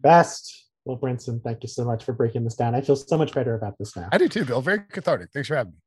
Best 0.00 0.67
Will 0.88 0.98
Brinson, 0.98 1.42
thank 1.44 1.62
you 1.62 1.68
so 1.68 1.84
much 1.84 2.02
for 2.02 2.14
breaking 2.14 2.44
this 2.44 2.56
down. 2.56 2.74
I 2.74 2.80
feel 2.80 2.96
so 2.96 3.18
much 3.18 3.34
better 3.34 3.54
about 3.54 3.76
this 3.78 3.94
now. 3.94 4.08
I 4.10 4.16
do 4.16 4.26
too, 4.26 4.46
Bill. 4.46 4.62
Very 4.62 4.80
cathartic. 4.90 5.28
Thanks 5.32 5.48
for 5.48 5.56
having 5.56 5.74
me. 5.74 5.78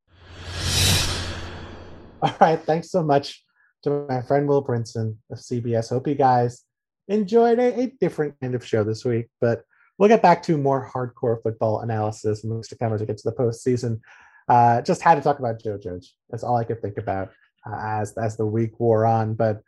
All 2.22 2.36
right. 2.40 2.62
Thanks 2.62 2.92
so 2.92 3.02
much 3.02 3.44
to 3.82 4.06
my 4.08 4.22
friend 4.22 4.48
Will 4.48 4.64
Brinson 4.64 5.18
of 5.32 5.40
CBS. 5.40 5.90
Hope 5.90 6.08
you 6.08 6.14
guys 6.14 6.64
enjoyed 7.08 7.58
a, 7.58 7.82
a 7.82 7.88
different 8.00 8.40
kind 8.40 8.54
of 8.54 8.64
show 8.64 8.84
this 8.84 9.04
week, 9.04 9.26
but 9.42 9.64
we'll 9.98 10.08
get 10.08 10.22
back 10.22 10.44
to 10.44 10.56
more 10.56 10.88
hardcore 10.94 11.42
football 11.42 11.80
analysis 11.80 12.44
in 12.44 12.54
weeks 12.54 12.68
to 12.68 12.78
come 12.78 12.94
as 12.94 13.02
we 13.02 13.08
get 13.08 13.18
to 13.18 13.30
the 13.30 13.36
postseason. 13.36 14.00
Uh, 14.48 14.84
just 14.84 15.02
had 15.02 15.16
to 15.16 15.22
talk 15.22 15.40
about 15.40 15.64
Joe 15.64 15.80
Judge. 15.80 16.14
That's 16.30 16.44
all 16.44 16.58
I 16.58 16.64
could 16.64 16.80
think 16.80 17.00
about 17.00 17.32
uh, 17.66 17.76
as 17.76 18.16
as 18.18 18.38
the 18.38 18.46
week 18.46 18.80
wore 18.80 19.08
on. 19.08 19.34
But 19.34 19.64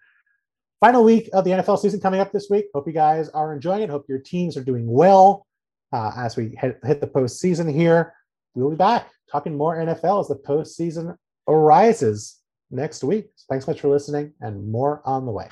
final 0.84 1.06
week 1.06 1.30
of 1.32 1.46
the 1.46 1.52
NFL 1.52 1.80
season 1.80 2.02
coming 2.02 2.20
up 2.20 2.34
this 2.34 2.50
week. 2.50 2.66
Hope 2.74 2.86
you 2.88 2.92
guys 2.92 3.30
are 3.30 3.54
enjoying 3.54 3.84
it. 3.84 3.90
Hope 3.90 4.04
your 4.10 4.20
teams 4.20 4.58
are 4.58 4.64
doing 4.66 4.86
well 4.86 5.48
uh, 5.94 6.12
as 6.18 6.36
we 6.36 6.58
hit, 6.60 6.78
hit 6.84 7.00
the 7.00 7.08
postseason 7.08 7.74
here. 7.74 8.14
We'll 8.54 8.70
be 8.70 8.76
back 8.76 9.10
talking 9.32 9.56
more 9.56 9.78
NFL 9.78 10.20
as 10.20 10.28
the 10.28 10.36
postseason 10.36 11.16
arises 11.48 12.42
next 12.70 13.02
week. 13.02 13.30
So 13.38 13.46
thanks 13.50 13.64
so 13.64 13.72
much 13.72 13.80
for 13.80 13.88
listening 13.88 14.34
and 14.42 14.70
more 14.70 15.02
on 15.06 15.26
the 15.26 15.32
way. 15.32 15.48